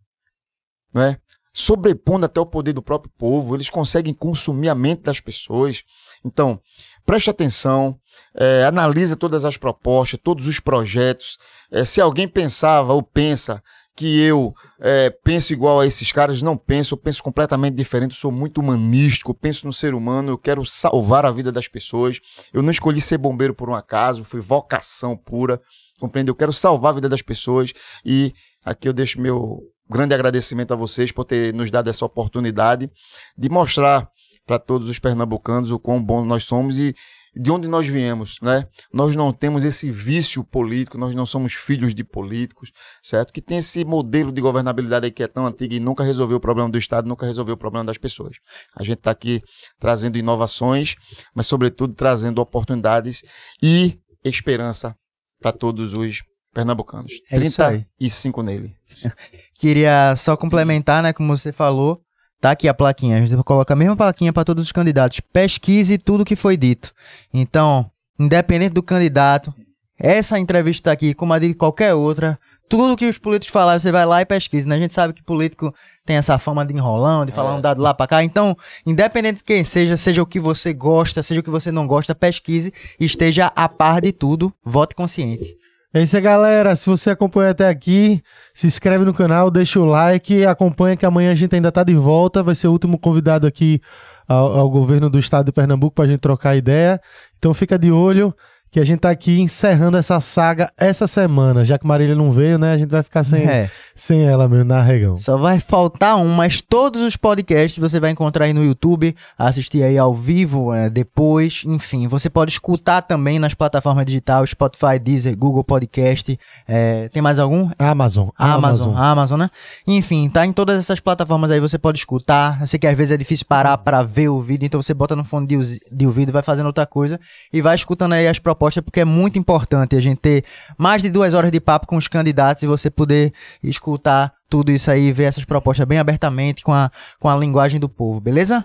[0.92, 1.16] né?
[1.54, 5.84] Sobrepondo até o poder do próprio povo, eles conseguem consumir a mente das pessoas.
[6.24, 6.60] Então,
[7.06, 7.96] preste atenção,
[8.34, 11.38] é, analisa todas as propostas, todos os projetos.
[11.70, 13.62] É, se alguém pensava ou pensa
[13.96, 18.32] que eu é, penso igual a esses caras, não penso, eu penso completamente diferente, sou
[18.32, 22.18] muito humanístico, penso no ser humano, eu quero salvar a vida das pessoas.
[22.52, 25.60] Eu não escolhi ser bombeiro por um acaso, foi vocação pura,
[26.00, 26.32] compreende?
[26.32, 27.72] Eu quero salvar a vida das pessoas
[28.04, 28.34] e
[28.64, 32.90] aqui eu deixo meu grande agradecimento a vocês por ter nos dado essa oportunidade
[33.36, 34.08] de mostrar
[34.46, 36.94] para todos os pernambucanos o quão bom nós somos e
[37.36, 38.68] de onde nós viemos, né?
[38.92, 42.70] Nós não temos esse vício político, nós não somos filhos de políticos,
[43.02, 43.32] certo?
[43.32, 46.40] Que tem esse modelo de governabilidade aí que é tão antigo e nunca resolveu o
[46.40, 48.36] problema do Estado, nunca resolveu o problema das pessoas.
[48.76, 49.42] A gente está aqui
[49.80, 50.94] trazendo inovações,
[51.34, 53.22] mas sobretudo trazendo oportunidades
[53.60, 54.96] e esperança
[55.40, 56.22] para todos os
[56.54, 57.12] pernambucanos.
[57.30, 57.84] É isso aí.
[57.98, 58.74] 35 nele.
[59.58, 62.00] Queria só complementar, né, como você falou,
[62.40, 65.20] tá aqui a plaquinha, a gente coloca a mesma plaquinha para todos os candidatos.
[65.32, 66.92] Pesquise tudo que foi dito.
[67.32, 69.52] Então, independente do candidato,
[69.98, 74.04] essa entrevista aqui, como a de qualquer outra, tudo que os políticos falaram, você vai
[74.06, 74.74] lá e pesquisa, né?
[74.74, 75.72] A gente sabe que político
[76.04, 77.54] tem essa fama de enrolão, de falar É.
[77.56, 78.24] um dado lá pra cá.
[78.24, 81.86] Então, independente de quem seja, seja o que você gosta, seja o que você não
[81.86, 85.54] gosta, pesquise, esteja a par de tudo, vote consciente.
[85.96, 86.74] É isso aí, galera.
[86.74, 88.20] Se você acompanha até aqui,
[88.52, 91.94] se inscreve no canal, deixa o like, acompanha que amanhã a gente ainda tá de
[91.94, 92.42] volta.
[92.42, 93.80] Vai ser o último convidado aqui
[94.26, 97.00] ao, ao governo do estado de Pernambuco pra gente trocar ideia.
[97.38, 98.34] Então fica de olho
[98.74, 101.64] que a gente tá aqui encerrando essa saga essa semana.
[101.64, 102.72] Já que Marília não veio, né?
[102.72, 103.70] A gente vai ficar sem, É.
[103.94, 105.16] sem ela mesmo na regão.
[105.16, 109.84] Só vai faltar um, mas todos os podcasts você vai encontrar aí no YouTube, assistir
[109.84, 115.36] aí ao vivo é, depois, enfim, você pode escutar também nas plataformas digitais, Spotify, Deezer,
[115.38, 116.36] Google Podcast,
[116.66, 117.70] é, tem mais algum?
[117.78, 118.30] Amazon.
[118.36, 119.50] Amazon, Amazon, né?
[119.86, 122.60] Enfim, tá em todas essas plataformas aí, você pode escutar.
[122.62, 125.14] Eu sei que às vezes é difícil parar pra ver o vídeo, então você bota
[125.14, 127.20] no fone de, de ouvido, vai fazendo outra coisa
[127.52, 130.44] e vai escutando aí as propostas, porque é muito importante a gente ter
[130.78, 134.90] mais de duas horas de papo com os candidatos e você poder escutar tudo isso
[134.90, 138.64] aí, ver essas propostas bem abertamente com a, com a linguagem do povo, beleza?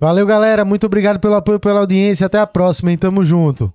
[0.00, 0.64] Valeu, galera.
[0.64, 2.26] Muito obrigado pelo apoio, pela audiência.
[2.26, 2.98] Até a próxima, hein?
[2.98, 3.72] Tamo junto.